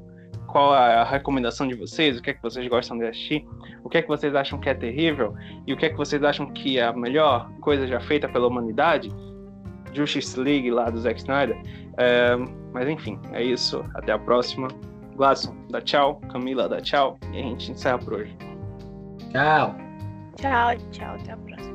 qual 0.49 0.73
a 0.73 1.05
recomendação 1.05 1.69
de 1.69 1.75
vocês, 1.75 2.19
o 2.19 2.23
que 2.23 2.31
é 2.31 2.35
que 2.35 2.43
vocês 2.43 2.67
gostam 2.69 2.97
de 2.97 3.05
assistir, 3.05 3.47
o 3.85 3.89
que 3.89 3.99
é 3.99 4.03
que 4.03 4.09
vocês 4.09 4.35
acham 4.35 4.59
que 4.59 4.69
é 4.69 4.75
terrível 4.75 5.35
e 5.67 5.73
o 5.75 5.77
que 5.77 5.85
é 5.85 5.91
que 5.91 5.97
vocês 5.97 6.23
acham 6.25 6.47
que 6.47 6.79
é 6.79 6.85
a 6.85 6.93
melhor 6.93 7.51
coisa 7.61 7.87
já 7.87 8.01
feita 8.01 8.29
pela 8.29 8.49
humanidade. 8.49 9.13
Justice 9.93 10.39
League 10.39 10.71
lá 10.71 10.91
do 10.91 10.99
Zack 10.99 11.21
Snyder. 11.21 11.61
É, 11.99 12.37
mas 12.73 12.89
enfim, 12.89 13.19
é 13.33 13.43
isso. 13.43 13.85
Até 13.95 14.13
a 14.13 14.19
próxima. 14.19 14.69
Gladson, 15.17 15.55
dá 15.71 15.81
tchau. 15.81 16.21
Camila, 16.31 16.69
dá 16.69 16.81
tchau. 16.81 17.19
E 17.33 17.39
a 17.39 17.43
gente 17.43 17.73
encerra 17.73 17.99
por 17.99 18.15
hoje. 18.15 18.37
Tchau. 19.33 19.75
Tchau, 20.37 20.77
tchau. 20.93 21.15
Até 21.17 21.33
a 21.33 21.37
próxima. 21.37 21.68